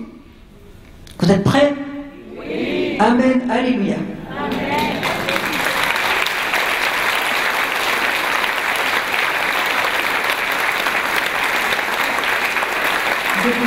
Vous 1.20 1.32
êtes 1.32 1.44
prêts? 1.44 1.74
Oui. 2.38 2.98
Amen, 3.00 3.42
Alléluia. 3.50 3.96
Amen. 4.38 4.95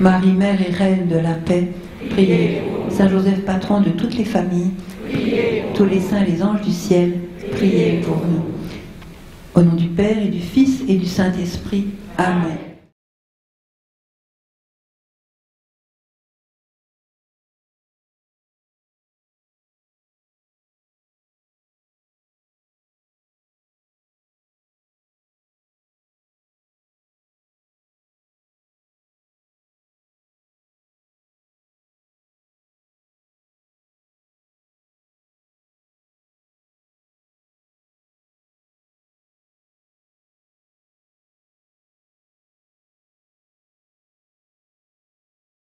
Marie, 0.00 0.32
Mère 0.32 0.60
et 0.60 0.70
Reine 0.70 1.08
de 1.08 1.16
la 1.16 1.34
paix, 1.34 1.68
priez. 2.10 2.62
Saint 2.90 3.08
Joseph, 3.08 3.44
patron 3.44 3.80
de 3.80 3.90
toutes 3.90 4.16
les 4.16 4.24
familles, 4.24 4.70
tous 5.74 5.84
les 5.84 6.00
saints 6.00 6.22
et 6.22 6.30
les 6.30 6.42
anges 6.42 6.62
du 6.62 6.70
ciel, 6.70 7.14
priez 7.52 8.00
pour 8.00 8.16
nous. 8.16 8.44
Au 9.54 9.62
nom 9.62 9.74
du 9.74 9.88
Père 9.88 10.18
et 10.18 10.28
du 10.28 10.40
Fils 10.40 10.82
et 10.88 10.96
du 10.96 11.06
Saint-Esprit. 11.06 11.88
Amen. 12.16 12.67